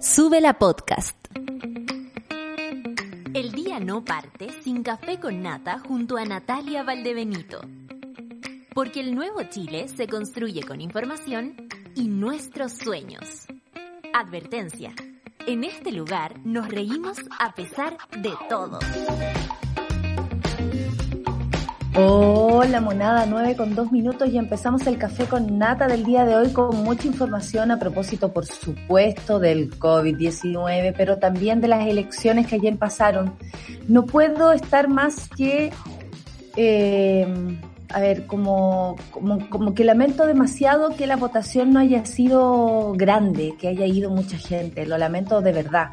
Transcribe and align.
Sube 0.00 0.40
la 0.40 0.54
podcast. 0.54 1.14
El 3.34 3.52
día 3.52 3.78
no 3.80 4.02
parte 4.02 4.48
sin 4.62 4.82
café 4.82 5.20
con 5.20 5.42
nata 5.42 5.78
junto 5.86 6.16
a 6.16 6.24
Natalia 6.24 6.82
Valdebenito. 6.82 7.60
Porque 8.74 9.00
el 9.00 9.14
nuevo 9.14 9.42
Chile 9.50 9.88
se 9.88 10.06
construye 10.06 10.62
con 10.62 10.80
información 10.80 11.68
y 11.94 12.08
nuestros 12.08 12.72
sueños. 12.72 13.46
Advertencia. 14.14 14.94
En 15.46 15.64
este 15.64 15.92
lugar 15.92 16.40
nos 16.46 16.68
reímos 16.68 17.18
a 17.38 17.54
pesar 17.54 17.98
de 18.16 18.32
todo. 18.48 18.78
Hola 21.92 22.80
monada, 22.80 23.26
9 23.26 23.56
con 23.56 23.74
2 23.74 23.90
minutos 23.90 24.28
y 24.28 24.38
empezamos 24.38 24.86
el 24.86 24.96
café 24.96 25.24
con 25.24 25.58
nata 25.58 25.88
del 25.88 26.04
día 26.04 26.24
de 26.24 26.36
hoy 26.36 26.52
con 26.52 26.84
mucha 26.84 27.08
información 27.08 27.72
a 27.72 27.80
propósito, 27.80 28.32
por 28.32 28.46
supuesto, 28.46 29.40
del 29.40 29.76
COVID-19, 29.76 30.94
pero 30.96 31.18
también 31.18 31.60
de 31.60 31.66
las 31.66 31.84
elecciones 31.88 32.46
que 32.46 32.54
ayer 32.54 32.76
pasaron. 32.76 33.34
No 33.88 34.06
puedo 34.06 34.52
estar 34.52 34.88
más 34.88 35.28
que, 35.36 35.72
eh, 36.54 37.26
a 37.88 37.98
ver, 37.98 38.24
como, 38.28 38.94
como, 39.10 39.50
como 39.50 39.74
que 39.74 39.82
lamento 39.82 40.26
demasiado 40.26 40.94
que 40.94 41.08
la 41.08 41.16
votación 41.16 41.72
no 41.72 41.80
haya 41.80 42.06
sido 42.06 42.92
grande, 42.96 43.56
que 43.58 43.66
haya 43.66 43.86
ido 43.86 44.10
mucha 44.10 44.38
gente, 44.38 44.86
lo 44.86 44.96
lamento 44.96 45.40
de 45.40 45.52
verdad. 45.52 45.88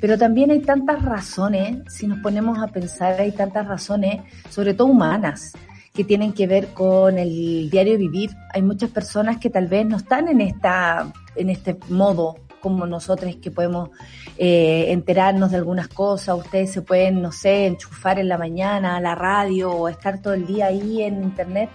Pero 0.00 0.18
también 0.18 0.50
hay 0.50 0.60
tantas 0.60 1.02
razones, 1.02 1.78
si 1.88 2.06
nos 2.06 2.18
ponemos 2.20 2.58
a 2.58 2.68
pensar, 2.68 3.20
hay 3.20 3.32
tantas 3.32 3.66
razones, 3.66 4.20
sobre 4.50 4.74
todo 4.74 4.88
humanas, 4.88 5.52
que 5.94 6.04
tienen 6.04 6.32
que 6.32 6.46
ver 6.46 6.68
con 6.68 7.18
el 7.18 7.70
diario 7.70 7.96
vivir. 7.96 8.30
Hay 8.52 8.62
muchas 8.62 8.90
personas 8.90 9.38
que 9.38 9.48
tal 9.48 9.66
vez 9.66 9.86
no 9.86 9.96
están 9.96 10.28
en 10.28 10.42
esta, 10.42 11.10
en 11.34 11.50
este 11.50 11.78
modo 11.88 12.36
como 12.60 12.86
nosotros 12.86 13.36
que 13.36 13.50
podemos 13.50 13.90
eh, 14.36 14.86
enterarnos 14.88 15.52
de 15.52 15.56
algunas 15.56 15.88
cosas. 15.88 16.36
Ustedes 16.36 16.72
se 16.72 16.82
pueden, 16.82 17.22
no 17.22 17.32
sé, 17.32 17.66
enchufar 17.66 18.18
en 18.18 18.28
la 18.28 18.36
mañana 18.36 18.96
a 18.96 19.00
la 19.00 19.14
radio 19.14 19.70
o 19.70 19.88
estar 19.88 20.20
todo 20.20 20.34
el 20.34 20.46
día 20.46 20.66
ahí 20.66 21.02
en 21.02 21.22
internet 21.22 21.70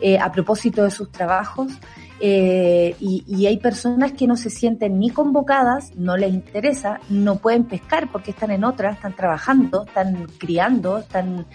eh, 0.00 0.18
a 0.18 0.32
propósito 0.32 0.82
de 0.82 0.90
sus 0.90 1.12
trabajos. 1.12 1.72
Eh, 2.22 2.94
y, 3.00 3.46
hay 3.46 3.56
personas 3.56 4.12
que 4.12 4.26
no 4.26 4.36
se 4.36 4.50
sienten 4.50 4.98
ni 4.98 5.08
convocadas, 5.08 5.96
no 5.96 6.18
les 6.18 6.32
interesa, 6.32 7.00
no 7.08 7.36
pueden 7.36 7.64
pescar 7.64 8.12
porque 8.12 8.32
están 8.32 8.50
en 8.50 8.62
otras, 8.64 8.96
están 8.96 9.16
trabajando, 9.16 9.86
están 9.86 10.26
criando, 10.38 10.98
están 10.98 11.46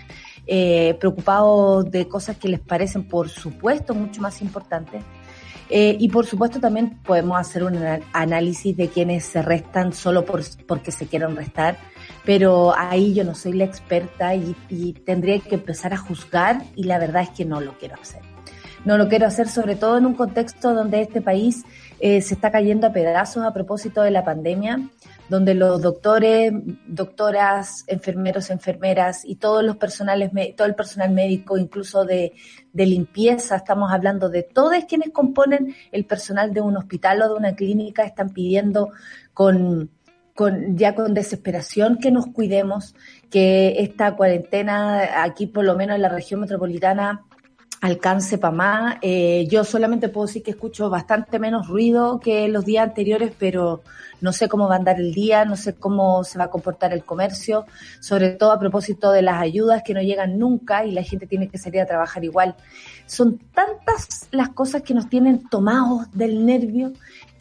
eh, 0.48 0.96
preocupados 1.00 1.90
de 1.92 2.08
cosas 2.08 2.38
que 2.38 2.50
les 2.50 2.60
parecen, 2.60 3.08
por 3.08 3.30
supuesto, 3.30 3.94
mucho 3.94 4.22
más 4.22 4.42
importantes. 4.42 5.04
Eh, 5.70 5.98
y 6.00 6.10
por 6.10 6.26
supuesto 6.26 6.60
también 6.60 7.00
podemos 7.04 7.40
hacer 7.40 7.64
un 7.64 7.80
análisis 8.14 8.76
de 8.78 8.88
quienes 8.88 9.26
se 9.26 9.42
restan 9.42 9.94
solo 9.94 10.26
por, 10.26 10.42
porque 10.68 10.92
se 10.92 11.08
quieren 11.08 11.36
restar, 11.36 11.78
pero 12.24 12.76
ahí 12.76 13.14
yo 13.14 13.24
no 13.24 13.34
soy 13.36 13.54
la 13.54 13.66
experta 13.66 14.36
y 14.36 14.94
tendría 15.06 15.40
que 15.40 15.56
empezar 15.56 15.94
a 15.94 15.98
juzgar 15.98 16.64
y 16.76 16.84
la 16.84 17.00
verdad 17.00 17.24
es 17.24 17.30
que 17.30 17.46
no 17.46 17.62
lo 17.62 17.78
quiero 17.78 17.96
hacer. 17.96 18.22
No 18.86 19.00
lo 19.00 19.10
quiero 19.10 19.26
hacer 19.26 19.48
sobre 19.48 19.76
todo 19.76 19.98
en 19.98 20.06
un 20.06 20.14
contexto 20.14 20.76
donde 20.76 21.02
este 21.02 21.20
país 21.20 21.64
eh, 22.00 22.22
se 22.22 22.36
está 22.36 22.52
cayendo 22.52 22.86
a 22.86 22.94
pedazos 22.94 23.44
a 23.44 23.52
propósito 23.52 24.04
de 24.04 24.12
la 24.12 24.24
pandemia, 24.24 24.80
donde 25.28 25.56
los 25.56 25.82
doctores, 25.82 26.54
doctoras, 26.86 27.84
enfermeros, 27.88 28.52
enfermeras 28.52 29.26
y 29.26 29.38
todos 29.38 29.64
los 29.64 29.78
personales, 29.78 30.30
todo 30.56 30.68
el 30.68 30.76
personal 30.76 31.10
médico, 31.12 31.58
incluso 31.58 32.06
de, 32.06 32.34
limpieza, 32.74 33.56
estamos 33.56 33.92
hablando 33.92 34.30
de 34.30 34.44
todos 34.44 34.86
quienes 34.86 35.10
componen 35.10 35.76
el 35.92 36.06
personal 36.06 36.54
de 36.54 36.62
un 36.62 36.78
hospital 36.78 37.24
o 37.24 37.30
de 37.30 37.34
una 37.34 37.56
clínica, 37.56 38.04
están 38.04 38.30
pidiendo 38.30 38.92
con, 39.34 39.90
ya 40.76 40.94
con 40.94 41.16
desesperación 41.16 41.98
que 41.98 42.12
nos 42.12 42.28
cuidemos, 42.28 42.94
que 43.32 43.82
esta 43.82 44.16
cuarentena 44.16 45.24
aquí 45.24 45.48
por 45.48 45.64
lo 45.66 45.76
menos 45.76 45.96
en 45.96 46.04
la 46.04 46.10
región 46.10 46.42
metropolitana 46.42 47.26
alcance 47.82 48.38
para 48.38 48.56
más. 48.56 48.96
Eh, 49.02 49.48
yo 49.50 49.64
solamente 49.64 50.10
puedo 50.10 50.28
decir 50.28 50.44
que 50.44 50.52
escucho 50.52 50.90
bastante 50.90 51.40
menos 51.40 51.68
ruido 51.68 52.20
que 52.20 52.48
los 52.48 52.66
días 52.66 52.88
anteriores, 52.88 53.32
pero 53.38 53.84
no 54.22 54.32
sé 54.32 54.48
cómo 54.48 54.68
va 54.68 54.76
a 54.76 54.78
andar 54.78 55.00
el 55.00 55.14
día, 55.14 55.46
no 55.46 55.56
sé 55.56 55.76
cómo 55.76 56.24
se 56.24 56.38
va 56.38 56.46
a 56.46 56.50
comportar 56.50 56.94
el 56.94 57.04
comercio, 57.04 57.66
sobre 58.00 58.32
todo 58.32 58.52
a 58.52 58.60
propósito 58.60 59.12
de 59.12 59.22
las 59.22 59.42
ayudas 59.42 59.84
que 59.84 59.94
no 59.94 60.02
llegan 60.02 60.40
nunca 60.40 60.86
y 60.86 60.92
la 60.92 61.04
gente 61.04 61.28
tiene 61.28 61.50
que 61.50 61.58
salir 61.58 61.82
a 61.82 61.86
trabajar 61.86 62.24
igual. 62.24 62.56
Son 63.06 63.38
tantas 63.54 64.28
las 64.32 64.50
cosas 64.50 64.82
que 64.82 64.94
nos 64.94 65.10
tienen 65.10 65.48
tomados 65.48 66.12
del 66.12 66.46
nervio 66.46 66.94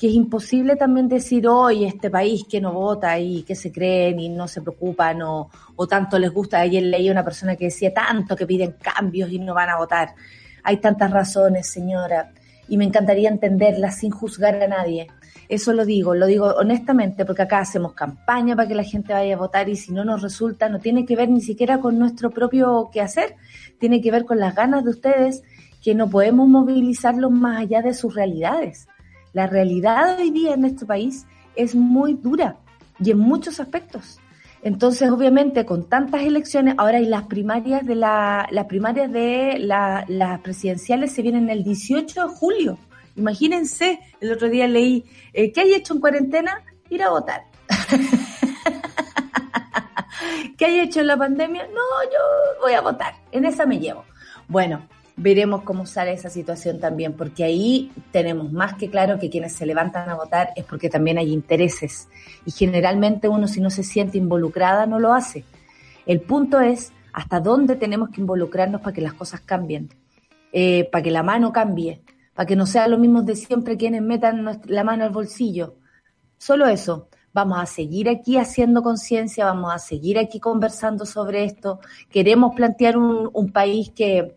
que 0.05 0.11
es 0.11 0.17
imposible 0.17 0.77
también 0.77 1.09
decir 1.09 1.49
hoy 1.49 1.87
este 1.87 2.11
país 2.11 2.45
que 2.45 2.61
no 2.61 2.75
vota 2.75 3.19
y 3.19 3.43
que 3.43 3.55
se 3.55 3.73
creen 3.73 4.21
y 4.21 4.29
no 4.29 4.47
se 4.47 4.61
preocupan 4.61 5.23
o, 5.23 5.49
o 5.77 5.87
tanto 5.87 6.19
les 6.19 6.31
gusta. 6.31 6.61
Ayer 6.61 6.83
leí 6.83 7.09
una 7.09 7.25
persona 7.25 7.57
que 7.57 7.65
decía 7.65 7.95
tanto 7.95 8.37
que 8.37 8.47
piden 8.47 8.73
cambios 8.73 9.31
y 9.31 9.39
no 9.39 9.55
van 9.55 9.71
a 9.71 9.79
votar. 9.79 10.11
Hay 10.63 10.77
tantas 10.77 11.11
razones, 11.11 11.69
señora, 11.69 12.35
y 12.69 12.77
me 12.77 12.85
encantaría 12.85 13.31
entenderlas 13.31 13.97
sin 13.97 14.11
juzgar 14.11 14.63
a 14.63 14.69
nadie. 14.69 15.07
Eso 15.49 15.73
lo 15.73 15.87
digo, 15.87 16.15
lo 16.15 16.27
digo 16.27 16.53
honestamente, 16.55 17.25
porque 17.25 17.41
acá 17.41 17.61
hacemos 17.61 17.95
campaña 17.95 18.55
para 18.55 18.69
que 18.69 18.75
la 18.75 18.85
gente 18.85 19.15
vaya 19.15 19.37
a 19.37 19.39
votar 19.39 19.71
y 19.71 19.77
si 19.77 19.91
no 19.91 20.05
nos 20.05 20.21
resulta, 20.21 20.69
no 20.69 20.81
tiene 20.81 21.07
que 21.07 21.17
ver 21.17 21.31
ni 21.31 21.41
siquiera 21.41 21.81
con 21.81 21.99
nuestro 21.99 22.31
propio 22.31 22.91
quehacer, 22.93 23.37
tiene 23.81 24.03
que 24.03 24.11
ver 24.11 24.27
con 24.27 24.39
las 24.39 24.55
ganas 24.55 24.85
de 24.85 24.91
ustedes 24.91 25.43
que 25.83 25.95
no 25.95 26.11
podemos 26.11 26.47
movilizarlos 26.47 27.31
más 27.31 27.63
allá 27.63 27.81
de 27.81 27.95
sus 27.95 28.15
realidades. 28.15 28.87
La 29.35 29.49
realidad 29.49 30.21
hoy 30.21 30.31
día 30.31 30.55
en 30.55 30.65
este 30.65 30.87
país 30.87 31.27
es 31.57 31.75
muy 31.75 32.15
dura 32.15 32.57
y 33.01 33.11
en 33.11 33.19
muchos 33.19 33.59
aspectos. 33.59 34.21
Entonces, 34.63 35.11
obviamente, 35.11 35.67
con 35.67 35.89
tantas 35.89 36.23
elecciones, 36.23 36.77
ahora 36.79 36.99
hay 36.99 37.07
las 37.07 37.25
primarias 37.25 37.85
de 37.85 37.97
la, 37.97 38.47
las 38.51 38.67
primarias 38.67 39.13
de 39.13 39.59
la, 39.59 40.05
las 40.09 40.41
presidenciales 40.41 41.13
se 41.13 41.21
vienen 41.21 41.51
el 41.51 41.65
18 41.65 42.29
de 42.29 42.31
julio. 42.35 42.79
Imagínense, 43.17 43.99
el 44.21 44.33
otro 44.33 44.49
día 44.49 44.69
leí, 44.69 45.05
eh, 45.33 45.53
¿qué 45.53 45.63
hay 45.63 45.75
hecho 45.75 45.95
en 45.95 46.01
cuarentena? 46.01 46.63
Ir 46.89 47.03
a 47.03 47.11
votar. 47.11 47.43
¿Qué 50.57 50.65
hay 50.65 50.79
hecho 50.79 51.01
en 51.01 51.09
la 51.09 51.17
pandemia? 51.17 51.67
No, 51.67 52.05
yo 52.05 52.61
voy 52.61 52.73
a 52.73 52.81
votar. 52.81 53.15
En 53.33 53.45
esa 53.45 53.67
me 53.67 53.81
llevo. 53.81 54.05
Bueno, 54.47 54.87
veremos 55.17 55.63
cómo 55.63 55.87
sale 55.87 56.13
esa 56.13 56.29
situación 56.29 56.81
también, 56.81 57.13
porque 57.13 57.45
ahí 57.45 57.93
tenemos 58.11 58.53
más 58.53 58.75
que 58.75 58.91
claro 58.91 59.19
que 59.19 59.31
quienes 59.31 59.53
se 59.53 59.67
levantan 59.67 60.09
a 60.09 60.17
votar 60.17 60.51
es 60.57 60.65
porque 60.65 60.91
también 60.91 61.19
hay 61.19 61.33
intereses 61.33 62.09
y 62.45 62.51
generalmente 62.51 63.29
uno 63.29 63.47
si 63.47 63.61
no 63.61 63.71
se 63.71 63.85
siente 63.85 64.19
involucrada 64.19 64.87
no 64.87 64.99
lo 64.99 65.13
hace. 65.13 65.45
El 66.07 66.21
punto 66.21 66.61
es 66.61 66.93
hasta 67.13 67.41
dónde 67.41 67.77
tenemos 67.77 68.11
que 68.11 68.21
involucrarnos 68.21 68.81
para 68.81 68.93
que 68.93 69.01
las 69.01 69.15
cosas 69.15 69.41
cambien, 69.41 69.89
eh, 70.53 70.89
para 70.91 71.03
que 71.03 71.11
la 71.11 71.23
mano 71.23 71.53
cambie, 71.53 72.03
para 72.35 72.47
que 72.47 72.57
no 72.57 72.67
sea 72.67 72.89
lo 72.89 72.99
mismo 72.99 73.23
de 73.23 73.37
siempre 73.37 73.77
quienes 73.77 74.03
metan 74.03 74.61
la 74.67 74.85
mano 74.85 75.05
al 75.05 75.11
bolsillo. 75.11 75.77
Solo 76.39 76.67
eso. 76.67 77.09
Vamos 77.33 77.59
a 77.59 77.67
seguir 77.67 78.09
aquí 78.09 78.37
haciendo 78.37 78.81
conciencia, 78.85 79.45
vamos 79.45 79.75
a 79.75 79.81
seguir 79.81 80.21
aquí 80.21 80.39
conversando 80.39 81.05
sobre 81.05 81.43
esto. 81.45 81.81
Queremos 82.09 82.55
plantear 82.55 82.97
un, 82.97 83.29
un 83.33 83.51
país 83.51 83.91
que, 83.91 84.37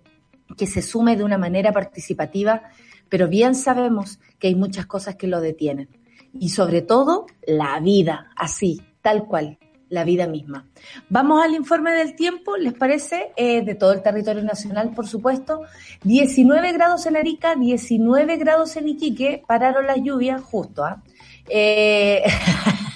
que 0.56 0.68
se 0.68 0.82
sume 0.82 1.16
de 1.16 1.24
una 1.24 1.38
manera 1.38 1.72
participativa, 1.72 2.64
pero 3.10 3.28
bien 3.28 3.56
sabemos 3.56 4.20
que 4.40 4.48
hay 4.48 4.56
muchas 4.56 4.86
cosas 4.86 5.16
que 5.16 5.28
lo 5.28 5.42
detienen. 5.42 5.90
Y 6.34 6.50
sobre 6.50 6.82
todo, 6.82 7.26
la 7.46 7.80
vida, 7.80 8.32
así, 8.36 8.82
tal 9.02 9.26
cual, 9.26 9.58
la 9.90 10.04
vida 10.04 10.28
misma. 10.28 10.68
Vamos 11.10 11.44
al 11.44 11.56
informe 11.56 11.94
del 11.94 12.16
tiempo, 12.16 12.58
¿les 12.58 12.74
parece? 12.74 13.32
Eh, 13.36 13.64
de 13.64 13.76
todo 13.76 13.94
el 13.94 14.02
territorio 14.02 14.44
nacional, 14.44 14.92
por 14.94 15.08
supuesto. 15.08 15.62
19 16.04 16.74
grados 16.74 17.06
en 17.06 17.18
Arica, 17.18 17.56
19 17.56 18.38
grados 18.38 18.76
en 18.76 18.90
Iquique, 18.90 19.44
pararon 19.48 19.88
las 19.88 20.02
lluvias 20.02 20.42
justo, 20.42 20.84
¿ah? 20.84 21.02
Eh, 21.50 22.24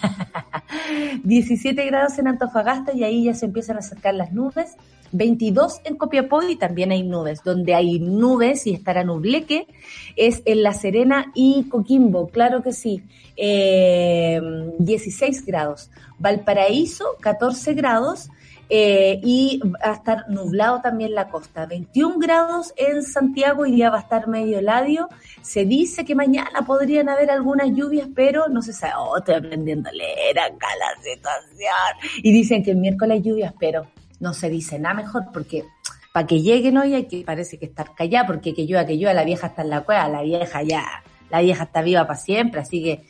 17 1.23 1.85
grados 1.85 2.17
en 2.19 2.27
Antofagasta 2.27 2.93
y 2.93 3.03
ahí 3.03 3.25
ya 3.25 3.33
se 3.33 3.45
empiezan 3.45 3.77
a 3.77 3.79
acercar 3.79 4.15
las 4.15 4.31
nubes. 4.33 4.75
22 5.13 5.81
en 5.83 5.97
Copiapó 5.97 6.41
y 6.41 6.55
también 6.55 6.91
hay 6.91 7.03
nubes. 7.03 7.43
Donde 7.43 7.75
hay 7.75 7.99
nubes 7.99 8.65
y 8.67 8.73
estará 8.73 9.03
nubleque 9.03 9.67
es 10.15 10.41
en 10.45 10.63
La 10.63 10.73
Serena 10.73 11.31
y 11.35 11.65
Coquimbo, 11.69 12.27
claro 12.29 12.61
que 12.61 12.73
sí. 12.73 13.03
Eh, 13.35 14.39
16 14.79 15.45
grados. 15.45 15.89
Valparaíso, 16.19 17.17
14 17.19 17.73
grados. 17.73 18.29
Eh, 18.73 19.19
y 19.21 19.59
va 19.65 19.91
a 19.91 19.93
estar 19.95 20.29
nublado 20.29 20.79
también 20.79 21.13
la 21.13 21.27
costa. 21.27 21.65
21 21.65 22.19
grados 22.19 22.73
en 22.77 23.03
Santiago, 23.03 23.65
y 23.65 23.73
día 23.73 23.89
va 23.89 23.97
a 23.97 24.01
estar 24.01 24.29
medio 24.29 24.59
heladio. 24.59 25.09
Se 25.41 25.65
dice 25.65 26.05
que 26.05 26.15
mañana 26.15 26.61
podrían 26.65 27.09
haber 27.09 27.31
algunas 27.31 27.67
lluvias, 27.71 28.07
pero 28.15 28.47
no 28.47 28.61
se 28.61 28.71
sabe. 28.71 28.93
Oh, 28.97 29.17
estoy 29.17 29.35
aprendiendo 29.35 29.89
a 29.89 29.91
leer 29.91 30.39
acá 30.39 30.67
la 30.79 31.03
situación. 31.03 32.23
Y 32.23 32.31
dicen 32.31 32.63
que 32.63 32.71
el 32.71 32.77
miércoles 32.77 33.21
lluvias, 33.21 33.53
pero 33.59 33.87
no 34.21 34.33
se 34.33 34.49
dice 34.49 34.79
nada 34.79 34.95
mejor 34.95 35.25
porque 35.33 35.65
para 36.13 36.25
que 36.25 36.41
lleguen 36.41 36.77
hoy 36.77 36.93
hay 36.93 37.07
que 37.07 37.23
parece 37.25 37.59
que 37.59 37.65
estar 37.65 37.93
callada 37.93 38.25
porque 38.25 38.53
que 38.53 38.65
llueva, 38.65 38.85
que 38.85 38.95
llueva, 38.95 39.13
la 39.13 39.25
vieja 39.25 39.47
está 39.47 39.63
en 39.63 39.69
la 39.69 39.81
cueva, 39.81 40.07
la 40.07 40.21
vieja 40.21 40.63
ya, 40.63 41.03
la 41.29 41.41
vieja 41.41 41.63
está 41.65 41.81
viva 41.81 42.07
para 42.07 42.19
siempre, 42.19 42.61
así 42.61 42.81
que 42.81 43.03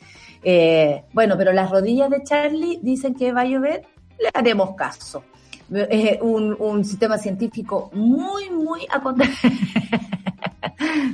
Eh, 0.44 1.04
bueno, 1.12 1.36
pero 1.38 1.52
las 1.52 1.70
rodillas 1.70 2.10
de 2.10 2.24
Charlie 2.24 2.80
dicen 2.82 3.14
que 3.14 3.32
va 3.32 3.42
a 3.42 3.44
llover, 3.44 3.86
le 4.18 4.28
haremos 4.34 4.74
caso. 4.74 5.22
Eh, 5.70 6.18
un, 6.20 6.56
un, 6.58 6.84
sistema 6.84 7.18
científico 7.18 7.90
muy, 7.94 8.50
muy 8.50 8.86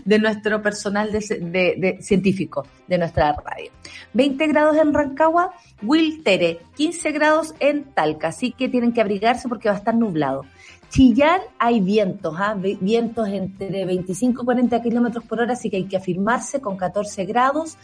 de 0.05 0.19
nuestro 0.19 0.63
personal 0.63 1.13
de, 1.13 1.77
de, 1.77 1.99
científico 2.01 2.67
de 2.87 2.99
nuestra 2.99 3.33
radio. 3.33 3.71
20 4.15 4.47
grados 4.47 4.77
en 4.77 4.93
Rancagua, 4.93 5.53
Will 5.83 6.23
Tere, 6.23 6.61
15 6.77 7.13
grados 7.13 7.55
en 7.61 7.85
Talca, 7.85 8.29
así 8.29 8.53
que 8.53 8.69
tienen 8.69 8.93
que 8.93 9.01
abrigarse 9.01 9.49
porque 9.49 9.69
va 9.69 9.75
a 9.75 9.79
estar 9.79 9.95
nublado. 9.95 10.45
Chillán 10.91 11.43
hay 11.59 11.81
vientos, 11.81 12.35
¿ah? 12.39 12.57
vientos 12.59 13.29
entre 13.29 13.85
25 13.85 14.43
y 14.43 14.45
40 14.45 14.83
kilómetros 14.83 15.25
por 15.25 15.41
hora, 15.41 15.53
así 15.53 15.69
que 15.69 15.77
hay 15.77 15.85
que 15.85 15.99
afirmarse 15.99 16.61
con 16.61 16.77
14 16.77 17.27
grados. 17.27 17.77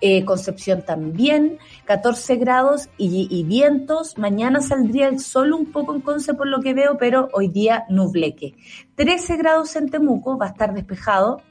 Eh, 0.00 0.24
Concepción 0.24 0.82
también, 0.82 1.58
14 1.84 2.36
grados 2.36 2.88
y, 2.96 3.42
vientos. 3.44 4.16
Mañana 4.16 4.60
saldría 4.60 5.08
el 5.08 5.18
sol 5.18 5.52
un 5.52 5.72
poco 5.72 5.94
en 5.94 6.00
Conce 6.00 6.34
por 6.34 6.46
lo 6.46 6.60
que 6.60 6.72
veo, 6.72 6.98
pero 6.98 7.28
hoy 7.32 7.48
día 7.48 7.84
nubleque. 7.88 8.54
13 8.94 9.36
grados 9.36 9.74
en 9.74 9.90
Temuco, 9.90 10.38
va 10.38 10.46
a 10.46 10.50
estar 10.50 10.72
despejado, 10.72 11.42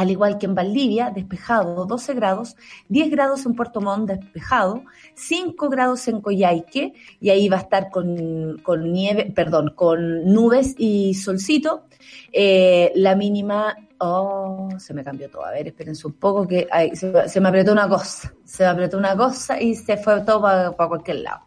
al 0.00 0.10
igual 0.10 0.38
que 0.38 0.46
en 0.46 0.54
Valdivia, 0.54 1.10
despejado 1.10 1.84
12 1.84 2.14
grados, 2.14 2.56
10 2.88 3.10
grados 3.10 3.44
en 3.44 3.54
Puerto 3.54 3.80
Montt, 3.80 4.08
despejado, 4.08 4.82
5 5.14 5.68
grados 5.68 6.08
en 6.08 6.20
Coyhaique, 6.20 6.94
y 7.20 7.30
ahí 7.30 7.48
va 7.48 7.58
a 7.58 7.60
estar 7.60 7.90
con, 7.90 8.58
con 8.62 8.92
nieve, 8.92 9.30
perdón, 9.34 9.72
con 9.74 10.24
nubes 10.32 10.74
y 10.78 11.14
solcito. 11.14 11.84
Eh, 12.32 12.92
la 12.94 13.14
mínima 13.14 13.76
Oh, 14.02 14.70
se 14.78 14.94
me 14.94 15.04
cambió 15.04 15.28
todo. 15.28 15.44
A 15.44 15.50
ver, 15.50 15.68
espérense 15.68 16.06
un 16.06 16.14
poco 16.14 16.48
que 16.48 16.66
se, 16.94 17.40
me 17.40 17.48
apretó 17.50 17.72
una 17.72 17.86
cosa. 17.86 18.32
Se 18.46 18.62
me 18.62 18.70
apretó 18.70 18.96
una 18.96 19.14
cosa 19.14 19.60
y 19.60 19.74
se 19.74 19.98
fue 19.98 20.22
todo 20.22 20.40
para, 20.40 20.70
cualquier 20.70 21.18
lado. 21.18 21.40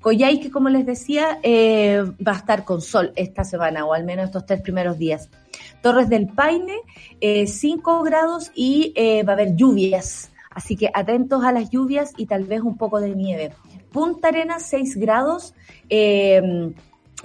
que 0.00 0.50
como 0.52 0.68
les 0.68 0.86
decía, 0.86 1.40
eh, 1.42 2.04
va 2.24 2.32
a 2.32 2.36
estar 2.36 2.64
con 2.64 2.80
sol 2.80 3.12
esta 3.16 3.42
semana, 3.42 3.84
o 3.84 3.92
al 3.92 4.04
menos 4.04 4.26
estos 4.26 4.46
tres 4.46 4.60
primeros 4.60 4.96
días. 4.96 5.28
Torres 5.86 6.08
del 6.08 6.26
Paine, 6.26 6.80
5 7.20 7.20
eh, 7.20 8.10
grados 8.10 8.50
y 8.56 8.92
eh, 8.96 9.22
va 9.22 9.34
a 9.34 9.36
haber 9.36 9.54
lluvias. 9.54 10.32
Así 10.50 10.74
que 10.74 10.90
atentos 10.92 11.44
a 11.44 11.52
las 11.52 11.70
lluvias 11.70 12.12
y 12.16 12.26
tal 12.26 12.42
vez 12.42 12.62
un 12.62 12.76
poco 12.76 12.98
de 12.98 13.10
nieve. 13.14 13.52
Punta 13.92 14.26
Arenas, 14.26 14.64
6 14.64 14.96
grados. 14.96 15.54
Eh, 15.88 16.72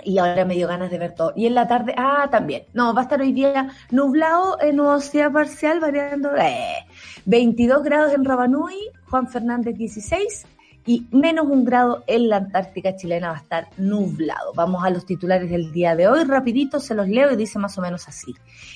y 0.03 0.19
ahora 0.19 0.45
me 0.45 0.53
dio 0.53 0.67
ganas 0.67 0.91
de 0.91 0.99
ver 0.99 1.15
todo. 1.15 1.33
Y 1.35 1.47
en 1.47 1.55
la 1.55 1.67
tarde, 1.67 1.95
ah, 1.97 2.27
también. 2.29 2.65
No, 2.75 2.93
va 2.93 3.01
a 3.01 3.03
estar 3.05 3.19
hoy 3.19 3.33
día 3.33 3.69
nublado, 3.89 4.61
en 4.61 4.75
nubosidad 4.75 5.31
parcial, 5.31 5.79
variando. 5.79 6.29
Eh, 6.37 6.85
22 7.25 7.83
grados 7.83 8.13
en 8.13 8.25
Rabanui, 8.25 8.77
Juan 9.09 9.27
Fernández 9.27 9.75
16 9.75 10.45
y 10.85 11.05
menos 11.11 11.47
un 11.47 11.63
grado 11.63 12.03
en 12.07 12.27
la 12.29 12.37
Antártica 12.37 12.95
chilena 12.95 13.29
va 13.29 13.37
a 13.37 13.41
estar 13.41 13.67
nublado. 13.77 14.53
Vamos 14.55 14.83
a 14.83 14.89
los 14.89 15.05
titulares 15.05 15.49
del 15.49 15.71
día 15.71 15.95
de 15.95 16.07
hoy, 16.07 16.23
rapidito 16.23 16.79
se 16.79 16.95
los 16.95 17.07
leo 17.07 17.31
y 17.31 17.35
dice 17.35 17.59
más 17.59 17.77
o 17.77 17.81
menos 17.81 18.07
así. 18.07 18.33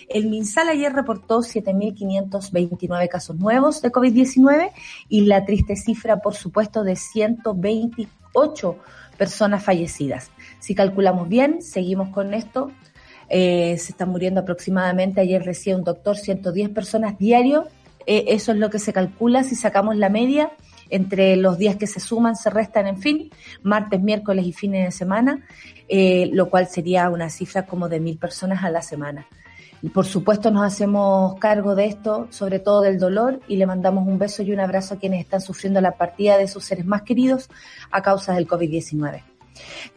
El 0.07 0.28
MinSal 0.30 0.69
ayer 0.69 0.94
reportó 0.94 1.40
7.529 1.40 3.10
casos 3.10 3.36
nuevos 3.38 3.81
de 3.81 3.92
COVID-19 3.92 4.72
y 5.10 5.22
la 5.22 5.46
triste 5.46 5.75
cifra, 5.75 6.18
por 6.18 6.36
supuesto, 6.36 6.84
de 6.84 6.96
128 6.96 8.78
personas 9.18 9.63
fallecidas. 9.63 10.30
Si 10.60 10.75
calculamos 10.75 11.28
bien, 11.28 11.62
seguimos 11.62 12.10
con 12.10 12.34
esto, 12.34 12.72
eh, 13.30 13.78
se 13.80 13.94
están 13.94 14.10
muriendo 14.10 14.42
aproximadamente, 14.42 15.22
ayer 15.22 15.44
decía 15.44 15.75
un 15.75 15.84
doctor, 15.84 16.18
110 16.18 16.69
personas 16.69 17.18
diario, 17.18 17.68
eh, 18.06 18.25
eso 18.28 18.51
es 18.51 18.60
lo 18.60 18.69
que 18.69 18.78
se 18.78 18.94
calcula 18.94 19.44
si 19.44 19.56
sacamos 19.56 19.96
la 19.96 20.10
media 20.10 20.51
entre 20.90 21.36
los 21.36 21.58
días 21.58 21.76
que 21.76 21.88
se 21.88 22.00
suman, 22.00 22.36
se 22.36 22.50
restan, 22.50 22.88
en 22.88 22.98
fin, 22.98 23.30
martes, 23.64 24.02
miércoles 24.02 24.46
y 24.46 24.54
fines 24.54 24.86
de 24.86 24.92
semana, 24.92 25.46
eh, 25.88 26.30
lo 26.34 26.50
cual 26.50 26.68
sería 26.68 27.10
una 27.10 27.30
cifra 27.30 27.66
como 27.66 27.90
de 27.90 28.00
mil 28.00 28.18
personas 28.18 28.64
a 28.64 28.70
la 28.70 28.82
semana. 28.82 29.28
Y 29.82 29.90
por 29.90 30.06
supuesto 30.06 30.50
nos 30.52 30.64
hacemos 30.64 31.36
cargo 31.40 31.76
de 31.76 31.86
esto, 31.86 32.28
sobre 32.32 32.60
todo 32.60 32.82
del 32.82 32.98
dolor, 32.98 33.42
y 33.48 33.58
le 33.58 33.68
mandamos 33.68 34.08
un 34.08 34.18
beso 34.18 34.42
y 34.42 34.52
un 34.52 34.60
abrazo 34.60 34.96
a 34.96 34.98
quienes 34.98 35.20
están 35.20 35.42
sufriendo 35.42 35.82
la 35.82 35.92
partida 35.92 36.38
de 36.38 36.48
sus 36.48 36.66
seres 36.66 36.86
más 36.86 37.04
queridos 37.04 37.50
a 37.92 38.02
causa 38.02 38.34
del 38.34 38.48
COVID-19. 38.48 39.22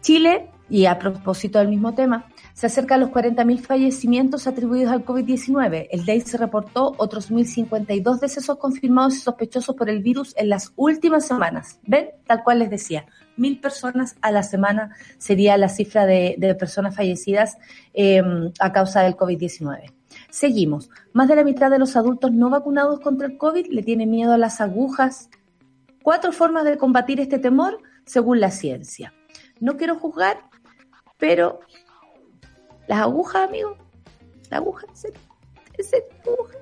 Chile, 0.00 0.50
y 0.68 0.86
a 0.86 0.98
propósito 0.98 1.58
del 1.58 1.68
mismo 1.68 1.94
tema, 1.94 2.26
se 2.58 2.66
acerca 2.66 2.96
a 2.96 2.98
los 2.98 3.10
40.000 3.10 3.60
fallecimientos 3.60 4.48
atribuidos 4.48 4.90
al 4.90 5.04
COVID-19. 5.04 5.86
El 5.92 6.04
DEI 6.04 6.22
se 6.22 6.36
reportó 6.38 6.92
otros 6.98 7.30
1.052 7.30 8.18
decesos 8.18 8.58
confirmados 8.58 9.14
y 9.14 9.20
sospechosos 9.20 9.76
por 9.76 9.88
el 9.88 10.02
virus 10.02 10.34
en 10.36 10.48
las 10.48 10.72
últimas 10.74 11.24
semanas. 11.24 11.78
¿Ven? 11.84 12.10
Tal 12.26 12.42
cual 12.42 12.58
les 12.58 12.68
decía, 12.68 13.06
mil 13.36 13.60
personas 13.60 14.16
a 14.22 14.32
la 14.32 14.42
semana 14.42 14.90
sería 15.18 15.56
la 15.56 15.68
cifra 15.68 16.04
de, 16.04 16.56
personas 16.58 16.96
fallecidas 16.96 17.58
em, 17.94 18.50
a 18.58 18.72
causa 18.72 19.02
del 19.02 19.14
COVID-19. 19.14 19.92
Seguimos. 20.28 20.90
Más 21.12 21.28
de 21.28 21.36
la 21.36 21.44
mitad 21.44 21.70
de 21.70 21.78
los 21.78 21.94
adultos 21.94 22.32
no 22.32 22.50
vacunados 22.50 22.98
contra 22.98 23.28
el 23.28 23.38
COVID 23.38 23.68
le 23.68 23.84
tienen 23.84 24.10
miedo 24.10 24.32
a 24.32 24.36
las 24.36 24.60
agujas. 24.60 25.30
Cuatro 26.02 26.32
formas 26.32 26.64
de 26.64 26.76
combatir 26.76 27.20
este 27.20 27.38
temor 27.38 27.78
según 28.04 28.40
la 28.40 28.50
ciencia. 28.50 29.14
No 29.60 29.76
quiero 29.76 29.94
juzgar, 29.94 30.38
pero 31.18 31.60
las 32.88 33.00
agujas, 33.00 33.48
amigo, 33.48 33.76
la 34.50 34.56
aguja, 34.56 34.86
ese, 34.92 35.12
ese 35.74 36.04
aguja, 36.26 36.58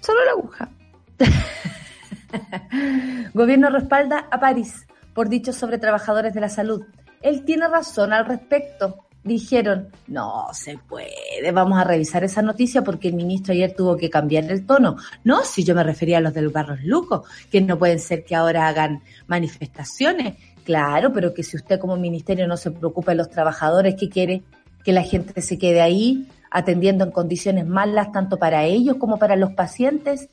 solo 0.00 0.24
la 0.24 0.30
aguja. 0.32 0.70
Gobierno 3.34 3.70
respalda 3.70 4.28
a 4.30 4.40
París 4.40 4.86
por 5.12 5.28
dichos 5.28 5.56
sobre 5.56 5.78
trabajadores 5.78 6.32
de 6.32 6.40
la 6.40 6.48
salud. 6.48 6.84
Él 7.20 7.44
tiene 7.44 7.68
razón 7.68 8.12
al 8.12 8.26
respecto. 8.26 9.02
Dijeron, 9.24 9.88
no 10.06 10.46
se 10.52 10.78
puede, 10.78 11.50
vamos 11.52 11.80
a 11.80 11.84
revisar 11.84 12.22
esa 12.22 12.42
noticia 12.42 12.84
porque 12.84 13.08
el 13.08 13.14
ministro 13.14 13.52
ayer 13.52 13.74
tuvo 13.74 13.96
que 13.96 14.08
cambiar 14.08 14.44
el 14.44 14.64
tono. 14.64 14.96
No, 15.24 15.42
si 15.42 15.64
yo 15.64 15.74
me 15.74 15.82
refería 15.82 16.18
a 16.18 16.20
los 16.20 16.32
del 16.32 16.50
Barros 16.50 16.84
Luco, 16.84 17.24
que 17.50 17.60
no 17.60 17.76
pueden 17.76 17.98
ser 17.98 18.24
que 18.24 18.36
ahora 18.36 18.68
hagan 18.68 19.02
manifestaciones, 19.26 20.36
Claro, 20.66 21.12
pero 21.12 21.32
que 21.32 21.44
si 21.44 21.56
usted 21.56 21.78
como 21.78 21.96
ministerio 21.96 22.48
no 22.48 22.56
se 22.56 22.72
preocupa 22.72 23.12
de 23.12 23.18
los 23.18 23.30
trabajadores, 23.30 23.94
¿qué 23.94 24.08
quiere? 24.08 24.42
Que 24.86 24.92
la 24.92 25.02
gente 25.02 25.42
se 25.42 25.58
quede 25.58 25.82
ahí 25.82 26.26
atendiendo 26.50 27.04
en 27.04 27.10
condiciones 27.10 27.66
malas 27.66 28.12
tanto 28.12 28.38
para 28.38 28.64
ellos 28.64 28.96
como 28.96 29.18
para 29.18 29.36
los 29.36 29.52
pacientes, 29.52 30.30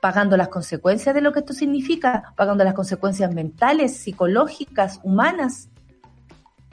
pagando 0.00 0.36
las 0.36 0.48
consecuencias 0.48 1.14
de 1.14 1.22
lo 1.22 1.32
que 1.32 1.40
esto 1.40 1.54
significa, 1.54 2.32
pagando 2.36 2.62
las 2.62 2.74
consecuencias 2.74 3.34
mentales, 3.34 3.96
psicológicas, 3.96 5.00
humanas. 5.02 5.68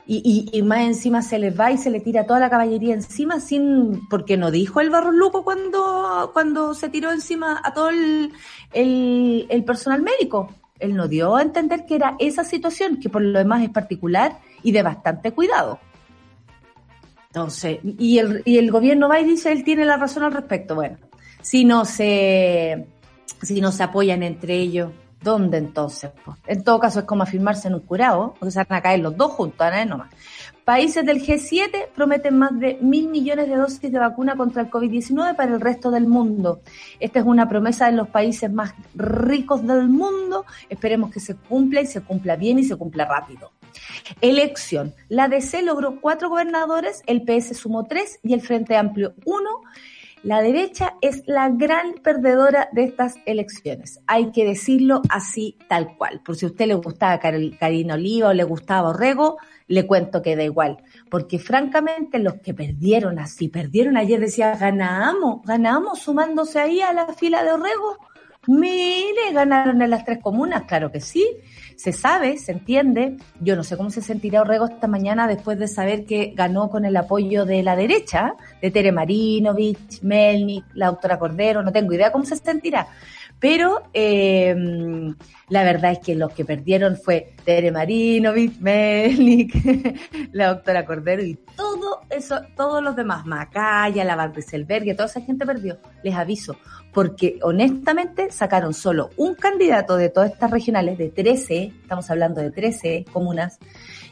Y, 0.06 0.50
y, 0.52 0.62
más 0.64 0.82
encima 0.82 1.22
se 1.22 1.40
les 1.40 1.58
va 1.58 1.72
y 1.72 1.78
se 1.78 1.90
le 1.90 2.02
tira 2.02 2.26
toda 2.26 2.38
la 2.38 2.50
caballería 2.50 2.94
encima 2.94 3.40
sin 3.40 4.06
porque 4.10 4.36
no 4.36 4.52
dijo 4.52 4.82
el 4.82 4.90
barro 4.90 5.14
Luco 5.14 5.46
cuando 5.46 6.32
cuando 6.34 6.74
se 6.74 6.90
tiró 6.90 7.10
encima 7.14 7.62
a 7.64 7.74
todo 7.74 7.88
el, 7.88 8.34
el 8.74 9.64
personal 9.64 10.02
médico 10.02 10.50
él 10.84 10.96
no 10.96 11.08
dio 11.08 11.38
a 11.38 11.42
entender 11.42 11.86
que 11.86 11.96
era 11.96 12.16
esa 12.20 12.44
situación, 12.44 13.00
que 13.00 13.10
por 13.10 13.22
lo 13.22 13.40
demás 13.40 13.64
es 13.64 13.70
particular 13.70 14.38
y 14.64 14.74
de 14.74 14.84
bastante 14.84 15.32
cuidado. 15.32 15.80
Entonces, 17.34 17.80
y 17.84 18.20
el, 18.20 18.44
y 18.46 18.60
el 18.60 18.70
gobierno 18.70 19.10
va 19.10 19.20
y 19.20 19.26
dice, 19.26 19.52
él 19.52 19.64
tiene 19.64 19.86
la 19.86 19.98
razón 19.98 20.22
al 20.22 20.34
respecto. 20.34 20.76
Bueno, 20.76 20.98
si 21.42 21.66
no 21.66 21.84
se, 21.84 22.86
si 23.42 23.60
no 23.60 23.72
se 23.72 23.82
apoyan 23.82 24.22
entre 24.22 24.56
ellos, 24.56 24.92
¿dónde 25.20 25.58
entonces? 25.58 26.12
en 26.46 26.64
todo 26.64 26.80
caso 26.80 27.00
es 27.00 27.06
como 27.06 27.24
afirmarse 27.24 27.70
en 27.70 27.74
un 27.74 27.80
curado, 27.80 28.36
porque 28.38 28.52
se 28.52 28.60
van 28.60 28.68
a 28.78 28.82
caer 28.84 29.00
los 29.00 29.18
dos 29.18 29.32
juntos, 29.32 29.68
¿eh? 29.74 29.84
Nomás. 29.84 30.12
Países 30.64 31.04
del 31.04 31.24
G7 31.26 31.88
prometen 31.96 32.38
más 32.38 32.58
de 32.60 32.78
mil 32.82 33.10
millones 33.10 33.50
de 33.50 33.56
dosis 33.56 33.92
de 33.92 33.98
vacuna 33.98 34.36
contra 34.36 34.62
el 34.62 34.70
COVID-19 34.70 35.36
para 35.36 35.56
el 35.56 35.60
resto 35.60 35.90
del 35.90 36.06
mundo. 36.06 36.62
Esta 37.00 37.18
es 37.18 37.26
una 37.26 37.50
promesa 37.50 37.88
de 37.88 37.94
los 37.94 38.10
países 38.10 38.54
más 38.54 38.76
ricos 38.94 39.66
del 39.66 39.90
mundo. 39.90 40.46
Esperemos 40.70 41.10
que 41.10 41.20
se 41.20 41.36
cumpla 41.36 41.82
y 41.82 41.88
se 41.88 42.02
cumpla 42.02 42.36
bien 42.36 42.60
y 42.60 42.64
se 42.64 42.76
cumpla 42.76 43.06
rápido. 43.06 43.52
Elección. 44.22 44.94
La 45.10 45.28
DC 45.28 45.62
logró 45.62 46.00
cuatro 46.02 46.30
gobernadores, 46.30 47.04
el 47.08 47.24
PS 47.24 47.58
sumó 47.58 47.86
tres 47.86 48.20
y 48.24 48.34
el 48.34 48.42
Frente 48.42 48.76
Amplio 48.76 49.14
uno. 49.26 49.62
La 50.24 50.42
derecha 50.42 50.96
es 51.02 51.24
la 51.26 51.50
gran 51.50 51.96
perdedora 51.96 52.70
de 52.72 52.86
estas 52.86 53.16
elecciones. 53.26 54.00
Hay 54.08 54.32
que 54.32 54.46
decirlo 54.46 55.02
así 55.10 55.58
tal 55.68 55.98
cual. 55.98 56.22
Por 56.24 56.38
si 56.38 56.46
a 56.46 56.48
usted 56.48 56.68
le 56.68 56.76
gustaba 56.76 57.20
Karina 57.20 57.96
Oliva 57.96 58.30
o 58.30 58.34
le 58.34 58.46
gustaba 58.46 58.92
Orrego, 58.92 59.38
le 59.68 59.86
cuento 59.86 60.22
que 60.22 60.38
da 60.38 60.44
igual. 60.44 60.78
Porque 61.10 61.40
francamente 61.40 62.20
los 62.20 62.36
que 62.36 62.54
perdieron 62.54 63.20
así, 63.20 63.50
perdieron 63.50 63.98
ayer, 63.98 64.22
decía, 64.22 64.56
ganamos, 64.56 65.42
ganamos 65.44 66.00
sumándose 66.00 66.58
ahí 66.58 66.80
a 66.80 66.94
la 66.94 67.08
fila 67.14 67.44
de 67.44 67.52
Orrego. 67.52 67.98
Mire, 68.48 69.34
ganaron 69.34 69.82
en 69.82 69.90
las 69.90 70.06
tres 70.06 70.20
comunas, 70.22 70.64
claro 70.64 70.90
que 70.90 71.02
sí, 71.02 71.26
se 71.76 71.92
sabe, 71.92 72.38
se 72.38 72.52
entiende. 72.52 73.18
Yo 73.40 73.56
no 73.56 73.64
sé 73.64 73.78
cómo 73.78 73.90
se 73.90 74.02
sentirá 74.02 74.42
Orrego 74.42 74.66
esta 74.66 74.88
mañana 74.88 75.28
después 75.28 75.60
de 75.60 75.68
saber 75.68 76.06
que 76.06 76.34
ganó 76.36 76.70
con 76.70 76.86
el 76.86 76.96
apoyo 76.96 77.46
de 77.46 77.64
la 77.64 77.76
derecha, 77.76 78.34
de 78.62 78.72
Tere 78.72 78.92
Marinovich, 78.92 80.02
Melnik, 80.02 80.66
la 80.74 80.88
doctora 80.88 81.20
Cordero, 81.20 81.64
no 81.64 81.72
tengo 81.72 81.94
idea 81.94 82.12
cómo 82.12 82.26
se 82.26 82.38
sentirá. 82.38 82.88
Pero 83.40 83.84
eh, 83.94 84.56
La 85.54 85.64
verdad 85.64 85.92
es 85.92 86.00
que 86.00 86.16
los 86.16 86.34
que 86.34 86.46
perdieron 86.46 86.98
fue 86.98 87.36
Tere 87.46 87.72
Marinovich, 87.72 88.60
Melik, 88.60 89.54
la 90.32 90.48
doctora 90.48 90.84
Cordero 90.84 91.24
y 91.24 91.36
todo 91.56 92.02
eso, 92.10 92.42
todos 92.58 92.82
los 92.82 92.96
demás, 92.96 93.28
Macaya, 93.28 94.04
la 94.04 94.16
Barriselbergue, 94.16 94.96
toda 94.96 95.06
esa 95.06 95.22
gente 95.22 95.46
perdió. 95.46 95.78
Les 96.02 96.16
aviso, 96.16 96.58
porque 96.92 97.38
honestamente 97.44 98.32
sacaron 98.32 98.74
solo 98.74 99.12
un 99.16 99.36
candidato 99.36 99.96
de 99.96 100.10
todas 100.10 100.32
estas 100.32 100.50
regionales, 100.50 100.98
de 100.98 101.10
13, 101.10 101.72
estamos 101.84 102.10
hablando 102.10 102.42
de 102.42 102.50
13 102.50 103.06
comunas, 103.14 103.60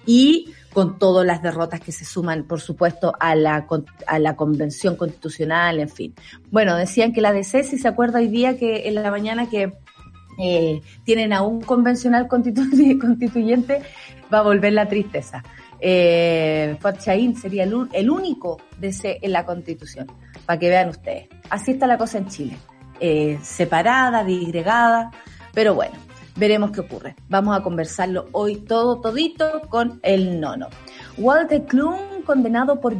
y 0.06 0.54
con 0.74 1.00
todas 1.00 1.26
las 1.26 1.42
derrotas 1.42 1.80
que 1.80 1.92
se 1.92 2.06
suman, 2.06 2.44
por 2.44 2.62
supuesto, 2.62 3.14
a 3.20 3.34
la, 3.34 3.68
a 4.06 4.20
la 4.20 4.36
convención 4.36 4.96
constitucional, 4.96 5.80
en 5.80 5.90
fin. 5.90 6.14
Bueno, 6.52 6.78
decían 6.78 7.14
que 7.14 7.22
la 7.22 7.34
DC, 7.34 7.64
si 7.64 7.80
se 7.80 7.88
acuerda 7.88 8.20
hoy 8.20 8.28
día 8.28 8.60
que 8.60 8.88
en 8.88 8.94
la 8.94 9.10
mañana 9.10 9.50
que 9.50 9.74
eh, 10.42 10.82
tienen 11.04 11.34
a 11.34 11.44
un 11.44 11.62
convencional 11.62 12.28
constituyente, 12.30 13.82
va 14.34 14.40
a 14.40 14.44
volver 14.44 14.74
la 14.74 14.88
tristeza. 14.88 15.44
Eh, 15.80 16.78
Chaín 17.00 17.36
sería 17.36 17.64
el, 17.64 17.88
el 17.94 18.10
único 18.10 18.58
DC 18.80 19.20
en 19.22 19.32
la 19.32 19.46
constitución, 19.46 20.08
para 20.46 20.60
que 20.60 20.70
vean 20.70 20.90
ustedes. 20.90 21.28
Así 21.50 21.72
está 21.72 21.88
la 21.88 21.98
cosa 21.98 22.20
en 22.20 22.28
Chile. 22.28 22.58
Eh, 23.00 23.40
separada, 23.42 24.24
disgregada, 24.24 25.10
pero 25.54 25.74
bueno, 25.74 25.96
veremos 26.36 26.72
qué 26.72 26.82
ocurre. 26.82 27.16
Vamos 27.30 27.58
a 27.58 27.64
conversarlo 27.64 28.28
hoy 28.32 28.58
todo, 28.58 29.02
todito 29.02 29.62
con 29.70 30.00
el 30.04 30.40
nono. 30.40 30.68
Walter 31.18 31.66
Klum, 31.66 31.98
condenado 32.24 32.80
por, 32.80 32.96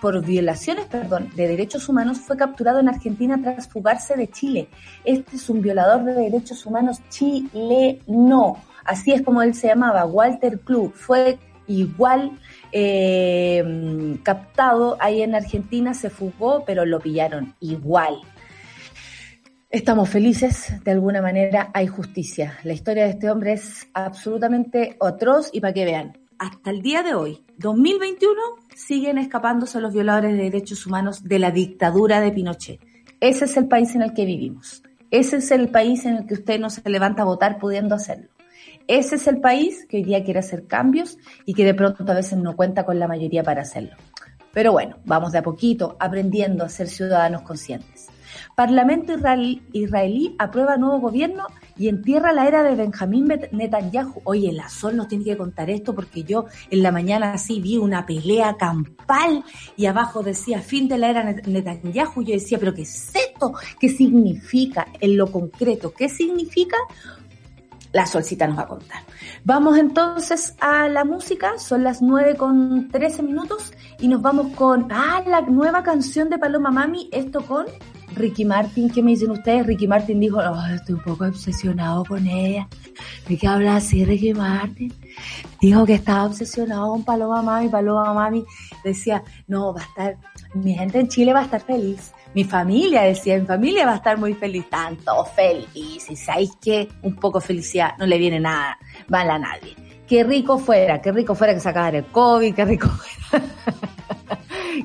por 0.00 0.24
violaciones 0.24 0.86
perdón, 0.86 1.30
de 1.34 1.48
derechos 1.48 1.88
humanos, 1.88 2.18
fue 2.18 2.36
capturado 2.36 2.80
en 2.80 2.88
Argentina 2.88 3.38
tras 3.42 3.68
fugarse 3.68 4.16
de 4.16 4.28
Chile. 4.28 4.68
Este 5.04 5.36
es 5.36 5.48
un 5.48 5.62
violador 5.62 6.04
de 6.04 6.14
derechos 6.14 6.64
humanos 6.66 6.98
chileno. 7.08 8.56
Así 8.84 9.12
es 9.12 9.22
como 9.22 9.42
él 9.42 9.54
se 9.54 9.68
llamaba, 9.68 10.06
Walter 10.06 10.60
Klum. 10.60 10.90
Fue 10.92 11.38
igual 11.66 12.32
eh, 12.72 14.18
captado 14.22 14.96
ahí 15.00 15.22
en 15.22 15.34
Argentina, 15.34 15.94
se 15.94 16.10
fugó, 16.10 16.64
pero 16.64 16.84
lo 16.84 16.98
pillaron 16.98 17.54
igual. 17.60 18.16
Estamos 19.70 20.08
felices, 20.08 20.82
de 20.82 20.90
alguna 20.92 21.20
manera 21.20 21.70
hay 21.74 21.86
justicia. 21.86 22.58
La 22.64 22.72
historia 22.72 23.04
de 23.04 23.10
este 23.10 23.30
hombre 23.30 23.52
es 23.52 23.86
absolutamente 23.92 24.96
atroz 24.98 25.50
y 25.52 25.60
para 25.60 25.74
que 25.74 25.84
vean, 25.84 26.16
hasta 26.38 26.70
el 26.70 26.80
día 26.80 27.02
de 27.02 27.12
hoy, 27.12 27.44
2021, 27.58 28.40
siguen 28.76 29.18
escapándose 29.18 29.80
los 29.80 29.92
violadores 29.92 30.36
de 30.36 30.44
derechos 30.44 30.86
humanos 30.86 31.24
de 31.24 31.40
la 31.40 31.50
dictadura 31.50 32.20
de 32.20 32.30
Pinochet. 32.30 32.80
Ese 33.18 33.46
es 33.46 33.56
el 33.56 33.66
país 33.66 33.96
en 33.96 34.02
el 34.02 34.14
que 34.14 34.24
vivimos. 34.24 34.84
Ese 35.10 35.38
es 35.38 35.50
el 35.50 35.68
país 35.68 36.04
en 36.04 36.18
el 36.18 36.26
que 36.26 36.34
usted 36.34 36.60
no 36.60 36.70
se 36.70 36.88
levanta 36.88 37.22
a 37.22 37.24
votar 37.24 37.58
pudiendo 37.58 37.96
hacerlo. 37.96 38.28
Ese 38.86 39.16
es 39.16 39.26
el 39.26 39.40
país 39.40 39.86
que 39.88 39.96
hoy 39.96 40.04
día 40.04 40.22
quiere 40.22 40.38
hacer 40.38 40.68
cambios 40.68 41.18
y 41.46 41.54
que 41.54 41.64
de 41.64 41.74
pronto 41.74 42.04
a 42.06 42.14
veces 42.14 42.38
no 42.38 42.54
cuenta 42.54 42.86
con 42.86 43.00
la 43.00 43.08
mayoría 43.08 43.42
para 43.42 43.62
hacerlo. 43.62 43.96
Pero 44.52 44.70
bueno, 44.70 44.98
vamos 45.04 45.32
de 45.32 45.38
a 45.38 45.42
poquito 45.42 45.96
aprendiendo 45.98 46.64
a 46.64 46.68
ser 46.68 46.86
ciudadanos 46.86 47.42
conscientes. 47.42 47.97
Parlamento 48.58 49.12
israelí, 49.72 50.34
aprueba 50.36 50.76
nuevo 50.76 50.98
gobierno 50.98 51.44
y 51.76 51.86
entierra 51.86 52.32
la 52.32 52.48
era 52.48 52.64
de 52.64 52.74
Benjamín 52.74 53.28
Netanyahu. 53.52 54.20
Oye, 54.24 54.50
la 54.50 54.68
Sol 54.68 54.96
nos 54.96 55.06
tiene 55.06 55.22
que 55.22 55.36
contar 55.36 55.70
esto 55.70 55.94
porque 55.94 56.24
yo 56.24 56.46
en 56.68 56.82
la 56.82 56.90
mañana 56.90 57.34
así 57.34 57.60
vi 57.60 57.76
una 57.76 58.04
pelea 58.04 58.56
campal 58.56 59.44
y 59.76 59.86
abajo 59.86 60.24
decía 60.24 60.60
fin 60.60 60.88
de 60.88 60.98
la 60.98 61.08
era 61.08 61.22
Netanyahu. 61.22 62.24
Yo 62.24 62.34
decía, 62.34 62.58
pero 62.58 62.74
¿qué 62.74 62.82
es 62.82 63.12
esto? 63.14 63.52
¿Qué 63.78 63.90
significa 63.90 64.88
en 64.98 65.16
lo 65.16 65.30
concreto? 65.30 65.94
¿Qué 65.96 66.08
significa? 66.08 66.76
La 67.92 68.06
Solcita 68.06 68.48
nos 68.48 68.58
va 68.58 68.62
a 68.62 68.66
contar. 68.66 69.02
Vamos 69.44 69.78
entonces 69.78 70.56
a 70.58 70.88
la 70.88 71.04
música, 71.04 71.58
son 71.58 71.84
las 71.84 72.02
9 72.02 72.34
con 72.34 72.88
13 72.88 73.22
minutos 73.22 73.72
y 74.00 74.08
nos 74.08 74.20
vamos 74.20 74.48
con, 74.56 74.88
ah, 74.90 75.22
la 75.24 75.42
nueva 75.42 75.84
canción 75.84 76.28
de 76.28 76.38
Paloma 76.38 76.72
Mami, 76.72 77.08
esto 77.12 77.46
con 77.46 77.64
Ricky 78.14 78.44
Martin, 78.44 78.90
¿qué 78.90 79.02
me 79.02 79.12
dicen 79.12 79.30
ustedes? 79.30 79.66
Ricky 79.66 79.86
Martin 79.86 80.20
dijo, 80.20 80.38
oh, 80.38 80.74
estoy 80.74 80.94
un 80.94 81.02
poco 81.02 81.24
obsesionado 81.24 82.04
con 82.04 82.26
ella. 82.26 82.68
¿De 83.28 83.36
qué 83.36 83.46
habla 83.46 83.76
así 83.76 84.04
Ricky 84.04 84.34
Martin? 84.34 84.92
Dijo 85.60 85.84
que 85.86 85.94
estaba 85.94 86.24
obsesionado 86.24 86.88
con 86.90 87.04
Paloma 87.04 87.42
Mami, 87.42 87.68
Paloma 87.68 88.12
Mami 88.14 88.44
decía, 88.84 89.22
no, 89.46 89.74
va 89.74 89.82
a 89.82 89.84
estar, 89.84 90.16
mi 90.54 90.74
gente 90.74 91.00
en 91.00 91.08
Chile 91.08 91.32
va 91.32 91.40
a 91.40 91.44
estar 91.44 91.60
feliz. 91.60 92.12
Mi 92.34 92.44
familia 92.44 93.02
decía, 93.02 93.38
mi 93.38 93.46
familia 93.46 93.86
va 93.86 93.92
a 93.92 93.96
estar 93.96 94.18
muy 94.18 94.34
feliz, 94.34 94.68
tanto 94.68 95.24
feliz. 95.24 96.10
Y 96.10 96.16
sabéis 96.16 96.52
que 96.60 96.88
un 97.02 97.16
poco 97.16 97.40
felicidad 97.40 97.96
no 97.98 98.06
le 98.06 98.18
viene 98.18 98.40
nada 98.40 98.78
mal 99.08 99.30
a 99.30 99.38
nadie. 99.38 99.76
Qué 100.06 100.24
rico 100.24 100.58
fuera, 100.58 101.00
qué 101.00 101.12
rico 101.12 101.34
fuera 101.34 101.54
que 101.54 101.60
se 101.60 101.68
acabara 101.68 101.98
el 101.98 102.06
COVID, 102.06 102.54
qué 102.54 102.64
rico 102.64 102.88
fuera. 103.30 103.44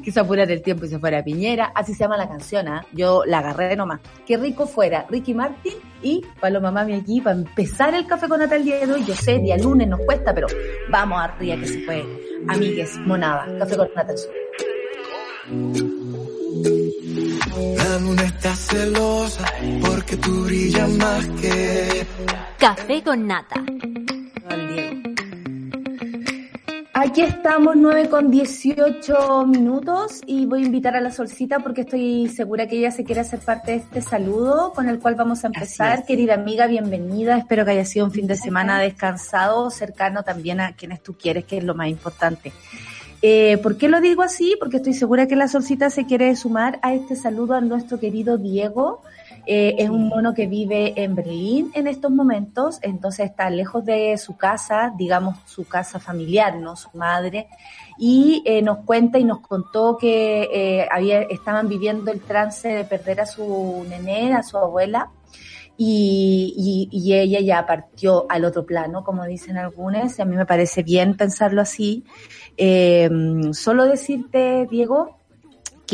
Quiso 0.02 0.22
apurar 0.22 0.50
el 0.52 0.62
tiempo 0.62 0.86
y 0.86 0.90
se 0.90 1.00
fuera 1.00 1.20
a 1.20 1.24
Piñera. 1.24 1.72
Así 1.76 1.94
se 1.94 2.00
llama 2.04 2.18
la 2.18 2.28
canción, 2.28 2.68
¿ah? 2.68 2.86
Yo 2.92 3.24
la 3.26 3.40
agarré 3.40 3.76
nomás. 3.76 4.00
Qué 4.26 4.38
rico 4.38 4.66
fuera 4.68 5.06
Ricky 5.10 5.34
Martin 5.34 5.74
y 6.02 6.22
Paloma 6.40 6.72
Mami 6.72 6.94
aquí 6.94 7.22
para 7.22 7.38
empezar 7.38 7.94
el 7.94 8.06
café 8.06 8.28
con 8.28 8.40
Natal 8.40 8.64
día 8.64 8.86
de 8.86 8.92
hoy. 8.92 9.06
Yo 9.06 9.16
sé, 9.16 9.40
día 9.40 9.58
lunes 9.58 9.88
nos 9.88 10.00
cuesta, 10.02 10.34
pero 10.34 10.48
vamos 10.90 11.22
arriba 11.22 11.56
que 11.58 11.68
se 11.68 11.80
fue. 11.82 12.06
Amigues, 12.48 12.98
monada. 13.00 13.48
Café 13.60 13.78
con 13.78 13.90
Natal 13.96 14.16
La 17.78 18.00
luna 18.00 18.24
está 18.24 18.56
celosa 18.56 19.46
porque 19.86 20.18
tú 20.18 20.46
brillas 20.46 20.90
más 20.90 21.26
que... 21.42 22.06
Café 22.58 23.04
con 23.04 23.28
Nata. 23.28 23.64
Aquí 27.04 27.20
estamos 27.20 27.76
9 27.76 28.08
con 28.08 28.32
18 28.32 29.46
minutos 29.46 30.22
y 30.26 30.46
voy 30.46 30.64
a 30.64 30.66
invitar 30.68 30.96
a 30.96 31.02
la 31.02 31.12
Solcita 31.12 31.60
porque 31.60 31.82
estoy 31.82 32.30
segura 32.30 32.66
que 32.66 32.78
ella 32.78 32.92
se 32.92 33.04
quiere 33.04 33.20
hacer 33.20 33.40
parte 33.40 33.72
de 33.72 33.78
este 33.80 34.02
saludo 34.02 34.72
con 34.72 34.88
el 34.88 35.00
cual 35.00 35.16
vamos 35.16 35.44
a 35.44 35.48
empezar. 35.48 36.06
Querida 36.06 36.36
amiga, 36.36 36.66
bienvenida. 36.66 37.38
Espero 37.38 37.66
que 37.66 37.72
haya 37.72 37.84
sido 37.84 38.06
un 38.06 38.14
fin 38.14 38.26
de 38.26 38.38
semana 38.38 38.80
descansado, 38.80 39.70
cercano 39.70 40.24
también 40.24 40.62
a 40.62 40.78
quienes 40.78 41.04
tú 41.04 41.14
quieres, 41.18 41.44
que 41.44 41.58
es 41.58 41.66
lo 41.66 41.76
más 41.76 41.90
importante. 41.90 42.54
Eh, 43.22 43.58
¿Por 43.58 43.78
qué 43.78 43.90
lo 43.90 44.00
digo 44.00 44.22
así? 44.22 44.56
Porque 44.58 44.78
estoy 44.78 44.94
segura 44.94 45.28
que 45.28 45.36
la 45.36 45.50
Solcita 45.50 45.90
se 45.90 46.06
quiere 46.06 46.34
sumar 46.38 46.80
a 46.82 46.94
este 46.94 47.18
saludo 47.18 47.56
a 47.56 47.62
nuestro 47.62 48.00
querido 48.00 48.38
Diego, 48.38 49.02
eh, 49.46 49.76
es 49.78 49.90
un 49.90 50.08
mono 50.08 50.34
que 50.34 50.48
vive 50.48 50.94
en 50.96 51.16
Berlín 51.16 51.72
en 51.74 51.88
estos 51.88 52.12
momentos, 52.12 52.80
entonces 52.82 53.30
está 53.30 53.50
lejos 53.50 53.84
de 53.84 54.18
su 54.18 54.38
casa, 54.38 54.94
digamos 54.98 55.38
su 55.46 55.66
casa 55.68 56.00
familiar, 56.00 56.56
¿no? 56.56 56.76
Su 56.76 56.90
madre. 56.94 57.48
Y 57.98 58.42
eh, 58.46 58.62
nos 58.62 58.80
cuenta 58.80 59.20
y 59.20 59.24
nos 59.24 59.42
contó 59.42 59.98
que 59.98 60.50
eh, 60.52 60.88
había, 60.90 61.24
estaban 61.24 61.68
viviendo 61.68 62.12
el 62.12 62.22
trance 62.22 62.70
de 62.70 62.86
perder 62.86 63.22
a 63.22 63.26
su 63.26 63.86
nené, 63.90 64.34
a 64.34 64.44
su 64.44 64.58
abuela. 64.58 65.10
Y, 65.76 66.88
y, 66.92 67.14
ella 67.16 67.40
ya 67.40 67.66
partió 67.66 68.28
al 68.30 68.46
otro 68.46 68.64
plano, 68.64 69.04
como 69.04 69.26
dicen 69.26 69.58
algunos, 69.58 70.20
y 70.20 70.22
a 70.22 70.26
mí 70.26 70.36
me 70.36 70.46
parece 70.46 70.84
bien 70.84 71.18
pensarlo 71.18 71.62
así. 71.62 72.06
solo 73.54 73.86
decirte, 73.86 74.68
Diego, 74.70 75.18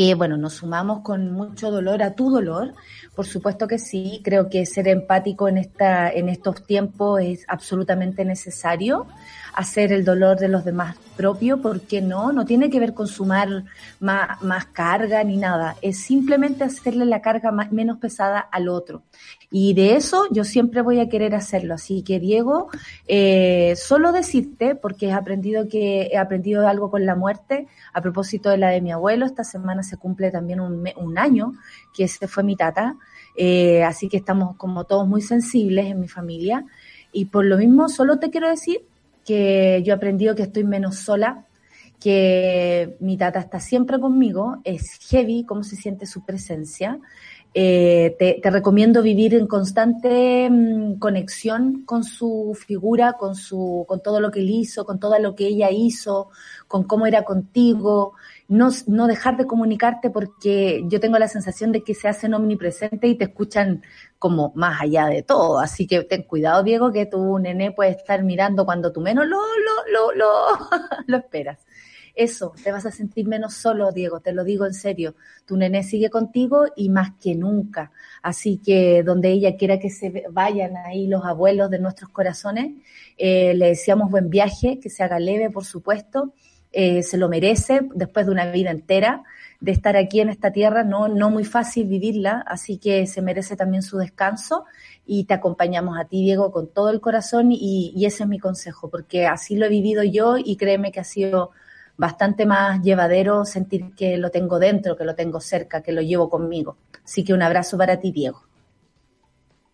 que 0.00 0.14
bueno, 0.14 0.38
nos 0.38 0.54
sumamos 0.54 1.00
con 1.02 1.30
mucho 1.30 1.70
dolor 1.70 2.02
a 2.02 2.14
tu 2.14 2.30
dolor, 2.30 2.72
por 3.14 3.26
supuesto 3.26 3.68
que 3.68 3.78
sí, 3.78 4.22
creo 4.24 4.48
que 4.48 4.64
ser 4.64 4.88
empático 4.88 5.46
en, 5.46 5.58
esta, 5.58 6.10
en 6.10 6.30
estos 6.30 6.64
tiempos 6.64 7.20
es 7.20 7.44
absolutamente 7.46 8.24
necesario. 8.24 9.06
Hacer 9.54 9.92
el 9.92 10.04
dolor 10.04 10.38
de 10.38 10.48
los 10.48 10.64
demás 10.64 10.96
propio, 11.20 11.60
¿por 11.60 11.82
qué 11.82 12.00
no? 12.00 12.32
No 12.32 12.46
tiene 12.46 12.70
que 12.70 12.80
ver 12.80 12.94
con 12.94 13.06
sumar 13.06 13.64
más, 13.98 14.42
más 14.42 14.64
carga 14.66 15.22
ni 15.22 15.36
nada, 15.36 15.76
es 15.82 15.98
simplemente 15.98 16.64
hacerle 16.64 17.04
la 17.04 17.20
carga 17.20 17.50
menos 17.70 17.98
pesada 17.98 18.40
al 18.40 18.68
otro. 18.68 19.02
Y 19.50 19.74
de 19.74 19.96
eso 19.96 20.24
yo 20.30 20.44
siempre 20.44 20.80
voy 20.80 20.98
a 20.98 21.10
querer 21.10 21.34
hacerlo. 21.34 21.74
Así 21.74 22.02
que 22.02 22.20
Diego, 22.20 22.68
eh, 23.06 23.74
solo 23.76 24.12
decirte, 24.12 24.76
porque 24.76 25.08
he 25.08 25.12
aprendido 25.12 25.68
que 25.68 26.08
he 26.12 26.16
aprendido 26.16 26.66
algo 26.66 26.90
con 26.90 27.04
la 27.04 27.16
muerte, 27.16 27.66
a 27.92 28.00
propósito 28.00 28.48
de 28.48 28.56
la 28.56 28.70
de 28.70 28.80
mi 28.80 28.90
abuelo, 28.90 29.26
esta 29.26 29.44
semana 29.44 29.82
se 29.82 29.98
cumple 29.98 30.30
también 30.30 30.60
un, 30.60 30.88
un 30.96 31.18
año 31.18 31.52
que 31.92 32.04
ese 32.04 32.28
fue 32.28 32.44
mi 32.44 32.56
tata. 32.56 32.96
Eh, 33.36 33.84
así 33.84 34.08
que 34.08 34.16
estamos 34.16 34.56
como 34.56 34.84
todos 34.84 35.06
muy 35.06 35.20
sensibles 35.20 35.86
en 35.86 36.00
mi 36.00 36.08
familia. 36.08 36.64
Y 37.12 37.26
por 37.26 37.44
lo 37.44 37.58
mismo, 37.58 37.88
solo 37.88 38.18
te 38.18 38.30
quiero 38.30 38.48
decir 38.48 38.86
que 39.24 39.82
yo 39.84 39.92
he 39.92 39.96
aprendido 39.96 40.34
que 40.34 40.42
estoy 40.42 40.64
menos 40.64 40.96
sola, 40.96 41.46
que 42.00 42.96
mi 43.00 43.16
tata 43.16 43.40
está 43.40 43.60
siempre 43.60 44.00
conmigo, 44.00 44.58
es 44.64 44.98
heavy 45.10 45.44
cómo 45.44 45.62
se 45.62 45.76
siente 45.76 46.06
su 46.06 46.24
presencia. 46.24 46.98
Eh, 47.52 48.14
te, 48.16 48.48
recomiendo 48.48 49.02
vivir 49.02 49.34
en 49.34 49.48
constante 49.48 50.48
mm, 50.48 50.98
conexión 50.98 51.82
con 51.84 52.04
su 52.04 52.56
figura, 52.56 53.14
con 53.14 53.34
su, 53.34 53.84
con 53.88 54.00
todo 54.00 54.20
lo 54.20 54.30
que 54.30 54.38
él 54.38 54.50
hizo, 54.50 54.84
con 54.86 55.00
todo 55.00 55.18
lo 55.18 55.34
que 55.34 55.48
ella 55.48 55.68
hizo, 55.70 56.28
con 56.68 56.84
cómo 56.84 57.06
era 57.06 57.24
contigo, 57.24 58.14
no, 58.50 58.68
no 58.86 59.06
dejar 59.06 59.38
de 59.38 59.46
comunicarte 59.46 60.10
porque 60.10 60.82
yo 60.86 61.00
tengo 61.00 61.18
la 61.18 61.28
sensación 61.28 61.72
de 61.72 61.82
que 61.82 61.94
se 61.94 62.08
hacen 62.08 62.34
omnipresentes 62.34 63.10
y 63.10 63.14
te 63.14 63.24
escuchan 63.24 63.82
como 64.18 64.52
más 64.54 64.82
allá 64.82 65.06
de 65.06 65.22
todo. 65.22 65.58
Así 65.58 65.86
que 65.86 66.02
ten 66.04 66.24
cuidado, 66.24 66.62
Diego, 66.62 66.92
que 66.92 67.06
tu 67.06 67.38
nené 67.38 67.72
puede 67.72 67.92
estar 67.92 68.22
mirando 68.22 68.66
cuando 68.66 68.92
tú 68.92 69.00
menos 69.00 69.26
lo, 69.26 69.38
lo, 69.38 70.12
lo, 70.12 70.12
lo, 70.12 70.28
lo 71.06 71.16
esperas 71.16 71.58
eso, 72.14 72.52
te 72.62 72.72
vas 72.72 72.86
a 72.86 72.90
sentir 72.90 73.26
menos 73.26 73.54
solo, 73.54 73.92
Diego, 73.92 74.20
te 74.20 74.32
lo 74.32 74.44
digo 74.44 74.66
en 74.66 74.74
serio. 74.74 75.14
Tu 75.46 75.56
nené 75.56 75.82
sigue 75.82 76.10
contigo 76.10 76.66
y 76.76 76.88
más 76.88 77.12
que 77.20 77.34
nunca. 77.34 77.92
Así 78.22 78.58
que 78.58 79.02
donde 79.02 79.30
ella 79.30 79.56
quiera 79.56 79.78
que 79.78 79.90
se 79.90 80.24
vayan 80.30 80.76
ahí 80.76 81.06
los 81.06 81.24
abuelos 81.24 81.70
de 81.70 81.78
nuestros 81.78 82.10
corazones, 82.10 82.72
eh, 83.16 83.54
le 83.54 83.68
deseamos 83.68 84.10
buen 84.10 84.28
viaje, 84.28 84.78
que 84.80 84.90
se 84.90 85.02
haga 85.02 85.18
leve, 85.18 85.50
por 85.50 85.64
supuesto. 85.64 86.34
Eh, 86.72 87.02
se 87.02 87.16
lo 87.18 87.28
merece 87.28 87.80
después 87.94 88.26
de 88.26 88.32
una 88.32 88.50
vida 88.52 88.70
entera 88.70 89.24
de 89.60 89.72
estar 89.72 89.96
aquí 89.96 90.20
en 90.20 90.30
esta 90.30 90.52
tierra, 90.52 90.84
no, 90.84 91.08
no 91.08 91.28
muy 91.28 91.44
fácil 91.44 91.86
vivirla, 91.86 92.42
así 92.46 92.78
que 92.78 93.06
se 93.06 93.20
merece 93.20 93.56
también 93.56 93.82
su 93.82 93.98
descanso 93.98 94.64
y 95.04 95.24
te 95.24 95.34
acompañamos 95.34 95.98
a 95.98 96.06
ti, 96.06 96.22
Diego, 96.22 96.50
con 96.50 96.68
todo 96.68 96.90
el 96.90 97.00
corazón 97.00 97.52
y, 97.52 97.92
y 97.94 98.06
ese 98.06 98.22
es 98.22 98.28
mi 98.28 98.38
consejo, 98.38 98.88
porque 98.88 99.26
así 99.26 99.56
lo 99.56 99.66
he 99.66 99.68
vivido 99.68 100.02
yo 100.02 100.36
y 100.38 100.56
créeme 100.56 100.92
que 100.92 101.00
ha 101.00 101.04
sido 101.04 101.50
bastante 101.96 102.46
más 102.46 102.80
llevadero 102.82 103.44
sentir 103.44 103.94
que 103.94 104.16
lo 104.16 104.30
tengo 104.30 104.58
dentro, 104.58 104.96
que 104.96 105.04
lo 105.04 105.14
tengo 105.14 105.40
cerca, 105.40 105.82
que 105.82 105.92
lo 105.92 106.00
llevo 106.00 106.30
conmigo. 106.30 106.78
Así 107.04 107.24
que 107.24 107.34
un 107.34 107.42
abrazo 107.42 107.76
para 107.76 108.00
ti, 108.00 108.12
Diego. 108.12 108.49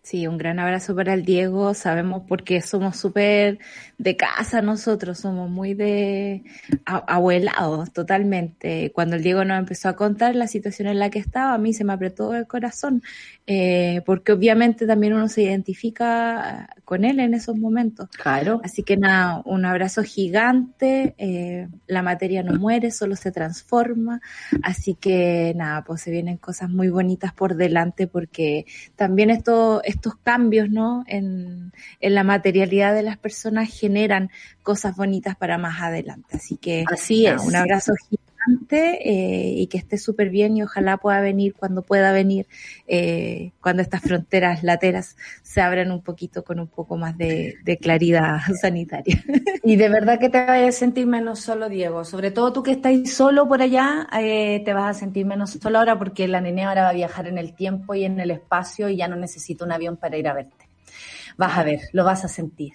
Sí, 0.07 0.25
un 0.25 0.37
gran 0.37 0.57
abrazo 0.57 0.95
para 0.95 1.13
el 1.13 1.25
Diego. 1.25 1.73
Sabemos 1.73 2.23
porque 2.29 2.61
somos 2.61 2.95
súper 2.95 3.59
de 3.97 4.15
casa 4.15 4.61
nosotros, 4.61 5.19
somos 5.19 5.49
muy 5.49 5.73
de 5.73 6.43
abuelados 6.85 7.91
totalmente. 7.91 8.93
Cuando 8.93 9.17
el 9.17 9.23
Diego 9.23 9.43
nos 9.43 9.59
empezó 9.59 9.89
a 9.89 9.97
contar 9.97 10.33
la 10.33 10.47
situación 10.47 10.87
en 10.87 10.99
la 10.99 11.09
que 11.09 11.19
estaba, 11.19 11.55
a 11.55 11.57
mí 11.57 11.73
se 11.73 11.83
me 11.83 11.91
apretó 11.91 12.33
el 12.33 12.47
corazón, 12.47 13.03
eh, 13.47 14.01
porque 14.05 14.31
obviamente 14.31 14.87
también 14.87 15.13
uno 15.13 15.27
se 15.27 15.41
identifica 15.41 16.69
con 16.85 17.03
él 17.03 17.19
en 17.19 17.33
esos 17.33 17.57
momentos. 17.57 18.07
Claro. 18.11 18.61
Así 18.63 18.83
que 18.83 18.95
nada, 18.95 19.41
un 19.43 19.65
abrazo 19.65 20.03
gigante. 20.03 21.15
Eh, 21.17 21.67
la 21.85 22.01
materia 22.01 22.43
no 22.43 22.57
muere, 22.57 22.91
solo 22.91 23.17
se 23.17 23.33
transforma. 23.33 24.21
Así 24.63 24.93
que 24.93 25.51
nada, 25.57 25.83
pues 25.83 25.99
se 25.99 26.11
vienen 26.11 26.37
cosas 26.37 26.69
muy 26.69 26.87
bonitas 26.87 27.33
por 27.33 27.55
delante 27.55 28.07
porque 28.07 28.65
también 28.95 29.31
esto 29.31 29.81
estos 29.97 30.15
cambios 30.23 30.69
¿no? 30.69 31.03
en, 31.07 31.73
la 31.99 32.23
materialidad 32.23 32.93
de 32.93 33.03
las 33.03 33.17
personas 33.17 33.69
generan 33.69 34.29
cosas 34.63 34.95
bonitas 34.95 35.35
para 35.35 35.57
más 35.57 35.81
adelante. 35.81 36.37
Así 36.37 36.57
que 36.57 36.85
Así 36.91 37.25
es. 37.25 37.43
un 37.43 37.55
abrazo 37.55 37.93
gigante 38.09 38.26
eh, 38.71 39.53
y 39.55 39.67
que 39.67 39.77
esté 39.77 39.97
súper 39.97 40.29
bien 40.29 40.57
y 40.57 40.63
ojalá 40.63 40.97
pueda 40.97 41.21
venir 41.21 41.53
cuando 41.53 41.81
pueda 41.81 42.11
venir, 42.11 42.47
eh, 42.87 43.51
cuando 43.61 43.81
estas 43.81 44.01
fronteras 44.01 44.63
lateras 44.63 45.15
se 45.43 45.61
abran 45.61 45.91
un 45.91 46.01
poquito 46.01 46.43
con 46.43 46.59
un 46.59 46.67
poco 46.67 46.97
más 46.97 47.17
de, 47.17 47.57
claridad 47.81 48.39
sanitaria. 48.61 49.23
Y 49.63 49.75
de 49.75 49.89
verdad 49.89 50.19
que 50.19 50.29
te 50.29 50.45
vayas 50.45 50.75
a 50.75 50.79
sentir 50.79 51.07
menos 51.07 51.39
solo, 51.39 51.69
Diego. 51.69 52.05
Sobre 52.05 52.31
todo 52.31 52.53
tú 52.53 52.63
que 52.63 52.71
estás 52.71 53.09
solo 53.09 53.47
por 53.47 53.61
allá, 53.61 54.07
eh, 54.19 54.61
te 54.63 54.73
vas 54.73 54.95
a 54.95 54.99
sentir 54.99 55.25
menos 55.25 55.51
solo 55.51 55.79
ahora 55.79 55.97
porque 55.97 56.27
la 56.27 56.41
nene 56.41 56.63
ahora 56.63 56.83
va 56.83 56.89
a 56.89 56.93
viajar 56.93 57.27
en 57.27 57.37
el 57.37 57.53
tiempo 57.53 57.95
y 57.95 58.05
en 58.05 58.19
el 58.19 58.31
espacio 58.31 58.89
y 58.89 58.97
ya 58.97 59.07
no 59.07 59.15
necesita 59.15 59.65
un 59.65 59.71
avión 59.71 59.97
para 59.97 60.17
ir 60.17 60.27
a 60.27 60.33
verte. 60.33 60.66
Vas 61.37 61.55
a 61.55 61.63
ver, 61.63 61.81
lo 61.93 62.03
vas 62.03 62.25
a 62.25 62.27
sentir. 62.27 62.73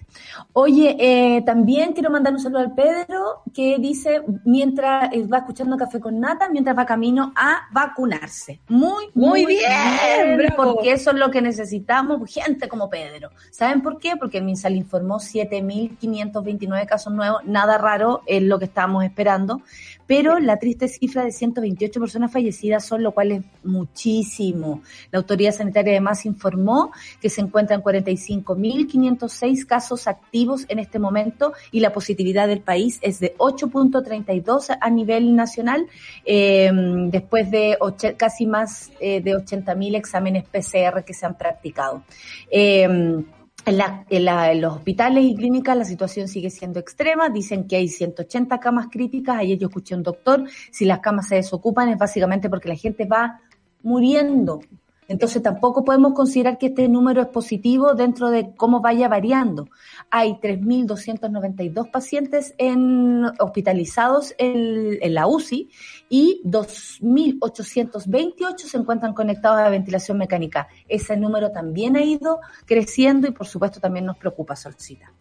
Oye, 0.53 0.95
eh, 0.97 1.41
también 1.41 1.91
quiero 1.91 2.09
mandar 2.09 2.31
un 2.31 2.39
saludo 2.39 2.59
al 2.59 2.73
Pedro 2.73 3.41
que 3.53 3.77
dice, 3.77 4.21
mientras 4.45 5.11
eh, 5.13 5.27
va 5.27 5.39
escuchando 5.39 5.75
Café 5.75 5.99
con 5.99 6.17
Nata, 6.17 6.47
mientras 6.49 6.77
va 6.77 6.85
camino 6.85 7.33
a 7.35 7.67
vacunarse. 7.71 8.61
Muy, 8.69 9.09
muy, 9.13 9.45
bien, 9.45 10.49
porque 10.55 10.93
eso 10.93 11.11
es 11.11 11.17
lo 11.17 11.29
que 11.29 11.41
necesitamos, 11.41 12.21
gente 12.33 12.69
como 12.69 12.89
Pedro. 12.89 13.31
¿Saben 13.51 13.81
por 13.81 13.99
qué? 13.99 14.15
Porque 14.15 14.37
el 14.37 14.45
MinSal 14.45 14.75
informó 14.75 15.19
7.529 15.19 16.85
casos 16.85 17.13
nuevos, 17.13 17.43
nada 17.43 17.77
raro, 17.77 18.21
es 18.25 18.41
lo 18.41 18.59
que 18.59 18.65
estábamos 18.65 19.03
esperando, 19.03 19.61
pero 20.07 20.39
la 20.39 20.57
triste 20.57 20.87
cifra 20.87 21.23
de 21.23 21.31
128 21.31 21.99
personas 21.99 22.31
fallecidas 22.31 22.85
son, 22.85 23.03
lo 23.03 23.11
cual 23.11 23.31
es 23.31 23.43
muchísimo. 23.63 24.81
La 25.11 25.19
autoridad 25.19 25.53
sanitaria 25.53 25.93
además 25.93 26.25
informó 26.25 26.91
que 27.21 27.29
se 27.29 27.41
encuentran 27.41 27.81
45.506 27.81 29.65
casos 29.65 30.07
activos 30.07 30.65
en 30.67 30.79
este 30.79 30.99
momento 30.99 31.53
y 31.71 31.79
la 31.79 31.93
positividad 31.93 32.47
del 32.47 32.61
país 32.61 32.99
es 33.01 33.19
de 33.19 33.35
8.32 33.37 34.77
a 34.79 34.89
nivel 34.89 35.35
nacional, 35.35 35.87
eh, 36.25 36.71
después 37.09 37.49
de 37.51 37.77
casi 38.17 38.45
más 38.45 38.91
eh, 38.99 39.21
de 39.21 39.35
80.000 39.35 39.95
exámenes 39.95 40.43
PCR 40.45 41.03
que 41.03 41.13
se 41.13 41.25
han 41.25 41.37
practicado. 41.37 42.03
Eh, 42.49 43.23
en, 43.65 44.61
los 44.61 44.73
hospitales 44.75 45.23
y 45.23 45.35
clínicas 45.35 45.77
la 45.77 45.85
situación 45.85 46.27
sigue 46.27 46.49
siendo 46.49 46.79
extrema, 46.79 47.29
dicen 47.29 47.67
que 47.67 47.77
hay 47.77 47.87
180 47.87 48.59
camas 48.59 48.87
críticas, 48.91 49.37
ayer 49.37 49.57
yo 49.57 49.67
escuché 49.67 49.95
un 49.95 50.03
doctor, 50.03 50.43
si 50.71 50.85
las 50.85 50.99
camas 50.99 51.27
se 51.27 51.35
desocupan 51.35 51.89
es 51.89 51.97
básicamente 51.97 52.49
porque 52.49 52.69
la 52.69 52.75
gente 52.75 53.05
va 53.05 53.41
muriendo, 53.81 54.61
entonces 55.07 55.41
tampoco 55.41 55.83
podemos 55.83 56.13
considerar 56.13 56.57
que 56.57 56.67
este 56.67 56.87
número 56.87 57.21
es 57.21 57.27
positivo 57.27 57.93
dentro 57.93 58.29
de 58.29 58.53
cómo 58.55 58.81
vaya 58.81 59.07
variando. 59.07 59.69
Hay 60.09 60.33
3.292 60.35 61.91
pacientes 61.91 62.53
en, 62.57 63.25
hospitalizados 63.39 64.33
en, 64.37 65.13
la 65.13 65.27
UCI 65.27 65.69
y 66.09 66.41
2.828 66.45 68.57
se 68.57 68.77
encuentran 68.77 69.13
conectados 69.13 69.59
a 69.59 69.63
la 69.63 69.69
ventilación 69.69 70.17
mecánica. 70.17 70.67
Ese 70.87 71.17
número 71.17 71.51
también 71.51 71.95
ha 71.95 72.03
ido 72.03 72.39
creciendo 72.65 73.27
y 73.27 73.31
por 73.31 73.47
supuesto 73.47 73.79
también 73.79 74.05
nos 74.05 74.17
preocupa, 74.17 74.55
Solcita. 74.55 75.11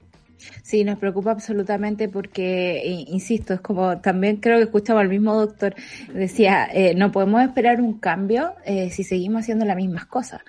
Sí, 0.63 0.85
nos 0.85 0.99
preocupa 0.99 1.31
absolutamente 1.31 2.09
porque, 2.09 2.83
insisto, 3.09 3.55
es 3.55 3.61
como 3.61 3.99
también 4.01 4.37
creo 4.37 4.59
que 4.59 4.65
escuchaba 4.65 5.01
al 5.01 5.09
mismo 5.09 5.35
doctor, 5.35 5.75
decía, 6.13 6.69
eh, 6.73 6.95
no 6.95 7.13
podemos 7.13 7.43
esperar 7.43 7.81
un 7.81 7.99
cambio 7.99 8.55
eh, 8.65 8.91
si 8.91 9.05
seguimos 9.05 9.43
haciendo 9.43 9.65
las 9.65 9.77
mismas 9.77 10.07
cosas. 10.07 10.41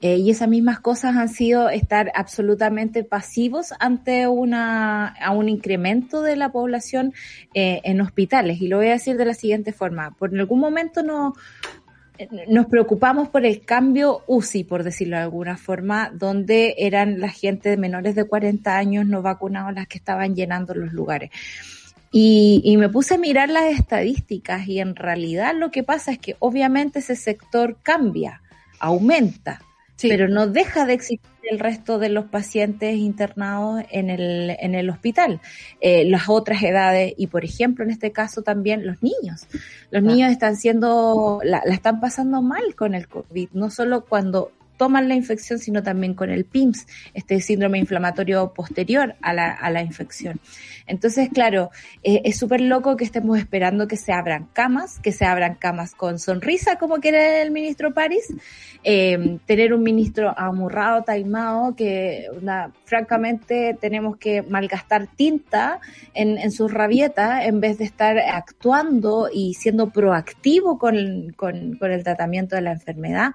Eh, 0.00 0.16
y 0.16 0.30
esas 0.30 0.48
mismas 0.48 0.80
cosas 0.80 1.16
han 1.16 1.28
sido 1.28 1.68
estar 1.68 2.10
absolutamente 2.14 3.04
pasivos 3.04 3.72
ante 3.78 4.26
una, 4.26 5.08
a 5.08 5.30
un 5.32 5.48
incremento 5.48 6.22
de 6.22 6.36
la 6.36 6.50
población 6.50 7.12
en 7.54 8.00
hospitales. 8.00 8.60
Y 8.60 8.68
lo 8.68 8.78
voy 8.78 8.88
a 8.88 8.92
decir 8.92 9.16
de 9.16 9.24
la 9.24 9.34
siguiente 9.34 9.72
forma, 9.72 10.12
por 10.12 10.36
algún 10.38 10.60
momento 10.60 11.02
no, 11.02 11.34
nos 12.48 12.66
preocupamos 12.66 13.28
por 13.28 13.44
el 13.44 13.64
cambio 13.64 14.22
UCI, 14.26 14.64
por 14.64 14.82
decirlo 14.82 15.16
de 15.16 15.22
alguna 15.22 15.56
forma, 15.56 16.10
donde 16.14 16.74
eran 16.78 17.20
la 17.20 17.28
gente 17.28 17.68
de 17.70 17.76
menores 17.76 18.14
de 18.14 18.24
40 18.24 18.76
años 18.76 19.06
no 19.06 19.22
vacunados 19.22 19.74
las 19.74 19.86
que 19.86 19.98
estaban 19.98 20.34
llenando 20.34 20.74
los 20.74 20.92
lugares. 20.92 21.30
Y, 22.10 22.60
y, 22.64 22.76
me 22.76 22.90
puse 22.90 23.14
a 23.14 23.18
mirar 23.18 23.48
las 23.48 23.64
estadísticas 23.64 24.68
y 24.68 24.80
en 24.80 24.96
realidad 24.96 25.54
lo 25.56 25.70
que 25.70 25.82
pasa 25.82 26.12
es 26.12 26.18
que 26.18 26.36
obviamente 26.40 26.98
ese 26.98 27.16
sector 27.16 27.78
cambia, 27.82 28.42
aumenta, 28.78 29.62
pero 30.00 30.28
no 30.28 30.46
deja 30.46 30.84
de 30.84 30.92
existir 30.92 31.31
el 31.50 31.58
resto 31.58 31.98
de 31.98 32.08
los 32.08 32.26
pacientes 32.26 32.96
internados 32.96 33.82
en 33.90 34.10
el, 34.10 34.56
en 34.58 34.74
el 34.74 34.90
hospital, 34.90 35.40
eh, 35.80 36.04
las 36.04 36.28
otras 36.28 36.62
edades 36.62 37.14
y, 37.16 37.26
por 37.26 37.44
ejemplo, 37.44 37.84
en 37.84 37.90
este 37.90 38.12
caso 38.12 38.42
también 38.42 38.86
los 38.86 39.02
niños. 39.02 39.46
Los 39.90 40.02
niños 40.02 40.30
están 40.30 40.56
siendo, 40.56 41.40
la, 41.44 41.62
la 41.64 41.74
están 41.74 42.00
pasando 42.00 42.42
mal 42.42 42.74
con 42.76 42.94
el 42.94 43.08
COVID, 43.08 43.50
no 43.52 43.70
solo 43.70 44.04
cuando 44.04 44.52
toman 44.82 45.08
la 45.08 45.14
infección, 45.14 45.60
sino 45.60 45.82
también 45.82 46.14
con 46.14 46.30
el 46.30 46.44
PIMS, 46.44 46.88
este 47.14 47.40
síndrome 47.40 47.78
inflamatorio 47.78 48.52
posterior 48.52 49.14
a 49.22 49.32
la, 49.32 49.52
a 49.52 49.70
la 49.70 49.80
infección. 49.82 50.40
Entonces, 50.92 51.30
claro, 51.32 51.70
eh, 52.02 52.20
es 52.24 52.36
súper 52.38 52.60
loco 52.60 52.98
que 52.98 53.04
estemos 53.04 53.38
esperando 53.38 53.88
que 53.88 53.96
se 53.96 54.12
abran 54.12 54.46
camas, 54.52 54.98
que 54.98 55.10
se 55.10 55.24
abran 55.24 55.54
camas 55.54 55.94
con 55.94 56.18
sonrisa, 56.18 56.76
como 56.76 56.96
quiere 56.96 57.40
el 57.40 57.50
ministro 57.50 57.94
París, 57.94 58.34
eh, 58.84 59.38
tener 59.46 59.72
un 59.72 59.82
ministro 59.82 60.34
amurrado, 60.36 61.02
taimado, 61.02 61.74
que 61.74 62.26
francamente 62.84 63.74
tenemos 63.80 64.18
que 64.18 64.42
malgastar 64.42 65.06
tinta 65.06 65.80
en, 66.12 66.36
en 66.36 66.50
sus 66.50 66.70
rabietas 66.70 67.46
en 67.46 67.60
vez 67.60 67.78
de 67.78 67.84
estar 67.84 68.18
actuando 68.18 69.30
y 69.32 69.54
siendo 69.54 69.88
proactivo 69.88 70.78
con, 70.78 70.96
el 70.96 72.04
tratamiento 72.04 72.54
de 72.54 72.62
la 72.62 72.72
enfermedad. 72.72 73.30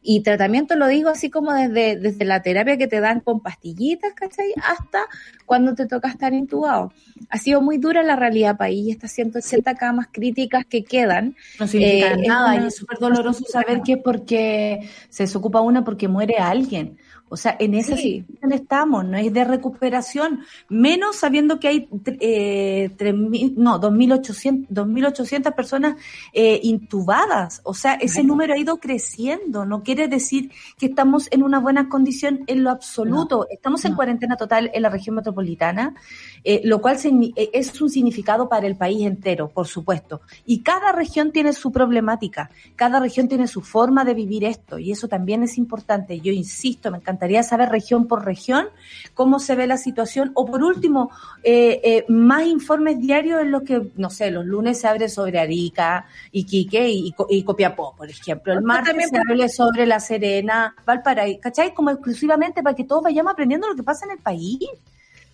Y 0.00 0.20
tratamiento 0.22 0.76
lo 0.76 0.86
digo 0.86 1.10
así 1.10 1.28
como 1.28 1.52
desde, 1.52 1.96
desde 1.96 2.24
la 2.24 2.40
terapia 2.40 2.76
que 2.76 2.86
te 2.86 3.00
dan 3.00 3.18
con 3.18 3.40
pastillitas, 3.40 4.12
¿cachai? 4.14 4.54
Hasta 4.62 5.00
cuando 5.44 5.74
te 5.74 5.86
toca 5.86 6.08
estar 6.08 6.32
intubado. 6.32 6.92
Ha 7.28 7.38
sido 7.38 7.60
muy 7.60 7.78
dura 7.78 8.02
la 8.02 8.16
realidad 8.16 8.56
país 8.56 8.88
y 8.88 8.90
estas 8.90 9.12
180 9.12 9.74
camas 9.76 10.08
críticas 10.10 10.64
que 10.64 10.84
quedan. 10.84 11.36
No 11.58 11.66
significan 11.66 12.24
eh, 12.24 12.26
nada 12.26 12.56
y 12.56 12.66
es 12.66 12.76
súper 12.76 12.98
doloroso 12.98 13.44
saber 13.44 13.82
que 13.82 13.92
es 13.92 13.98
porque 14.02 14.88
se 15.10 15.24
desocupa 15.24 15.60
una 15.60 15.84
porque 15.84 16.08
muere 16.08 16.38
alguien 16.38 16.98
O 17.30 17.36
sea, 17.36 17.56
en 17.58 17.74
esa 17.74 17.96
situación 17.96 18.52
estamos, 18.52 19.04
no 19.04 19.16
es 19.16 19.32
de 19.32 19.44
recuperación, 19.44 20.40
menos 20.68 21.16
sabiendo 21.16 21.60
que 21.60 21.68
hay 21.68 21.88
eh, 22.18 22.90
3, 22.96 23.14
no, 23.56 23.80
2.800, 23.80 24.66
2.800 24.68 25.54
personas 25.54 25.96
eh, 26.32 26.58
intubadas. 26.64 27.60
O 27.62 27.72
sea, 27.72 27.94
ese 27.94 28.24
número 28.24 28.54
ha 28.54 28.58
ido 28.58 28.78
creciendo. 28.78 29.64
No 29.64 29.84
quiere 29.84 30.08
decir 30.08 30.50
que 30.76 30.86
estamos 30.86 31.28
en 31.30 31.44
una 31.44 31.60
buena 31.60 31.88
condición 31.88 32.42
en 32.48 32.64
lo 32.64 32.70
absoluto. 32.70 33.46
estamos 33.48 33.84
en 33.84 33.94
cuarentena 33.94 34.36
total 34.36 34.70
en 34.74 34.82
la 34.82 34.90
región 34.90 35.14
metropolitana, 35.14 35.94
eh, 36.42 36.60
lo 36.64 36.80
cual 36.80 36.98
eh, 37.04 37.50
es 37.52 37.80
un 37.80 37.90
significado 37.90 38.48
para 38.48 38.66
el 38.66 38.76
país 38.76 39.06
entero, 39.06 39.48
por 39.48 39.68
supuesto. 39.68 40.22
Y 40.46 40.62
cada 40.62 40.90
región 40.90 41.30
tiene 41.30 41.52
su 41.52 41.70
problemática, 41.70 42.50
cada 42.76 42.98
región 42.98 43.28
tiene 43.28 43.46
su 43.46 43.60
forma 43.60 44.04
de 44.04 44.14
vivir 44.14 44.44
esto, 44.44 44.78
y 44.78 44.90
eso 44.90 45.06
también 45.06 45.42
es 45.42 45.58
importante. 45.58 46.20
Yo 46.20 46.32
insisto, 46.32 46.90
me 46.90 46.98
encanta 46.98 47.19
gustaría 47.20 47.42
saber 47.42 47.68
región 47.68 48.08
por 48.08 48.24
región 48.24 48.68
cómo 49.12 49.40
se 49.40 49.54
ve 49.54 49.66
la 49.66 49.76
situación. 49.76 50.32
O 50.34 50.46
por 50.46 50.64
último, 50.64 51.10
eh, 51.42 51.78
eh, 51.84 52.04
más 52.08 52.46
informes 52.46 52.98
diarios 52.98 53.42
en 53.42 53.50
los 53.50 53.62
que, 53.62 53.90
no 53.96 54.08
sé, 54.08 54.30
los 54.30 54.46
lunes 54.46 54.80
se 54.80 54.88
abre 54.88 55.10
sobre 55.10 55.38
Arica, 55.38 56.06
Iquique 56.32 56.88
y, 56.88 57.14
y 57.28 57.42
Copiapó, 57.42 57.94
por 57.94 58.08
ejemplo. 58.08 58.54
El 58.54 58.62
martes 58.62 59.10
se 59.10 59.18
hable 59.18 59.50
sobre 59.50 59.84
La 59.84 60.00
Serena, 60.00 60.74
Valparaíso, 60.86 61.40
¿cachai? 61.42 61.74
Como 61.74 61.90
exclusivamente 61.90 62.62
para 62.62 62.74
que 62.74 62.84
todos 62.84 63.02
vayamos 63.02 63.34
aprendiendo 63.34 63.68
lo 63.68 63.76
que 63.76 63.82
pasa 63.82 64.06
en 64.06 64.12
el 64.12 64.18
país. 64.18 64.58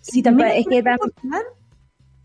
Si 0.01 0.21
también 0.21 0.49
es 0.49 0.65
que 0.67 0.83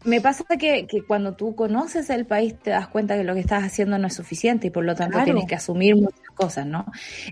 me 0.04 0.20
pasa 0.20 0.44
que, 0.58 0.88
que, 0.88 1.02
cuando 1.02 1.34
tú 1.34 1.54
conoces 1.54 2.10
el 2.10 2.26
país 2.26 2.58
te 2.58 2.70
das 2.70 2.88
cuenta 2.88 3.16
que 3.16 3.22
lo 3.22 3.34
que 3.34 3.40
estás 3.40 3.62
haciendo 3.62 3.96
no 3.98 4.08
es 4.08 4.14
suficiente 4.14 4.66
y 4.66 4.70
por 4.70 4.84
lo 4.84 4.96
tanto 4.96 5.22
tienes 5.22 5.46
que 5.46 5.54
asumir 5.54 5.94
muchas 5.94 6.21
cosas, 6.32 6.66
¿no? 6.66 6.86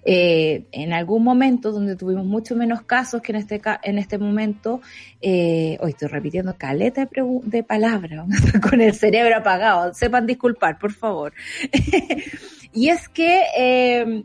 Eh, 0.04 0.66
en 0.72 0.92
algún 0.92 1.24
momento 1.24 1.72
donde 1.72 1.96
tuvimos 1.96 2.24
mucho 2.24 2.56
menos 2.56 2.82
casos 2.82 3.22
que 3.22 3.32
en 3.32 3.38
este 3.38 3.60
en 3.82 3.98
este 3.98 4.18
momento, 4.18 4.80
eh, 5.20 5.76
hoy 5.80 5.90
estoy 5.90 6.08
repitiendo 6.08 6.56
caleta 6.56 7.08
de, 7.42 7.62
palabras 7.62 8.26
con 8.70 8.80
el 8.80 8.94
cerebro 8.94 9.36
apagado, 9.36 9.92
sepan 9.94 10.26
disculpar, 10.26 10.78
por 10.78 10.92
favor. 10.92 11.32
y 12.72 12.88
es 12.88 13.08
que 13.08 13.42
eh, 13.56 14.22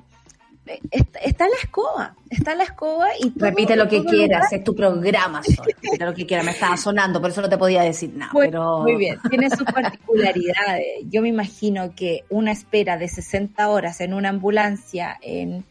está, 1.21 1.47
la 1.47 1.55
escoba, 1.61 2.15
está 2.29 2.55
la 2.55 2.63
escoba 2.63 3.07
y 3.19 3.31
repite 3.35 3.75
lo 3.75 3.87
que 3.87 4.03
quieras, 4.03 4.51
es 4.51 4.63
tu 4.63 4.75
programa, 4.75 5.41
repite 5.41 6.05
lo 6.05 6.13
que 6.13 6.25
quieras, 6.25 6.45
me 6.45 6.51
estaba 6.51 6.77
sonando, 6.77 7.21
por 7.21 7.29
eso 7.29 7.41
no 7.41 7.49
te 7.49 7.57
podía 7.57 7.83
decir 7.83 8.11
nada. 8.15 8.31
pero... 8.33 8.79
Muy 8.79 8.95
bien, 8.95 9.19
tiene 9.29 9.49
sus 9.49 9.63
particularidades. 9.63 11.05
Yo 11.09 11.21
me 11.21 11.29
imagino 11.29 11.93
que 11.95 12.23
una 12.29 12.51
espera 12.51 12.97
de 12.97 13.07
60 13.07 13.69
horas 13.69 14.01
en 14.01 14.13
una 14.13 14.29
ambulancia 14.29 15.17
en 15.21 15.65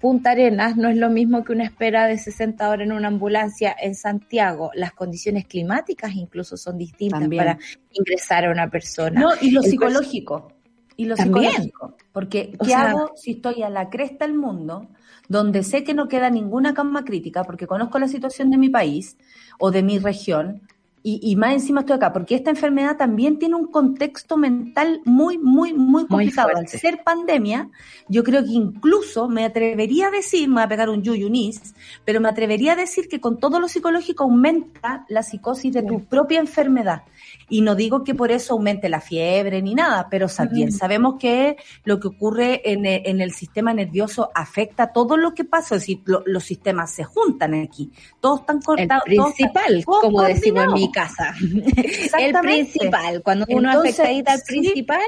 Punta 0.00 0.30
Arenas 0.30 0.76
no 0.76 0.88
es 0.88 0.96
lo 0.96 1.10
mismo 1.10 1.44
que 1.44 1.52
una 1.52 1.64
espera 1.64 2.06
de 2.06 2.16
60 2.16 2.68
horas 2.68 2.86
en 2.86 2.92
una 2.92 3.08
ambulancia 3.08 3.76
en 3.78 3.94
Santiago. 3.94 4.70
Las 4.74 4.92
condiciones 4.92 5.46
climáticas 5.46 6.14
incluso 6.14 6.56
son 6.56 6.78
distintas 6.78 7.28
para 7.28 7.58
ingresar 7.92 8.46
a 8.46 8.50
una 8.50 8.70
persona. 8.70 9.20
No, 9.20 9.30
y 9.40 9.50
lo 9.50 9.62
psicológico 9.62 10.52
y 11.00 11.06
lo 11.06 11.16
psicológico. 11.16 11.96
Porque, 12.12 12.52
¿qué 12.62 12.74
hago 12.74 13.12
si 13.16 13.32
estoy 13.32 13.62
a 13.62 13.70
la 13.70 13.88
cresta 13.88 14.26
del 14.26 14.36
mundo, 14.36 14.86
donde 15.28 15.62
sé 15.62 15.82
que 15.82 15.94
no 15.94 16.08
queda 16.08 16.28
ninguna 16.28 16.74
cama 16.74 17.06
crítica, 17.06 17.42
porque 17.42 17.66
conozco 17.66 17.98
la 17.98 18.06
situación 18.06 18.50
de 18.50 18.58
mi 18.58 18.68
país 18.68 19.16
o 19.58 19.70
de 19.70 19.82
mi 19.82 19.98
región, 19.98 20.60
y, 21.02 21.34
más 21.36 21.54
encima 21.54 21.80
estoy 21.80 21.96
acá, 21.96 22.12
porque 22.12 22.34
esta 22.34 22.50
enfermedad 22.50 22.98
también 22.98 23.38
tiene 23.38 23.54
un 23.54 23.68
contexto 23.68 24.36
mental 24.36 25.00
muy, 25.06 25.38
muy, 25.38 25.72
muy 25.72 26.06
complicado. 26.06 26.50
Al 26.54 26.68
ser 26.68 27.02
pandemia, 27.02 27.70
yo 28.08 28.22
creo 28.22 28.44
que 28.44 28.50
incluso 28.50 29.26
me 29.26 29.46
atrevería 29.46 30.08
a 30.08 30.10
decir, 30.10 30.46
me 30.48 30.56
voy 30.56 30.64
a 30.64 30.68
pegar 30.68 30.90
un 30.90 31.02
yuyunis, 31.02 31.74
pero 32.04 32.20
me 32.20 32.28
atrevería 32.28 32.74
a 32.74 32.76
decir 32.76 33.08
que 33.08 33.18
con 33.18 33.38
todo 33.38 33.58
lo 33.60 33.68
psicológico 33.68 34.24
aumenta 34.24 35.06
la 35.08 35.22
psicosis 35.22 35.72
de 35.72 35.82
tu 35.82 36.04
propia 36.04 36.38
enfermedad. 36.38 37.04
Y 37.50 37.60
no 37.62 37.74
digo 37.74 38.04
que 38.04 38.14
por 38.14 38.30
eso 38.30 38.54
aumente 38.54 38.88
la 38.88 39.00
fiebre 39.00 39.60
ni 39.60 39.74
nada, 39.74 40.08
pero 40.10 40.28
bien. 40.50 40.72
Sabemos 40.72 41.16
que 41.18 41.56
lo 41.84 42.00
que 42.00 42.08
ocurre 42.08 42.62
en 42.64 42.86
el, 42.86 43.32
sistema 43.32 43.74
nervioso 43.74 44.30
afecta 44.34 44.92
todo 44.92 45.16
lo 45.16 45.34
que 45.34 45.44
pasa, 45.44 45.74
es 45.74 45.82
decir, 45.82 46.02
los 46.06 46.44
sistemas 46.44 46.92
se 46.92 47.04
juntan 47.04 47.54
aquí, 47.54 47.90
todos 48.20 48.40
están 48.40 48.60
cortados. 48.60 49.04
El 49.06 49.16
principal, 49.16 49.84
como 49.84 50.22
decimos 50.22 50.64
en 50.64 50.72
mi 50.72 50.92
casa. 50.92 51.34
El 52.18 52.32
principal, 52.40 53.22
cuando 53.22 53.46
uno 53.48 53.70
Entonces, 53.70 54.00
afecta 54.00 54.32
al 54.32 54.42
principal, 54.42 55.00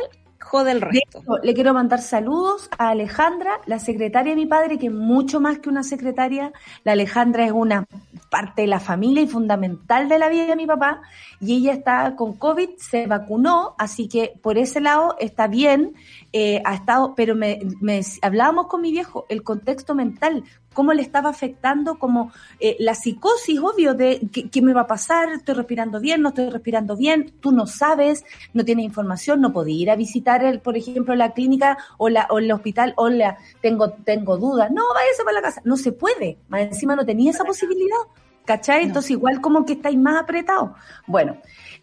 jode 0.42 0.72
el 0.72 0.81
resto. 0.81 1.22
le 1.42 1.55
quiero 1.55 1.72
mandar 1.72 2.00
saludos 2.00 2.68
a 2.76 2.90
Alejandra, 2.90 3.61
la 3.66 3.78
secretaria 3.78 4.33
de 4.33 4.37
mi 4.37 4.46
padre, 4.46 4.78
que 4.78 4.87
es 4.87 4.92
mucho 4.92 5.40
más 5.40 5.59
que 5.59 5.68
una 5.68 5.83
secretaria. 5.83 6.52
La 6.85 6.92
Alejandra 6.92 7.46
es 7.46 7.52
una 7.52 7.87
parte 8.31 8.62
de 8.62 8.68
la 8.68 8.81
familia 8.81 9.22
y 9.22 9.26
fundamental 9.26 10.09
de 10.09 10.18
la 10.18 10.28
vida 10.28 10.46
de 10.46 10.57
mi 10.57 10.66
papá 10.66 11.02
y 11.40 11.57
ella 11.57 11.72
está 11.72 12.16
con 12.16 12.35
COVID, 12.35 12.70
se 12.78 13.07
vacunó, 13.07 13.74
así 13.78 14.09
que 14.09 14.33
por 14.42 14.59
ese 14.59 14.81
lado 14.81 15.16
está 15.18 15.46
bien, 15.46 15.94
eh, 16.33 16.62
ha 16.64 16.74
estado, 16.74 17.14
pero 17.14 17.35
me, 17.35 17.61
me, 17.81 18.00
hablábamos 18.22 18.66
con 18.66 18.81
mi 18.81 18.90
viejo, 18.90 19.26
el 19.28 19.42
contexto 19.42 19.94
mental, 19.94 20.44
cómo 20.72 20.92
le 20.92 21.02
estaba 21.02 21.30
afectando, 21.30 21.98
como 21.98 22.32
eh, 22.61 22.76
la 22.78 22.94
psicosis, 22.94 23.58
obvio, 23.58 23.94
de 23.94 24.20
qué, 24.50 24.62
me 24.62 24.72
va 24.72 24.82
a 24.82 24.87
pasar, 24.87 25.30
estoy 25.32 25.54
respirando 25.54 26.00
bien, 26.00 26.22
no 26.22 26.30
estoy 26.30 26.50
respirando 26.50 26.96
bien, 26.96 27.32
tú 27.40 27.52
no 27.52 27.66
sabes, 27.66 28.24
no 28.52 28.64
tienes 28.64 28.85
información, 28.85 29.40
no 29.40 29.52
podía 29.52 29.82
ir 29.82 29.90
a 29.90 29.96
visitar, 29.96 30.44
el, 30.44 30.61
por 30.61 30.76
ejemplo, 30.76 31.14
la 31.14 31.32
clínica 31.32 31.78
o, 31.98 32.08
la, 32.08 32.26
o 32.30 32.38
el 32.38 32.50
hospital, 32.50 32.94
o 32.96 33.08
la, 33.08 33.38
tengo, 33.61 33.90
tengo 33.90 34.37
dudas, 34.37 34.70
no, 34.70 34.82
váyase 34.94 35.24
para 35.24 35.37
la 35.37 35.42
casa, 35.42 35.61
no 35.64 35.76
se 35.76 35.92
puede, 35.92 36.38
más 36.48 36.62
encima 36.62 36.96
no 36.96 37.04
tenía 37.04 37.30
esa 37.30 37.44
posibilidad. 37.44 37.98
¿Cachai? 38.44 38.82
Entonces 38.82 39.12
igual 39.12 39.40
como 39.40 39.64
que 39.64 39.74
estáis 39.74 39.96
más 39.96 40.20
apretados. 40.20 40.72
Bueno, 41.06 41.37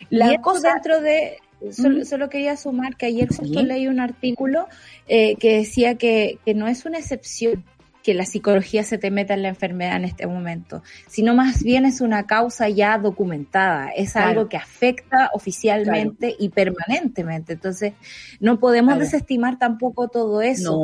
la 0.10 0.41
cosa 0.41 0.73
dentro 0.73 0.99
de 0.99 1.38
Solo, 1.71 2.30
quería 2.30 2.56
sumar 2.56 2.95
que 2.95 3.08
ayer 3.08 3.28
justo 3.28 3.62
leí 3.62 3.88
un 3.88 3.99
artículo 3.99 4.67
eh, 5.08 5.36
que 5.36 5.58
decía 5.58 5.95
que, 5.95 6.39
que, 6.45 6.54
no 6.54 6.67
es 6.67 6.86
una 6.86 6.99
excepción 6.99 7.65
que 8.03 8.13
la 8.13 8.25
psicología 8.25 8.83
se 8.83 8.97
te 8.97 9.12
meta 9.12 9.33
en 9.33 9.43
la 9.43 9.49
enfermedad 9.49 9.97
en 9.97 10.05
este 10.05 10.25
momento, 10.25 10.81
sino 11.07 11.35
más 11.35 11.63
bien 11.63 11.85
es 11.85 12.01
una 12.01 12.25
causa 12.25 12.69
ya 12.69 12.97
documentada, 12.97 13.89
es 13.89 14.15
algo 14.15 14.47
que 14.47 14.57
afecta 14.57 15.29
oficialmente 15.33 16.35
y 16.39 16.49
permanentemente. 16.49 17.53
Entonces, 17.53 17.93
no 18.39 18.59
podemos 18.59 18.97
desestimar 18.99 19.59
tampoco 19.59 20.07
todo 20.07 20.41
eso. 20.41 20.81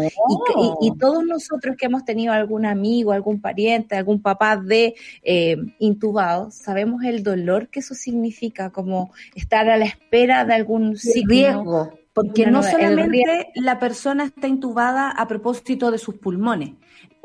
Y, 0.82 0.92
todos 0.98 1.26
nosotros 1.26 1.76
que 1.78 1.88
hemos 1.88 2.06
tenido 2.06 2.34
algún 2.34 2.66
amigo, 2.66 3.12
algún 3.12 3.42
pariente, 3.42 3.96
algún 3.96 4.22
papá 4.22 4.58
de 4.58 4.96
eh, 5.24 5.58
intubado, 5.80 6.52
sabemos 6.52 7.04
el 7.04 7.22
dolor 7.22 7.70
que 7.70 7.80
eso 7.80 7.94
significa, 7.94 8.72
como 8.72 9.12
estar 9.36 9.70
a 9.70 9.78
la 9.78 9.86
espera 9.86 10.46
de 10.46 10.54
algún 10.54 10.98
riesgo. 11.28 11.94
Porque 12.16 12.48
no, 12.48 12.64
solamente 12.64 13.52
la 13.56 13.78
persona 13.78 14.24
está 14.24 14.48
intubada 14.48 15.12
a 15.12 15.28
propósito 15.28 15.92
de 15.92 15.98
sus 15.98 16.16
pulmones, 16.16 16.72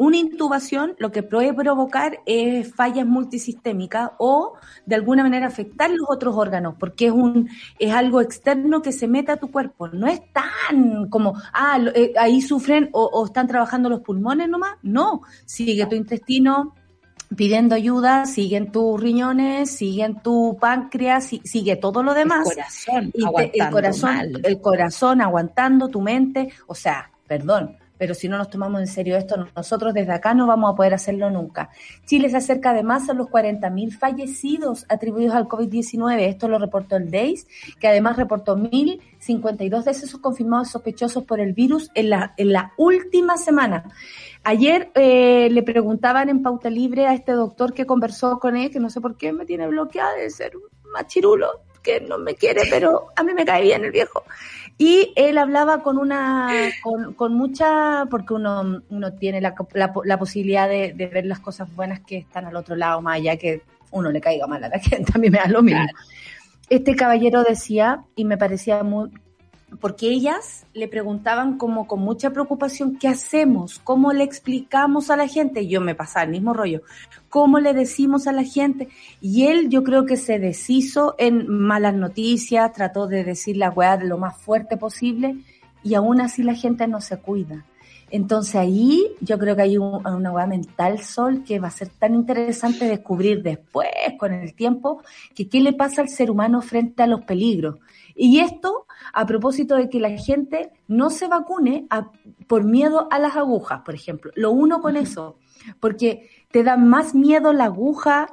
una 0.00 0.16
intubación 0.16 0.96
lo 0.98 1.12
que 1.12 1.22
puede 1.22 1.52
provocar 1.52 2.20
es 2.24 2.74
fallas 2.74 3.06
multisistémicas 3.06 4.12
o 4.18 4.54
de 4.86 4.94
alguna 4.94 5.22
manera 5.22 5.46
afectar 5.46 5.90
los 5.90 6.08
otros 6.08 6.34
órganos, 6.36 6.74
porque 6.78 7.08
es 7.08 7.12
un 7.12 7.50
es 7.78 7.92
algo 7.92 8.22
externo 8.22 8.80
que 8.80 8.92
se 8.92 9.06
mete 9.06 9.30
a 9.30 9.36
tu 9.36 9.50
cuerpo. 9.50 9.88
No 9.88 10.06
es 10.06 10.22
tan 10.32 11.10
como, 11.10 11.34
ah, 11.52 11.78
eh, 11.94 12.14
ahí 12.18 12.40
sufren 12.40 12.88
o, 12.92 13.26
están 13.26 13.46
trabajando 13.46 13.90
los 13.90 14.00
pulmones 14.00 14.48
nomás. 14.48 14.76
No, 14.82 15.20
sigue 15.44 15.84
tu 15.84 15.96
intestino 15.96 16.74
pidiendo 17.36 17.74
ayuda, 17.74 18.26
siguen 18.26 18.72
tus 18.72 19.00
riñones, 19.00 19.70
siguen 19.70 20.20
tu 20.20 20.56
páncreas, 20.60 21.30
sigue 21.44 21.76
todo 21.76 22.02
lo 22.02 22.14
demás. 22.14 22.48
El 22.48 22.54
corazón, 22.54 23.12
el 23.54 23.70
corazón, 23.70 24.32
el 24.42 24.60
corazón 24.60 25.20
aguantando 25.20 25.88
tu 25.88 26.00
mente, 26.00 26.52
o 26.66 26.74
sea, 26.74 27.10
perdón, 27.26 27.76
pero 28.00 28.14
si 28.14 28.30
no 28.30 28.38
nos 28.38 28.48
tomamos 28.48 28.80
en 28.80 28.86
serio 28.86 29.14
esto, 29.18 29.46
nosotros 29.54 29.92
desde 29.92 30.12
acá 30.12 30.32
no 30.32 30.46
vamos 30.46 30.72
a 30.72 30.74
poder 30.74 30.94
hacerlo 30.94 31.28
nunca. 31.28 31.68
Chile 32.06 32.30
se 32.30 32.38
acerca 32.38 32.70
además 32.70 33.10
a 33.10 33.12
los 33.12 33.26
40.000 33.26 33.92
fallecidos 33.92 34.86
atribuidos 34.88 35.34
al 35.34 35.46
COVID-19. 35.46 36.18
Esto 36.20 36.48
lo 36.48 36.58
reportó 36.58 36.96
el 36.96 37.10
DEIS, 37.10 37.46
que 37.78 37.88
además 37.88 38.16
reportó 38.16 38.56
1.052 38.56 39.84
decesos 39.84 40.18
confirmados 40.18 40.70
sospechosos 40.70 41.24
por 41.24 41.40
el 41.40 41.52
virus 41.52 41.90
en 41.94 42.08
la, 42.08 42.32
en 42.38 42.54
la 42.54 42.72
última 42.78 43.36
semana. 43.36 43.84
Ayer 44.42 44.90
eh, 44.94 45.48
le 45.50 45.62
preguntaban 45.62 46.28
en 46.28 46.42
Pauta 46.42 46.70
Libre 46.70 47.06
a 47.06 47.14
este 47.14 47.32
doctor 47.32 47.74
que 47.74 47.86
conversó 47.86 48.38
con 48.38 48.56
él, 48.56 48.70
que 48.70 48.80
no 48.80 48.88
sé 48.88 49.00
por 49.00 49.16
qué 49.16 49.32
me 49.32 49.44
tiene 49.44 49.68
bloqueada 49.68 50.14
de 50.14 50.30
ser 50.30 50.56
un 50.56 50.62
machirulo, 50.92 51.60
que 51.82 52.00
no 52.00 52.18
me 52.18 52.34
quiere, 52.34 52.62
pero 52.70 53.08
a 53.16 53.22
mí 53.22 53.34
me 53.34 53.44
cae 53.44 53.62
bien 53.62 53.84
el 53.84 53.90
viejo. 53.90 54.24
Y 54.78 55.12
él 55.14 55.36
hablaba 55.36 55.82
con 55.82 55.98
una, 55.98 56.48
con, 56.82 57.12
con 57.12 57.34
mucha, 57.34 58.06
porque 58.10 58.32
uno, 58.32 58.82
uno 58.88 59.12
tiene 59.12 59.42
la, 59.42 59.54
la, 59.74 60.18
posibilidad 60.18 60.68
de, 60.68 60.94
de, 60.94 61.06
ver 61.06 61.26
las 61.26 61.40
cosas 61.40 61.74
buenas 61.76 62.00
que 62.00 62.16
están 62.16 62.46
al 62.46 62.56
otro 62.56 62.76
lado, 62.76 63.02
más 63.02 63.16
allá 63.16 63.36
que 63.36 63.62
uno 63.90 64.10
le 64.10 64.22
caiga 64.22 64.46
mal 64.46 64.64
a 64.64 64.68
la 64.68 64.78
gente, 64.80 65.12
a 65.14 65.18
mí 65.18 65.28
me 65.28 65.38
da 65.38 65.48
lo 65.48 65.62
mismo. 65.62 65.86
Este 66.70 66.96
caballero 66.96 67.42
decía, 67.42 68.04
y 68.16 68.24
me 68.24 68.38
parecía 68.38 68.82
muy, 68.82 69.10
porque 69.78 70.08
ellas 70.08 70.66
le 70.74 70.88
preguntaban 70.88 71.56
como 71.56 71.86
con 71.86 72.00
mucha 72.00 72.30
preocupación, 72.30 72.96
¿qué 72.96 73.08
hacemos? 73.08 73.78
¿Cómo 73.84 74.12
le 74.12 74.24
explicamos 74.24 75.10
a 75.10 75.16
la 75.16 75.28
gente? 75.28 75.66
yo 75.66 75.80
me 75.80 75.94
pasaba 75.94 76.24
el 76.24 76.30
mismo 76.30 76.52
rollo. 76.52 76.82
¿Cómo 77.28 77.60
le 77.60 77.72
decimos 77.74 78.26
a 78.26 78.32
la 78.32 78.42
gente? 78.42 78.88
Y 79.20 79.46
él 79.46 79.68
yo 79.68 79.84
creo 79.84 80.04
que 80.06 80.16
se 80.16 80.38
deshizo 80.38 81.14
en 81.18 81.48
malas 81.48 81.94
noticias, 81.94 82.72
trató 82.72 83.06
de 83.06 83.22
decir 83.22 83.56
la 83.56 83.70
weá 83.70 83.96
lo 83.96 84.18
más 84.18 84.36
fuerte 84.36 84.76
posible 84.76 85.36
y 85.82 85.94
aún 85.94 86.20
así 86.20 86.42
la 86.42 86.54
gente 86.54 86.88
no 86.88 87.00
se 87.00 87.18
cuida. 87.18 87.64
Entonces 88.10 88.56
ahí 88.56 89.06
yo 89.20 89.38
creo 89.38 89.54
que 89.54 89.62
hay 89.62 89.78
una 89.78 90.32
hueá 90.32 90.46
mental, 90.46 90.98
Sol, 91.00 91.44
que 91.44 91.60
va 91.60 91.68
a 91.68 91.72
ser 91.72 91.88
tan 91.88 92.14
interesante 92.14 92.86
descubrir 92.86 93.42
después, 93.42 93.88
con 94.18 94.32
el 94.32 94.52
tiempo, 94.54 95.02
que 95.34 95.48
qué 95.48 95.60
le 95.60 95.72
pasa 95.72 96.02
al 96.02 96.08
ser 96.08 96.30
humano 96.30 96.60
frente 96.60 97.02
a 97.04 97.06
los 97.06 97.22
peligros. 97.22 97.76
Y 98.22 98.40
esto 98.40 98.86
a 99.12 99.26
propósito 99.26 99.76
de 99.76 99.88
que 99.88 99.98
la 99.98 100.10
gente 100.10 100.70
no 100.88 101.10
se 101.10 101.26
vacune 101.26 101.86
por 102.46 102.64
miedo 102.64 103.08
a 103.10 103.18
las 103.18 103.36
agujas, 103.36 103.80
por 103.84 103.94
ejemplo. 103.94 104.30
Lo 104.34 104.50
uno 104.50 104.80
con 104.80 104.96
eso, 104.96 105.38
porque 105.80 106.28
te 106.50 106.62
da 106.62 106.76
más 106.76 107.14
miedo 107.14 107.52
la 107.52 107.64
aguja 107.64 108.28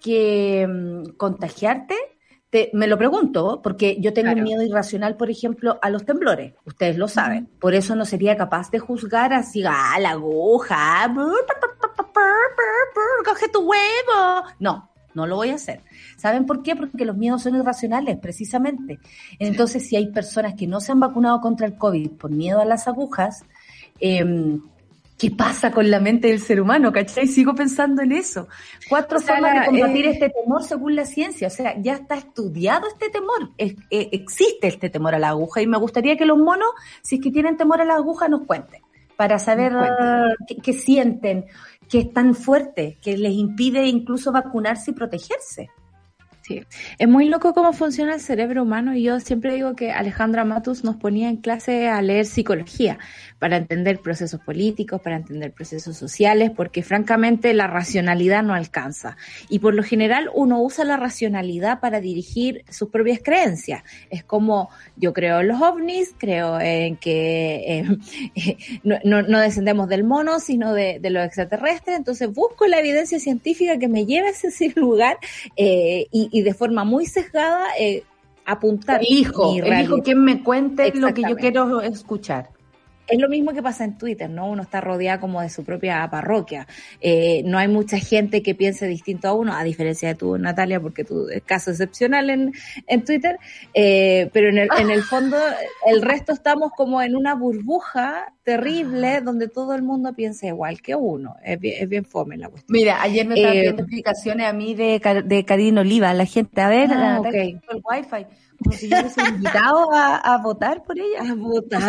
que 0.00 0.66
mm, 0.66 1.16
contagiarte 1.16 1.96
me 2.72 2.86
lo 2.86 2.96
pregunto, 2.96 3.60
porque 3.62 3.98
yo 4.00 4.12
tengo 4.12 4.32
un 4.32 4.42
miedo 4.42 4.62
irracional, 4.62 5.16
por 5.16 5.30
ejemplo, 5.30 5.78
a 5.82 5.90
los 5.90 6.04
temblores. 6.04 6.54
Ustedes 6.64 6.96
lo 6.96 7.08
saben. 7.08 7.46
Por 7.58 7.74
eso 7.74 7.94
no 7.96 8.04
sería 8.04 8.36
capaz 8.36 8.70
de 8.70 8.78
juzgar 8.78 9.32
así, 9.32 9.62
ah, 9.66 9.98
la 10.00 10.10
aguja, 10.10 11.12
coge 13.24 13.48
tu 13.48 13.60
huevo. 13.60 14.44
No, 14.58 14.90
no 15.14 15.26
lo 15.26 15.36
voy 15.36 15.50
a 15.50 15.56
hacer. 15.56 15.82
¿Saben 16.16 16.46
por 16.46 16.62
qué? 16.62 16.74
Porque 16.74 17.04
los 17.04 17.16
miedos 17.16 17.42
son 17.42 17.56
irracionales, 17.56 18.18
precisamente. 18.18 18.98
Entonces, 19.38 19.86
si 19.86 19.96
hay 19.96 20.08
personas 20.12 20.54
que 20.54 20.66
no 20.66 20.80
se 20.80 20.92
han 20.92 21.00
vacunado 21.00 21.40
contra 21.40 21.66
el 21.66 21.76
COVID 21.76 22.12
por 22.12 22.30
miedo 22.30 22.60
a 22.60 22.64
las 22.64 22.88
agujas, 22.88 23.44
eh, 24.00 24.58
¿Qué 25.18 25.30
pasa 25.30 25.70
con 25.70 25.90
la 25.90 25.98
mente 25.98 26.28
del 26.28 26.40
ser 26.40 26.60
humano? 26.60 26.92
¿Cachai? 26.92 27.26
Sigo 27.26 27.54
pensando 27.54 28.02
en 28.02 28.12
eso. 28.12 28.48
Cuatro 28.86 29.18
formas 29.18 29.60
de 29.60 29.66
combatir 29.66 30.04
eh, 30.04 30.10
este 30.10 30.28
temor 30.28 30.62
según 30.62 30.94
la 30.94 31.06
ciencia. 31.06 31.46
O 31.46 31.50
sea, 31.50 31.74
ya 31.80 31.94
está 31.94 32.16
estudiado 32.16 32.86
este 32.86 33.08
temor. 33.08 33.50
Eh, 33.56 33.76
existe 33.90 34.66
este 34.66 34.90
temor 34.90 35.14
a 35.14 35.18
la 35.18 35.30
aguja 35.30 35.62
y 35.62 35.66
me 35.66 35.78
gustaría 35.78 36.18
que 36.18 36.26
los 36.26 36.36
monos, 36.36 36.68
si 37.00 37.16
es 37.16 37.22
que 37.22 37.30
tienen 37.30 37.56
temor 37.56 37.80
a 37.80 37.86
la 37.86 37.94
aguja, 37.94 38.28
nos 38.28 38.42
cuenten 38.46 38.82
para 39.16 39.38
saber 39.38 39.72
qué, 40.62 40.74
sienten, 40.74 41.46
qué 41.88 42.00
es 42.00 42.12
tan 42.12 42.34
fuerte, 42.34 42.98
que 43.00 43.16
les 43.16 43.32
impide 43.32 43.86
incluso 43.86 44.30
vacunarse 44.30 44.90
y 44.90 44.94
protegerse. 44.94 45.70
Sí, 46.46 46.62
es 47.00 47.08
muy 47.08 47.28
loco 47.28 47.54
cómo 47.54 47.72
funciona 47.72 48.14
el 48.14 48.20
cerebro 48.20 48.62
humano 48.62 48.94
y 48.94 49.02
yo 49.02 49.18
siempre 49.18 49.52
digo 49.52 49.74
que 49.74 49.90
Alejandra 49.90 50.44
Matus 50.44 50.84
nos 50.84 50.94
ponía 50.94 51.28
en 51.28 51.38
clase 51.38 51.88
a 51.88 52.00
leer 52.00 52.24
psicología 52.24 53.00
para 53.40 53.56
entender 53.56 53.98
procesos 53.98 54.40
políticos, 54.40 55.00
para 55.00 55.16
entender 55.16 55.52
procesos 55.52 55.96
sociales, 55.96 56.52
porque 56.54 56.84
francamente 56.84 57.52
la 57.52 57.66
racionalidad 57.66 58.44
no 58.44 58.54
alcanza. 58.54 59.16
Y 59.48 59.58
por 59.58 59.74
lo 59.74 59.82
general 59.82 60.30
uno 60.34 60.62
usa 60.62 60.84
la 60.84 60.96
racionalidad 60.96 61.80
para 61.80 62.00
dirigir 62.00 62.64
sus 62.70 62.90
propias 62.90 63.18
creencias. 63.24 63.82
Es 64.08 64.22
como 64.22 64.70
yo 64.94 65.12
creo 65.12 65.40
en 65.40 65.48
los 65.48 65.60
ovnis, 65.60 66.14
creo 66.16 66.60
en 66.60 66.96
que 66.96 67.80
eh, 68.36 68.80
no, 68.84 69.40
descendemos 69.40 69.88
del 69.88 70.04
mono, 70.04 70.38
sino 70.38 70.72
de, 70.74 71.00
los 71.10 71.24
extraterrestres, 71.24 71.96
entonces 71.96 72.32
busco 72.32 72.68
la 72.68 72.78
evidencia 72.78 73.18
científica 73.18 73.78
que 73.78 73.88
me 73.88 74.06
lleve 74.06 74.28
a 74.28 74.30
ese 74.30 74.72
lugar 74.76 75.18
eh, 75.56 76.06
y 76.12 76.35
y 76.36 76.42
de 76.42 76.52
forma 76.52 76.84
muy 76.84 77.06
sesgada 77.06 77.68
eh, 77.78 78.04
apuntar. 78.44 79.00
Elijo, 79.00 79.54
elijo 79.54 80.02
quien 80.02 80.22
me 80.22 80.42
cuente 80.42 80.92
lo 80.94 81.14
que 81.14 81.22
yo 81.22 81.36
quiero 81.36 81.80
escuchar 81.80 82.55
es 83.08 83.18
lo 83.18 83.28
mismo 83.28 83.52
que 83.52 83.62
pasa 83.62 83.84
en 83.84 83.98
Twitter, 83.98 84.28
¿no? 84.28 84.48
Uno 84.48 84.62
está 84.62 84.80
rodeado 84.80 85.20
como 85.20 85.40
de 85.40 85.48
su 85.48 85.64
propia 85.64 86.08
parroquia. 86.10 86.66
Eh, 87.00 87.42
no 87.44 87.58
hay 87.58 87.68
mucha 87.68 87.98
gente 87.98 88.42
que 88.42 88.54
piense 88.54 88.86
distinto 88.86 89.28
a 89.28 89.32
uno, 89.32 89.54
a 89.54 89.62
diferencia 89.64 90.08
de 90.08 90.14
tú, 90.14 90.38
Natalia, 90.38 90.80
porque 90.80 91.04
tú 91.04 91.28
es 91.28 91.42
caso 91.42 91.70
excepcional 91.70 92.30
en, 92.30 92.52
en 92.86 93.04
Twitter. 93.04 93.38
Eh, 93.74 94.30
pero 94.32 94.48
en 94.48 94.58
el, 94.58 94.68
en 94.78 94.90
el 94.90 95.02
fondo, 95.02 95.36
el 95.86 96.02
resto 96.02 96.32
estamos 96.32 96.72
como 96.76 97.00
en 97.02 97.16
una 97.16 97.34
burbuja 97.34 98.32
terrible 98.42 99.20
donde 99.20 99.48
todo 99.48 99.74
el 99.74 99.82
mundo 99.82 100.14
piensa 100.14 100.46
igual 100.46 100.80
que 100.80 100.94
uno. 100.94 101.36
Es 101.44 101.58
bien, 101.60 101.82
es 101.82 101.88
bien 101.88 102.04
fome 102.04 102.36
la 102.36 102.48
cuestión. 102.48 102.72
Mira, 102.72 103.02
ayer 103.02 103.26
me 103.26 103.34
estaban 103.34 103.56
eh, 103.56 103.68
explicaciones 103.68 104.46
a 104.46 104.52
mí 104.52 104.74
de, 104.74 105.00
de 105.24 105.44
Karina 105.44 105.80
Oliva, 105.80 106.12
la 106.14 106.26
gente, 106.26 106.60
a 106.60 106.68
ver, 106.68 106.90
ah, 106.92 107.20
el 107.32 107.60
wifi 107.84 108.26
yo 108.88 108.98
hubiese 109.00 109.20
invitado 109.22 109.88
a, 109.92 110.38
votar 110.42 110.82
por 110.82 110.98
ella. 110.98 111.30
A 111.30 111.34
votar, 111.34 111.82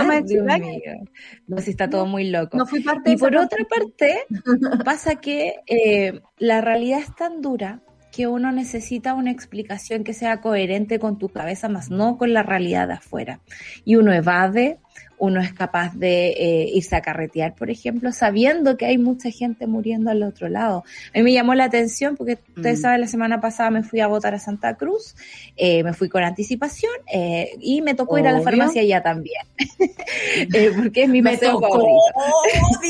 No, 1.48 1.58
si 1.60 1.72
está 1.72 1.90
todo 1.90 2.06
muy 2.06 2.30
loco. 2.30 2.58
No 2.58 2.66
fui 2.66 2.82
parte 2.82 3.12
Y 3.12 3.18
por 3.18 3.36
otra 3.36 3.64
parte, 3.66 4.26
pasa 4.86 5.16
que 5.16 5.56
eh, 5.68 6.22
la 6.38 6.62
realidad 6.62 7.00
es 7.00 7.16
tan 7.16 7.42
dura 7.42 7.82
que 8.12 8.28
uno 8.28 8.52
necesita 8.52 9.14
una 9.14 9.32
explicación 9.32 10.04
que 10.04 10.14
sea 10.14 10.42
coherente 10.42 10.98
con 10.98 11.18
tu 11.18 11.30
cabeza, 11.30 11.70
más 11.70 11.92
no 11.92 12.18
con 12.18 12.34
la 12.34 12.42
realidad 12.42 12.88
de 12.88 12.96
afuera. 12.96 13.42
Y 13.86 13.96
uno 13.96 14.12
evade, 14.12 14.80
uno 15.20 15.42
es 15.42 15.54
capaz 15.54 15.96
de 15.96 16.30
eh, 16.30 16.72
irse 16.74 16.96
a 16.96 17.02
carretear, 17.02 17.56
por 17.56 17.70
ejemplo, 17.70 18.12
sabiendo 18.12 18.78
que 18.78 18.86
hay 18.86 18.98
mucha 18.98 19.32
gente 19.32 19.68
muriendo 19.68 20.12
al 20.12 20.24
otro 20.24 20.48
lado. 20.48 20.84
A 21.14 21.18
mí 21.18 21.24
me 21.24 21.34
llamó 21.34 21.56
la 21.56 21.66
atención 21.66 22.16
porque 22.16 22.40
ustedes 22.56 22.80
mm. 22.80 22.82
saben, 22.82 23.02
la 23.02 23.08
semana 23.08 23.42
pasada 23.42 23.72
me 23.72 23.84
fui 23.84 24.00
a 24.00 24.08
votar 24.08 24.36
a 24.36 24.40
Santa 24.40 24.76
Cruz, 24.76 25.16
eh, 25.56 25.84
me 25.84 25.94
fui 25.94 26.10
con 26.10 26.24
anticipación 26.24 26.92
eh, 27.12 27.52
y 27.60 27.82
me 27.82 27.96
tocó 27.96 28.18
ir 28.18 28.28
a 28.28 28.32
la 28.32 28.42
farmacia 28.42 28.84
ya 28.84 29.02
también, 29.02 29.42
porque 30.78 31.04
es 31.04 31.10
mi 31.10 31.22
me 31.22 31.38
tocó, 31.38 31.84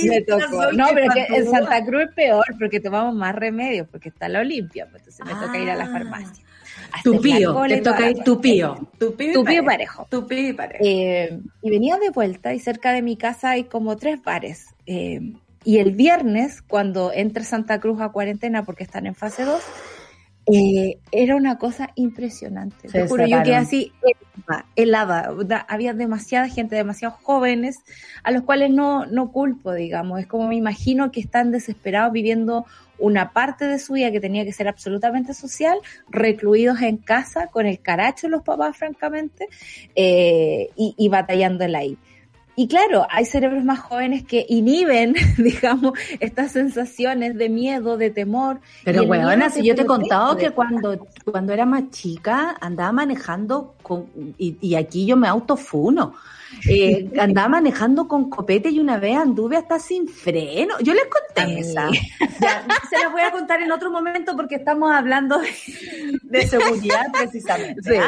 me 0.03 0.21
tocó. 0.21 0.71
No, 0.73 0.87
pero 0.93 1.13
que 1.13 1.25
en 1.35 1.49
Santa 1.49 1.83
Cruz 1.85 2.03
es 2.09 2.13
peor 2.13 2.45
porque 2.59 2.79
tomamos 2.79 3.15
más 3.15 3.35
remedios 3.35 3.87
porque 3.89 4.09
está 4.09 4.27
la 4.27 4.39
Olimpia, 4.39 4.87
pues 4.89 5.03
entonces 5.07 5.25
me 5.25 5.45
toca 5.45 5.57
ir 5.57 5.69
a 5.69 5.75
la 5.75 5.85
ah. 5.85 5.91
farmacia. 5.91 6.46
Tupío, 7.03 7.61
te 7.67 7.81
toca 7.81 8.09
ir 8.09 8.23
tupío. 8.23 8.89
Tupío, 8.97 9.63
parejo. 9.63 10.07
Tupío 10.09 10.49
y 10.49 10.53
parejo. 10.53 10.83
Eh, 10.83 11.39
y 11.61 11.69
venía 11.69 11.97
de 11.97 12.09
vuelta 12.09 12.53
y 12.53 12.59
cerca 12.59 12.91
de 12.93 13.01
mi 13.01 13.17
casa 13.17 13.51
hay 13.51 13.65
como 13.65 13.97
tres 13.97 14.21
bares. 14.23 14.67
Eh, 14.85 15.33
y 15.63 15.79
el 15.79 15.91
viernes, 15.91 16.61
cuando 16.61 17.11
entra 17.13 17.43
Santa 17.43 17.79
Cruz 17.79 17.99
a 17.99 18.09
cuarentena 18.09 18.63
porque 18.63 18.83
están 18.83 19.05
en 19.05 19.15
fase 19.15 19.43
2, 19.43 19.61
eh, 20.51 20.97
era 21.11 21.35
una 21.35 21.57
cosa 21.57 21.89
impresionante. 21.95 22.87
Te 22.87 23.07
juro, 23.07 23.27
yo 23.27 23.43
quedé 23.43 23.55
así 23.55 23.91
helada, 24.75 25.33
Había 25.67 25.93
demasiada 25.93 26.47
gente, 26.47 26.75
demasiados 26.75 27.17
jóvenes, 27.21 27.79
a 28.23 28.31
los 28.31 28.43
cuales 28.43 28.71
no, 28.71 29.05
no 29.05 29.31
culpo, 29.31 29.73
digamos. 29.73 30.21
Es 30.21 30.27
como 30.27 30.47
me 30.47 30.55
imagino 30.55 31.11
que 31.11 31.19
están 31.19 31.51
desesperados 31.51 32.13
viviendo 32.13 32.65
una 32.97 33.33
parte 33.33 33.65
de 33.65 33.77
su 33.77 33.93
vida 33.93 34.11
que 34.11 34.21
tenía 34.21 34.45
que 34.45 34.53
ser 34.53 34.67
absolutamente 34.67 35.33
social, 35.33 35.77
recluidos 36.09 36.81
en 36.81 36.97
casa, 36.97 37.47
con 37.47 37.65
el 37.65 37.79
caracho 37.81 38.29
los 38.29 38.43
papás, 38.43 38.77
francamente, 38.77 39.47
eh, 39.95 40.69
y, 40.75 40.95
y 40.97 41.09
batallándola 41.09 41.79
ahí. 41.79 41.97
Y 42.59 42.67
claro, 42.67 43.05
hay 43.11 43.23
cerebros 43.25 43.63
más 43.63 43.77
jóvenes 43.81 44.23
que 44.25 44.43
inhiben, 44.49 45.13
digamos, 45.37 45.93
estas 46.19 46.53
sensaciones 46.53 47.37
de 47.37 47.49
miedo, 47.49 47.97
de 47.97 48.09
temor. 48.09 48.61
Pero 48.83 49.05
bueno, 49.05 49.47
si 49.51 49.63
yo 49.63 49.75
te 49.75 49.83
he 49.83 49.85
contado 49.85 50.35
que 50.35 50.49
cuando, 50.49 51.07
cuando 51.23 51.53
era 51.53 51.67
más 51.67 51.91
chica 51.91 52.57
andaba 52.59 52.91
manejando 52.91 53.75
con, 53.83 54.07
y, 54.39 54.73
aquí 54.73 55.05
yo 55.05 55.15
me 55.15 55.27
autofuno. 55.27 56.15
Eh, 56.67 57.07
andaba 57.19 57.47
manejando 57.47 58.07
con 58.07 58.27
copete 58.27 58.69
y 58.69 58.79
una 58.79 58.97
vez 58.97 59.17
anduve 59.17 59.57
hasta 59.57 59.77
sin 59.77 60.07
freno. 60.07 60.79
Yo 60.79 60.95
les 60.95 61.05
conté 61.05 61.59
esa. 61.59 61.89
se 62.89 62.97
las 63.03 63.11
voy 63.11 63.21
a 63.21 63.31
contar 63.31 63.61
en 63.61 63.71
otro 63.71 63.91
momento 63.91 64.35
porque 64.35 64.55
estamos 64.55 64.91
hablando 64.91 65.39
de, 66.23 66.47
seguridad 66.47 67.05
precisamente. 67.13 68.01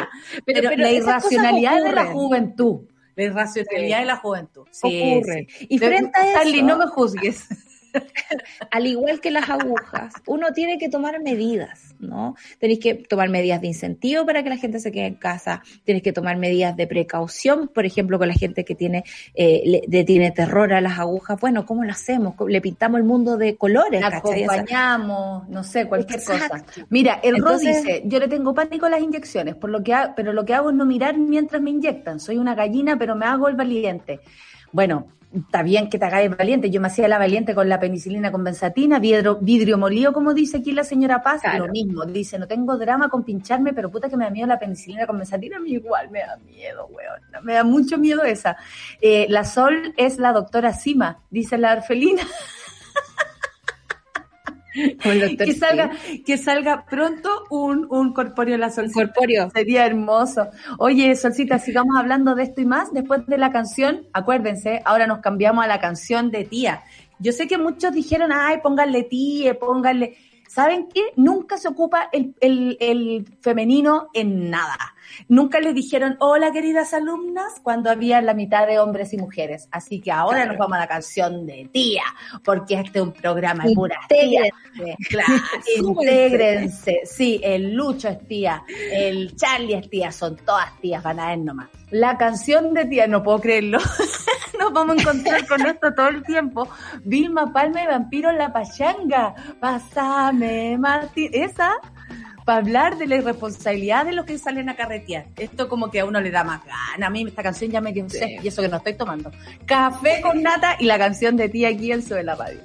Pero, 0.44 0.70
la 0.74 0.90
irracionalidad 0.90 1.84
de 1.84 1.92
la 1.92 2.06
juventud. 2.06 2.80
La 3.16 3.24
irracionalidad 3.24 4.00
de 4.00 4.06
la 4.06 4.16
juventud. 4.16 4.66
Ocurre. 4.82 5.46
Y 5.60 5.78
frente 5.78 6.18
a 6.18 6.42
eso... 6.42 6.62
no 6.64 6.78
me 6.78 6.86
juzgues. 6.86 7.46
al 8.70 8.86
igual 8.86 9.20
que 9.20 9.30
las 9.30 9.48
agujas, 9.48 10.14
uno 10.26 10.52
tiene 10.52 10.78
que 10.78 10.88
tomar 10.88 11.20
medidas, 11.20 11.94
¿no? 11.98 12.36
Tenéis 12.58 12.80
que 12.80 12.94
tomar 12.94 13.28
medidas 13.28 13.60
de 13.60 13.68
incentivo 13.68 14.26
para 14.26 14.42
que 14.42 14.48
la 14.48 14.56
gente 14.56 14.80
se 14.80 14.92
quede 14.92 15.06
en 15.06 15.14
casa, 15.14 15.62
tienes 15.84 16.02
que 16.02 16.12
tomar 16.12 16.36
medidas 16.36 16.76
de 16.76 16.86
precaución, 16.86 17.68
por 17.68 17.84
ejemplo, 17.84 18.18
con 18.18 18.28
la 18.28 18.34
gente 18.34 18.64
que 18.64 18.74
tiene, 18.74 19.04
eh, 19.34 19.84
le, 19.88 20.04
tiene 20.04 20.30
terror 20.30 20.72
a 20.72 20.80
las 20.80 20.98
agujas, 20.98 21.38
bueno, 21.40 21.66
¿cómo 21.66 21.84
lo 21.84 21.90
hacemos? 21.92 22.34
Le 22.48 22.60
pintamos 22.60 22.98
el 22.98 23.04
mundo 23.04 23.36
de 23.36 23.56
colores, 23.56 24.00
la 24.00 24.08
acompañamos, 24.08 25.48
no 25.48 25.64
sé, 25.64 25.86
cualquier 25.86 26.22
cosa. 26.24 26.64
Mira, 26.88 27.20
el 27.22 27.38
Ro 27.38 27.58
dice, 27.58 28.02
yo 28.06 28.18
le 28.18 28.28
tengo 28.28 28.54
pánico 28.54 28.86
a 28.86 28.90
las 28.90 29.00
inyecciones, 29.00 29.54
por 29.54 29.70
lo 29.70 29.82
que 29.82 29.90
pero 30.16 30.32
lo 30.32 30.44
que 30.44 30.54
hago 30.54 30.70
es 30.70 30.76
no 30.76 30.86
mirar 30.86 31.18
mientras 31.18 31.60
me 31.60 31.70
inyectan, 31.70 32.20
soy 32.20 32.38
una 32.38 32.54
gallina, 32.54 32.96
pero 32.98 33.14
me 33.14 33.26
hago 33.26 33.48
el 33.48 33.56
valiente. 33.56 34.20
Bueno, 34.72 35.08
está 35.34 35.62
bien 35.62 35.88
que 35.88 35.98
te 35.98 36.04
hagáis 36.04 36.36
valiente. 36.36 36.70
Yo 36.70 36.80
me 36.80 36.88
hacía 36.88 37.08
la 37.08 37.18
valiente 37.18 37.54
con 37.54 37.68
la 37.68 37.78
penicilina 37.78 38.32
con 38.32 38.42
benzatina, 38.44 38.98
vidrio, 38.98 39.38
vidrio 39.40 39.78
molido, 39.78 40.12
como 40.12 40.34
dice 40.34 40.58
aquí 40.58 40.72
la 40.72 40.84
señora 40.84 41.22
Paz, 41.22 41.42
lo 41.56 41.68
mismo. 41.68 42.04
Dice, 42.04 42.38
no 42.38 42.46
tengo 42.46 42.76
drama 42.76 43.08
con 43.08 43.24
pincharme, 43.24 43.72
pero 43.72 43.90
puta 43.90 44.08
que 44.08 44.16
me 44.16 44.24
da 44.24 44.30
miedo 44.30 44.46
la 44.46 44.58
penicilina 44.58 45.06
con 45.06 45.18
benzatina, 45.18 45.58
a 45.58 45.60
mí 45.60 45.72
igual 45.72 46.10
me 46.10 46.20
da 46.20 46.36
miedo, 46.38 46.86
weón. 46.86 47.44
Me 47.44 47.54
da 47.54 47.64
mucho 47.64 47.98
miedo 47.98 48.24
esa. 48.24 48.56
Eh, 49.00 49.26
la 49.28 49.44
Sol 49.44 49.94
es 49.96 50.18
la 50.18 50.32
doctora 50.32 50.72
Sima, 50.72 51.18
dice 51.30 51.58
la 51.58 51.72
Arfelina. 51.72 52.22
que 55.38 55.54
salga, 55.54 55.90
que 56.24 56.36
salga 56.36 56.84
pronto 56.84 57.28
un, 57.50 57.86
un 57.90 58.12
corpóreo 58.12 58.56
la 58.56 58.70
solcita. 58.70 59.06
Corpóreo. 59.06 59.50
Sería 59.50 59.86
hermoso. 59.86 60.48
Oye, 60.78 61.14
Solcita, 61.16 61.58
sigamos 61.58 61.96
hablando 61.98 62.34
de 62.34 62.44
esto 62.44 62.60
y 62.60 62.64
más 62.64 62.92
después 62.92 63.26
de 63.26 63.38
la 63.38 63.52
canción. 63.52 64.06
Acuérdense, 64.12 64.82
ahora 64.84 65.06
nos 65.06 65.20
cambiamos 65.20 65.64
a 65.64 65.68
la 65.68 65.80
canción 65.80 66.30
de 66.30 66.44
tía. 66.44 66.82
Yo 67.18 67.32
sé 67.32 67.46
que 67.46 67.58
muchos 67.58 67.92
dijeron, 67.92 68.30
ay, 68.32 68.58
pónganle 68.62 69.04
tía, 69.04 69.58
pónganle. 69.58 70.16
¿Saben 70.48 70.88
qué? 70.92 71.12
Nunca 71.16 71.58
se 71.58 71.68
ocupa 71.68 72.08
el, 72.12 72.34
el, 72.40 72.76
el 72.80 73.26
femenino 73.40 74.08
en 74.14 74.50
nada. 74.50 74.94
Nunca 75.28 75.60
les 75.60 75.74
dijeron, 75.74 76.16
hola 76.20 76.52
queridas 76.52 76.94
alumnas, 76.94 77.60
cuando 77.62 77.90
había 77.90 78.20
la 78.20 78.34
mitad 78.34 78.66
de 78.66 78.78
hombres 78.78 79.12
y 79.12 79.18
mujeres. 79.18 79.68
Así 79.70 80.00
que 80.00 80.10
ahora 80.10 80.46
nos 80.46 80.58
vamos 80.58 80.76
a 80.76 80.80
la 80.80 80.88
canción 80.88 81.46
de 81.46 81.68
tía, 81.72 82.02
porque 82.44 82.74
este 82.74 82.98
es 82.98 83.04
un 83.04 83.12
programa 83.12 83.64
de 83.64 83.74
pura 83.74 83.98
tía. 84.08 84.42
Claro, 85.08 85.34
intégrense. 85.76 87.00
Sí, 87.04 87.40
el 87.42 87.74
Lucho 87.74 88.08
es 88.08 88.26
tía, 88.26 88.62
el 88.92 89.34
Charlie 89.36 89.74
es 89.74 89.90
tía, 89.90 90.12
son 90.12 90.36
todas 90.36 90.78
tías, 90.80 91.02
van 91.02 91.18
a 91.18 91.28
ver 91.28 91.38
nomás. 91.38 91.68
La 91.90 92.16
canción 92.16 92.72
de 92.72 92.84
tía, 92.84 93.06
no 93.08 93.22
puedo 93.22 93.40
creerlo. 93.40 93.78
Nos 94.60 94.72
vamos 94.72 94.96
a 94.96 95.00
encontrar 95.00 95.46
con 95.46 95.66
esto 95.66 95.92
todo 95.94 96.08
el 96.08 96.22
tiempo. 96.22 96.68
Vilma 97.02 97.52
Palma 97.52 97.82
y 97.82 97.86
Vampiro 97.86 98.30
La 98.30 98.52
Pachanga. 98.52 99.34
Pásame, 99.58 100.76
Martín. 100.78 101.30
Esa 101.32 101.72
para 102.44 102.58
hablar 102.58 102.98
de 102.98 103.06
la 103.06 103.16
irresponsabilidad 103.16 104.06
de 104.06 104.12
los 104.12 104.26
que 104.26 104.38
salen 104.38 104.68
a 104.68 104.76
carretear. 104.76 105.26
Esto 105.36 105.68
como 105.68 105.90
que 105.90 106.00
a 106.00 106.04
uno 106.04 106.20
le 106.20 106.30
da 106.30 106.44
más 106.44 106.62
gana. 106.64 107.06
A 107.06 107.10
mí 107.10 107.24
esta 107.26 107.42
canción 107.42 107.70
ya 107.70 107.80
me 107.80 107.92
dio 107.92 108.04
un 108.04 108.10
y 108.42 108.46
eso 108.46 108.62
que 108.62 108.68
no 108.68 108.78
estoy 108.78 108.94
tomando. 108.94 109.30
Café 109.66 110.20
con 110.20 110.42
nata 110.42 110.76
y 110.78 110.86
la 110.86 110.98
canción 110.98 111.36
de 111.36 111.48
ti 111.48 111.64
aquí 111.64 111.92
en 111.92 112.02
Sube 112.02 112.22
la 112.22 112.34
Radio. 112.34 112.60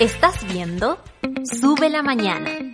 Estás 0.00 0.34
viendo 0.52 0.98
Sube 1.44 1.88
la 1.88 2.02
Mañana 2.02 2.71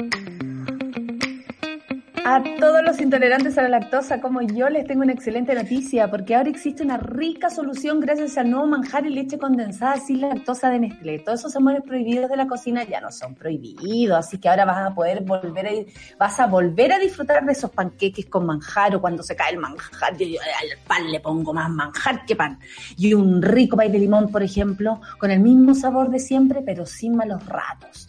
a 2.30 2.42
todos 2.60 2.82
los 2.84 3.00
intolerantes 3.00 3.56
a 3.56 3.62
la 3.62 3.70
lactosa 3.70 4.20
como 4.20 4.42
yo 4.42 4.68
les 4.68 4.86
tengo 4.86 5.00
una 5.02 5.14
excelente 5.14 5.54
noticia 5.54 6.10
porque 6.10 6.34
ahora 6.34 6.50
existe 6.50 6.82
una 6.82 6.98
rica 6.98 7.48
solución 7.48 8.00
gracias 8.00 8.36
al 8.36 8.50
nuevo 8.50 8.66
manjar 8.66 9.06
y 9.06 9.14
leche 9.14 9.38
condensada 9.38 9.98
sin 9.98 10.20
lactosa 10.20 10.68
de 10.68 10.80
Nestlé. 10.80 11.20
Todos 11.20 11.40
esos 11.40 11.56
amores 11.56 11.80
prohibidos 11.82 12.28
de 12.28 12.36
la 12.36 12.46
cocina 12.46 12.84
ya 12.84 13.00
no 13.00 13.10
son 13.10 13.34
prohibidos, 13.34 14.18
así 14.18 14.36
que 14.36 14.46
ahora 14.46 14.66
vas 14.66 14.90
a 14.90 14.94
poder 14.94 15.22
volver 15.22 15.68
a 15.68 15.70
vas 16.18 16.38
a 16.38 16.46
volver 16.46 16.92
a 16.92 16.98
disfrutar 16.98 17.46
de 17.46 17.52
esos 17.52 17.70
panqueques 17.70 18.26
con 18.26 18.44
manjar 18.44 18.94
o 18.94 19.00
cuando 19.00 19.22
se 19.22 19.34
cae 19.34 19.54
el 19.54 19.58
manjar, 19.58 20.14
yo, 20.18 20.26
yo 20.26 20.38
al 20.40 20.86
pan 20.86 21.10
le 21.10 21.20
pongo 21.20 21.54
más 21.54 21.70
manjar 21.70 22.26
que 22.26 22.36
pan. 22.36 22.58
Y 22.98 23.14
un 23.14 23.40
rico 23.40 23.74
pay 23.74 23.90
de 23.90 24.00
limón, 24.00 24.30
por 24.30 24.42
ejemplo, 24.42 25.00
con 25.18 25.30
el 25.30 25.40
mismo 25.40 25.74
sabor 25.74 26.10
de 26.10 26.18
siempre 26.18 26.60
pero 26.60 26.84
sin 26.84 27.16
malos 27.16 27.46
ratos. 27.46 28.06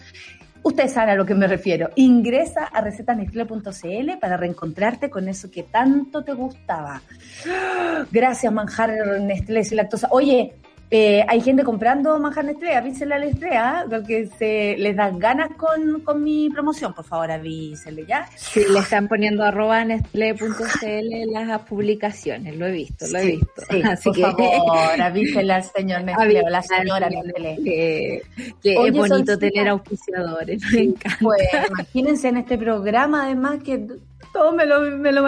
Ustedes 0.63 0.93
saben 0.93 1.11
a 1.11 1.15
lo 1.15 1.25
que 1.25 1.35
me 1.35 1.47
refiero. 1.47 1.89
Ingresa 1.95 2.65
a 2.65 2.81
recetanestle.cl 2.81 4.17
para 4.19 4.37
reencontrarte 4.37 5.09
con 5.09 5.27
eso 5.27 5.49
que 5.49 5.63
tanto 5.63 6.23
te 6.23 6.33
gustaba. 6.33 7.01
Gracias, 8.11 8.51
manjar 8.51 9.21
Nestlé 9.21 9.63
sin 9.63 9.77
lactosa. 9.77 10.09
Oye, 10.11 10.55
eh, 10.91 11.23
hay 11.27 11.41
gente 11.41 11.63
comprando 11.63 12.17
manjar 12.19 12.45
Nestlé, 12.45 12.75
avísenle 12.75 13.15
a 13.15 13.19
Nestlé, 13.19 13.57
¿ah? 13.57 13.85
porque 13.87 14.27
se 14.39 14.75
les 14.77 14.95
dan 14.95 15.19
ganas 15.19 15.49
con, 15.55 16.01
con, 16.01 16.23
mi 16.23 16.49
promoción, 16.49 16.95
por 16.95 17.05
favor 17.05 17.29
avísenle, 17.29 18.05
¿ya? 18.07 18.27
Sí, 18.35 18.61
le 18.67 18.79
están 18.79 19.07
poniendo 19.07 19.43
arroba 19.43 19.85
nestlé.cl 19.85 21.31
las 21.31 21.61
publicaciones, 21.61 22.55
lo 22.57 22.65
he 22.65 22.71
visto, 22.71 23.05
lo 23.07 23.19
he 23.19 23.25
visto. 23.27 23.61
Sí, 23.69 23.81
Así 23.85 24.09
por 24.09 24.15
que... 24.15 24.21
favor, 24.23 25.01
avísenle 25.01 25.53
al 25.53 25.63
señor 25.63 26.03
Nestlé 26.03 26.41
o 26.41 26.49
la 26.49 26.63
señora 26.63 27.07
Nestlé. 27.07 27.57
Que, 27.63 28.23
que 28.63 28.87
es 28.87 28.91
bonito 28.91 29.37
tener 29.37 29.67
auspiciadores, 29.67 30.61
me 30.73 30.81
encanta. 30.81 31.17
Pues 31.21 31.41
imagínense 31.69 32.29
en 32.29 32.37
este 32.37 32.57
programa, 32.57 33.25
además, 33.25 33.61
que 33.63 33.85
todos 34.33 34.55
me 34.55 34.65
lo, 34.65 34.81
me 34.81 35.11
lo 35.11 35.23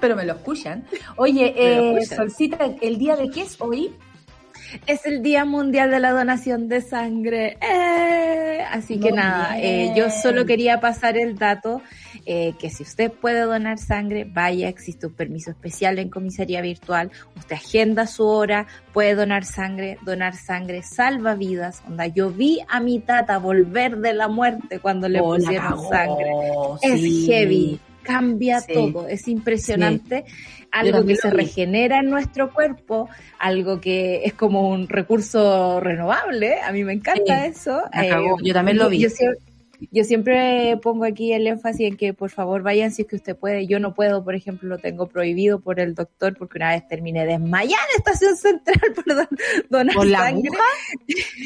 pero 0.00 0.14
me 0.14 0.24
lo 0.24 0.34
escuchan. 0.34 0.84
Oye, 1.16 1.52
eh, 1.56 2.04
Solcita, 2.06 2.58
¿el 2.80 2.96
día 2.98 3.16
de 3.16 3.28
qué 3.30 3.42
es 3.42 3.60
hoy? 3.60 3.92
Es 4.86 5.06
el 5.06 5.22
Día 5.22 5.44
Mundial 5.44 5.90
de 5.90 6.00
la 6.00 6.10
Donación 6.10 6.68
de 6.68 6.80
Sangre. 6.80 7.56
¡Eh! 7.60 8.62
Así 8.70 8.98
que 8.98 9.12
nada, 9.12 9.58
eh, 9.60 9.92
yo 9.96 10.10
solo 10.10 10.46
quería 10.46 10.80
pasar 10.80 11.16
el 11.16 11.36
dato 11.36 11.80
eh, 12.26 12.54
que 12.58 12.70
si 12.70 12.82
usted 12.82 13.12
puede 13.12 13.42
donar 13.42 13.78
sangre, 13.78 14.24
vaya, 14.24 14.68
existe 14.68 15.06
un 15.06 15.14
permiso 15.14 15.50
especial 15.50 15.98
en 15.98 16.08
comisaría 16.08 16.60
virtual, 16.60 17.10
usted 17.36 17.56
agenda 17.56 18.06
su 18.06 18.24
hora, 18.24 18.66
puede 18.92 19.14
donar 19.14 19.44
sangre, 19.44 19.98
donar 20.04 20.34
sangre 20.34 20.82
salva 20.82 21.34
vidas. 21.34 21.82
Onda, 21.86 22.06
yo 22.06 22.30
vi 22.30 22.60
a 22.68 22.80
mi 22.80 22.98
tata 22.98 23.38
volver 23.38 23.98
de 23.98 24.14
la 24.14 24.28
muerte 24.28 24.80
cuando 24.80 25.08
le 25.08 25.20
oh, 25.20 25.36
pusieron 25.36 25.88
sangre. 25.88 26.32
Es 26.82 27.00
heavy 27.28 27.80
cambia 28.04 28.60
todo, 28.60 29.08
es 29.08 29.26
impresionante, 29.26 30.24
algo 30.74 31.06
que 31.06 31.16
se 31.16 31.30
regenera 31.30 32.00
en 32.00 32.10
nuestro 32.10 32.52
cuerpo, 32.52 33.08
algo 33.38 33.80
que 33.80 34.22
es 34.24 34.34
como 34.34 34.68
un 34.68 34.88
recurso 34.88 35.80
renovable, 35.80 36.60
a 36.60 36.72
mí 36.72 36.84
me 36.84 36.92
encanta 36.92 37.46
eso. 37.46 37.82
Eh, 37.92 38.10
yo 38.42 38.52
también 38.52 38.78
lo 38.78 38.88
vi. 38.88 38.98
Yo 38.98 39.08
siempre 40.04 40.76
pongo 40.82 41.04
aquí 41.04 41.32
el 41.32 41.46
énfasis 41.46 41.88
en 41.88 41.96
que 41.96 42.14
por 42.14 42.30
favor 42.30 42.62
vayan 42.62 42.90
si 42.90 43.02
es 43.02 43.08
que 43.08 43.16
usted 43.16 43.36
puede. 43.36 43.66
Yo 43.66 43.78
no 43.80 43.94
puedo, 43.94 44.24
por 44.24 44.34
ejemplo, 44.34 44.68
lo 44.68 44.78
tengo 44.78 45.06
prohibido 45.06 45.60
por 45.60 45.80
el 45.80 45.94
doctor 45.94 46.36
porque 46.36 46.58
una 46.58 46.70
vez 46.70 46.86
terminé 46.88 47.26
desmayada 47.26 47.82
en 47.92 47.98
estación 47.98 48.36
central 48.36 48.80
por 48.94 49.04
donar 49.68 49.94
¿Por 49.94 50.06
la 50.06 50.26
aguja? 50.26 50.64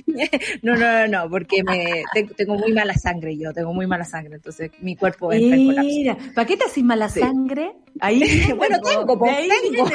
no, 0.62 0.77
no, 0.77 1.07
no, 1.07 1.09
no, 1.09 1.31
porque 1.31 1.62
me 1.62 2.05
tengo, 2.37 2.55
muy 2.55 2.73
mala 2.73 2.95
sangre 2.95 3.37
yo, 3.37 3.53
tengo 3.53 3.73
muy 3.73 3.87
mala 3.87 4.05
sangre, 4.05 4.37
entonces 4.37 4.71
mi 4.81 4.97
cuerpo 4.97 5.33
entra 5.33 5.57
en 5.57 5.69
Mira, 5.69 6.17
¿para 6.35 6.47
qué 6.47 6.57
te 6.57 6.64
haces 6.64 6.85
mala 6.85 7.09
sangre? 7.09 7.73
Ahí 8.01 8.21
bueno, 8.57 8.79
tengo, 8.81 9.19
pues, 9.19 9.49
tengo. 9.62 9.88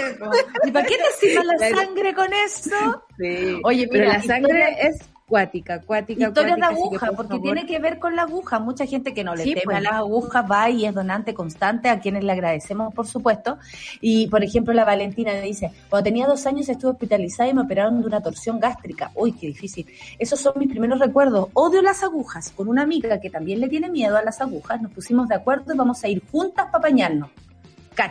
¿Y 0.65 0.71
para 0.71 0.85
qué 0.85 0.95
te 0.95 1.03
haces 1.03 1.45
mala 1.45 1.69
sangre 1.75 2.13
con 2.13 2.31
eso? 2.33 3.03
Sí. 3.17 3.59
Oye, 3.63 3.87
pero 3.87 4.05
la 4.05 4.21
sangre 4.21 4.77
es 4.81 5.12
Cuática, 5.33 5.81
cuática. 5.81 6.27
Historia 6.27 6.55
de 6.55 6.61
aguja, 6.61 7.11
porque 7.15 7.39
tiene 7.39 7.65
que 7.65 7.79
ver 7.79 7.97
con 7.97 8.15
la 8.15 8.21
aguja. 8.21 8.59
Mucha 8.59 8.85
gente 8.85 9.15
que 9.15 9.23
no 9.23 9.33
le 9.33 9.43
teme 9.45 9.61
a 9.61 9.63
pues. 9.63 9.81
las 9.81 9.93
agujas 9.93 10.45
va 10.51 10.69
y 10.69 10.85
es 10.85 10.93
donante 10.93 11.33
constante, 11.33 11.89
a 11.89 11.99
quienes 11.99 12.23
le 12.23 12.33
agradecemos, 12.33 12.93
por 12.93 13.07
supuesto. 13.07 13.57
Y, 13.99 14.27
por 14.27 14.43
ejemplo, 14.43 14.75
la 14.75 14.85
Valentina 14.85 15.33
dice, 15.33 15.71
cuando 15.89 16.03
tenía 16.03 16.27
dos 16.27 16.45
años 16.45 16.69
estuve 16.69 16.91
hospitalizada 16.91 17.49
y 17.49 17.55
me 17.55 17.61
operaron 17.61 17.99
de 17.99 18.05
una 18.05 18.21
torsión 18.21 18.59
gástrica. 18.59 19.09
Uy, 19.15 19.31
qué 19.31 19.47
difícil. 19.47 19.87
Esos 20.19 20.39
son 20.39 20.53
mis 20.57 20.69
primeros 20.69 20.99
recuerdos. 20.99 21.47
Odio 21.53 21.81
las 21.81 22.03
agujas. 22.03 22.51
Con 22.51 22.67
una 22.67 22.83
amiga 22.83 23.19
que 23.19 23.31
también 23.31 23.59
le 23.59 23.69
tiene 23.69 23.89
miedo 23.89 24.15
a 24.15 24.21
las 24.21 24.39
agujas, 24.39 24.83
nos 24.83 24.91
pusimos 24.91 25.27
de 25.29 25.33
acuerdo 25.33 25.73
y 25.73 25.77
vamos 25.77 26.03
a 26.03 26.09
ir 26.09 26.21
juntas 26.31 26.67
para 26.67 26.77
apañarnos. 26.77 27.31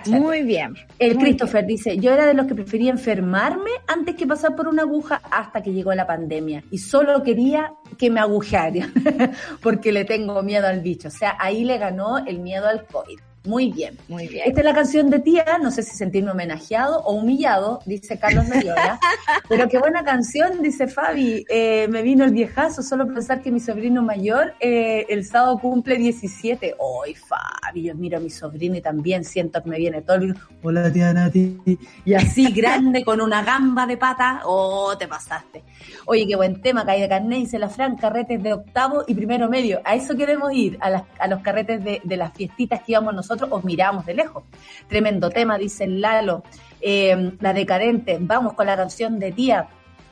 Muy 0.07 0.43
bien. 0.43 0.75
El 0.99 1.17
Christopher 1.17 1.67
dice, 1.67 1.99
yo 1.99 2.13
era 2.13 2.27
de 2.27 2.35
los 2.35 2.47
que 2.47 2.55
prefería 2.55 2.91
enfermarme 2.91 3.71
antes 3.87 4.15
que 4.15 4.27
pasar 4.27 4.55
por 4.55 4.69
una 4.69 4.83
aguja 4.83 5.21
hasta 5.31 5.63
que 5.63 5.73
llegó 5.73 5.95
la 5.95 6.07
pandemia. 6.07 6.63
Y 6.71 6.79
solo 6.79 7.23
quería 7.23 7.73
que 7.99 8.11
me 8.11 8.21
agujearan, 8.21 8.93
porque 9.63 9.93
le 9.93 10.05
tengo 10.05 10.43
miedo 10.43 10.67
al 10.67 10.81
bicho. 10.81 11.09
O 11.09 11.11
sea, 11.11 11.37
ahí 11.39 11.65
le 11.65 11.79
ganó 11.79 12.19
el 12.19 12.39
miedo 12.39 12.69
al 12.69 12.87
COVID. 12.87 13.19
Muy 13.45 13.73
bien. 13.73 13.99
Muy 14.09 14.29
bien. 14.29 14.45
Esta 14.47 14.61
es 14.61 14.65
la 14.65 14.75
canción 14.75 15.11
de 15.11 15.19
tía, 15.19 15.59
no 15.61 15.73
sé 15.73 15.83
si 15.83 15.97
sentirme 15.97 16.31
homenajeado 16.31 17.01
o 17.01 17.15
humillado, 17.15 17.81
dice 17.87 18.17
Carlos 18.17 18.47
Mediola. 18.47 19.01
pero 19.49 19.69
qué 19.69 19.79
buena 19.79 20.05
canción, 20.05 20.63
dice 20.63 20.87
Fabi. 20.87 21.45
Eh, 21.49 21.89
me 21.89 22.03
vino 22.03 22.25
el 22.25 22.31
viejazo, 22.31 22.83
solo 22.83 23.07
pensar 23.09 23.43
que 23.43 23.51
mi 23.51 23.59
sobrino 23.59 24.01
mayor 24.01 24.55
eh, 24.61 25.07
el 25.09 25.25
sábado 25.25 25.59
cumple 25.59 25.97
17. 25.97 26.77
¡Ay, 27.05 27.15
Fabi! 27.15 27.83
Yo 27.83 27.95
miro 27.97 28.19
a 28.19 28.21
mi 28.21 28.31
sobrino 28.31 28.77
y 28.77 28.81
también 28.81 29.25
siento 29.25 29.61
que 29.61 29.71
me 29.71 29.79
viene 29.79 30.03
todo 30.03 30.19
el... 30.19 30.37
Hola, 30.63 30.93
tía 30.93 31.13
Nati. 31.13 31.59
Y 32.05 32.15
así, 32.15 32.53
grande, 32.55 33.05
con 33.05 33.21
una 33.21 33.43
gamba 33.43 33.89
de 33.89 33.97
pata. 33.97 34.43
¡Oh, 34.45 34.97
te 34.97 35.09
pasaste! 35.09 35.65
Oye, 36.07 36.29
qué 36.29 36.37
buen 36.37 36.61
tema, 36.61 36.87
Caída 36.87 37.09
Carné, 37.09 37.37
dice 37.37 37.59
la 37.59 37.69
Fran, 37.69 37.97
carretes 37.97 38.41
de 38.41 38.53
octavo 38.53 39.03
y 39.09 39.15
primero 39.15 39.49
medio. 39.49 39.81
A 39.85 39.97
eso 39.97 40.17
queremos 40.17 40.53
ir, 40.53 40.79
a, 40.81 40.91
las, 40.91 41.03
a 41.19 41.27
los 41.27 41.41
carretes 41.43 41.83
de, 41.83 42.01
de 42.05 42.17
las 42.17 42.33
fiestitas 42.35 42.81
que 42.83 42.93
íbamos 42.93 43.13
nosotros 43.13 43.32
os 43.51 43.65
miramos 43.65 44.07
de 44.07 44.15
lejos. 44.15 44.45
Tremendo 44.89 45.31
tema, 45.31 45.59
dice 45.59 45.87
Lalo. 45.87 46.43
Eh, 46.81 47.33
la 47.41 47.53
decadente, 47.53 48.19
vamos 48.21 48.55
con 48.55 48.67
la 48.67 48.77
canción 48.77 49.19
de 49.19 49.33
tía. 49.33 49.69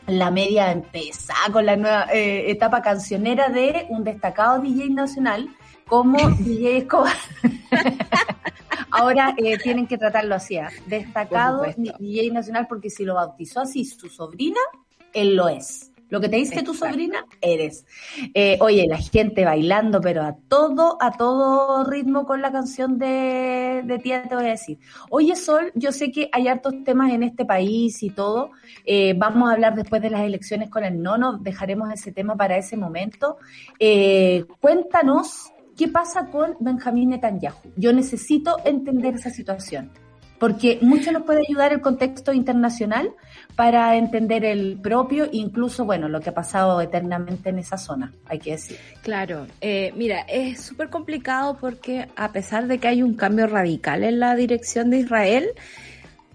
la 0.06 0.30
media 0.30 0.72
empezada 0.72 1.52
con 1.52 1.66
la 1.66 1.76
nueva 1.76 2.06
eh, 2.12 2.50
etapa 2.50 2.82
cancionera 2.82 3.48
de 3.48 3.86
un 3.90 4.02
destacado 4.02 4.60
DJ 4.60 4.90
nacional 4.90 5.48
como 5.86 6.18
DJ 6.38 6.78
Escobar. 6.78 7.16
Ahora 8.90 9.34
eh, 9.36 9.56
tienen 9.58 9.86
que 9.86 9.98
tratarlo 9.98 10.34
así, 10.34 10.56
¿ah? 10.56 10.70
destacado 10.86 11.64
DJ 11.98 12.30
nacional, 12.32 12.66
porque 12.68 12.90
si 12.90 13.04
lo 13.04 13.14
bautizó 13.14 13.60
así 13.60 13.84
su 13.84 14.08
sobrina, 14.08 14.60
él 15.12 15.36
lo 15.36 15.48
es. 15.48 15.89
Lo 16.10 16.20
que 16.20 16.28
te 16.28 16.36
dice 16.36 16.62
tu 16.62 16.74
sobrina, 16.74 17.24
eres. 17.40 17.86
Eh, 18.34 18.58
oye, 18.60 18.86
la 18.88 18.98
gente 18.98 19.44
bailando, 19.44 20.00
pero 20.00 20.22
a 20.22 20.36
todo, 20.48 20.98
a 21.00 21.12
todo 21.12 21.84
ritmo 21.84 22.26
con 22.26 22.42
la 22.42 22.50
canción 22.50 22.98
de, 22.98 23.82
de 23.84 23.98
tía, 24.00 24.24
te 24.24 24.34
voy 24.34 24.44
a 24.44 24.50
decir. 24.50 24.78
Oye, 25.08 25.36
Sol, 25.36 25.72
yo 25.74 25.92
sé 25.92 26.10
que 26.10 26.28
hay 26.32 26.48
hartos 26.48 26.74
temas 26.84 27.12
en 27.12 27.22
este 27.22 27.44
país 27.44 28.02
y 28.02 28.10
todo. 28.10 28.50
Eh, 28.84 29.14
vamos 29.16 29.48
a 29.48 29.52
hablar 29.52 29.74
después 29.76 30.02
de 30.02 30.10
las 30.10 30.22
elecciones 30.22 30.68
con 30.68 30.84
el 30.84 31.00
nono, 31.00 31.38
dejaremos 31.38 31.92
ese 31.92 32.12
tema 32.12 32.36
para 32.36 32.56
ese 32.56 32.76
momento. 32.76 33.38
Eh, 33.78 34.44
cuéntanos 34.60 35.52
qué 35.76 35.86
pasa 35.88 36.26
con 36.26 36.56
Benjamín 36.58 37.10
Netanyahu. 37.10 37.72
Yo 37.76 37.92
necesito 37.92 38.56
entender 38.64 39.14
esa 39.14 39.30
situación 39.30 39.90
porque 40.40 40.78
mucho 40.80 41.12
nos 41.12 41.22
puede 41.22 41.42
ayudar 41.46 41.72
el 41.72 41.82
contexto 41.82 42.32
internacional 42.32 43.14
para 43.56 43.96
entender 43.96 44.44
el 44.44 44.78
propio, 44.80 45.28
incluso, 45.30 45.84
bueno, 45.84 46.08
lo 46.08 46.20
que 46.20 46.30
ha 46.30 46.34
pasado 46.34 46.80
eternamente 46.80 47.50
en 47.50 47.58
esa 47.58 47.76
zona, 47.76 48.12
hay 48.26 48.38
que 48.38 48.52
decir. 48.52 48.78
Claro, 49.02 49.46
eh, 49.60 49.92
mira, 49.96 50.20
es 50.22 50.60
súper 50.62 50.88
complicado 50.88 51.56
porque 51.60 52.08
a 52.16 52.32
pesar 52.32 52.66
de 52.66 52.78
que 52.78 52.88
hay 52.88 53.02
un 53.02 53.14
cambio 53.14 53.46
radical 53.46 54.04
en 54.04 54.20
la 54.20 54.34
dirección 54.34 54.90
de 54.90 54.98
Israel, 54.98 55.50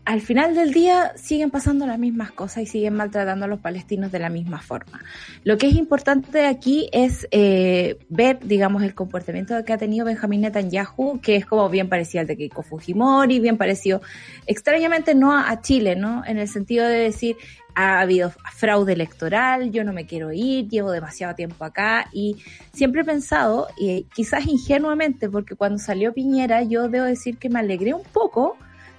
al 0.06 0.22
final 0.22 0.54
del 0.54 0.72
día 0.72 1.14
siguen 1.16 1.50
pasando 1.50 1.88
las 1.88 1.98
mismas 1.98 2.32
cosas 2.32 2.64
y 2.64 2.66
siguen 2.68 2.94
maltratando 2.94 3.46
a 3.46 3.48
los 3.48 3.60
palestinos 3.60 4.12
de 4.12 4.20
la 4.20 4.30
misma 4.30 4.62
forma. 4.62 5.02
Lo 5.44 5.58
que 5.58 5.68
es 5.68 5.76
importante 5.76 6.46
aquí 6.46 6.88
es 6.92 7.28
eh, 7.32 7.98
ver, 8.10 8.40
digamos, 8.44 8.84
el 8.84 8.94
comportamiento 8.94 9.56
que 9.66 9.74
ha 9.74 9.78
tenido 9.78 10.06
Benjamín 10.06 10.42
Netanyahu, 10.42 11.20
que 11.22 11.36
es 11.36 11.46
como 11.48 11.70
bien 11.70 11.90
parecido 11.90 12.22
al 12.22 12.28
de 12.28 12.38
Keiko 12.38 12.62
Fujimori, 12.62 13.40
bien 13.40 13.58
parecido, 13.58 14.02
extrañamente 14.46 15.16
no 15.16 15.36
a 15.36 15.62
Chile, 15.62 15.96
¿no? 15.96 16.24
En 16.26 16.38
el 16.38 16.48
sentido 16.48 16.88
de 16.88 16.98
decir, 16.98 17.36
ha 17.74 18.00
habido 18.00 18.32
fraude 18.54 18.94
electoral, 18.94 19.72
yo 19.72 19.84
no 19.84 19.92
me 19.92 20.06
quiero 20.06 20.32
ir, 20.32 20.70
llevo 20.70 20.92
demasiado 20.92 21.36
tiempo 21.36 21.66
acá 21.66 22.10
y 22.14 22.38
siempre 22.74 23.02
he 23.02 23.06
pensado, 23.06 23.68
y 23.78 24.04
quizás 24.14 24.46
ingenuamente, 24.46 25.30
porque 25.30 25.56
cuando 25.56 25.80
salió 25.80 26.14
Piñera 26.14 26.64
yo 26.64 26.90
debo 26.90 27.06
decir 27.06 27.38
que 27.38 27.50
me 27.50 27.60
alegré 27.60 27.94
un 27.94 28.04
poco, 28.04 28.56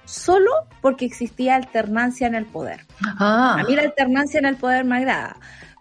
solo 0.07 0.49
porque 0.81 1.05
existía 1.05 1.55
alternancia 1.55 2.27
en 2.27 2.35
el 2.35 2.45
poder. 2.45 2.85
Ah. 3.19 3.57
A 3.59 3.63
mí 3.63 3.75
la 3.75 3.83
alternancia 3.83 4.39
en 4.39 4.45
el 4.45 4.55
poder 4.55 4.85
me 4.85 4.97
agrada 4.97 5.37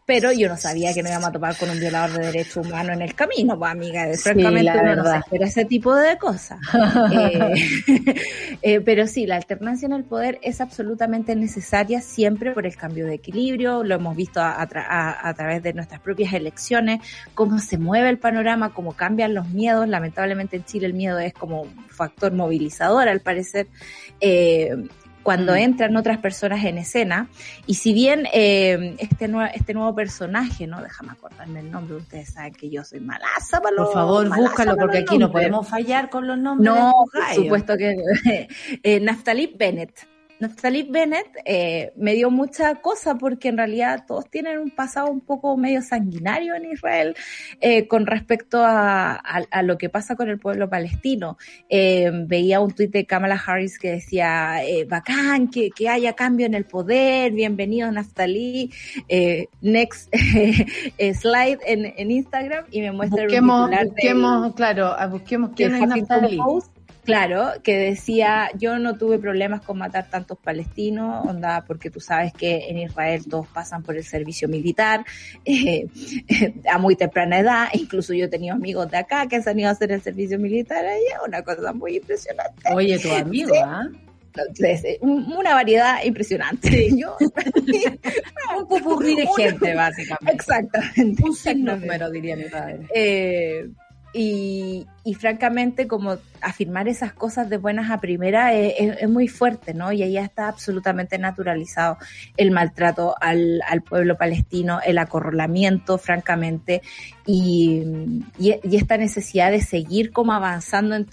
pero 0.07 0.33
yo 0.33 0.49
no 0.49 0.57
sabía 0.57 0.95
que 0.95 1.03
no 1.03 1.09
íbamos 1.09 1.29
a 1.29 1.33
topar 1.33 1.57
con 1.57 1.69
un 1.69 1.81
violador 1.81 2.19
de 2.19 2.27
derechos 2.27 2.65
humanos 2.65 2.93
en 2.93 3.03
el 3.03 3.15
camino, 3.15 3.59
pues 3.59 3.73
amiga, 3.73 4.07
francamente 4.17 4.63
la 4.63 4.83
verdad. 4.83 5.23
no 5.31 5.45
ese 5.45 5.65
tipo 5.65 5.95
de 5.95 6.17
cosas. 6.17 6.61
Eh, 7.17 7.55
eh, 8.63 8.81
pero 8.81 9.07
sí, 9.07 9.27
la 9.27 9.37
alternancia 9.37 9.87
en 9.87 9.93
el 9.93 10.05
poder 10.05 10.39
es 10.43 10.61
absolutamente 10.61 11.35
necesaria 11.35 12.01
siempre 12.01 12.53
por 12.53 12.67
el 12.67 12.77
cambio 12.77 13.07
de 13.07 13.15
equilibrio, 13.15 13.83
lo 13.83 13.95
hemos 13.95 14.17
visto 14.17 14.41
a, 14.41 14.61
a, 14.61 15.35
través 15.35 15.63
de 15.63 15.73
nuestras 15.73 16.01
propias 16.01 16.33
elecciones, 16.33 17.01
cómo 17.35 17.59
se 17.59 17.79
mueve 17.79 18.09
el 18.11 18.19
panorama, 18.19 18.73
cómo 18.73 18.93
cambian 18.93 19.35
los 19.35 19.49
miedos, 19.49 19.89
lamentablemente 19.89 20.57
en 20.57 20.65
Chile 20.65 20.87
el 20.87 20.95
miedo 20.95 21.19
es 21.19 21.33
como 21.33 21.63
un 21.63 21.89
factor 21.89 22.33
movilizador 22.33 23.09
al 23.09 23.21
parecer. 23.21 23.67
Eh, 24.21 24.77
cuando 25.27 25.55
mm. 25.55 25.57
entran 25.57 25.97
otras 25.97 26.19
personas 26.19 26.65
en 26.65 26.79
escena. 26.79 27.29
Y 27.67 27.75
si 27.75 27.93
bien 27.93 28.29
eh, 28.33 28.95
este, 28.99 29.27
nuevo, 29.27 29.51
este 29.53 29.75
nuevo 29.75 29.93
personaje, 29.93 30.69
¿no? 30.69 30.81
Déjame 30.81 31.11
acordarme 31.11 31.59
el 31.59 31.71
nombre, 31.73 31.97
ustedes 31.97 32.33
saben 32.33 32.55
que 32.55 32.71
yo 32.71 32.85
soy 32.85 33.01
malaza 33.01 33.61
para 33.61 33.75
Por 33.75 33.93
favor, 33.93 34.29
búscalo, 34.37 34.77
porque 34.77 34.99
aquí 34.99 35.19
no 35.19 35.33
podemos 35.33 35.69
fallar 35.69 36.11
con 36.11 36.29
los 36.29 36.39
nombres. 36.39 36.73
No, 36.73 36.93
por 37.13 37.35
supuesto 37.35 37.77
que... 37.77 37.97
eh, 38.85 39.01
Naftali 39.01 39.53
Bennett 39.59 40.16
Naftali 40.39 40.83
Bennett 40.83 41.29
eh, 41.45 41.93
me 41.97 42.15
dio 42.15 42.31
mucha 42.31 42.75
cosa 42.77 43.17
porque 43.17 43.49
en 43.49 43.57
realidad 43.57 44.05
todos 44.07 44.29
tienen 44.29 44.59
un 44.59 44.71
pasado 44.71 45.11
un 45.11 45.21
poco 45.21 45.57
medio 45.57 45.81
sanguinario 45.83 46.55
en 46.55 46.67
Israel 46.73 47.17
eh, 47.61 47.89
con 47.89 48.07
respecto 48.07 48.63
a, 48.63 49.15
a, 49.15 49.63
lo 49.63 49.79
que 49.79 49.89
pasa 49.89 50.15
con 50.15 50.29
el 50.29 50.39
pueblo 50.39 50.69
palestino. 50.69 51.39
Eh, 51.69 52.11
veía 52.27 52.61
un 52.61 52.73
tuit 52.73 52.91
de 52.91 53.07
Kamala 53.07 53.41
Harris 53.45 53.79
que 53.79 53.93
decía, 53.93 54.63
eh, 54.65 54.85
bacán, 54.85 55.49
que, 55.49 55.71
que, 55.71 55.89
haya 55.89 56.13
cambio 56.13 56.47
en 56.47 56.55
el 56.55 56.65
poder, 56.65 57.33
bienvenido 57.33 57.91
Naftali, 57.91 58.71
eh, 59.09 59.47
next 59.63 60.15
slide 61.15 61.59
en, 61.67 61.95
en, 61.97 62.11
Instagram 62.11 62.67
y 62.71 62.81
me 62.83 62.93
muestra 62.93 63.23
busquemos, 63.23 63.71
el 63.71 63.89
busquemos, 63.89 64.55
claro, 64.55 64.95
busquemos 65.11 65.51
quién 65.55 65.75
es 65.75 65.89
Naftali. 65.89 66.39
Claro, 67.07 67.53
que 67.63 67.79
decía, 67.79 68.51
yo 68.59 68.79
no 68.79 68.99
tuve 68.99 69.19
problemas 69.19 69.63
con 69.63 69.79
matar 69.79 70.11
tantos 70.11 70.39
palestinos, 70.39 71.25
onda, 71.25 71.65
porque 71.65 71.89
tú 71.89 72.01
sabes 72.01 72.33
que 72.33 72.69
en 72.69 72.79
Israel 72.79 73.25
todos 73.31 73.47
pasan 73.47 73.85
por 73.85 73.97
el 73.97 74.05
servicio 74.05 74.49
militar 74.49 75.05
eh, 75.45 75.87
a 76.71 76.79
muy 76.79 76.97
temprana 76.97 77.39
edad, 77.39 77.69
incluso 77.75 78.13
yo 78.13 78.25
he 78.25 78.29
tenido 78.29 78.57
amigos 78.57 78.91
de 78.91 78.99
acá 78.99 79.29
que 79.29 79.41
se 79.41 79.51
han 79.51 79.61
ido 79.61 79.69
a 79.69 79.73
hacer 79.73 79.93
el 79.93 80.03
servicio 80.03 80.39
militar 80.39 80.85
es 80.85 81.01
una 81.25 81.43
cosa 81.43 81.73
muy 81.73 81.97
impresionante. 81.97 82.75
Oye, 82.75 82.99
tu 82.99 83.13
amigo, 83.13 83.55
¿ah? 83.65 83.89
una 85.03 85.55
variedad 85.55 86.03
impresionante. 86.05 86.91
Yo, 86.97 87.17
un 88.59 88.69
pupurrí 88.69 89.15
de 89.15 89.27
gente, 89.37 89.75
básicamente. 89.75 90.33
Exactamente. 90.33 91.23
Un 91.23 91.65
número, 91.65 92.11
diría 92.11 92.37
mi 92.37 92.45
padre. 92.45 92.81
Eh, 92.95 93.69
y, 94.19 94.87
y, 95.05 95.13
francamente, 95.13 95.87
como 95.87 96.17
afirmar 96.41 96.89
esas 96.89 97.13
cosas 97.13 97.51
de 97.51 97.59
buenas 97.59 97.91
a 97.91 98.01
primera 98.01 98.55
es, 98.55 99.07
muy 99.11 99.29
fuerte, 99.29 99.75
¿no? 99.75 99.93
Y 99.93 100.03
ahí 100.03 100.17
está 100.17 100.49
absolutamente 100.49 101.19
naturalizado 101.19 101.99
el 102.39 102.51
maltrato 102.51 103.15
al, 103.21 103.61
al 103.69 103.83
pueblo 103.83 104.17
palestino, 104.17 104.81
el 104.85 104.97
acorralamiento, 104.97 105.99
francamente, 105.99 106.81
y, 107.27 107.83
y, 108.39 108.77
esta 108.77 108.97
necesidad 108.97 109.51
de 109.51 109.61
seguir 109.61 110.13
como 110.13 110.33
avanzando 110.33 110.95
en, 110.95 111.07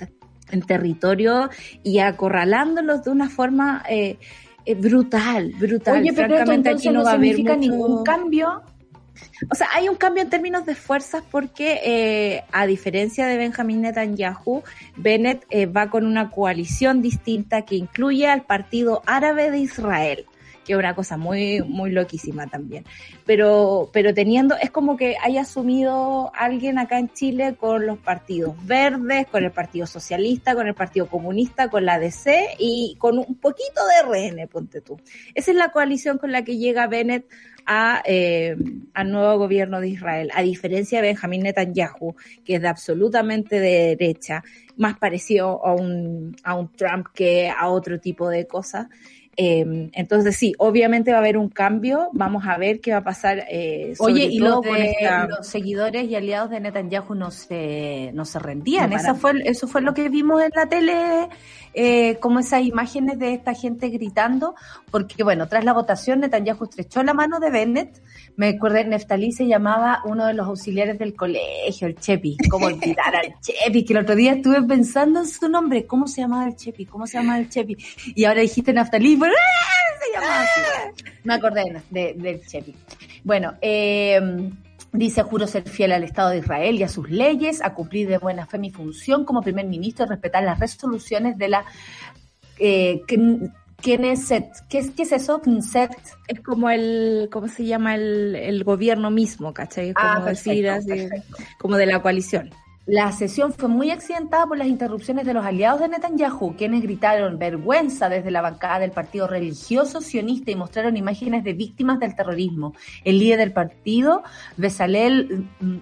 en 0.51 0.62
territorio 0.62 1.49
y 1.84 1.99
acorralándolos 1.99 3.04
de 3.04 3.12
una 3.12 3.30
forma 3.30 3.84
eh, 3.89 4.18
eh 4.66 4.76
brutal, 4.76 5.51
brutal. 5.60 5.99
Oye, 5.99 6.14
pero 6.14 6.36
francamente 6.36 6.70
aquí 6.70 6.88
no, 6.88 7.04
va 7.04 7.12
a 7.12 7.14
haber 7.16 7.38
ningún 7.58 8.01
cambio 8.06 8.62
o 9.49 9.55
sea, 9.55 9.68
hay 9.74 9.89
un 9.89 9.95
cambio 9.95 10.24
en 10.24 10.30
términos 10.30 10.66
de 10.66 10.76
fuerzas 10.76 11.24
porque, 11.30 11.80
eh, 11.84 12.43
a 12.51 12.66
diferencia 12.66 13.28
de 13.28 13.38
Benjamin 13.38 13.82
Netanyahu, 13.82 14.64
Bennett 14.95 15.45
eh, 15.49 15.66
va 15.66 15.89
con 15.89 16.05
una 16.05 16.30
coalición 16.30 17.01
distinta 17.01 17.64
que 17.64 17.76
incluye 17.76 18.28
al 18.28 18.43
Partido 18.43 19.01
Árabe 19.05 19.51
de 19.51 19.59
Israel 19.59 20.26
que 20.66 20.74
es 20.74 20.80
una 20.80 20.95
cosa 20.95 21.18
muy, 21.18 21.61
muy 21.61 21.91
loquísima 21.91 22.47
también. 22.47 22.86
Pero, 23.26 23.89
pero 23.93 24.14
teniendo, 24.14 24.55
es 24.55 24.72
como 24.72 24.97
que 24.97 25.16
haya 25.22 25.41
asumido 25.41 26.32
alguien 26.36 26.80
acá 26.80 26.99
en 26.99 27.09
Chile 27.09 27.55
con 27.55 27.86
los 27.86 27.97
partidos 27.97 28.55
verdes, 28.66 29.28
con 29.28 29.43
el 29.43 29.51
Partido 29.51 29.86
Socialista, 29.88 30.55
con 30.55 30.68
el 30.68 30.74
Partido 30.74 31.07
Comunista, 31.07 31.70
con 31.70 31.86
la 31.86 31.99
DC 31.99 32.55
y 32.59 32.95
con 32.97 33.18
un 33.18 33.36
poquito 33.36 33.82
de 34.07 34.32
RN, 34.32 34.47
ponte 34.47 34.82
tú. 34.82 34.99
Esa 35.36 35.51
es 35.51 35.57
la 35.57 35.72
coalición 35.72 36.18
con 36.18 36.32
la 36.32 36.43
que 36.43 36.57
llega 36.57 36.88
Bennett 36.88 37.26
a, 37.66 38.01
eh, 38.05 38.55
al 38.93 39.11
nuevo 39.11 39.38
gobierno 39.38 39.80
de 39.80 39.89
Israel, 39.89 40.32
a 40.34 40.41
diferencia 40.41 41.01
de 41.01 41.09
Benjamín 41.09 41.43
Netanyahu, 41.43 42.16
que 42.43 42.55
es 42.55 42.61
de 42.61 42.68
absolutamente 42.68 43.59
de 43.59 43.95
derecha, 43.95 44.43
más 44.78 44.97
parecido 44.97 45.66
a 45.66 45.74
un, 45.74 46.36
a 46.43 46.55
un 46.55 46.72
Trump 46.72 47.07
que 47.14 47.49
a 47.49 47.70
otro 47.70 47.99
tipo 47.99 48.30
de 48.30 48.47
cosas. 48.47 48.88
Eh, 49.36 49.89
entonces 49.93 50.36
sí, 50.36 50.53
obviamente 50.59 51.11
va 51.11 51.17
a 51.17 51.19
haber 51.21 51.38
un 51.38 51.49
cambio, 51.49 52.09
vamos 52.13 52.43
a 52.45 52.57
ver 52.57 52.79
qué 52.79 52.91
va 52.91 52.97
a 52.97 53.03
pasar. 53.03 53.45
Eh, 53.49 53.93
Oye, 53.99 54.25
y 54.25 54.39
los, 54.39 54.63
los 54.63 55.47
seguidores 55.47 56.07
y 56.09 56.15
aliados 56.15 56.51
de 56.51 56.59
Netanyahu 56.59 57.15
no 57.15 57.31
se, 57.31 58.11
no 58.13 58.25
se 58.25 58.39
rendían, 58.39 58.93
eso, 58.93 59.15
fue, 59.15 59.34
eso 59.45 59.67
fue 59.67 59.81
lo 59.81 59.93
que 59.93 60.09
vimos 60.09 60.41
en 60.43 60.51
la 60.55 60.67
tele, 60.67 61.29
eh, 61.73 62.17
como 62.19 62.39
esas 62.39 62.61
imágenes 62.61 63.17
de 63.17 63.34
esta 63.34 63.53
gente 63.53 63.89
gritando, 63.89 64.53
porque 64.91 65.23
bueno, 65.23 65.47
tras 65.47 65.63
la 65.63 65.73
votación 65.73 66.19
Netanyahu 66.19 66.65
estrechó 66.65 67.01
la 67.01 67.13
mano 67.13 67.39
de 67.39 67.49
Bennett, 67.49 68.01
me 68.36 68.49
acuerdo, 68.49 68.84
Neftalí 68.84 69.31
se 69.31 69.47
llamaba 69.47 70.01
uno 70.05 70.25
de 70.25 70.34
los 70.34 70.47
auxiliares 70.47 70.97
del 70.99 71.15
colegio, 71.15 71.88
el 71.88 71.95
Chepi, 71.95 72.38
como 72.49 72.67
olvidar 72.67 73.15
al 73.15 73.34
Chepi, 73.41 73.86
que 73.86 73.93
el 73.93 73.99
otro 73.99 74.15
día 74.15 74.34
estuve 74.34 74.61
pensando 74.63 75.19
en 75.19 75.27
su 75.27 75.49
nombre, 75.49 75.86
¿cómo 75.86 76.07
se 76.07 76.21
llamaba 76.21 76.45
el 76.45 76.55
Chepi? 76.55 76.86
¿Cómo 76.86 77.07
se 77.07 77.17
llamaba 77.17 77.39
el 77.39 77.49
Chepi? 77.49 77.77
Y 78.15 78.25
ahora 78.25 78.41
dijiste 78.41 78.73
Neftalí, 78.73 79.15
¡ah! 79.32 79.99
se 80.03 80.13
llamaba 80.13 80.41
así. 80.41 81.03
Me 81.24 81.34
acordé 81.34 81.82
de, 81.89 82.13
del 82.17 82.45
Chepi. 82.45 82.76
Bueno, 83.24 83.53
eh, 83.61 84.49
Dice, 84.95 85.24
juro 85.24 85.47
ser 85.47 85.67
fiel 85.67 85.91
al 85.91 86.03
Estado 86.03 86.30
de 86.30 86.38
Israel 86.38 86.76
y 86.76 86.84
a 86.84 86.88
sus 86.88 87.09
leyes, 87.09 87.63
a 87.63 87.74
cumplir 87.74 88.07
de 88.07 88.19
buena 88.19 88.45
fe 88.45 88.59
mi 88.59 88.69
función 88.69 89.26
como 89.26 89.41
primer 89.41 89.65
ministro, 89.65 90.05
respetar 90.05 90.43
las 90.43 90.59
resoluciones 90.59 91.36
de 91.36 91.47
la 91.47 91.65
eh, 92.59 93.01
Knesset. 93.82 94.45
¿Qué 94.69 94.78
es, 94.78 94.91
qué 94.91 95.01
es 95.01 95.11
eso? 95.11 95.41
Knesset. 95.41 95.89
Es 96.28 96.41
como 96.41 96.69
el, 96.69 97.28
¿cómo 97.32 97.47
se 97.47 97.65
llama? 97.65 97.95
El, 97.95 98.36
el 98.36 98.63
gobierno 98.63 99.09
mismo, 99.09 99.51
¿cachai? 99.51 99.93
Como 99.93 100.07
Ah, 100.07 100.21
decir 100.24 100.69
así, 100.69 100.89
perfecto. 100.89 101.38
como 101.59 101.76
de 101.78 101.88
la 101.88 101.99
coalición. 101.99 102.51
La 102.86 103.13
sesión 103.13 103.53
fue 103.53 103.69
muy 103.69 103.91
accidentada 103.91 104.45
por 104.45 104.57
las 104.57 104.67
interrupciones 104.67 105.25
de 105.25 105.34
los 105.34 105.45
aliados 105.45 105.79
de 105.79 105.88
Netanyahu, 105.88 106.57
quienes 106.57 106.81
gritaron 106.81 107.39
vergüenza 107.39 108.09
desde 108.09 108.29
la 108.29 108.41
bancada 108.41 108.79
del 108.79 108.91
partido 108.91 109.25
religioso 109.25 110.01
sionista 110.01 110.51
y 110.51 110.55
mostraron 110.55 110.97
imágenes 110.97 111.45
de 111.45 111.53
víctimas 111.53 111.99
del 112.01 112.13
terrorismo. 112.13 112.73
El 113.05 113.19
líder 113.19 113.38
del 113.38 113.53
partido, 113.53 114.23
Bezalel 114.57 115.47
mm, 115.61 115.77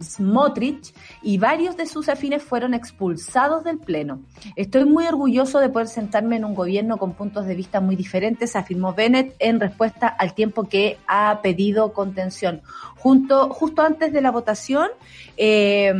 Smotrich, 0.00 0.94
y 1.24 1.38
varios 1.38 1.76
de 1.76 1.86
sus 1.86 2.08
afines 2.08 2.42
fueron 2.42 2.74
expulsados 2.74 3.64
del 3.64 3.78
Pleno. 3.78 4.20
Estoy 4.56 4.84
muy 4.84 5.06
orgulloso 5.06 5.58
de 5.58 5.70
poder 5.70 5.88
sentarme 5.88 6.36
en 6.36 6.44
un 6.44 6.54
gobierno 6.54 6.98
con 6.98 7.14
puntos 7.14 7.46
de 7.46 7.54
vista 7.54 7.80
muy 7.80 7.96
diferentes, 7.96 8.54
afirmó 8.54 8.92
Bennett 8.92 9.34
en 9.38 9.58
respuesta 9.58 10.06
al 10.06 10.34
tiempo 10.34 10.68
que 10.68 10.98
ha 11.06 11.40
pedido 11.42 11.92
contención. 11.92 12.60
Junto, 12.96 13.48
justo 13.48 13.82
antes 13.82 14.12
de 14.12 14.20
la 14.20 14.30
votación, 14.30 14.88
eh, 15.36 15.92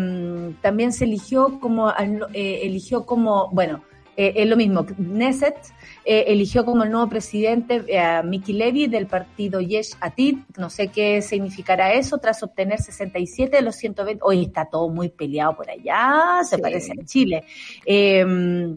también 0.60 0.92
se 0.92 1.04
eligió 1.04 1.58
como, 1.58 1.90
eh, 1.90 2.60
eligió 2.62 3.06
como, 3.06 3.48
bueno, 3.50 3.82
eh, 4.16 4.32
es 4.36 4.48
lo 4.48 4.56
mismo, 4.56 4.84
Knesset 4.86 5.56
eh, 6.04 6.24
eligió 6.28 6.64
como 6.64 6.84
el 6.84 6.90
nuevo 6.90 7.08
presidente 7.08 7.82
eh, 7.88 7.98
a 7.98 8.22
Miki 8.22 8.52
Levy 8.52 8.86
del 8.86 9.06
partido 9.06 9.60
Yesh 9.60 9.94
Atid, 10.00 10.38
no 10.58 10.70
sé 10.70 10.88
qué 10.88 11.22
significará 11.22 11.92
eso, 11.94 12.18
tras 12.18 12.42
obtener 12.42 12.80
67 12.80 13.56
de 13.56 13.62
los 13.62 13.76
120, 13.76 14.20
hoy 14.24 14.42
está 14.44 14.66
todo 14.66 14.88
muy 14.88 15.08
peleado 15.08 15.56
por 15.56 15.68
allá, 15.70 16.40
se 16.44 16.56
Sí. 16.56 16.62
parece 16.62 16.92
a 16.92 17.04
Chile. 17.04 17.44
Eh, 17.86 18.76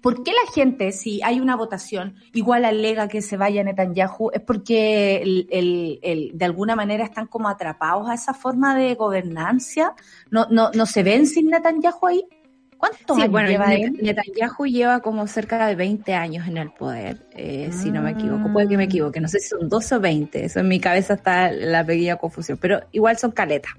¿Por 0.00 0.22
qué 0.22 0.32
la 0.32 0.52
gente, 0.52 0.92
si 0.92 1.22
hay 1.22 1.40
una 1.40 1.56
votación, 1.56 2.16
igual 2.34 2.66
alega 2.66 3.08
que 3.08 3.22
se 3.22 3.38
vaya 3.38 3.64
Netanyahu? 3.64 4.32
¿Es 4.34 4.42
porque 4.42 5.16
el, 5.22 5.46
el- 5.50 5.98
el- 6.02 6.30
de 6.34 6.44
alguna 6.44 6.76
manera 6.76 7.04
están 7.04 7.26
como 7.26 7.48
atrapados 7.48 8.06
a 8.10 8.12
esa 8.14 8.34
forma 8.34 8.76
de 8.76 8.96
gobernancia? 8.96 9.94
¿No, 10.30 10.46
no, 10.50 10.70
no 10.74 10.84
se 10.84 11.02
ven 11.02 11.26
sin 11.26 11.48
Netanyahu 11.48 12.06
ahí? 12.06 12.24
¿Cuántos 12.88 13.16
Sí, 13.16 13.22
años 13.22 13.32
bueno, 13.32 13.48
lleva 13.48 13.74
él? 13.74 13.98
Netanyahu 14.02 14.66
lleva 14.66 15.00
como 15.00 15.26
cerca 15.26 15.66
de 15.66 15.74
20 15.74 16.14
años 16.14 16.46
en 16.48 16.56
el 16.58 16.70
poder, 16.70 17.26
eh, 17.32 17.70
si 17.72 17.90
no 17.90 18.02
me 18.02 18.10
equivoco. 18.10 18.52
Puede 18.52 18.66
Mm. 18.66 18.68
que 18.70 18.76
me 18.76 18.84
equivoque, 18.84 19.20
no 19.20 19.28
sé 19.28 19.40
si 19.40 19.48
son 19.48 19.68
12 19.68 19.94
o 19.94 20.00
20. 20.00 20.44
Eso 20.44 20.60
en 20.60 20.68
mi 20.68 20.80
cabeza 20.80 21.14
está 21.14 21.50
la 21.50 21.84
pequeña 21.84 22.16
confusión, 22.16 22.58
pero 22.60 22.80
igual 22.92 23.16
son 23.18 23.30
caletas. 23.30 23.72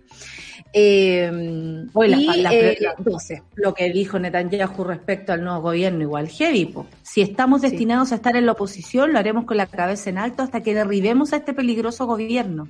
Eh, 0.77 1.85
Oye, 1.93 2.09
las- 2.09 2.53
y, 2.53 2.55
eh, 2.57 2.77
12. 2.99 3.43
Lo 3.55 3.73
que 3.73 3.89
dijo 3.91 4.19
Netanyahu 4.19 4.83
respecto 4.83 5.31
al 5.31 5.43
nuevo 5.43 5.61
gobierno, 5.61 6.01
igual 6.01 6.27
heavy. 6.27 6.65
po. 6.65 6.85
Si 7.01 7.21
estamos 7.21 7.61
Sí. 7.61 7.69
destinados 7.69 8.11
a 8.11 8.15
estar 8.15 8.35
en 8.35 8.45
la 8.45 8.51
oposición, 8.53 9.13
lo 9.13 9.19
haremos 9.19 9.45
con 9.45 9.57
la 9.57 9.67
cabeza 9.67 10.09
en 10.09 10.17
alto 10.17 10.43
hasta 10.43 10.61
que 10.61 10.73
derribemos 10.75 11.31
a 11.33 11.37
este 11.37 11.53
peligroso 11.53 12.05
gobierno. 12.05 12.67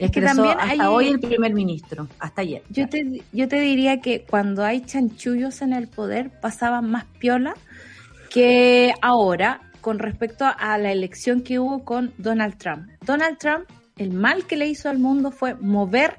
Es 0.00 0.10
que 0.10 0.20
que 0.20 0.26
también 0.26 0.56
hasta 0.58 0.72
hay- 0.72 0.80
hoy 0.80 1.08
el 1.08 1.20
primer 1.20 1.52
ministro, 1.54 2.08
hasta 2.18 2.42
ayer. 2.42 2.62
Yo 2.70 2.88
te, 2.88 3.22
yo 3.32 3.48
te 3.48 3.60
diría 3.60 4.00
que 4.00 4.22
cuando 4.22 4.64
hay 4.64 4.80
chanchullos 4.80 5.60
en 5.62 5.72
el 5.72 5.88
poder 5.88 6.30
pasaban 6.40 6.90
más 6.90 7.04
piola 7.18 7.54
que 8.30 8.92
ahora 9.02 9.60
con 9.80 9.98
respecto 9.98 10.44
a 10.46 10.78
la 10.78 10.92
elección 10.92 11.42
que 11.42 11.58
hubo 11.58 11.84
con 11.84 12.12
Donald 12.18 12.56
Trump. 12.58 12.88
Donald 13.04 13.38
Trump, 13.38 13.64
el 13.96 14.10
mal 14.12 14.44
que 14.46 14.56
le 14.56 14.66
hizo 14.68 14.88
al 14.88 14.98
mundo 14.98 15.30
fue 15.30 15.54
mover 15.54 16.16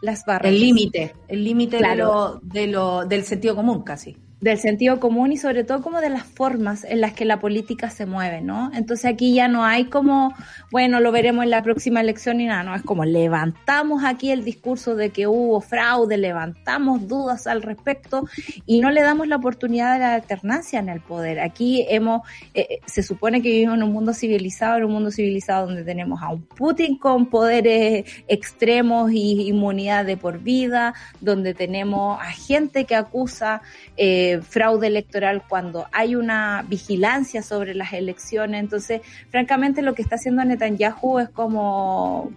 las 0.00 0.24
barras. 0.24 0.50
El 0.52 0.60
límite, 0.60 1.14
el 1.28 1.44
límite 1.44 1.76
de 1.78 1.96
lo, 1.96 2.40
de 2.42 2.66
lo, 2.66 3.04
del 3.04 3.24
sentido 3.24 3.54
común 3.54 3.82
casi. 3.82 4.16
Del 4.42 4.58
sentido 4.58 4.98
común 4.98 5.30
y 5.30 5.36
sobre 5.36 5.62
todo 5.62 5.82
como 5.82 6.00
de 6.00 6.10
las 6.10 6.24
formas 6.24 6.82
en 6.82 7.00
las 7.00 7.12
que 7.12 7.24
la 7.24 7.38
política 7.38 7.90
se 7.90 8.06
mueve, 8.06 8.40
¿no? 8.40 8.72
Entonces 8.74 9.06
aquí 9.06 9.32
ya 9.32 9.46
no 9.46 9.64
hay 9.64 9.84
como, 9.84 10.34
bueno, 10.72 10.98
lo 10.98 11.12
veremos 11.12 11.44
en 11.44 11.50
la 11.50 11.62
próxima 11.62 12.00
elección 12.00 12.40
y 12.40 12.46
nada, 12.46 12.64
no, 12.64 12.74
es 12.74 12.82
como 12.82 13.04
levantamos 13.04 14.02
aquí 14.04 14.32
el 14.32 14.44
discurso 14.44 14.96
de 14.96 15.10
que 15.10 15.28
hubo 15.28 15.60
fraude, 15.60 16.18
levantamos 16.18 17.06
dudas 17.06 17.46
al 17.46 17.62
respecto 17.62 18.26
y 18.66 18.80
no 18.80 18.90
le 18.90 19.02
damos 19.02 19.28
la 19.28 19.36
oportunidad 19.36 19.92
de 19.94 20.00
la 20.00 20.14
alternancia 20.14 20.80
en 20.80 20.88
el 20.88 21.00
poder. 21.00 21.38
Aquí 21.38 21.86
hemos, 21.88 22.22
eh, 22.52 22.66
eh, 22.68 22.78
se 22.84 23.04
supone 23.04 23.42
que 23.42 23.48
vivimos 23.48 23.76
en 23.76 23.84
un 23.84 23.92
mundo 23.92 24.12
civilizado, 24.12 24.78
en 24.78 24.84
un 24.84 24.92
mundo 24.92 25.12
civilizado 25.12 25.66
donde 25.66 25.84
tenemos 25.84 26.20
a 26.20 26.30
un 26.30 26.42
Putin 26.42 26.98
con 26.98 27.26
poderes 27.26 28.06
extremos 28.26 29.12
y 29.12 29.48
inmunidad 29.48 30.04
de 30.04 30.16
por 30.16 30.40
vida, 30.40 30.94
donde 31.20 31.54
tenemos 31.54 32.20
a 32.20 32.32
gente 32.32 32.86
que 32.86 32.96
acusa 32.96 33.62
eh, 33.96 34.31
fraude 34.40 34.86
electoral 34.86 35.42
cuando 35.48 35.86
hay 35.92 36.14
una 36.14 36.64
vigilancia 36.68 37.42
sobre 37.42 37.74
las 37.74 37.92
elecciones. 37.92 38.60
Entonces, 38.60 39.02
francamente, 39.30 39.82
lo 39.82 39.94
que 39.94 40.02
está 40.02 40.16
haciendo 40.16 40.44
Netanyahu 40.44 41.18
es 41.18 41.28
como 41.28 42.32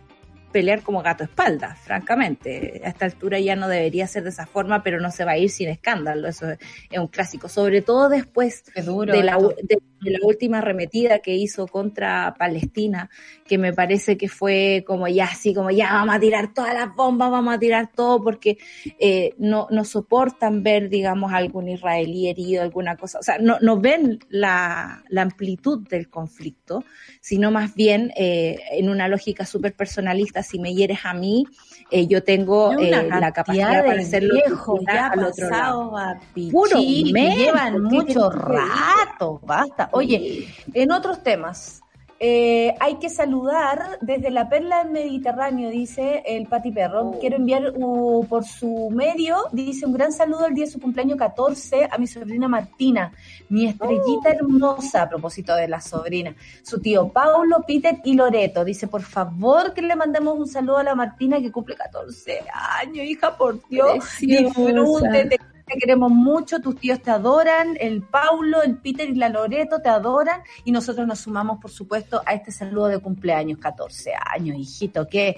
pelear 0.56 0.84
como 0.84 1.04
gato 1.04 1.24
a 1.24 1.26
espaldas, 1.26 1.78
francamente. 1.80 2.82
A 2.86 2.88
esta 2.88 3.04
altura 3.04 3.40
ya 3.40 3.58
no 3.58 3.68
debería 3.68 4.08
ser 4.08 4.24
de 4.24 4.30
esa 4.30 4.46
forma, 4.46 4.84
pero 4.84 5.02
no 5.02 5.12
se 5.12 5.26
va 5.26 5.32
a 5.32 5.38
ir 5.38 5.50
sin 5.50 5.68
escándalo. 5.68 6.30
Eso 6.30 6.50
es, 6.50 6.60
un 6.98 7.08
clásico. 7.08 7.50
Sobre 7.50 7.82
todo 7.82 8.08
después 8.08 8.64
duro. 8.86 9.12
de 9.14 9.22
la, 9.22 9.38
de, 9.38 9.78
de 10.06 10.12
la 10.12 10.20
última 10.22 10.60
arremetida 10.60 11.20
que 11.20 11.36
hizo 11.36 11.68
contra 11.68 12.36
Palestina, 12.38 13.10
que 13.46 13.58
me 13.58 13.74
parece 13.74 14.18
que 14.18 14.30
fue 14.30 14.84
como 14.86 15.08
ya 15.08 15.26
así, 15.26 15.54
como 15.54 15.72
ya 15.72 15.92
vamos 15.92 16.16
a 16.16 16.20
tirar 16.20 16.54
todas 16.54 16.74
las 16.74 16.96
bombas, 16.96 17.32
vamos 17.32 17.54
a 17.54 17.60
tirar 17.60 17.92
todo, 17.94 18.24
porque 18.24 18.58
eh, 19.00 19.34
no, 19.38 19.68
no 19.72 19.84
soportan 19.84 20.64
ver, 20.64 20.90
digamos, 20.90 21.34
algún 21.34 21.68
israelí 21.70 22.30
herido, 22.30 22.62
alguna 22.62 22.96
cosa, 22.96 23.20
o 23.20 23.24
sea, 23.24 23.38
no, 23.40 23.58
no 23.62 23.80
ven 23.80 24.20
la, 24.30 25.04
la 25.10 25.22
amplitud 25.24 25.88
del 25.88 26.10
conflicto, 26.10 26.84
sino 27.20 27.52
más 27.52 27.76
bien 27.76 28.12
eh, 28.16 28.60
en 28.72 28.90
una 28.90 29.08
lógica 29.08 29.46
súper 29.46 29.74
personalista, 29.74 30.44
si 30.44 30.60
me 30.60 30.74
hieres 30.74 31.00
a 31.06 31.14
mí, 31.14 31.46
eh, 31.92 32.08
yo 32.08 32.24
tengo 32.24 32.72
eh, 32.80 32.90
la 32.90 33.32
capacidad 33.32 33.84
de 33.84 33.90
para 33.90 34.02
hacerlo 34.02 34.36
disfrutar 34.36 34.96
ya 34.96 35.08
al 35.08 35.24
otro 35.26 35.50
lado. 35.50 35.98
a 35.98 36.20
Puro 36.52 36.80
pichí, 36.80 37.04
que 37.06 37.14
men, 37.14 37.38
llevan 37.38 37.74
¿por 37.74 37.90
qué 37.90 37.96
mucho 37.96 38.30
rato, 38.32 39.40
basta. 39.44 39.90
Oye, 39.96 40.48
en 40.74 40.92
otros 40.92 41.24
temas, 41.24 41.82
eh, 42.18 42.74
hay 42.80 42.96
que 42.96 43.10
saludar 43.10 44.00
desde 44.00 44.32
la 44.32 44.48
perla 44.48 44.84
del 44.84 44.92
Mediterráneo, 44.94 45.70
dice 45.70 46.24
el 46.26 46.48
Pati 46.48 46.72
Perro. 46.72 47.10
Oh. 47.10 47.20
Quiero 47.20 47.36
enviar 47.36 47.74
uh, 47.76 48.26
por 48.28 48.46
su 48.46 48.90
medio, 48.90 49.38
dice 49.52 49.86
un 49.86 49.94
gran 49.94 50.14
saludo 50.14 50.46
el 50.46 50.54
día 50.54 50.64
de 50.64 50.72
su 50.72 50.80
cumpleaños 50.80 51.18
14 51.18 51.90
a 51.92 51.98
mi 51.98 52.08
sobrina 52.08 52.48
Martina, 52.48 53.12
mi 53.50 53.68
estrellita 53.68 54.30
hermosa, 54.30 55.04
a 55.04 55.10
propósito 55.10 55.56
de 55.56 55.68
la 55.68 55.82
sobrina, 55.82 56.34
su 56.64 56.80
tío 56.80 57.10
Paulo, 57.10 57.66
Peter 57.68 58.00
y 58.06 58.14
Loreto. 58.14 58.64
Dice, 58.64 58.88
por 58.88 59.02
favor 59.02 59.74
que 59.74 59.82
le 59.82 59.96
mandemos 59.98 60.40
un 60.40 60.48
saludo 60.48 60.78
a 60.78 60.84
la 60.84 60.96
Martina 60.96 61.42
que 61.42 61.52
cumple 61.52 61.76
14 61.76 62.44
años, 62.82 63.06
hija, 63.06 63.36
por 63.38 63.60
Dios. 63.68 63.98
Preciosa. 64.20 64.62
Disfrútete, 64.62 65.40
te 65.66 65.78
queremos 65.80 66.12
mucho, 66.12 66.60
tus 66.60 66.76
tíos 66.78 67.02
te 67.02 67.12
adoran, 67.12 67.76
el 67.80 68.02
Paulo, 68.04 68.62
el 68.62 68.78
Peter 68.78 69.10
y 69.10 69.16
la 69.16 69.30
Loreto 69.30 69.82
te 69.82 69.90
adoran 69.90 70.42
y 70.64 70.72
nosotros 70.72 71.08
nos 71.08 71.20
sumamos, 71.20 71.60
por 71.60 71.72
supuesto, 71.72 72.22
a 72.26 72.34
este 72.34 72.52
saludo 72.52 72.88
de 72.88 73.00
cumpleaños, 73.00 73.58
14 73.60 74.12
años, 74.34 74.58
hijito, 74.58 75.08
qué, 75.08 75.38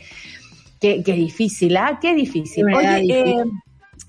qué, 0.79 1.01
qué 1.03 1.13
difícil, 1.13 1.77
¿ah? 1.77 1.97
Qué 2.01 2.13
difícil. 2.13 2.65
Oye, 2.73 3.01
difícil. 3.01 3.39
eh, 3.39 3.45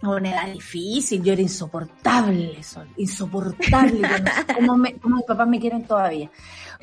una 0.02 0.30
edad 0.30 0.52
difícil, 0.52 1.22
yo 1.22 1.32
era 1.32 1.42
insoportable, 1.42 2.62
Sol, 2.62 2.88
insoportable, 2.96 4.00
yo 4.00 4.18
no 4.18 4.30
sé 4.32 4.54
cómo, 4.54 4.76
me, 4.76 4.94
cómo 4.94 5.16
mis 5.16 5.24
papás 5.24 5.48
me 5.48 5.58
quieren 5.58 5.84
todavía. 5.84 6.30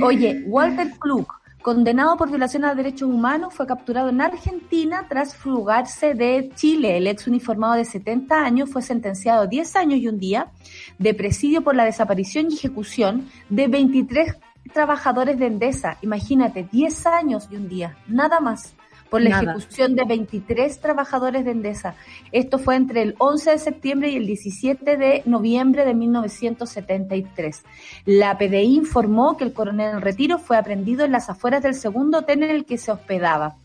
Oye, 0.01 0.43
Walter 0.47 0.91
Klug, 0.99 1.27
condenado 1.65 2.15
por 2.15 2.29
violación 2.29 2.63
a 2.63 2.75
derechos 2.75 3.09
humanos, 3.09 3.55
fue 3.55 3.65
capturado 3.65 4.09
en 4.09 4.21
Argentina 4.21 5.07
tras 5.09 5.35
fugarse 5.35 6.13
de 6.13 6.51
Chile. 6.53 6.95
El 6.95 7.07
ex 7.07 7.25
uniformado 7.25 7.73
de 7.73 7.85
70 7.85 8.35
años 8.35 8.69
fue 8.69 8.83
sentenciado 8.83 9.41
a 9.41 9.47
10 9.47 9.75
años 9.75 9.99
y 9.99 10.07
un 10.07 10.19
día 10.19 10.51
de 10.99 11.15
presidio 11.15 11.63
por 11.63 11.75
la 11.75 11.85
desaparición 11.85 12.51
y 12.51 12.53
ejecución 12.53 13.27
de 13.49 13.67
23 13.67 14.35
trabajadores 14.73 15.39
de 15.39 15.47
Endesa. 15.47 15.97
Imagínate, 16.03 16.69
10 16.71 17.07
años 17.07 17.47
y 17.49 17.55
un 17.55 17.67
día, 17.67 17.97
nada 18.07 18.39
más 18.39 18.75
por 19.09 19.21
la 19.21 19.29
Nada. 19.29 19.53
ejecución 19.53 19.95
de 19.95 20.03
23 20.05 20.79
trabajadores 20.79 21.45
de 21.45 21.51
Endesa. 21.51 21.95
Esto 22.31 22.57
fue 22.57 22.75
entre 22.75 23.01
el 23.01 23.15
11 23.17 23.51
de 23.51 23.57
septiembre 23.59 24.09
y 24.09 24.15
el 24.15 24.25
17 24.25 24.97
de 24.97 25.21
noviembre 25.25 25.85
de 25.85 25.93
1973. 25.93 27.63
La 28.05 28.37
PDI 28.37 28.75
informó 28.75 29.37
que 29.37 29.43
el 29.43 29.53
coronel 29.53 29.95
en 29.95 30.01
retiro 30.01 30.39
fue 30.39 30.57
aprendido 30.57 31.05
en 31.05 31.11
las 31.11 31.29
afueras 31.29 31.63
del 31.63 31.75
segundo 31.75 32.19
hotel 32.19 32.43
en 32.43 32.51
el 32.51 32.65
que 32.65 32.77
se 32.77 32.91
hospedaba. 32.91 33.57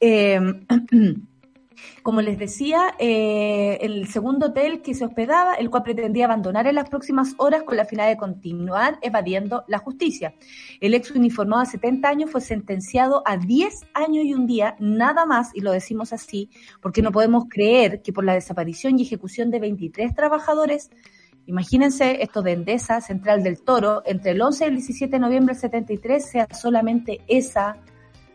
Eh, 0.00 0.40
como 2.02 2.20
les 2.20 2.38
decía, 2.38 2.94
eh, 2.98 3.78
el 3.80 4.08
segundo 4.08 4.46
hotel 4.46 4.82
que 4.82 4.94
se 4.94 5.04
hospedaba, 5.04 5.54
el 5.54 5.70
cual 5.70 5.82
pretendía 5.82 6.24
abandonar 6.24 6.66
en 6.66 6.74
las 6.74 6.88
próximas 6.88 7.34
horas 7.38 7.62
con 7.62 7.76
la 7.76 7.84
finalidad 7.84 8.14
de 8.14 8.18
continuar 8.18 8.98
evadiendo 9.02 9.64
la 9.68 9.78
justicia. 9.78 10.34
El 10.80 10.94
ex 10.94 11.10
uniformado 11.10 11.62
de 11.62 11.70
70 11.70 12.08
años 12.08 12.30
fue 12.30 12.40
sentenciado 12.40 13.22
a 13.26 13.36
10 13.36 13.82
años 13.94 14.24
y 14.24 14.34
un 14.34 14.46
día, 14.46 14.76
nada 14.78 15.26
más, 15.26 15.50
y 15.54 15.60
lo 15.60 15.72
decimos 15.72 16.12
así, 16.12 16.50
porque 16.80 17.02
no 17.02 17.12
podemos 17.12 17.44
creer 17.48 18.02
que 18.02 18.12
por 18.12 18.24
la 18.24 18.34
desaparición 18.34 18.98
y 18.98 19.02
ejecución 19.02 19.50
de 19.50 19.60
23 19.60 20.14
trabajadores 20.14 20.90
Imagínense 21.46 22.22
esto 22.22 22.42
de 22.42 22.52
Endesa, 22.52 23.00
Central 23.00 23.42
del 23.42 23.62
Toro, 23.62 24.02
entre 24.06 24.30
el 24.30 24.40
11 24.40 24.64
y 24.64 24.68
el 24.68 24.74
17 24.76 25.12
de 25.12 25.18
noviembre 25.18 25.54
del 25.54 25.60
73 25.60 26.24
sea 26.24 26.48
solamente 26.52 27.20
esa, 27.26 27.78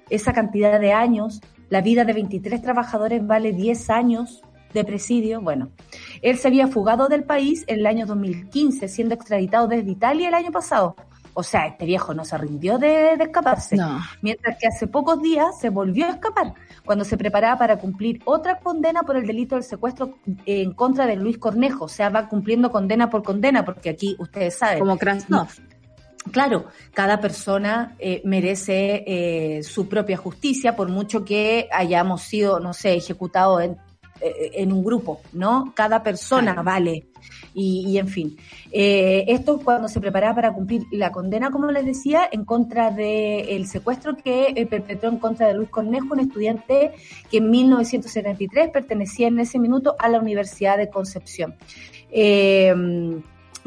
esa 0.09 0.33
cantidad 0.33 0.79
de 0.79 0.91
años. 0.91 1.41
La 1.70 1.82
vida 1.82 2.05
de 2.05 2.13
23 2.13 2.61
trabajadores 2.61 3.26
vale 3.26 3.51
10 3.51 3.89
años 3.89 4.41
de 4.74 4.84
presidio. 4.84 5.41
Bueno, 5.41 5.70
él 6.22 6.38
se 6.38 6.47
había 6.47 6.68
fugado 6.68 7.07
del 7.07 7.24
país 7.24 7.63
en 7.68 7.80
el 7.80 7.86
año 7.86 8.05
2015, 8.05 8.88
siendo 8.88 9.15
extraditado 9.15 9.68
desde 9.68 9.91
Italia 9.91 10.30
el 10.30 10.34
año 10.34 10.51
pasado. 10.51 10.95
O 11.39 11.43
sea, 11.43 11.68
este 11.68 11.86
viejo 11.86 12.15
no 12.15 12.26
se 12.26 12.36
rindió 12.36 12.80
de, 12.80 13.13
escaparse. 13.13 13.78
Mientras 14.24 14.57
que 14.57 14.68
hace 14.68 14.88
pocos 14.88 15.22
días 15.22 15.59
se 15.59 15.70
volvió 15.70 16.07
a 16.07 16.09
escapar 16.09 16.55
cuando 16.84 17.05
se 17.05 17.15
preparaba 17.15 17.59
para 17.59 17.78
cumplir 17.78 18.22
otra 18.26 18.57
condena 18.57 19.03
por 19.03 19.18
el 19.18 19.28
delito 19.28 19.53
del 19.53 19.63
secuestro 19.63 20.18
en 20.47 20.74
contra 20.74 21.05
de 21.05 21.15
Luis 21.15 21.38
Cornejo. 21.38 21.86
O 21.86 21.89
sea, 21.89 22.09
va 22.09 22.28
cumpliendo 22.28 22.72
condena 22.72 23.11
por 23.11 23.22
condena, 23.22 23.63
porque 23.63 23.91
aquí 23.91 24.15
ustedes 24.18 24.55
saben. 24.55 24.80
Como 24.80 24.97
Krasnov. 24.97 25.49
Claro, 26.32 26.65
cada 26.93 27.22
persona 27.22 27.95
eh, 27.99 28.22
merece 28.26 29.03
eh, 29.07 29.63
su 29.63 29.88
propia 29.88 30.18
justicia, 30.18 30.76
por 30.76 30.89
mucho 30.89 31.24
que 31.24 31.70
hayamos 31.72 32.24
sido, 32.24 32.59
no 32.59 32.74
sé, 32.74 32.95
ejecutados 32.95 33.63
en 33.63 33.78
eh, 34.20 34.51
en 34.55 34.72
un 34.74 34.84
grupo, 34.84 35.22
¿no? 35.34 35.74
Cada 35.76 36.01
persona 36.01 36.63
vale. 36.63 37.07
Y, 37.53 37.97
en 37.97 38.07
fin, 38.07 38.38
eh, 38.72 39.26
esto 39.28 39.59
cuando 39.63 39.88
se 39.88 39.99
preparaba 39.99 40.36
para 40.36 40.53
cumplir 40.53 40.84
la 40.91 41.11
condena, 41.11 41.51
como 41.51 41.72
les 41.72 41.86
decía, 41.86 42.28
en 42.32 42.45
contra 42.45 42.89
del 42.91 43.68
secuestro 43.68 44.15
que 44.15 44.53
eh, 44.55 44.65
perpetró 44.65 45.09
en 45.09 45.18
contra 45.18 45.47
de 45.47 45.53
Luis 45.55 45.70
Cornejo, 45.70 46.13
un 46.13 46.22
estudiante 46.22 46.93
que 47.30 47.38
en 47.38 47.49
1973 47.49 48.70
pertenecía 48.70 49.28
en 49.28 49.39
ese 49.39 49.59
minuto 49.59 49.95
a 49.99 50.09
la 50.09 50.20
Universidad 50.20 50.78
de 50.78 50.89
Concepción. 50.89 51.55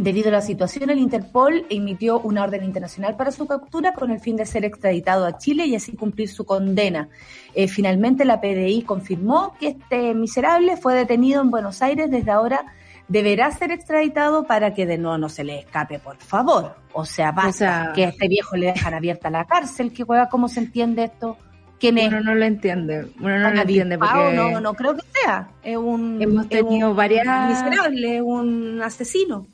Debido 0.01 0.31
a 0.31 0.33
la 0.33 0.41
situación, 0.41 0.89
el 0.89 0.99
Interpol 0.99 1.67
emitió 1.69 2.21
una 2.21 2.43
orden 2.43 2.65
internacional 2.65 3.17
para 3.17 3.31
su 3.33 3.47
captura 3.47 3.93
con 3.93 4.11
el 4.11 4.19
fin 4.19 4.35
de 4.35 4.47
ser 4.47 4.65
extraditado 4.65 5.27
a 5.27 5.37
Chile 5.37 5.67
y 5.67 5.75
así 5.75 5.93
cumplir 5.93 6.31
su 6.31 6.47
condena. 6.47 7.11
Eh, 7.55 7.69
finalmente, 7.69 8.25
la 8.25 8.41
PDI 8.41 8.81
confirmó 8.85 9.55
que 9.61 9.69
este 9.69 10.15
miserable 10.15 10.79
fue 10.79 10.95
detenido 10.95 11.43
en 11.43 11.51
Buenos 11.51 11.83
Aires. 11.83 12.11
Desde 12.11 12.31
ahora 12.31 12.65
deberá 13.09 13.51
ser 13.51 13.73
extraditado 13.73 14.45
para 14.45 14.73
que 14.73 14.87
de 14.87 14.97
nuevo 14.97 15.19
no 15.19 15.29
se 15.29 15.45
le 15.45 15.59
escape, 15.59 15.99
por 15.99 16.17
favor. 16.17 16.77
O 16.95 17.05
sea, 17.05 17.33
basta 17.33 17.93
que 17.95 18.07
a 18.07 18.09
este 18.09 18.27
viejo 18.27 18.57
le 18.57 18.69
dejan 18.69 18.95
abierta 18.95 19.29
la 19.29 19.45
cárcel. 19.45 19.93
que 19.93 20.05
juega 20.05 20.31
cómo 20.31 20.49
se 20.49 20.61
entiende 20.61 21.05
esto? 21.05 21.37
¿Quién 21.79 21.99
es? 21.99 22.09
Uno 22.09 22.21
no 22.21 22.35
lo 22.35 22.45
entiende. 22.47 23.07
Uno 23.21 23.39
no 23.39 23.51
lo 23.51 23.61
entiende 23.61 23.99
porque... 23.99 24.33
No, 24.35 24.61
no 24.63 24.73
creo 24.73 24.95
que 24.95 25.03
sea. 25.13 25.51
Es 25.63 25.77
un... 25.77 26.23
Hemos 26.23 26.49
tenido 26.49 26.95
varias... 26.95 27.27
Miserable, 27.49 28.23
un 28.23 28.81
asesino 28.83 29.47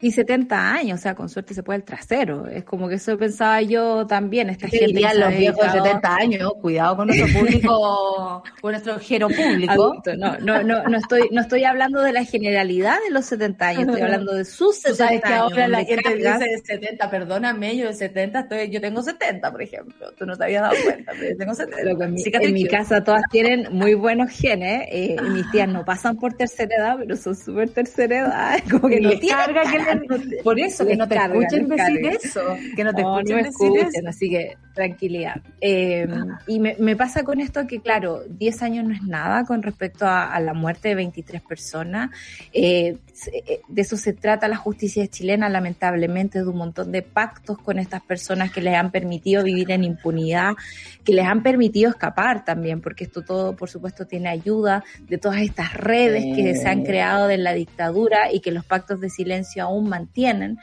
y 0.00 0.10
70 0.10 0.72
años, 0.72 1.00
o 1.00 1.02
sea, 1.02 1.14
con 1.14 1.28
suerte 1.28 1.54
se 1.54 1.62
puede 1.62 1.78
el 1.78 1.84
trasero. 1.84 2.46
Es 2.46 2.64
como 2.64 2.88
que 2.88 2.96
eso 2.96 3.16
pensaba 3.16 3.62
yo 3.62 4.06
también. 4.06 4.50
Esta 4.50 4.68
gente 4.68 5.00
los 5.14 5.36
viejos 5.36 5.64
de 5.64 5.70
70 5.70 6.14
años, 6.14 6.52
cuidado 6.60 6.96
con 6.96 7.06
nuestro 7.06 7.38
público, 7.38 8.42
con 8.60 8.72
nuestro 8.72 8.98
gero 8.98 9.28
público. 9.28 10.02
No, 10.18 10.38
no, 10.38 10.62
no, 10.62 10.82
no 10.84 10.98
estoy, 10.98 11.28
no 11.30 11.40
estoy 11.40 11.64
hablando 11.64 12.02
de 12.02 12.12
la 12.12 12.24
generalidad 12.24 12.98
de 13.06 13.12
los 13.12 13.24
70 13.26 13.66
años, 13.66 13.82
estoy 13.86 14.00
hablando 14.02 14.34
de 14.34 14.44
sus 14.44 14.76
70 14.76 15.04
sabes 15.04 15.22
que 15.22 15.32
ahora 15.32 15.68
la 15.68 15.84
gente 15.84 16.14
dice 16.16 16.62
70, 16.64 17.10
perdóname, 17.10 17.76
yo 17.76 17.86
de 17.86 17.94
70 17.94 18.40
estoy, 18.40 18.70
yo 18.70 18.80
tengo 18.80 19.02
70, 19.02 19.50
por 19.50 19.62
ejemplo. 19.62 20.12
Tú 20.12 20.26
no 20.26 20.36
te 20.36 20.44
habías 20.44 20.62
dado 20.62 20.74
cuenta, 20.84 21.12
pero 21.18 21.30
yo 21.30 21.36
tengo 21.36 21.54
70. 21.54 22.04
En 22.04 22.14
mi, 22.14 22.22
en 22.24 22.52
mi 22.52 22.66
casa 22.66 23.02
todas 23.02 23.22
tienen 23.30 23.68
muy 23.70 23.94
buenos 23.94 24.30
genes, 24.30 24.86
eh, 24.90 25.16
mis 25.32 25.50
tías 25.50 25.68
no 25.68 25.84
pasan 25.84 26.16
por 26.16 26.34
tercera 26.34 26.76
edad, 26.76 26.96
pero 26.98 27.16
son 27.16 27.34
súper 27.36 27.70
tercera 27.70 28.18
edad, 28.18 28.58
como 28.70 28.88
que 28.88 29.00
no 29.00 29.10
tienen 29.10 29.54
que 29.54 29.83
por 30.44 30.58
eso, 30.58 30.86
que 30.86 30.96
no 30.96 31.08
te 31.08 31.16
escuchen 31.16 31.68
decir 31.68 32.06
eso. 32.06 32.40
Que 32.76 32.84
no 32.84 32.92
te 32.92 33.02
escuchen, 33.02 33.42
decir 33.42 33.70
eso. 33.78 34.08
Así 34.08 34.30
que 34.30 34.56
tranquilidad. 34.74 35.40
Eh, 35.60 36.06
y 36.46 36.58
me, 36.58 36.96
pasa 36.96 37.22
con 37.22 37.40
esto 37.40 37.66
que, 37.66 37.80
claro, 37.80 38.22
10 38.28 38.62
años 38.62 38.84
no 38.84 38.94
es 38.94 39.02
nada 39.02 39.44
con 39.44 39.62
respecto 39.62 40.06
a, 40.06 40.38
la 40.40 40.52
muerte 40.52 40.88
de 40.88 40.94
23 40.96 41.42
personas. 41.42 42.10
Eh, 42.52 42.96
eh, 43.32 43.60
de 43.68 43.82
eso 43.82 43.96
se 43.96 44.12
trata 44.12 44.48
la 44.48 44.56
justicia 44.56 45.06
chilena, 45.06 45.48
lamentablemente, 45.48 46.40
de 46.40 46.48
un 46.48 46.56
montón 46.56 46.92
de 46.92 47.02
pactos 47.02 47.58
con 47.58 47.78
estas 47.78 48.02
personas 48.02 48.50
que 48.50 48.60
les 48.60 48.74
han 48.74 48.90
permitido 48.90 49.44
vivir 49.44 49.70
en 49.70 49.84
impunidad, 49.84 50.54
que 51.04 51.12
les 51.12 51.24
han 51.24 51.42
permitido 51.42 51.90
escapar 51.90 52.44
también, 52.44 52.80
porque 52.80 53.04
esto 53.04 53.22
todo, 53.22 53.54
por 53.56 53.70
supuesto, 53.70 54.06
tiene 54.06 54.28
ayuda 54.28 54.84
de 55.08 55.18
todas 55.18 55.40
estas 55.40 55.74
redes 55.74 56.24
que 56.34 56.54
se 56.54 56.68
han 56.68 56.82
creado 56.82 57.28
de 57.28 57.38
la 57.38 57.52
dictadura 57.52 58.32
y 58.32 58.40
que 58.40 58.50
los 58.50 58.64
pactos 58.64 59.00
de 59.00 59.10
silencio 59.10 59.62
aún 59.62 59.73
mantienen. 59.80 60.60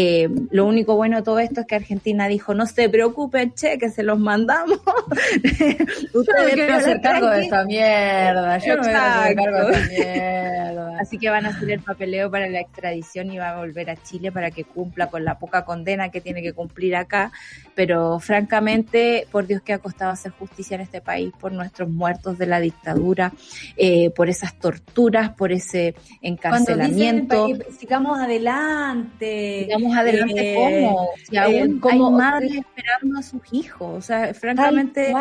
Eh, 0.00 0.28
lo 0.52 0.64
único 0.64 0.94
bueno 0.94 1.16
de 1.16 1.22
todo 1.24 1.40
esto 1.40 1.62
es 1.62 1.66
que 1.66 1.74
Argentina 1.74 2.28
dijo, 2.28 2.54
no 2.54 2.66
se 2.66 2.88
preocupen, 2.88 3.52
che, 3.54 3.78
que 3.78 3.90
se 3.90 4.04
los 4.04 4.16
mandamos. 4.16 4.78
Ustedes 6.14 6.68
no 6.68 6.76
hacer 6.76 7.00
cargo 7.00 7.26
de 7.26 7.42
esta 7.42 7.64
mierda. 7.64 8.58
Yo 8.58 8.76
no 8.76 8.82
voy 8.84 8.92
a 8.92 9.22
hacer 9.22 9.34
cargo 9.34 9.66
de 9.66 9.72
esta 9.72 9.88
mierda. 9.88 10.98
Así 11.00 11.18
que 11.18 11.30
van 11.30 11.46
a 11.46 11.48
hacer 11.48 11.72
el 11.72 11.80
papeleo 11.80 12.30
para 12.30 12.48
la 12.48 12.60
extradición 12.60 13.32
y 13.32 13.38
va 13.38 13.50
a 13.50 13.56
volver 13.56 13.90
a 13.90 13.96
Chile 13.96 14.30
para 14.30 14.52
que 14.52 14.62
cumpla 14.62 15.08
con 15.08 15.24
la 15.24 15.36
poca 15.36 15.64
condena 15.64 16.10
que 16.10 16.20
tiene 16.20 16.42
que 16.42 16.52
cumplir 16.52 16.94
acá. 16.94 17.32
Pero 17.74 18.20
francamente, 18.20 19.26
por 19.32 19.48
Dios 19.48 19.62
que 19.62 19.72
ha 19.72 19.78
costado 19.78 20.12
hacer 20.12 20.30
justicia 20.30 20.76
en 20.76 20.82
este 20.82 21.00
país 21.00 21.32
por 21.40 21.50
nuestros 21.50 21.88
muertos 21.88 22.38
de 22.38 22.46
la 22.46 22.60
dictadura, 22.60 23.32
eh, 23.76 24.10
por 24.10 24.28
esas 24.28 24.56
torturas, 24.60 25.30
por 25.30 25.50
ese 25.50 25.96
encarcelamiento. 26.22 27.48
sigamos 27.76 28.20
adelante. 28.20 29.64
Sigamos 29.64 29.87
adelante, 29.96 30.52
eh, 30.52 30.86
¿cómo? 30.86 31.08
Si 31.28 31.36
aún 31.36 31.80
hay 31.90 31.98
madres 31.98 32.52
esperando 32.54 33.18
a 33.18 33.22
sus 33.22 33.42
hijos. 33.52 33.96
O 33.96 34.00
sea, 34.00 34.34
francamente. 34.34 35.14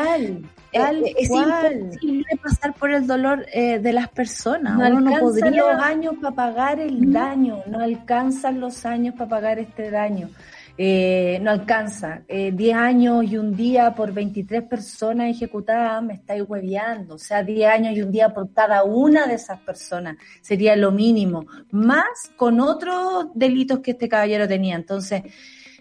Eh, 0.74 1.14
es 1.18 1.30
imposible 1.30 2.26
pasar 2.44 2.74
por 2.74 2.92
el 2.92 3.08
dolor 3.08 3.46
eh, 3.54 3.80
de 3.80 3.94
las 3.94 4.10
personas. 4.10 4.78
No 4.78 4.86
alcanzan 4.86 5.56
los 5.56 5.82
años 5.82 6.16
para 6.22 6.36
pagar 6.36 6.80
el 6.80 7.12
daño, 7.12 7.64
no 7.68 7.80
alcanzan 7.80 8.60
los 8.60 8.86
años 8.86 9.16
para 9.16 9.30
pagar 9.30 9.60
este 9.60 9.90
daño. 9.90 10.30
Eh, 10.78 11.40
no 11.42 11.52
alcanza. 11.52 12.22
10 12.28 12.76
años 12.76 13.26
y 13.26 13.38
un 13.38 13.56
día 13.56 13.96
por 13.96 14.14
23 14.14 14.64
personas 14.64 15.30
ejecutadas 15.30 16.04
me 16.04 16.14
estáis 16.14 16.44
hueveando. 16.48 17.16
O 17.16 17.18
sea, 17.18 17.44
10 17.44 17.72
años 17.72 17.96
y 17.96 18.02
un 18.02 18.12
día 18.12 18.34
por 18.34 18.54
cada 18.54 18.84
una 18.84 19.26
de 19.26 19.36
esas 19.36 19.60
personas 19.60 20.18
sería 20.42 20.76
lo 20.76 20.92
mínimo. 20.92 21.46
Más 21.72 22.32
con 22.36 22.60
otros 22.60 23.28
delitos 23.34 23.80
que 23.80 23.92
este 23.92 24.08
caballero 24.08 24.48
tenía. 24.48 24.76
Entonces, 24.76 25.24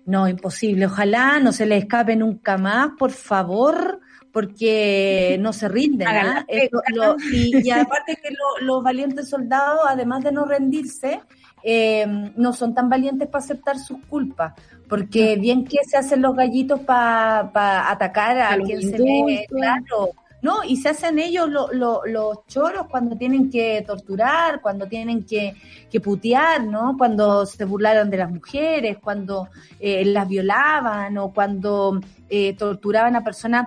no, 0.07 0.28
imposible. 0.28 0.86
Ojalá 0.86 1.40
no 1.40 1.53
se 1.53 1.66
le 1.66 1.76
escape 1.76 2.16
nunca 2.16 2.57
más, 2.57 2.90
por 2.99 3.11
favor 3.11 4.01
porque 4.36 5.36
no 5.40 5.55
se 5.55 5.66
rinden. 5.66 6.09
¿ah? 6.09 6.44
y, 6.47 7.70
aparte 7.70 8.16
que 8.16 8.34
los 8.61 8.82
valientes 8.82 9.30
soldados, 9.30 9.80
además 9.88 10.22
de 10.24 10.32
no 10.32 10.44
rendirse, 10.44 11.22
eh, 11.62 12.07
no 12.36 12.53
son 12.53 12.74
tan 12.74 12.90
valientes 12.90 13.28
para 13.28 13.42
aceptar 13.42 13.78
sus 13.78 13.99
culpas, 14.05 14.53
porque 14.89 15.37
bien 15.37 15.64
que 15.64 15.78
se 15.89 15.97
hacen 15.97 16.22
los 16.22 16.37
gallitos 16.37 16.80
para 16.80 17.91
atacar 17.91 18.39
a, 18.39 18.57
quien 18.59 18.82
se 18.82 18.99
ve, 18.99 19.47
claro, 19.49 20.11
¿no? 20.43 20.62
Y 20.64 20.76
se 20.76 20.91
hacen 20.91 21.18
ellos 21.18 21.49
los 21.72 22.47
choros 22.47 22.87
cuando 22.89 23.16
tienen 23.16 23.51
que 23.51 23.82
torturar, 23.87 24.61
cuando 24.61 24.87
tienen 24.87 25.24
que, 25.24 25.55
que, 25.91 26.01
putear, 26.01 26.64
¿no? 26.64 26.97
Cuando 26.97 27.47
se 27.47 27.64
burlaron 27.64 28.11
de 28.11 28.18
las 28.18 28.30
mujeres, 28.30 28.99
cuando 29.03 29.49
eh, 29.80 30.05
las 30.05 30.28
violaban 30.28 31.18
o 31.18 31.32
cuando 31.32 32.01
eh, 32.28 32.55
torturaban 32.57 33.16
a 33.16 33.24
personas 33.24 33.66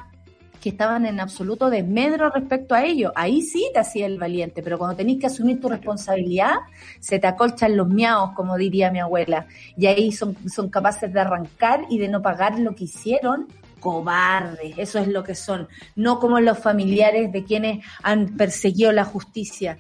que 0.61 0.69
estaban 0.69 1.05
en 1.05 1.19
absoluto 1.19 1.69
desmedro 1.69 2.29
respecto 2.29 2.75
a 2.75 2.83
ello. 2.83 3.11
Ahí 3.15 3.41
sí 3.41 3.69
te 3.73 3.79
hacía 3.79 4.05
el 4.05 4.17
valiente, 4.17 4.61
pero 4.61 4.77
cuando 4.77 4.97
tenés 4.97 5.19
que 5.19 5.27
asumir 5.27 5.59
tu 5.59 5.69
responsabilidad, 5.69 6.55
se 6.99 7.19
te 7.19 7.27
acolchan 7.27 7.77
los 7.77 7.87
miaos, 7.87 8.31
como 8.33 8.57
diría 8.57 8.91
mi 8.91 8.99
abuela. 8.99 9.47
Y 9.77 9.87
ahí 9.87 10.11
son, 10.11 10.35
son 10.47 10.69
capaces 10.69 11.11
de 11.11 11.19
arrancar 11.19 11.85
y 11.89 11.97
de 11.97 12.07
no 12.07 12.21
pagar 12.21 12.59
lo 12.59 12.75
que 12.75 12.85
hicieron 12.85 13.47
cobardes, 13.79 14.73
eso 14.77 14.99
es 14.99 15.07
lo 15.07 15.23
que 15.23 15.35
son, 15.35 15.67
no 15.95 16.19
como 16.19 16.39
los 16.39 16.59
familiares 16.59 17.31
de 17.31 17.43
quienes 17.43 17.85
han 18.03 18.35
perseguido 18.37 18.91
la 18.91 19.05
justicia. 19.05 19.77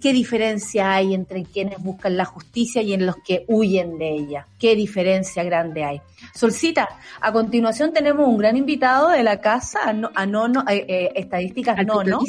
¿Qué 0.00 0.12
diferencia 0.12 0.94
hay 0.94 1.14
entre 1.14 1.44
quienes 1.44 1.82
buscan 1.82 2.16
la 2.16 2.24
justicia 2.24 2.82
y 2.82 2.92
en 2.92 3.06
los 3.06 3.16
que 3.16 3.44
huyen 3.48 3.98
de 3.98 4.10
ella? 4.10 4.46
¿Qué 4.58 4.74
diferencia 4.74 5.42
grande 5.44 5.84
hay? 5.84 6.00
Solcita, 6.34 6.88
a 7.20 7.32
continuación 7.32 7.92
tenemos 7.92 8.26
un 8.26 8.38
gran 8.38 8.56
invitado 8.56 9.10
de 9.10 9.22
la 9.22 9.40
casa, 9.40 9.80
a 9.84 10.26
Nono, 10.26 10.64
eh, 10.68 10.84
eh, 10.88 11.12
estadísticas 11.14 11.84
Nono. 11.84 12.20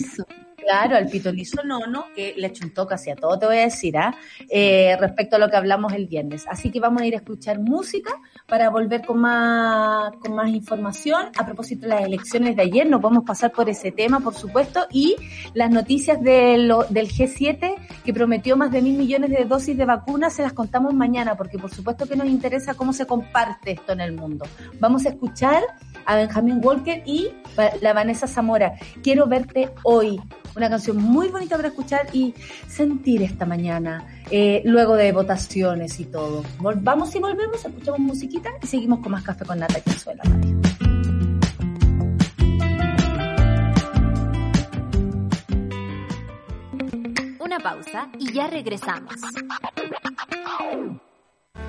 Claro, 0.63 0.95
al 0.95 1.07
pitonizo 1.07 1.61
nono, 1.65 2.05
que 2.15 2.35
le 2.37 2.53
chuntó 2.53 2.87
casi 2.87 3.09
a 3.09 3.17
todo, 3.17 3.37
te 3.37 3.45
voy 3.45 3.57
a 3.57 3.63
decir, 3.63 3.97
¿ah? 3.97 4.15
eh, 4.49 4.95
respecto 4.97 5.35
a 5.35 5.39
lo 5.39 5.49
que 5.49 5.57
hablamos 5.57 5.91
el 5.91 6.07
viernes. 6.07 6.45
Así 6.47 6.71
que 6.71 6.79
vamos 6.79 7.01
a 7.01 7.05
ir 7.05 7.15
a 7.15 7.17
escuchar 7.17 7.59
música 7.59 8.13
para 8.47 8.69
volver 8.69 9.05
con 9.05 9.19
más, 9.19 10.13
con 10.17 10.35
más 10.35 10.49
información. 10.49 11.27
A 11.37 11.45
propósito 11.45 11.83
de 11.83 11.95
las 11.95 12.03
elecciones 12.03 12.55
de 12.55 12.63
ayer, 12.63 12.89
no 12.89 12.99
podemos 12.99 13.23
pasar 13.23 13.51
por 13.51 13.69
ese 13.69 13.91
tema, 13.91 14.19
por 14.19 14.35
supuesto, 14.35 14.85
y 14.91 15.15
las 15.53 15.69
noticias 15.71 16.21
de 16.21 16.57
lo, 16.57 16.83
del 16.83 17.09
G7 17.09 17.75
que 18.03 18.13
prometió 18.13 18.57
más 18.57 18.71
de 18.71 18.81
mil 18.81 18.97
millones 18.97 19.29
de 19.29 19.45
dosis 19.45 19.77
de 19.77 19.85
vacunas, 19.85 20.33
se 20.33 20.43
las 20.43 20.53
contamos 20.53 20.93
mañana, 20.93 21.35
porque 21.35 21.57
por 21.57 21.71
supuesto 21.71 22.07
que 22.07 22.15
nos 22.15 22.27
interesa 22.27 22.73
cómo 22.73 22.93
se 22.93 23.05
comparte 23.05 23.71
esto 23.71 23.93
en 23.93 24.01
el 24.01 24.13
mundo. 24.13 24.45
Vamos 24.79 25.05
a 25.05 25.09
escuchar 25.09 25.63
a 26.05 26.15
Benjamín 26.15 26.59
Walker 26.63 27.03
y 27.05 27.29
la 27.81 27.93
Vanessa 27.93 28.27
Zamora. 28.27 28.73
Quiero 29.01 29.27
verte 29.27 29.69
hoy. 29.83 30.19
Una 30.55 30.69
canción 30.69 30.97
muy 30.97 31.29
bonita 31.29 31.55
para 31.55 31.69
escuchar 31.69 32.07
y 32.13 32.33
sentir 32.67 33.23
esta 33.23 33.45
mañana, 33.45 34.07
eh, 34.29 34.61
luego 34.65 34.95
de 34.95 35.11
votaciones 35.11 35.99
y 35.99 36.05
todo. 36.05 36.43
Vamos 36.59 37.15
y 37.15 37.19
volvemos, 37.19 37.65
escuchamos 37.65 37.99
musiquita 37.99 38.51
y 38.61 38.67
seguimos 38.67 38.99
con 38.99 39.11
más 39.11 39.23
café 39.23 39.45
con 39.45 39.59
nata 39.59 39.79
y 39.83 39.89
suela 39.91 40.23
Una 47.39 47.59
pausa 47.59 48.09
y 48.19 48.31
ya 48.31 48.47
regresamos. 48.47 49.15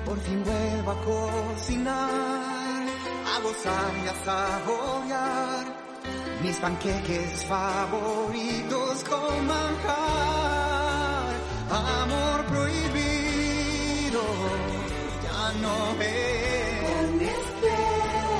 Por 0.05 0.19
fin 0.19 0.43
vuelvo 0.43 0.91
a 0.91 1.01
cocinar, 1.03 2.87
a 3.33 3.39
gozar 3.41 3.91
y 4.03 4.07
a 4.07 4.15
saborear 4.25 5.65
mis 6.41 6.57
panqueques 6.57 7.43
favoritos 7.45 9.03
con 9.03 9.47
manjar. 9.47 11.33
Amor 11.69 12.45
prohibido, 12.45 14.23
ya 15.23 15.53
no 15.61 15.75
es. 16.01 16.35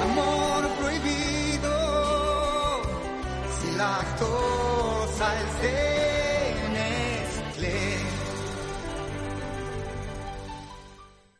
Amor 0.07 0.61
prohibido, 0.79 1.73
sin 3.59 3.77
lactosa 3.77 5.25
el 5.41 5.47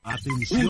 Atención 0.06 0.70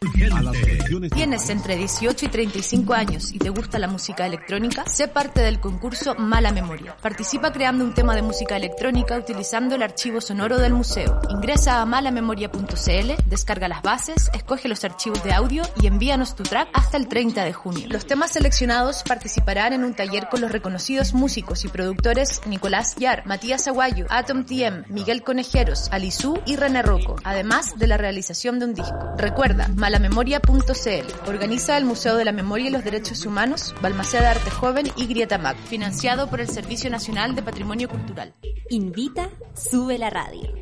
¿Tienes 1.13 1.49
entre 1.49 1.75
18 1.75 2.25
y 2.25 2.29
35 2.29 2.93
años 2.93 3.33
y 3.33 3.37
te 3.37 3.49
gusta 3.49 3.77
la 3.79 3.87
música 3.87 4.25
electrónica? 4.25 4.85
Sé 4.87 5.09
parte 5.09 5.41
del 5.41 5.59
concurso 5.59 6.15
Mala 6.15 6.53
Memoria. 6.53 6.95
Participa 7.01 7.51
creando 7.51 7.83
un 7.83 7.93
tema 7.93 8.15
de 8.15 8.21
música 8.21 8.55
electrónica 8.55 9.17
utilizando 9.17 9.75
el 9.75 9.83
archivo 9.83 10.21
sonoro 10.21 10.57
del 10.57 10.73
museo. 10.73 11.19
Ingresa 11.29 11.81
a 11.81 11.85
malamemoria.cl, 11.85 13.11
descarga 13.25 13.67
las 13.67 13.81
bases, 13.81 14.29
escoge 14.33 14.69
los 14.69 14.85
archivos 14.85 15.21
de 15.23 15.33
audio 15.33 15.63
y 15.81 15.87
envíanos 15.87 16.35
tu 16.35 16.43
track 16.43 16.69
hasta 16.71 16.95
el 16.95 17.09
30 17.09 17.43
de 17.43 17.51
junio. 17.51 17.87
Los 17.89 18.07
temas 18.07 18.31
seleccionados 18.31 19.03
participarán 19.03 19.73
en 19.73 19.83
un 19.83 19.95
taller 19.95 20.29
con 20.29 20.39
los 20.39 20.51
reconocidos 20.51 21.13
músicos 21.13 21.65
y 21.65 21.67
productores 21.67 22.41
Nicolás 22.45 22.95
Yar, 22.95 23.25
Matías 23.25 23.67
Aguayo, 23.67 24.05
Atom 24.09 24.45
TM, 24.45 24.85
Miguel 24.87 25.23
Conejeros, 25.23 25.89
Alizú 25.91 26.39
y 26.45 26.55
René 26.55 26.81
Rocco, 26.83 27.17
además 27.25 27.77
de 27.77 27.87
la 27.87 27.97
realización 27.97 28.59
de 28.59 28.65
un 28.65 28.73
disco. 28.73 29.15
Recuerda, 29.25 29.67
malamemoria.cl. 29.69 31.27
Organiza 31.27 31.79
el 31.79 31.85
Museo 31.85 32.15
de 32.15 32.25
la 32.25 32.31
Memoria 32.31 32.67
y 32.67 32.69
los 32.69 32.83
Derechos 32.83 33.25
Humanos, 33.25 33.73
Balmaceda 33.81 34.29
Arte 34.29 34.51
Joven 34.51 34.91
y 34.95 35.07
Grieta 35.07 35.39
Mac, 35.39 35.57
financiado 35.67 36.29
por 36.29 36.41
el 36.41 36.47
Servicio 36.47 36.91
Nacional 36.91 37.33
de 37.33 37.41
Patrimonio 37.41 37.89
Cultural. 37.89 38.35
Invita, 38.69 39.31
sube 39.55 39.97
la 39.97 40.11
radio. 40.11 40.53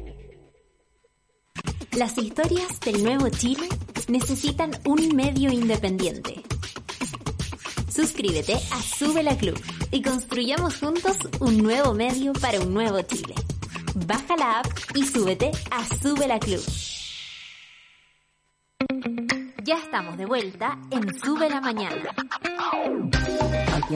Las 1.97 2.17
historias 2.17 2.79
del 2.79 3.03
nuevo 3.03 3.27
Chile 3.27 3.67
necesitan 4.07 4.71
un 4.85 5.13
medio 5.13 5.51
independiente. 5.51 6.41
Suscríbete 7.93 8.53
a 8.53 8.81
Sube 8.81 9.23
la 9.23 9.35
Club 9.35 9.61
y 9.91 10.01
construyamos 10.01 10.77
juntos 10.79 11.17
un 11.41 11.57
nuevo 11.57 11.93
medio 11.93 12.31
para 12.31 12.61
un 12.61 12.73
nuevo 12.73 13.01
Chile. 13.01 13.35
Baja 14.07 14.37
la 14.37 14.59
app 14.61 14.67
y 14.95 15.05
súbete 15.05 15.51
a 15.69 15.85
Sube 16.01 16.29
la 16.29 16.39
Club. 16.39 16.63
Ya 19.63 19.75
estamos 19.75 20.17
de 20.17 20.25
vuelta 20.25 20.77
en 20.91 21.13
Sube 21.13 21.49
la 21.49 21.61
Mañana. 21.61 22.11
Aquí 23.75 23.95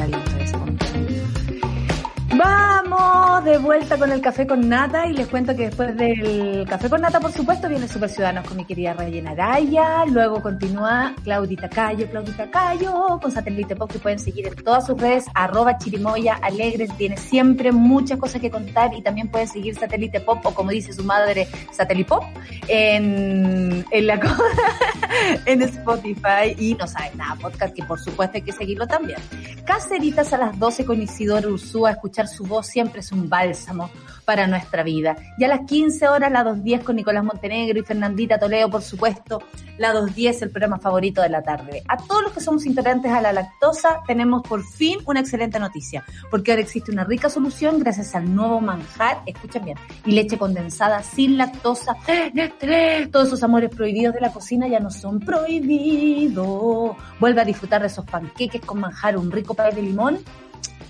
Vamos 2.38 3.44
de 3.46 3.58
vuelta 3.58 3.98
con 3.98 4.12
el 4.12 4.22
café 4.22 4.46
con 4.46 4.70
nata 4.70 5.08
y 5.08 5.14
les 5.14 5.28
cuento 5.28 5.56
que 5.56 5.66
después 5.66 5.96
del 5.98 6.68
café 6.70 6.88
con 6.88 7.02
nata, 7.02 7.20
por 7.20 7.32
supuesto, 7.32 7.68
viene 7.68 7.88
Super 7.88 8.10
Ciudadanos 8.10 8.48
con 8.48 8.58
mi 8.58 8.66
querida 8.66 8.94
Rayena 8.94 9.32
Araya, 9.32 10.06
luego 10.06 10.42
continúa 10.42 11.16
Claudita 11.24 11.68
Cayo, 11.68 12.08
Claudita 12.10 12.52
Cayo, 12.52 13.20
con 13.20 13.32
Satélite 13.32 13.76
Pop 13.76 13.92
que 13.92 13.98
pueden 13.98 14.20
seguir 14.20 14.48
en 14.48 14.56
todas 14.56 14.86
sus 14.86 15.00
redes, 15.02 15.26
arroba 15.34 15.80
chirimoya 15.80 16.36
alegres, 16.36 16.96
tiene 16.98 17.18
siempre 17.18 17.72
muchas 17.72 18.20
cosas 18.20 18.40
que 18.40 18.52
contar 18.52 18.94
y 18.94 19.02
también 19.02 19.30
pueden 19.30 19.48
seguir 19.48 19.76
Satélite 19.76 20.20
Pop 20.20 20.46
o 20.46 20.54
como 20.54 20.70
dice 20.70 20.94
su 20.94 21.04
madre, 21.04 21.48
Satélite 21.72 22.08
Pop 22.08 22.24
en, 22.68 23.84
en 23.90 24.08
la 24.08 24.20
en 25.46 25.62
Spotify. 25.64 26.56
Y 26.58 26.76
no 26.76 26.86
sabes 26.86 27.16
nada, 27.16 27.36
podcast 27.36 27.74
que 27.76 27.84
por 27.84 28.00
supuesto 28.00 28.38
hay 28.38 28.44
que 28.44 28.52
seguirlo 28.52 28.86
también. 28.86 29.20
Caceritas 29.66 30.34
a 30.34 30.38
las 30.38 30.60
12 30.60 30.86
con 30.86 31.02
Isidoro 31.02 31.50
Ursúa, 31.50 31.92
escuchar 31.92 32.27
su 32.28 32.44
voz 32.44 32.68
siempre 32.68 33.00
es 33.00 33.12
un 33.12 33.30
bálsamo 33.30 33.90
para 34.28 34.46
nuestra 34.46 34.84
vida. 34.84 35.16
Ya 35.40 35.46
a 35.48 35.50
las 35.50 35.66
15 35.66 36.10
horas, 36.10 36.30
la 36.30 36.44
2.10 36.44 36.84
con 36.84 36.98
Nicolás 36.98 37.24
Montenegro 37.24 37.80
y 37.80 37.84
Fernandita 37.84 38.38
Toledo, 38.38 38.70
por 38.70 38.82
supuesto, 38.82 39.42
la 39.78 39.94
2.10, 39.94 40.44
el 40.44 40.50
programa 40.50 40.80
favorito 40.80 41.22
de 41.22 41.30
la 41.30 41.42
tarde. 41.42 41.82
A 41.88 41.96
todos 41.96 42.24
los 42.24 42.34
que 42.34 42.42
somos 42.42 42.66
intolerantes 42.66 43.10
a 43.10 43.22
la 43.22 43.32
lactosa, 43.32 44.02
tenemos 44.06 44.44
por 44.44 44.64
fin 44.64 45.00
una 45.06 45.22
excelente 45.22 45.60
noticia, 45.60 46.04
porque 46.30 46.52
ahora 46.52 46.62
existe 46.62 46.92
una 46.92 47.06
rica 47.06 47.30
solución 47.30 47.80
gracias 47.80 48.16
al 48.16 48.36
nuevo 48.36 48.60
manjar, 48.60 49.22
escuchen 49.26 49.64
bien, 49.64 49.78
y 50.06 50.12
leche 50.12 50.38
condensada 50.38 51.02
sin 51.04 51.38
lactosa. 51.38 51.96
Todos 53.12 53.28
esos 53.28 53.44
amores 53.44 53.70
prohibidos 53.74 54.14
de 54.14 54.22
la 54.22 54.34
cocina 54.34 54.68
ya 54.68 54.82
no 54.82 54.92
son 54.92 55.22
prohibidos. 55.22 56.98
Vuelve 57.20 57.42
a 57.42 57.46
disfrutar 57.46 57.80
de 57.82 57.88
esos 57.88 58.04
panqueques 58.04 58.60
con 58.62 58.82
manjar, 58.82 59.18
un 59.18 59.32
rico 59.32 59.54
pay 59.54 59.74
de 59.74 59.82
limón 59.82 60.20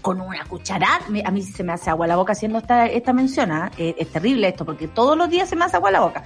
con 0.08 0.22
una 0.22 0.46
cucharada, 0.46 1.02
a 1.26 1.32
mí 1.32 1.42
se 1.42 1.66
me 1.66 1.74
hace 1.74 1.90
agua 1.90 2.08
la 2.08 2.16
boca 2.16 2.32
haciendo 2.32 2.60
esta, 2.60 2.86
esta 2.86 3.12
mención, 3.12 3.52
¿ah? 3.52 3.70
eh, 3.78 3.94
es 3.98 4.10
terrible 4.10 4.48
esto, 4.48 4.64
porque 4.64 4.88
todos 4.88 5.18
los 5.18 5.30
días 5.30 5.50
se 5.50 5.58
me 5.58 5.66
hace 5.66 5.76
agua 5.76 5.92
la 5.92 6.00
boca. 6.00 6.24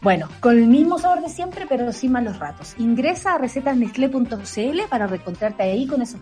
Bueno, 0.00 0.30
con 0.40 0.56
el 0.56 0.66
mismo 0.66 0.98
sabor 0.98 1.20
de 1.20 1.28
siempre, 1.28 1.66
pero 1.68 1.92
sin 1.92 2.12
malos 2.12 2.38
ratos. 2.38 2.74
Ingresa 2.78 3.34
a 3.34 3.38
recetasnestle.cl 3.38 4.80
para 4.88 5.06
reencontrarte 5.06 5.62
ahí 5.62 5.86
con 5.86 6.00
eso 6.00 6.16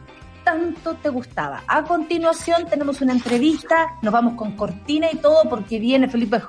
tanto 0.45 0.95
te 0.95 1.09
gustaba. 1.09 1.63
A 1.67 1.83
continuación 1.83 2.67
tenemos 2.67 3.01
una 3.01 3.13
entrevista, 3.13 3.97
nos 4.03 4.13
vamos 4.13 4.35
con 4.35 4.53
cortina 4.53 5.09
y 5.13 5.17
todo 5.17 5.49
porque 5.49 5.79
viene 5.79 6.09
Felipe 6.09 6.41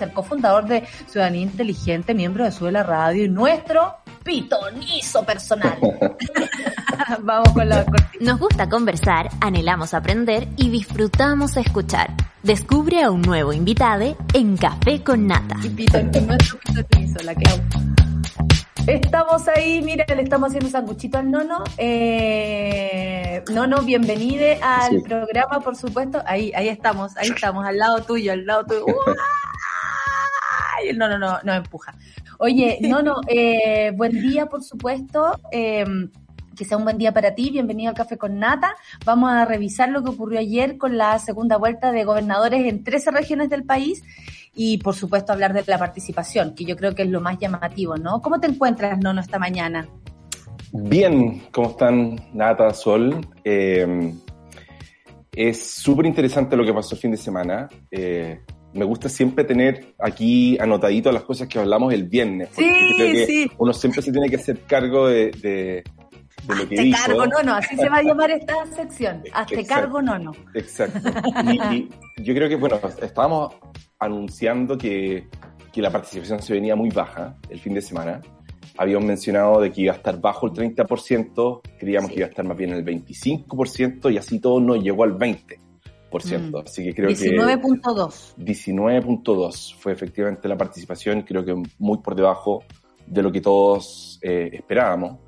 el 0.00 0.12
cofundador 0.12 0.66
de 0.66 0.86
Ciudadanía 1.06 1.42
Inteligente, 1.42 2.14
miembro 2.14 2.44
de 2.44 2.52
Suela 2.52 2.82
Radio 2.82 3.24
y 3.24 3.28
nuestro 3.28 3.96
pitonizo 4.24 5.24
personal. 5.24 5.78
Vamos 7.22 7.48
con 7.50 7.68
la 7.68 7.84
cortina. 7.84 8.32
Nos 8.32 8.38
gusta 8.38 8.68
conversar, 8.68 9.28
anhelamos 9.40 9.94
aprender 9.94 10.48
y 10.56 10.70
disfrutamos 10.70 11.56
escuchar. 11.56 12.14
Descubre 12.42 13.02
a 13.02 13.10
un 13.10 13.22
nuevo 13.22 13.52
invitado 13.52 14.16
en 14.32 14.56
Café 14.56 15.02
con 15.02 15.26
Nata. 15.26 15.56
Y 15.62 15.68
nuestro 16.20 16.58
pitonizo, 16.58 17.22
la 17.22 17.34
que 17.34 17.44
Estamos 18.86 19.46
ahí, 19.46 19.80
mira, 19.80 20.04
le 20.12 20.22
estamos 20.22 20.48
haciendo 20.48 20.66
un 20.66 20.72
sanguchito 20.72 21.16
al 21.16 21.30
nono. 21.30 21.62
Eh, 21.78 23.40
nono, 23.52 23.80
bienvenide 23.82 24.58
al 24.60 25.02
programa, 25.02 25.60
por 25.60 25.76
supuesto. 25.76 26.20
Ahí, 26.26 26.52
ahí 26.56 26.68
estamos, 26.68 27.16
ahí 27.16 27.28
estamos, 27.28 27.64
al 27.64 27.78
lado 27.78 28.02
tuyo, 28.02 28.32
al 28.32 28.44
lado 28.44 28.66
tuyo. 28.66 28.86
Y 30.84 30.88
el 30.88 30.98
nono 30.98 31.16
no, 31.16 31.38
no 31.44 31.52
empuja. 31.52 31.94
Oye, 32.38 32.78
Nono, 32.80 33.20
eh, 33.28 33.92
buen 33.94 34.20
día, 34.20 34.46
por 34.46 34.64
supuesto. 34.64 35.38
Eh, 35.52 35.84
que 36.56 36.64
sea 36.64 36.76
un 36.76 36.84
buen 36.84 36.98
día 36.98 37.12
para 37.12 37.34
ti. 37.34 37.50
Bienvenido 37.50 37.90
al 37.90 37.96
Café 37.96 38.18
con 38.18 38.38
Nata. 38.38 38.74
Vamos 39.04 39.30
a 39.30 39.44
revisar 39.44 39.88
lo 39.90 40.02
que 40.02 40.10
ocurrió 40.10 40.40
ayer 40.40 40.76
con 40.76 40.98
la 40.98 41.18
segunda 41.18 41.56
vuelta 41.56 41.92
de 41.92 42.04
gobernadores 42.04 42.66
en 42.66 42.84
13 42.84 43.10
regiones 43.10 43.48
del 43.48 43.64
país 43.64 44.02
y, 44.54 44.78
por 44.78 44.94
supuesto, 44.94 45.32
hablar 45.32 45.52
de 45.52 45.64
la 45.66 45.78
participación, 45.78 46.54
que 46.54 46.64
yo 46.64 46.76
creo 46.76 46.94
que 46.94 47.02
es 47.02 47.08
lo 47.08 47.20
más 47.20 47.38
llamativo, 47.38 47.96
¿no? 47.96 48.20
¿Cómo 48.20 48.38
te 48.40 48.46
encuentras, 48.46 48.98
Nono, 48.98 49.20
esta 49.20 49.38
mañana? 49.38 49.88
Bien, 50.72 51.42
¿cómo 51.52 51.70
están 51.70 52.20
Nata, 52.32 52.72
Sol? 52.72 53.26
Eh, 53.44 54.14
es 55.34 55.62
súper 55.62 56.06
interesante 56.06 56.56
lo 56.56 56.64
que 56.64 56.74
pasó 56.74 56.94
el 56.94 57.00
fin 57.00 57.10
de 57.10 57.16
semana. 57.16 57.68
Eh, 57.90 58.40
me 58.74 58.84
gusta 58.84 59.08
siempre 59.08 59.44
tener 59.44 59.94
aquí 59.98 60.58
anotadito 60.58 61.12
las 61.12 61.24
cosas 61.24 61.48
que 61.48 61.58
hablamos 61.58 61.92
el 61.92 62.04
viernes. 62.04 62.50
Sí, 62.52 62.70
creo 62.96 63.12
que 63.12 63.26
sí. 63.26 63.50
Uno 63.58 63.72
siempre 63.72 64.02
se 64.02 64.12
tiene 64.12 64.28
que 64.28 64.36
hacer 64.36 64.60
cargo 64.60 65.08
de, 65.08 65.30
de, 65.30 65.84
lo 66.48 66.68
que 66.68 66.80
dijo. 66.80 66.98
cargo 67.04 67.26
no, 67.26 67.42
no, 67.42 67.54
así 67.54 67.76
se 67.76 67.88
va 67.88 67.98
a 67.98 68.02
llamar 68.02 68.30
esta 68.30 68.66
sección. 68.66 69.22
Hazte 69.32 69.64
cargo 69.64 70.02
no, 70.02 70.18
no. 70.18 70.32
Exacto. 70.54 71.10
Y, 71.72 71.88
yo 72.22 72.34
creo 72.34 72.48
que, 72.48 72.56
bueno, 72.56 72.78
estábamos 73.00 73.54
anunciando 73.98 74.76
que, 74.76 75.28
que, 75.72 75.80
la 75.80 75.90
participación 75.90 76.42
se 76.42 76.52
venía 76.54 76.76
muy 76.76 76.90
baja 76.90 77.36
el 77.48 77.58
fin 77.58 77.74
de 77.74 77.80
semana. 77.80 78.20
habíamos 78.76 79.06
mencionado 79.06 79.60
de 79.60 79.72
que 79.72 79.82
iba 79.82 79.92
a 79.92 79.96
estar 79.96 80.20
bajo 80.20 80.46
el 80.46 80.52
30%, 80.52 81.60
creíamos 81.78 82.10
que 82.10 82.16
iba 82.16 82.26
a 82.26 82.30
estar 82.30 82.44
más 82.44 82.56
bien 82.56 82.70
en 82.70 82.78
el 82.78 82.84
25% 82.84 84.12
y 84.12 84.18
así 84.18 84.40
todo 84.40 84.60
no 84.60 84.76
llegó 84.76 85.04
al 85.04 85.16
20%. 85.16 85.58
Mm. 86.12 86.56
Así 86.64 86.84
que 86.84 86.94
creo 86.94 87.10
19.2. 87.10 88.36
19.2 88.36 89.74
fue 89.76 89.92
efectivamente 89.92 90.48
la 90.48 90.56
participación, 90.56 91.22
creo 91.22 91.44
que 91.44 91.54
muy 91.78 91.98
por 91.98 92.14
debajo 92.14 92.64
de 93.06 93.22
lo 93.22 93.32
que 93.32 93.40
todos 93.40 94.18
eh, 94.22 94.50
esperábamos. 94.52 95.18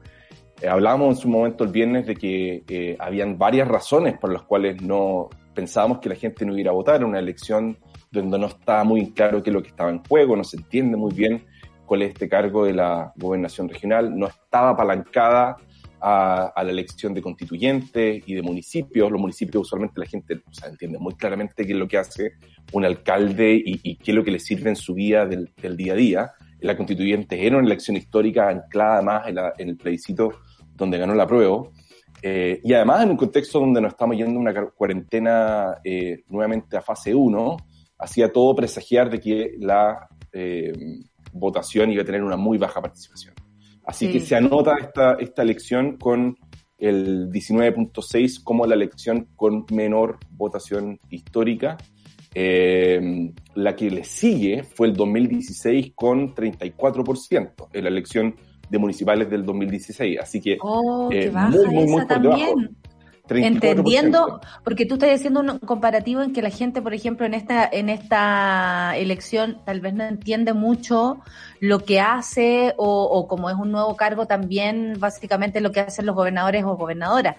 Eh, 0.60 0.68
hablábamos 0.68 1.16
en 1.16 1.22
su 1.22 1.28
momento 1.28 1.64
el 1.64 1.70
viernes 1.70 2.06
de 2.06 2.14
que 2.14 2.64
eh, 2.68 2.96
habían 2.98 3.38
varias 3.38 3.68
razones 3.68 4.18
por 4.18 4.32
las 4.32 4.42
cuales 4.42 4.80
no 4.80 5.28
pensábamos 5.54 5.98
que 5.98 6.08
la 6.08 6.14
gente 6.14 6.44
no 6.44 6.56
iba 6.56 6.70
a 6.70 6.74
votar 6.74 6.96
en 6.96 7.04
una 7.04 7.18
elección 7.18 7.78
donde 8.10 8.38
no 8.38 8.46
estaba 8.46 8.84
muy 8.84 9.10
claro 9.12 9.42
qué 9.42 9.50
es 9.50 9.54
lo 9.54 9.62
que 9.62 9.68
estaba 9.68 9.90
en 9.90 10.02
juego, 10.04 10.36
no 10.36 10.44
se 10.44 10.56
entiende 10.56 10.96
muy 10.96 11.12
bien 11.12 11.44
cuál 11.86 12.02
es 12.02 12.10
este 12.10 12.28
cargo 12.28 12.64
de 12.64 12.72
la 12.72 13.12
gobernación 13.16 13.68
regional, 13.68 14.16
no 14.16 14.26
estaba 14.26 14.70
apalancada 14.70 15.56
a, 16.04 16.62
la 16.62 16.70
elección 16.70 17.14
de 17.14 17.22
constituyentes 17.22 18.22
y 18.26 18.34
de 18.34 18.42
municipios. 18.42 19.10
Los 19.10 19.20
municipios 19.20 19.62
usualmente 19.62 20.00
la 20.00 20.06
gente 20.06 20.42
entiende 20.66 20.98
muy 20.98 21.14
claramente 21.14 21.64
qué 21.64 21.72
es 21.72 21.78
lo 21.78 21.88
que 21.88 21.96
hace 21.96 22.32
un 22.72 22.84
alcalde 22.84 23.60
y, 23.64 23.96
qué 23.96 24.10
es 24.10 24.14
lo 24.14 24.22
que 24.22 24.30
le 24.30 24.38
sirve 24.38 24.68
en 24.68 24.76
su 24.76 24.92
vida 24.92 25.26
del, 25.26 25.50
día 25.76 25.94
a 25.94 25.96
día. 25.96 26.32
La 26.60 26.76
constituyente 26.76 27.46
era 27.46 27.56
una 27.58 27.66
elección 27.66 27.96
histórica 27.96 28.48
anclada 28.48 29.02
más 29.02 29.26
en, 29.28 29.68
el 29.68 29.76
plebiscito 29.76 30.30
donde 30.74 30.98
ganó 30.98 31.14
la 31.14 31.26
prueba. 31.26 31.68
Eh, 32.22 32.60
y 32.64 32.72
además 32.72 33.02
en 33.02 33.10
un 33.10 33.16
contexto 33.16 33.60
donde 33.60 33.80
nos 33.80 33.92
estamos 33.92 34.16
yendo 34.16 34.38
a 34.38 34.42
una 34.42 34.66
cuarentena 34.70 35.76
eh, 35.84 36.22
nuevamente 36.28 36.76
a 36.76 36.80
fase 36.80 37.14
1, 37.14 37.56
hacía 37.98 38.32
todo 38.32 38.54
presagiar 38.54 39.10
de 39.10 39.20
que 39.20 39.54
la 39.58 40.08
eh, 40.32 40.72
votación 41.32 41.90
iba 41.90 42.02
a 42.02 42.06
tener 42.06 42.22
una 42.22 42.36
muy 42.36 42.58
baja 42.58 42.80
participación. 42.80 43.34
Así 43.86 44.10
que 44.10 44.20
se 44.20 44.34
anota 44.34 44.76
esta, 44.80 45.14
esta 45.14 45.42
elección 45.42 45.98
con 45.98 46.36
el 46.78 47.30
19.6 47.30 48.42
como 48.42 48.66
la 48.66 48.74
elección 48.74 49.28
con 49.36 49.66
menor 49.70 50.18
votación 50.30 50.98
histórica. 51.10 51.76
Eh, 52.34 53.30
la 53.54 53.76
que 53.76 53.90
le 53.90 54.04
sigue 54.04 54.64
fue 54.64 54.88
el 54.88 54.94
2016 54.94 55.92
con 55.94 56.34
34% 56.34 57.68
en 57.72 57.84
la 57.84 57.88
elección 57.88 58.34
de 58.68 58.78
municipales 58.78 59.30
del 59.30 59.44
2016. 59.44 60.18
Así 60.20 60.40
que 60.40 60.58
oh, 60.60 61.08
eh, 61.12 61.30
muy, 61.30 61.66
muy, 61.66 61.86
muy 61.86 62.06
por 62.06 62.20
debajo. 62.20 62.54
Entendiendo, 63.26 64.40
porque 64.64 64.84
tú 64.84 64.94
estás 64.94 65.08
haciendo 65.14 65.40
un 65.40 65.58
comparativo 65.60 66.20
en 66.20 66.34
que 66.34 66.42
la 66.42 66.50
gente, 66.50 66.82
por 66.82 66.92
ejemplo, 66.92 67.24
en 67.24 67.32
esta, 67.32 67.66
en 67.66 67.88
esta 67.88 68.94
elección 68.98 69.62
tal 69.64 69.80
vez 69.80 69.94
no 69.94 70.04
entiende 70.04 70.52
mucho 70.52 71.20
lo 71.58 71.78
que 71.78 72.00
hace 72.00 72.74
o, 72.76 73.04
o 73.04 73.26
como 73.26 73.48
es 73.48 73.56
un 73.56 73.72
nuevo 73.72 73.96
cargo 73.96 74.26
también 74.26 74.96
básicamente 74.98 75.62
lo 75.62 75.72
que 75.72 75.80
hacen 75.80 76.04
los 76.04 76.14
gobernadores 76.14 76.64
o 76.64 76.76
gobernadoras 76.76 77.36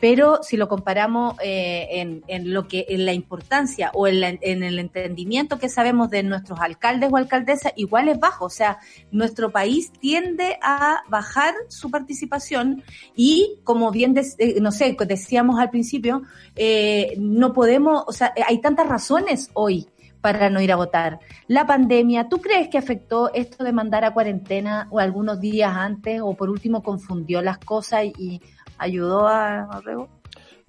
pero 0.00 0.40
si 0.42 0.56
lo 0.56 0.68
comparamos 0.68 1.34
eh, 1.42 1.88
en, 1.90 2.22
en, 2.28 2.52
lo 2.52 2.68
que 2.68 2.86
en 2.88 3.04
la 3.04 3.12
importancia 3.12 3.90
o 3.94 4.06
en, 4.06 4.38
en, 4.42 4.62
el 4.62 4.78
entendimiento 4.78 5.58
que 5.58 5.68
sabemos 5.68 6.10
de 6.10 6.22
nuestros 6.22 6.60
alcaldes 6.60 7.10
o 7.12 7.16
alcaldesas, 7.16 7.72
igual 7.76 8.08
es 8.08 8.18
bajo. 8.18 8.44
O 8.44 8.50
sea, 8.50 8.78
nuestro 9.10 9.50
país 9.50 9.90
tiende 10.00 10.58
a 10.62 11.02
bajar 11.08 11.54
su 11.68 11.90
participación 11.90 12.82
y, 13.16 13.58
como 13.64 13.90
bien, 13.90 14.14
eh, 14.38 14.60
no 14.60 14.70
sé, 14.70 14.96
decíamos 15.06 15.58
al 15.58 15.70
principio, 15.70 16.22
eh, 16.54 17.14
no 17.18 17.52
podemos, 17.52 18.04
o 18.06 18.12
sea, 18.12 18.32
hay 18.46 18.60
tantas 18.60 18.88
razones 18.88 19.50
hoy 19.54 19.88
para 20.20 20.50
no 20.50 20.60
ir 20.60 20.72
a 20.72 20.76
votar. 20.76 21.20
La 21.46 21.66
pandemia, 21.66 22.28
¿tú 22.28 22.38
crees 22.38 22.68
que 22.68 22.78
afectó 22.78 23.32
esto 23.32 23.64
de 23.64 23.72
mandar 23.72 24.04
a 24.04 24.12
cuarentena 24.12 24.88
o 24.90 24.98
algunos 24.98 25.40
días 25.40 25.72
antes 25.74 26.20
o 26.22 26.34
por 26.34 26.50
último 26.50 26.82
confundió 26.82 27.40
las 27.40 27.58
cosas 27.58 28.04
y 28.04 28.40
ayudó 28.78 29.26
a, 29.26 29.62
a 29.62 29.82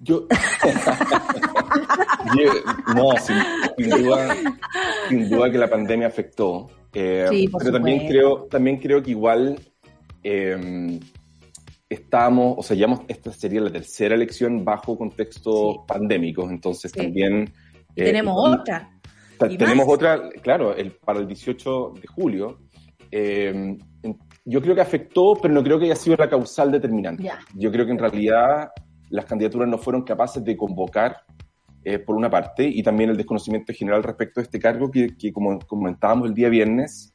Yo, 0.00 0.26
no, 2.94 3.10
sin, 3.18 3.90
duda, 3.90 4.34
sin 5.08 5.28
duda 5.28 5.50
que 5.50 5.58
la 5.58 5.68
pandemia 5.68 6.06
afectó. 6.06 6.70
Eh, 6.94 7.48
pero 7.58 7.72
también 7.72 8.08
creo, 8.08 8.44
también 8.50 8.78
creo 8.78 9.02
que 9.02 9.10
igual 9.10 9.60
eh, 10.22 10.98
estamos, 11.88 12.54
o 12.58 12.62
sea, 12.62 12.76
ya 12.76 12.86
esta 13.08 13.32
sería 13.32 13.60
la 13.60 13.70
tercera 13.70 14.14
elección 14.14 14.64
bajo 14.64 14.96
contexto 14.96 15.84
pandémico, 15.86 16.48
entonces 16.48 16.92
también... 16.92 17.52
Eh, 17.96 18.04
tenemos 18.04 18.34
otra. 18.38 18.88
Tenemos 19.38 19.86
otra, 19.88 20.30
claro, 20.42 20.74
el, 20.74 20.92
para 20.92 21.18
el 21.20 21.26
18 21.26 21.94
de 22.00 22.06
julio. 22.06 22.58
Eh, 23.10 23.76
yo 24.44 24.60
creo 24.60 24.74
que 24.74 24.80
afectó, 24.80 25.36
pero 25.40 25.52
no 25.54 25.62
creo 25.62 25.78
que 25.78 25.86
haya 25.86 25.96
sido 25.96 26.16
la 26.16 26.28
causal 26.28 26.72
determinante. 26.72 27.30
Yo 27.54 27.70
creo 27.70 27.84
que 27.84 27.92
en 27.92 27.98
realidad 27.98 28.70
las 29.10 29.24
candidaturas 29.24 29.68
no 29.68 29.78
fueron 29.78 30.02
capaces 30.02 30.44
de 30.44 30.56
convocar, 30.56 31.16
eh, 31.82 31.98
por 31.98 32.14
una 32.14 32.28
parte, 32.28 32.66
y 32.68 32.82
también 32.82 33.10
el 33.10 33.16
desconocimiento 33.16 33.72
general 33.72 34.02
respecto 34.02 34.40
a 34.40 34.42
este 34.42 34.58
cargo 34.58 34.90
que, 34.90 35.14
como 35.32 35.58
comentábamos 35.60 36.28
el 36.28 36.34
día 36.34 36.48
viernes, 36.50 37.14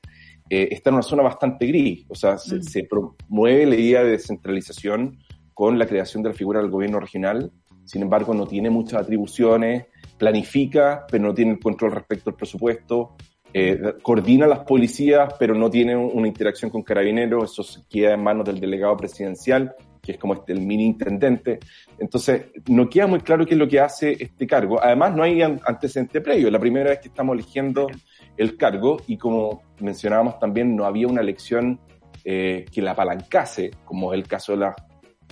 eh, 0.50 0.70
está 0.72 0.90
en 0.90 0.96
una 0.96 1.04
zona 1.04 1.24
bastante 1.24 1.68
gris. 1.68 2.06
O 2.10 2.16
sea, 2.16 2.38
se, 2.38 2.56
mm. 2.56 2.64
se, 2.64 2.84
promueve 2.84 3.66
la 3.66 3.76
idea 3.76 4.04
de 4.04 4.12
descentralización 4.12 5.20
con 5.54 5.78
la 5.78 5.86
creación 5.86 6.24
de 6.24 6.30
la 6.30 6.36
figura 6.36 6.62
del 6.62 6.72
gobierno 6.72 7.00
regional, 7.00 7.52
sin 7.86 8.02
embargo 8.02 8.34
no 8.34 8.48
tiene 8.48 8.70
muchas 8.70 9.02
atribuciones, 9.02 9.86
planifica, 10.18 11.06
pero 11.10 11.24
no 11.24 11.34
tiene 11.34 11.52
el 11.52 11.60
control 11.60 11.92
respecto 11.92 12.32
al 12.32 12.36
presupuesto, 12.36 13.16
eh, 13.58 13.80
coordina 14.02 14.48
las 14.48 14.66
policías, 14.66 15.34
pero 15.40 15.56
no 15.56 15.70
tiene 15.70 15.96
una 15.96 16.28
interacción 16.28 16.70
con 16.70 16.84
carabineros, 16.84 17.58
eso 17.58 17.86
queda 17.90 18.14
en 18.14 18.22
manos 18.22 18.44
del 18.44 18.60
delegado 18.60 18.98
presidencial, 18.98 19.74
que 20.02 20.12
es 20.12 20.18
como 20.18 20.34
este, 20.34 20.52
el 20.52 20.60
mini 20.60 20.88
intendente. 20.88 21.60
Entonces, 21.98 22.48
no 22.68 22.90
queda 22.90 23.08
muy 23.08 23.22
claro 23.22 23.46
qué 23.46 23.54
es 23.54 23.58
lo 23.58 23.70
que 23.70 23.80
hace 23.80 24.18
este 24.20 24.46
cargo. 24.46 24.84
Además, 24.84 25.16
no 25.16 25.24
hay 25.24 25.42
antecedente 25.42 26.20
previo. 26.20 26.52
La 26.52 26.60
primera 26.60 26.90
vez 26.90 27.00
que 27.00 27.08
estamos 27.08 27.34
eligiendo 27.34 27.88
el 28.36 28.58
cargo 28.58 28.98
y 29.08 29.18
como 29.18 29.64
mencionábamos 29.80 30.38
también, 30.38 30.76
no 30.76 30.84
había 30.84 31.08
una 31.08 31.22
elección 31.22 31.80
eh, 32.26 32.66
que 32.70 32.82
la 32.82 32.92
apalancase, 32.92 33.72
como 33.86 34.12
es 34.12 34.20
el 34.20 34.28
caso 34.28 34.58
de, 34.58 34.70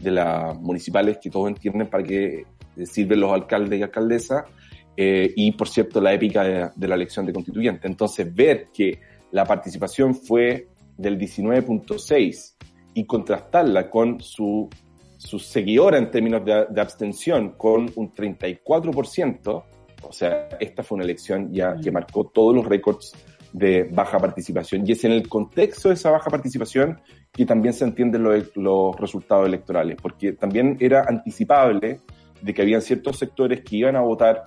de 0.01 0.11
las 0.11 0.57
municipales 0.61 1.17
que 1.21 1.30
todos 1.30 1.49
entienden 1.49 1.89
para 1.89 2.05
qué 2.05 2.45
sirven 2.86 3.19
los 3.19 3.34
alcaldes 3.34 3.82
y 3.82 3.84
alcaldesas. 3.84 4.45
Eh, 4.95 5.33
y 5.35 5.51
por 5.53 5.67
cierto 5.67 5.99
la 5.99 6.13
épica 6.13 6.71
de, 6.75 6.87
la 6.87 6.95
elección 6.95 7.25
de 7.25 7.33
constituyente. 7.33 7.87
Entonces, 7.87 8.33
ver 8.33 8.67
que 8.71 8.99
la 9.31 9.45
participación 9.45 10.13
fue 10.13 10.67
del 10.97 11.17
19.6 11.17 12.53
y 12.93 13.05
contrastarla 13.05 13.89
con 13.89 14.21
su, 14.21 14.69
su 15.17 15.39
seguidora 15.39 15.97
en 15.97 16.11
términos 16.11 16.45
de, 16.45 16.79
abstención 16.79 17.53
con 17.57 17.91
un 17.95 18.13
34%, 18.13 19.63
o 20.03 20.11
sea, 20.11 20.49
esta 20.59 20.83
fue 20.83 20.97
una 20.97 21.05
elección 21.05 21.51
ya 21.51 21.75
que 21.75 21.91
marcó 21.91 22.25
todos 22.25 22.53
los 22.53 22.65
récords 22.65 23.13
de 23.51 23.83
baja 23.83 24.19
participación. 24.19 24.85
Y 24.85 24.91
es 24.91 25.03
en 25.05 25.13
el 25.13 25.27
contexto 25.27 25.89
de 25.89 25.95
esa 25.95 26.11
baja 26.11 26.29
participación 26.29 26.99
que 27.31 27.45
también 27.45 27.73
se 27.73 27.85
entienden 27.85 28.23
los, 28.23 28.55
los 28.55 28.95
resultados 28.99 29.47
electorales, 29.47 29.97
porque 29.99 30.33
también 30.33 30.77
era 30.79 31.05
anticipable 31.07 31.99
de 32.41 32.53
que 32.53 32.61
habían 32.61 32.81
ciertos 32.81 33.17
sectores 33.17 33.61
que 33.61 33.77
iban 33.77 33.95
a 33.95 34.01
votar 34.01 34.45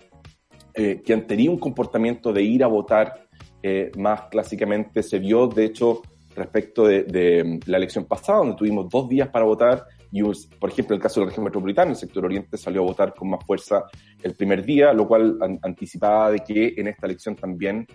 eh, 0.76 1.02
que 1.02 1.14
han 1.14 1.26
un 1.48 1.58
comportamiento 1.58 2.32
de 2.32 2.42
ir 2.42 2.62
a 2.62 2.66
votar 2.66 3.26
eh, 3.62 3.90
más 3.96 4.28
clásicamente 4.30 5.02
se 5.02 5.18
vio, 5.18 5.48
de 5.48 5.64
hecho, 5.64 6.02
respecto 6.34 6.86
de, 6.86 7.42
mm, 7.42 7.60
la 7.70 7.78
elección 7.78 8.04
pasada, 8.04 8.38
donde 8.38 8.56
tuvimos 8.56 8.88
dos 8.88 9.08
días 9.08 9.28
para 9.28 9.44
votar 9.44 9.84
y, 10.12 10.22
por 10.22 10.70
ejemplo, 10.70 10.94
el 10.94 11.02
caso 11.02 11.18
de 11.18 11.26
la 11.26 11.30
región 11.30 11.44
metropolitana, 11.44 11.90
el 11.90 11.96
sector 11.96 12.24
oriente 12.24 12.56
salió 12.56 12.82
a 12.82 12.86
votar 12.86 13.14
con 13.14 13.30
más 13.30 13.44
fuerza 13.44 13.84
el 14.22 14.34
primer 14.34 14.64
día, 14.64 14.92
lo 14.92 15.08
cual 15.08 15.38
anticipaba 15.62 16.30
de 16.30 16.40
que 16.40 16.74
en 16.76 16.88
esta 16.88 17.06
elección 17.06 17.34
también 17.34 17.86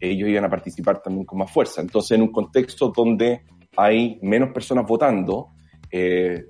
ellos 0.00 0.28
iban 0.28 0.44
a 0.46 0.50
participar 0.50 1.00
también 1.02 1.26
con 1.26 1.38
más 1.38 1.52
fuerza. 1.52 1.80
Entonces, 1.82 2.12
en 2.12 2.22
un 2.22 2.32
contexto 2.32 2.90
donde 2.94 3.42
hay 3.76 4.18
menos 4.22 4.50
personas 4.52 4.86
votando, 4.86 5.50
eh, 5.90 6.44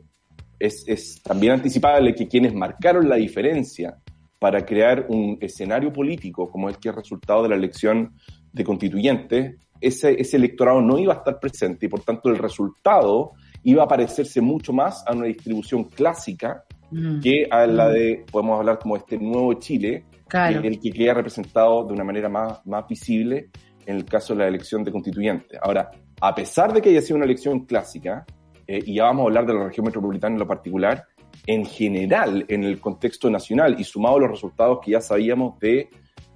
es, 0.59 0.85
es, 0.87 1.23
también 1.23 1.55
anticipable 1.55 2.15
que 2.15 2.29
quienes 2.29 2.55
marcaron 2.55 3.09
la 3.09 3.17
diferencia 3.17 3.99
para 4.41 4.65
crear 4.65 5.07
un 5.11 5.37
escenario 5.41 5.93
político 5.93 6.51
como 6.51 6.69
el 6.69 6.79
que 6.79 6.89
es 6.89 6.95
resultado 6.95 7.43
de 7.43 7.51
la 7.51 7.57
elección 7.57 8.15
de 8.53 8.65
constituyentes, 8.65 9.57
ese, 9.81 10.21
ese 10.21 10.37
electorado 10.39 10.81
no 10.81 10.99
iba 10.99 11.13
a 11.13 11.19
estar 11.19 11.39
presente 11.39 11.87
y 11.87 11.89
por 11.89 12.01
tanto 12.01 12.31
el 12.31 12.39
resultado 12.39 13.33
iba 13.63 13.85
a 13.85 13.87
parecerse 13.89 14.41
mucho 14.41 14.73
más 14.73 15.05
a 15.07 15.13
una 15.13 15.27
distribución 15.27 15.85
clásica 15.85 16.65
mm. 16.91 17.21
que 17.21 17.47
a 17.51 17.67
la 17.67 17.89
mm. 17.89 17.93
de, 17.93 18.25
podemos 18.33 18.59
hablar 18.59 18.79
como 18.79 18.97
este 18.97 19.19
nuevo 19.19 19.53
Chile, 19.55 20.07
el 20.33 20.81
que 20.81 20.91
queda 20.91 21.15
representado 21.15 21.85
de 21.85 21.93
una 21.93 22.05
manera 22.05 22.31
más, 22.31 22.65
más 22.67 22.89
visible 22.89 23.51
en 23.85 23.97
el 23.97 24.05
caso 24.07 24.33
de 24.35 24.41
la 24.41 24.49
elección 24.49 24.83
de 24.85 24.91
constituyentes. 24.91 25.59
Ahora, 25.63 25.91
a 26.21 26.35
pesar 26.35 26.73
de 26.73 26.81
que 26.81 26.89
haya 26.89 27.03
sido 27.03 27.17
una 27.17 27.27
elección 27.27 27.67
clásica, 27.67 28.25
eh, 28.67 28.81
y 28.87 28.95
ya 28.95 29.05
vamos 29.05 29.25
a 29.25 29.27
hablar 29.27 29.47
de 29.47 29.55
la 29.55 29.65
región 29.65 29.85
metropolitana 29.85 30.35
en 30.35 30.39
lo 30.39 30.47
particular, 30.47 31.05
en 31.47 31.65
general 31.65 32.45
en 32.49 32.65
el 32.65 32.81
contexto 32.81 33.31
nacional 33.31 33.77
y 33.79 33.85
sumado 33.85 34.17
a 34.17 34.21
los 34.21 34.31
resultados 34.31 34.81
que 34.85 34.93
ya 34.93 35.01
sabíamos 35.01 35.59
de 35.59 35.89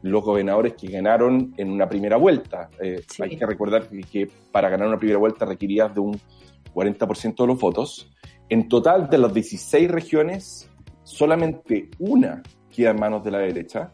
los 0.03 0.23
gobernadores 0.23 0.75
que 0.75 0.89
ganaron 0.89 1.55
en 1.57 1.71
una 1.71 1.89
primera 1.89 2.17
vuelta. 2.17 2.69
Eh, 2.81 3.03
hay 3.21 3.37
que 3.37 3.47
recordar 3.47 3.89
que, 3.89 4.29
para 4.53 4.69
ganar 4.69 4.89
una 4.89 4.99
primera 4.99 5.19
vuelta 5.19 5.47
requerías 5.47 5.95
de 5.95 6.01
un 6.01 6.21
40% 6.75 7.37
de 7.37 7.47
los 7.47 7.59
votos. 7.59 8.11
En 8.49 8.69
total, 8.69 9.09
de 9.09 9.17
las 9.17 9.33
16 9.33 9.91
regiones, 9.91 10.71
solamente 11.05 11.89
una 11.99 12.43
queda 12.71 12.91
en 12.91 13.01
manos 13.01 13.25
de 13.25 13.31
la 13.31 13.39
derecha, 13.39 13.93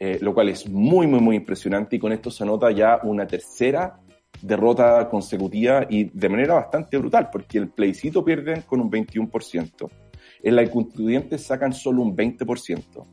eh, 0.00 0.18
lo 0.20 0.34
cual 0.34 0.48
es 0.48 0.68
muy, 0.68 1.06
muy, 1.06 1.20
muy 1.20 1.36
impresionante 1.36 1.96
y 1.96 1.98
con 2.00 2.12
esto 2.12 2.30
se 2.30 2.44
nota 2.44 2.70
ya 2.72 2.98
una 3.04 3.26
tercera 3.26 4.00
derrota 4.40 5.08
consecutiva 5.08 5.86
y 5.88 6.04
de 6.04 6.28
manera 6.28 6.54
bastante 6.54 6.98
brutal, 6.98 7.28
porque 7.30 7.58
el 7.58 7.68
plebiscito 7.68 8.24
pierden 8.24 8.62
con 8.62 8.80
un 8.80 8.90
21%, 8.90 9.88
en 10.42 10.56
la 10.56 10.62
de 10.62 10.70
constituyentes 10.70 11.44
sacan 11.44 11.72
solo 11.72 12.02
un 12.02 12.16
20%, 12.16 13.06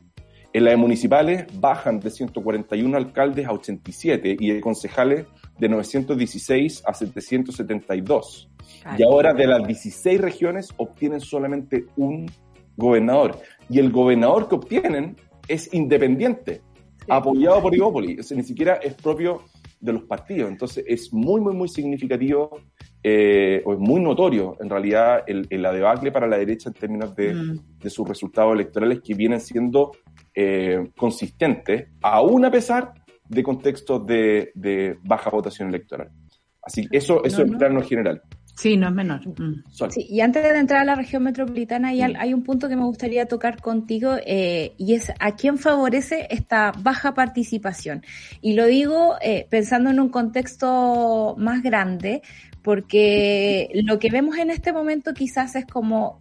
en 0.52 0.64
la 0.64 0.72
de 0.72 0.76
municipales 0.76 1.46
bajan 1.60 2.00
de 2.00 2.10
141 2.10 2.96
alcaldes 2.96 3.46
a 3.46 3.52
87 3.52 4.36
y 4.38 4.50
de 4.50 4.60
concejales 4.60 5.26
de 5.58 5.68
916 5.68 6.82
a 6.84 6.92
772. 6.92 8.50
Y 8.98 9.02
ahora 9.04 9.32
de 9.32 9.46
las 9.46 9.64
16 9.64 10.20
regiones 10.20 10.70
obtienen 10.76 11.20
solamente 11.20 11.86
un 11.96 12.28
gobernador. 12.76 13.38
Y 13.68 13.78
el 13.78 13.92
gobernador 13.92 14.48
que 14.48 14.56
obtienen 14.56 15.16
es 15.46 15.72
independiente, 15.72 16.62
apoyado 17.08 17.62
por 17.62 17.74
Igópoli. 17.74 18.18
O 18.18 18.22
sea, 18.24 18.36
ni 18.36 18.42
siquiera 18.42 18.74
es 18.74 18.94
propio 18.94 19.44
de 19.80 19.92
los 19.92 20.02
partidos. 20.02 20.50
Entonces 20.50 20.84
es 20.88 21.12
muy, 21.12 21.40
muy, 21.40 21.54
muy 21.54 21.68
significativo 21.68 22.60
eh, 23.02 23.62
o 23.64 23.72
es 23.72 23.78
muy 23.78 24.00
notorio 24.00 24.56
en 24.60 24.68
realidad 24.68 25.22
el, 25.26 25.46
la 25.50 25.72
debacle 25.72 26.12
para 26.12 26.26
la 26.26 26.36
derecha 26.36 26.68
en 26.68 26.74
términos 26.74 27.16
de, 27.16 27.32
mm. 27.32 27.78
de 27.80 27.90
sus 27.90 28.06
resultados 28.06 28.52
electorales 28.54 29.00
que 29.02 29.14
vienen 29.14 29.40
siendo 29.40 29.92
eh, 30.34 30.90
consistentes, 30.96 31.88
aún 32.02 32.44
a 32.44 32.50
pesar 32.50 32.92
de 33.26 33.42
contextos 33.42 34.06
de, 34.06 34.50
de 34.54 34.98
baja 35.02 35.30
votación 35.30 35.68
electoral. 35.68 36.10
Así 36.62 36.86
que 36.86 36.98
eso, 36.98 37.24
eso 37.24 37.42
en 37.42 37.56
plano 37.56 37.82
general. 37.82 38.22
Sí, 38.56 38.76
no 38.76 38.88
es 38.88 38.94
menor. 38.94 39.26
Mm. 39.26 39.64
Sí, 39.90 40.06
y 40.08 40.20
antes 40.20 40.42
de 40.42 40.58
entrar 40.58 40.82
a 40.82 40.84
la 40.84 40.94
región 40.94 41.22
metropolitana, 41.22 41.88
hay, 41.88 42.02
mm. 42.02 42.16
hay 42.18 42.34
un 42.34 42.42
punto 42.42 42.68
que 42.68 42.76
me 42.76 42.84
gustaría 42.84 43.26
tocar 43.26 43.60
contigo 43.60 44.16
eh, 44.26 44.72
y 44.76 44.94
es 44.94 45.12
a 45.18 45.34
quién 45.36 45.58
favorece 45.58 46.26
esta 46.30 46.72
baja 46.78 47.14
participación. 47.14 48.04
Y 48.40 48.54
lo 48.54 48.66
digo 48.66 49.16
eh, 49.22 49.46
pensando 49.48 49.90
en 49.90 50.00
un 50.00 50.08
contexto 50.10 51.34
más 51.38 51.62
grande, 51.62 52.22
porque 52.62 53.70
lo 53.74 53.98
que 53.98 54.10
vemos 54.10 54.36
en 54.36 54.50
este 54.50 54.72
momento 54.72 55.14
quizás 55.14 55.56
es 55.56 55.66
como 55.66 56.18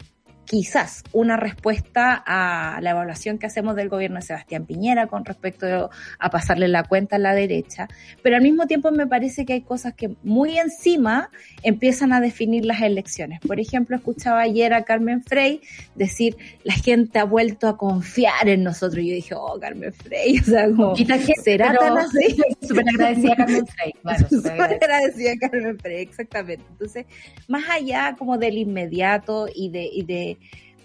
quizás 0.49 1.03
una 1.13 1.37
respuesta 1.37 2.23
a 2.25 2.81
la 2.81 2.89
evaluación 2.89 3.37
que 3.37 3.45
hacemos 3.45 3.75
del 3.75 3.87
gobierno 3.87 4.15
de 4.15 4.23
Sebastián 4.23 4.65
Piñera 4.65 5.05
con 5.05 5.23
respecto 5.23 5.91
a 6.17 6.29
pasarle 6.31 6.67
la 6.67 6.83
cuenta 6.85 7.17
a 7.17 7.19
la 7.19 7.35
derecha, 7.35 7.87
pero 8.23 8.35
al 8.35 8.41
mismo 8.41 8.65
tiempo 8.65 8.89
me 8.89 9.05
parece 9.05 9.45
que 9.45 9.53
hay 9.53 9.61
cosas 9.61 9.93
que 9.93 10.15
muy 10.23 10.57
encima 10.57 11.29
empiezan 11.61 12.13
a 12.13 12.19
definir 12.19 12.65
las 12.65 12.81
elecciones. 12.81 13.39
Por 13.41 13.59
ejemplo, 13.59 13.95
escuchaba 13.95 14.41
ayer 14.41 14.73
a 14.73 14.85
Carmen 14.85 15.23
Frey 15.23 15.61
decir, 15.93 16.35
la 16.63 16.73
gente 16.73 17.19
ha 17.19 17.25
vuelto 17.25 17.67
a 17.67 17.77
confiar 17.77 18.49
en 18.49 18.63
nosotros. 18.63 19.03
Y 19.03 19.09
yo 19.09 19.15
dije, 19.15 19.35
oh, 19.35 19.59
Carmen 19.59 19.93
Frey, 19.93 20.39
o 20.41 20.43
sea, 20.43 20.65
como, 20.65 20.95
¿será 21.43 21.75
tan 21.75 21.95
así? 21.95 22.35
Súper 22.67 22.89
agradecida 22.89 23.33
a 23.33 23.35
Carmen 23.35 23.67
Frey, 23.67 23.91
claro. 24.01 24.27
Súper 24.29 24.61
agradecida 24.61 25.31
a 25.33 25.37
Carmen 25.37 25.77
Frey, 25.77 26.01
exactamente. 26.01 26.65
Entonces, 26.71 27.05
más 27.47 27.69
allá 27.69 28.15
como 28.17 28.39
del 28.39 28.57
inmediato 28.57 29.47
y 29.53 29.69
de, 29.69 29.83
y 29.93 30.03
de 30.05 30.38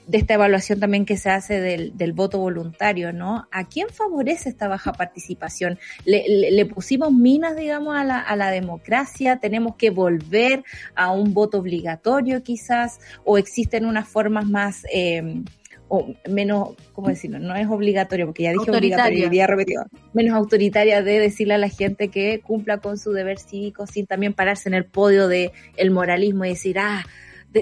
de 0.07 0.19
esta 0.19 0.35
evaluación 0.35 0.81
también 0.81 1.07
que 1.07 1.17
se 1.17 1.31
hace 1.31 1.61
del, 1.61 1.97
del, 1.97 2.13
voto 2.13 2.39
voluntario, 2.39 3.13
¿no? 3.13 3.49
¿A 3.51 3.67
quién 3.69 3.89
favorece 3.89 4.51
esta 4.51 4.69
baja 4.69 4.93
participación? 4.93 5.79
¿Le, 6.05 6.51
le, 6.51 6.67
pusimos 6.67 7.13
minas, 7.13 7.57
digamos, 7.57 7.97
a 7.97 8.05
la, 8.05 8.21
a 8.21 8.37
la, 8.37 8.51
democracia? 8.51 9.39
¿Tenemos 9.39 9.77
que 9.77 9.91
volver 9.91 10.63
a 10.95 11.11
un 11.11 11.33
voto 11.33 11.59
obligatorio 11.59 12.43
quizás? 12.43 13.01
¿O 13.25 13.39
existen 13.39 13.87
unas 13.87 14.09
formas 14.09 14.47
más... 14.47 14.85
Eh, 14.93 15.43
o 15.89 16.15
menos, 16.29 16.71
¿cómo 16.93 17.09
decirlo? 17.09 17.39
No 17.39 17.55
es 17.55 17.69
obligatorio, 17.69 18.27
porque 18.27 18.45
ya 18.45 18.53
dije 18.53 18.71
obligatorio, 18.71 19.31
ya 19.31 19.47
repetido, 19.47 19.85
menos 20.13 20.35
autoritaria 20.35 21.03
de 21.03 21.21
decirle 21.21 21.55
a 21.55 21.59
la 21.59 21.69
gente 21.69 22.09
que 22.09 22.41
cumpla 22.41 22.79
con 22.79 22.99
su 22.99 23.13
deber 23.13 23.39
cívico 23.39 23.87
sin 23.87 24.07
también 24.07 24.33
pararse 24.33 24.69
en 24.69 24.75
el 24.75 24.87
podio 24.87 25.29
de 25.29 25.53
el 25.77 25.91
moralismo 25.91 26.47
y 26.47 26.51
decir, 26.51 26.79
ah, 26.79 27.05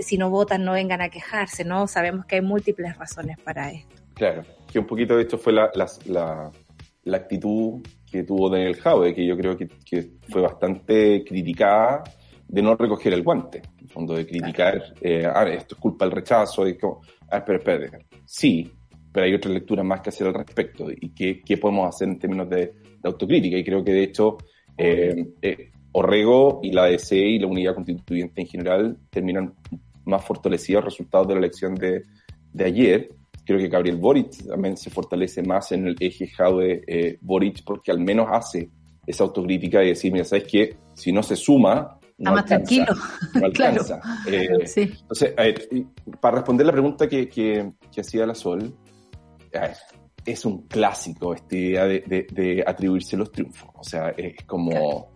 si 0.01 0.17
no 0.17 0.31
votan 0.31 0.65
no 0.65 0.73
vengan 0.73 1.03
a 1.03 1.11
quejarse, 1.11 1.65
¿no? 1.65 1.87
Sabemos 1.87 2.25
que 2.25 2.37
hay 2.37 2.41
múltiples 2.41 2.97
razones 2.97 3.39
para 3.39 3.71
esto. 3.71 3.97
Claro, 4.15 4.43
que 4.71 4.79
un 4.79 4.87
poquito 4.87 5.17
de 5.17 5.23
esto 5.23 5.37
fue 5.37 5.53
la, 5.53 5.71
la, 5.75 6.51
la, 7.05 7.17
actitud 7.17 7.83
que 8.11 8.25
tuvo 8.25 8.49
Daniel 8.49 8.77
Jaude, 8.77 9.15
que 9.15 9.27
yo 9.27 9.37
creo 9.37 9.57
que, 9.57 9.69
que, 9.85 10.13
fue 10.29 10.43
bastante 10.43 11.25
criticada 11.25 12.03
de 12.47 12.63
no 12.63 12.77
recoger 12.77 13.13
el 13.15 13.23
guante, 13.23 13.63
en 13.81 13.89
fondo 13.89 14.15
de 14.15 14.27
criticar, 14.27 14.95
eh, 15.01 15.27
ah, 15.27 15.45
esto 15.49 15.75
es 15.75 15.81
culpa 15.81 16.05
del 16.05 16.15
rechazo, 16.15 16.67
y 16.69 16.77
como, 16.77 17.01
ah, 17.31 17.39
espera, 17.39 17.59
espera, 17.59 17.99
sí, 18.27 18.71
pero 19.13 19.27
hay 19.27 19.35
otras 19.35 19.53
lecturas 19.53 19.85
más 19.85 20.01
que 20.01 20.09
hacer 20.09 20.27
al 20.27 20.35
respecto 20.35 20.87
y 20.91 21.11
qué, 21.11 21.43
qué 21.45 21.59
podemos 21.59 21.95
hacer 21.95 22.09
en 22.09 22.19
términos 22.19 22.49
de, 22.49 22.73
autocrítica. 23.05 23.57
Y 23.57 23.65
creo 23.65 23.85
que 23.85 23.93
de 23.93 24.03
hecho 24.05 24.39
eh, 24.79 25.27
eh, 25.43 25.71
Orrego 25.93 26.61
y 26.63 26.73
la 26.73 26.87
DC 26.87 27.17
y 27.17 27.39
la 27.39 27.47
unidad 27.47 27.75
constituyente 27.75 28.41
en 28.41 28.47
general 28.47 28.97
terminan 29.11 29.55
más 30.05 30.25
fortalecidos 30.25 30.85
resultados 30.85 31.29
de 31.29 31.35
la 31.35 31.41
elección 31.41 31.75
de, 31.75 32.03
de 32.53 32.65
ayer. 32.65 33.11
Creo 33.45 33.59
que 33.59 33.69
Gabriel 33.69 33.97
Boric 33.97 34.47
también 34.47 34.77
se 34.77 34.91
fortalece 34.91 35.43
más 35.43 35.73
en 35.73 35.87
el 35.87 35.97
eje 35.99 36.27
Jaude 36.29 36.83
eh, 36.87 37.19
Boric 37.21 37.63
porque 37.65 37.91
al 37.91 38.01
menos 38.01 38.29
hace 38.31 38.71
esa 39.07 39.25
autocrítica 39.25 39.81
de 39.81 39.87
decir, 39.87 40.13
mira, 40.13 40.25
¿sabes 40.25 40.45
qué? 40.45 40.77
Si 40.95 41.13
no 41.13 41.23
se 41.23 41.37
suma, 41.37 41.99
no 42.19 42.33
más 42.33 42.45
tranquilo. 42.45 42.95
No 43.35 43.47
alcanza. 43.47 44.01
Eh, 44.27 44.49
entonces, 44.77 45.35
para 46.21 46.37
responder 46.37 46.67
la 46.67 46.73
pregunta 46.73 47.09
que, 47.09 47.29
que, 47.29 47.73
que 47.93 48.01
hacía 48.01 48.25
la 48.27 48.35
Sol, 48.35 48.75
es 50.25 50.45
un 50.45 50.63
clásico 50.69 51.35
esta 51.35 51.57
idea 51.57 51.85
de, 51.85 52.01
de, 52.07 52.27
de, 52.31 52.65
atribuirse 52.65 53.17
los 53.17 53.33
triunfos. 53.33 53.71
O 53.75 53.85
sea, 53.85 54.11
es 54.11 54.37
como... 54.47 55.12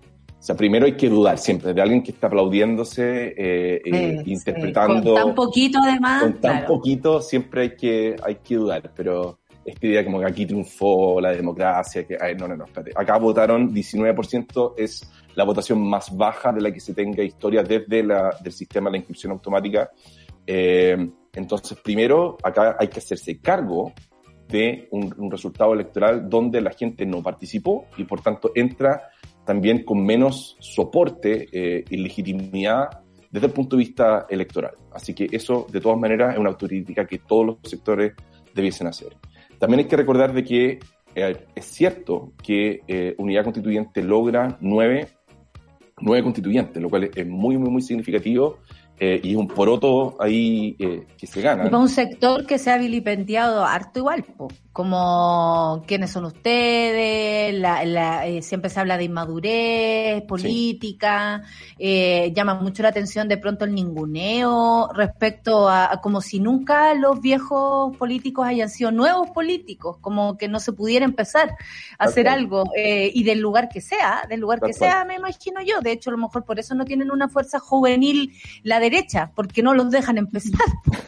O 0.47 0.51
sea, 0.51 0.57
primero 0.57 0.87
hay 0.87 0.93
que 0.93 1.09
dudar 1.09 1.39
siempre 1.39 1.75
de 1.75 1.83
alguien 1.83 2.05
que 2.05 2.13
está 2.13 2.29
aplaudiéndose, 2.29 3.35
eh, 3.37 3.83
eh 3.85 4.23
interpretando. 4.27 5.13
Con 5.13 5.25
tan 5.25 5.35
poquito, 5.35 5.81
además. 5.83 6.23
Con 6.23 6.41
tan 6.41 6.65
poquito, 6.65 7.21
siempre 7.21 7.63
hay 7.63 7.71
que, 7.75 8.15
hay 8.23 8.37
que 8.37 8.55
dudar. 8.55 8.93
Pero 8.95 9.41
esta 9.65 9.85
idea 9.89 10.05
como 10.05 10.21
que 10.21 10.27
aquí 10.27 10.47
triunfó 10.47 11.21
la 11.21 11.33
democracia, 11.33 12.07
que, 12.07 12.17
ay, 12.21 12.37
no, 12.37 12.47
no, 12.47 12.57
no, 12.57 12.67
espérate. 12.67 12.93
Acá 12.95 13.19
votaron 13.19 13.75
19%, 13.75 14.75
es 14.77 15.11
la 15.35 15.43
votación 15.43 15.83
más 15.83 16.17
baja 16.17 16.53
de 16.53 16.61
la 16.61 16.71
que 16.71 16.79
se 16.79 16.95
tenga 16.95 17.25
historia 17.25 17.65
desde 17.65 18.05
la, 18.05 18.31
del 18.41 18.53
sistema 18.53 18.89
de 18.89 18.93
la 18.93 18.99
inscripción 18.99 19.33
automática. 19.33 19.91
Eh, 20.47 21.11
entonces, 21.33 21.77
primero, 21.83 22.37
acá 22.41 22.77
hay 22.79 22.87
que 22.87 23.01
hacerse 23.01 23.41
cargo 23.41 23.93
de 24.47 24.87
un, 24.93 25.13
un, 25.19 25.29
resultado 25.29 25.75
electoral 25.75 26.31
donde 26.31 26.61
la 26.61 26.71
gente 26.71 27.05
no 27.05 27.21
participó 27.21 27.87
y 27.97 28.05
por 28.05 28.21
tanto 28.21 28.53
entra 28.55 29.11
también 29.47 29.85
con 29.85 30.05
menos 30.05 30.57
soporte 30.59 31.49
eh, 31.53 31.85
y 31.89 31.97
legitimidad 31.97 33.01
desde 33.31 33.47
el 33.47 33.53
punto 33.53 33.77
de 33.77 33.85
vista 33.85 34.27
electoral. 34.29 34.75
Así 34.93 35.15
que 35.15 35.29
eso, 35.31 35.67
de 35.71 35.81
todas 35.81 35.99
maneras, 35.99 36.35
es 36.35 36.41
una 36.41 36.51
autocrítica 36.51 37.07
que 37.07 37.19
todos 37.19 37.47
los 37.47 37.57
sectores 37.63 38.13
debiesen 38.55 38.89
hacer. 38.89 39.17
También 39.59 39.81
hay 39.81 39.87
que 39.87 39.97
recordar 39.97 40.33
de 40.35 40.45
que 40.45 40.79
eh, 41.15 41.47
es 41.55 41.65
cierto 41.65 42.33
que 42.43 42.83
eh, 42.89 43.15
Unidad 43.19 43.45
Constituyente 43.45 44.03
logra 44.03 44.59
nueve, 44.61 45.09
nueve 46.01 46.23
constituyentes, 46.25 46.83
lo 46.83 46.91
cual 46.91 47.11
es 47.15 47.27
muy, 47.27 47.57
muy, 47.57 47.71
muy 47.71 47.83
significativo 47.83 48.59
eh, 48.99 49.21
y 49.23 49.35
un 49.35 49.47
poroto 49.47 50.17
ahí 50.19 50.75
eh, 50.79 51.07
que 51.19 51.27
se 51.27 51.43
gana. 51.43 51.77
un 51.77 51.89
sector 51.91 52.47
que 52.47 52.59
se 52.59 52.71
ha 52.71 52.79
vilipendiado 52.79 53.63
harto 53.63 53.99
igual, 53.99 54.25
como 54.77 55.85
quiénes 55.87 56.11
son 56.11 56.25
ustedes, 56.25 57.55
la, 57.55 57.85
la, 57.85 58.27
eh, 58.27 58.43
siempre 58.43 58.71
se 58.71 58.81
habla 58.81 58.97
de 58.97 59.05
inmadurez 59.05 60.23
política, 60.23 61.43
eh, 61.79 62.33
llama 62.35 62.55
mucho 62.55 62.83
la 62.83 62.89
atención 62.89 63.29
de 63.29 63.37
pronto 63.37 63.65
el 63.65 63.75
ninguneo 63.75 64.89
respecto 64.95 65.69
a, 65.69 66.01
como 66.03 66.21
si 66.21 66.41
nunca 66.41 66.95
los 66.95 67.21
viejos 67.21 67.97
políticos 67.97 68.47
hayan 68.47 68.71
sido 68.71 68.91
nuevos 68.91 69.31
políticos, 69.31 69.99
como 70.01 70.39
que 70.39 70.49
no 70.49 70.59
se 70.59 70.73
pudiera 70.73 71.05
empezar 71.05 71.57
a 71.99 72.05
hacer 72.05 72.29
algo 72.29 72.65
y 72.75 73.23
del 73.23 73.41
lugar 73.41 73.69
que 73.69 73.81
sea, 73.81 74.25
del 74.29 74.41
lugar 74.41 74.61
que 74.61 74.73
sea, 74.73 75.05
me 75.05 75.17
imagino 75.17 75.61
yo. 75.63 75.81
De 75.81 75.93
hecho, 75.93 76.11
a 76.11 76.13
lo 76.13 76.19
mejor 76.19 76.45
por 76.45 76.59
eso 76.59 76.75
no 76.75 76.85
tienen 76.85 77.11
una 77.11 77.29
fuerza 77.29 77.59
juvenil 77.59 78.33
la 78.63 78.81
de 78.81 78.87
derecha, 78.91 79.33
porque 79.35 79.63
no 79.63 79.75
los 79.75 79.91
dejan 79.91 80.19
empezar. 80.19 80.61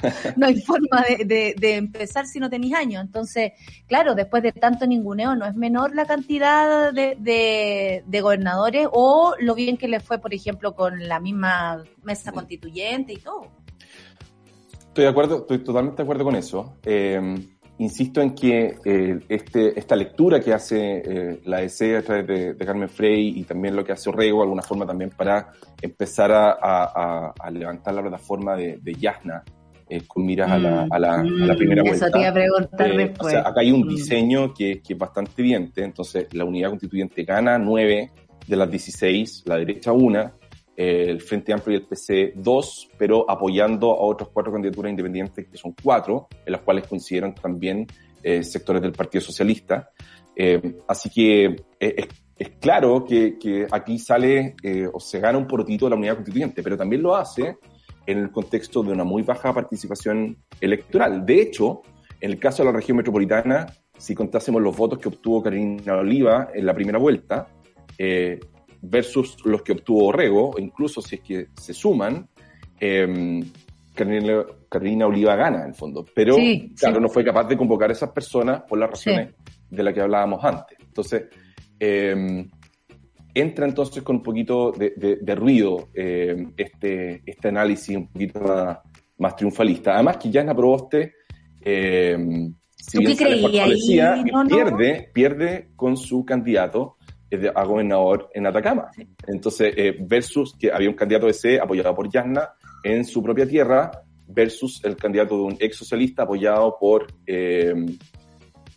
no 0.36 0.46
hay 0.46 0.60
forma 0.60 1.04
de, 1.24 1.54
empezar 1.76 2.26
si 2.26 2.40
no 2.40 2.50
tenéis 2.50 2.74
años. 2.74 3.02
Entonces, 3.02 3.52
claro, 3.86 4.14
después 4.14 4.42
de 4.42 4.52
tanto 4.52 4.86
ninguneo, 4.86 5.34
no 5.34 5.46
es 5.46 5.54
menor 5.54 5.94
la 5.94 6.06
cantidad 6.06 6.92
de, 6.92 8.02
gobernadores 8.20 8.88
o 8.92 9.34
lo 9.38 9.54
bien 9.54 9.76
que 9.76 9.88
le 9.88 10.00
fue, 10.00 10.18
por 10.18 10.34
ejemplo, 10.34 10.74
con 10.74 11.08
la 11.08 11.20
misma 11.20 11.84
mesa 12.02 12.32
constituyente 12.32 13.12
y 13.12 13.18
todo. 13.18 13.48
Estoy 14.88 15.04
de 15.04 15.10
acuerdo, 15.10 15.38
estoy 15.38 15.58
totalmente 15.58 15.98
de 15.98 16.02
acuerdo 16.02 16.24
con 16.24 16.34
eso. 16.34 16.76
Eh, 16.84 17.20
insisto 17.78 18.20
en 18.20 18.34
que 18.34 18.78
eh, 18.84 19.20
este, 19.28 19.78
esta 19.78 19.96
lectura 19.96 20.40
que 20.40 20.52
hace 20.52 21.02
eh, 21.04 21.40
la 21.44 21.62
EC 21.62 21.96
a 21.96 22.02
través 22.02 22.26
de, 22.26 22.66
Carmen 22.66 22.88
Frey 22.88 23.38
y 23.38 23.44
también 23.44 23.76
lo 23.76 23.84
que 23.84 23.92
hace 23.92 24.10
Orrego, 24.10 24.38
de 24.38 24.44
alguna 24.44 24.62
forma 24.62 24.86
también 24.86 25.10
para 25.10 25.52
empezar 25.80 26.30
a, 26.32 27.32
levantar 27.50 27.94
la 27.94 28.02
plataforma 28.02 28.56
de, 28.56 28.94
Yasna 28.98 29.42
eh, 29.88 30.02
con 30.06 30.24
miras 30.24 30.50
a, 30.50 30.58
la, 30.58 30.86
a, 30.90 30.98
la, 30.98 31.18
mm, 31.22 31.56
primera 31.56 31.82
vuelta. 31.82 32.06
Eso 32.06 32.12
te 32.12 32.20
iba 32.20 32.28
a 32.28 32.32
preguntar 32.32 32.96
después. 32.96 33.34
acá 33.34 33.60
hay 33.60 33.72
un 33.72 33.86
mm. 33.86 33.88
diseño 33.88 34.54
que, 34.54 34.80
que, 34.80 34.92
es 34.92 34.98
bastante 34.98 35.32
evidente, 35.36 35.84
entonces 35.84 36.26
la 36.32 36.44
unidad 36.44 36.70
constituyente 36.70 37.24
gana 37.24 37.58
nueve 37.58 38.10
de 38.46 38.56
las 38.56 38.70
16, 38.70 39.44
la 39.46 39.56
derecha 39.56 39.92
una, 39.92 40.32
el 40.78 41.20
Frente 41.20 41.52
Amplio 41.52 41.76
y 41.76 41.80
el 41.80 41.86
PC 41.86 42.34
dos, 42.36 42.88
pero 42.96 43.28
apoyando 43.28 43.90
a 43.90 44.00
otros 44.00 44.30
cuatro 44.32 44.52
candidaturas 44.52 44.90
independientes, 44.90 45.48
que 45.48 45.56
son 45.56 45.74
cuatro, 45.82 46.28
en 46.46 46.52
las 46.52 46.60
cuales 46.60 46.86
coincidieron 46.86 47.34
también 47.34 47.84
eh, 48.22 48.44
sectores 48.44 48.80
del 48.80 48.92
Partido 48.92 49.20
Socialista. 49.20 49.90
Eh, 50.36 50.78
así 50.86 51.10
que 51.10 51.64
eh, 51.80 52.08
es, 52.36 52.50
claro 52.60 53.04
que, 53.04 53.36
que, 53.38 53.66
aquí 53.68 53.98
sale 53.98 54.54
o 54.92 55.00
se 55.00 55.18
gana 55.18 55.36
un 55.36 55.48
porotito 55.48 55.86
de 55.86 55.90
la 55.90 55.96
unidad 55.96 56.14
constituyente, 56.14 56.62
pero 56.62 56.76
también 56.76 57.02
lo 57.02 57.16
hace 57.16 57.56
en 58.08 58.18
el 58.18 58.30
contexto 58.30 58.82
de 58.82 58.92
una 58.92 59.04
muy 59.04 59.22
baja 59.22 59.52
participación 59.52 60.38
electoral. 60.62 61.26
De 61.26 61.42
hecho, 61.42 61.82
en 62.18 62.30
el 62.30 62.38
caso 62.38 62.62
de 62.62 62.72
la 62.72 62.76
región 62.76 62.96
metropolitana, 62.96 63.66
si 63.98 64.14
contásemos 64.14 64.62
los 64.62 64.74
votos 64.74 64.98
que 64.98 65.08
obtuvo 65.08 65.42
Karina 65.42 65.96
Oliva 65.96 66.48
en 66.54 66.64
la 66.64 66.74
primera 66.74 66.98
vuelta, 66.98 67.48
eh, 67.98 68.40
versus 68.80 69.36
los 69.44 69.60
que 69.60 69.72
obtuvo 69.72 70.06
Orrego, 70.06 70.54
incluso 70.56 71.02
si 71.02 71.16
es 71.16 71.20
que 71.20 71.48
se 71.60 71.74
suman, 71.74 72.26
eh, 72.80 73.42
Carolina, 73.94 75.06
Oliva 75.06 75.36
gana 75.36 75.62
en 75.62 75.68
el 75.68 75.74
fondo. 75.74 76.06
Pero, 76.14 76.36
claro, 76.78 77.00
no 77.00 77.10
fue 77.10 77.22
capaz 77.22 77.44
de 77.44 77.58
convocar 77.58 77.90
a 77.90 77.92
esas 77.92 78.10
personas 78.10 78.62
por 78.62 78.78
las 78.78 78.88
razones 78.88 79.34
de 79.68 79.82
las 79.82 79.92
que 79.92 80.00
hablábamos 80.00 80.42
antes. 80.42 80.78
Entonces, 80.80 81.24
em, 81.78 82.48
entra 83.40 83.66
entonces 83.66 84.02
con 84.02 84.16
un 84.16 84.22
poquito 84.22 84.72
de, 84.72 85.34
ruido 85.34 85.88
em, 85.94 86.52
este, 86.56 87.22
este 87.24 87.48
análisis 87.48 87.96
un 87.96 88.08
poquito 88.08 88.40
más, 89.18 89.36
triunfalista. 89.36 89.94
Además 89.94 90.16
que 90.16 90.30
Yana 90.30 90.54
Proboste, 90.54 91.14
eh, 91.60 92.16
si 92.76 92.98
bien 92.98 93.16
pierde, 94.48 95.10
pierde 95.12 95.68
con 95.76 95.96
su 95.96 96.24
candidato 96.24 96.96
a 97.54 97.64
gobernador 97.64 98.30
en 98.32 98.46
Atacama. 98.46 98.90
Entonces, 99.26 99.74
eh, 99.76 99.96
versus 100.00 100.56
que 100.58 100.72
había 100.72 100.88
un 100.88 100.94
candidato 100.94 101.26
de 101.26 101.34
C 101.34 101.60
apoyado 101.60 101.94
por 101.94 102.10
Yasna 102.10 102.50
en 102.82 103.04
su 103.04 103.22
propia 103.22 103.46
tierra, 103.46 103.90
versus 104.28 104.84
el 104.84 104.96
candidato 104.96 105.36
de 105.36 105.42
un 105.42 105.56
ex 105.58 105.76
socialista 105.76 106.22
apoyado 106.22 106.76
por, 106.78 107.06
eh, 107.26 107.74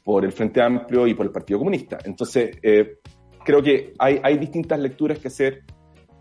por 0.04 0.26
el 0.26 0.32
Frente 0.32 0.62
Amplio 0.62 1.06
y 1.06 1.14
por 1.14 1.26
el 1.26 1.32
Partido 1.32 1.60
Comunista. 1.60 2.00
Entonces, 2.04 2.58
eh, 2.64 3.00
creo 3.44 3.62
que 3.62 3.94
hay, 4.00 4.20
hay 4.24 4.38
distintas 4.38 4.80
lecturas 4.80 5.20
que 5.20 5.28
hacer 5.28 5.64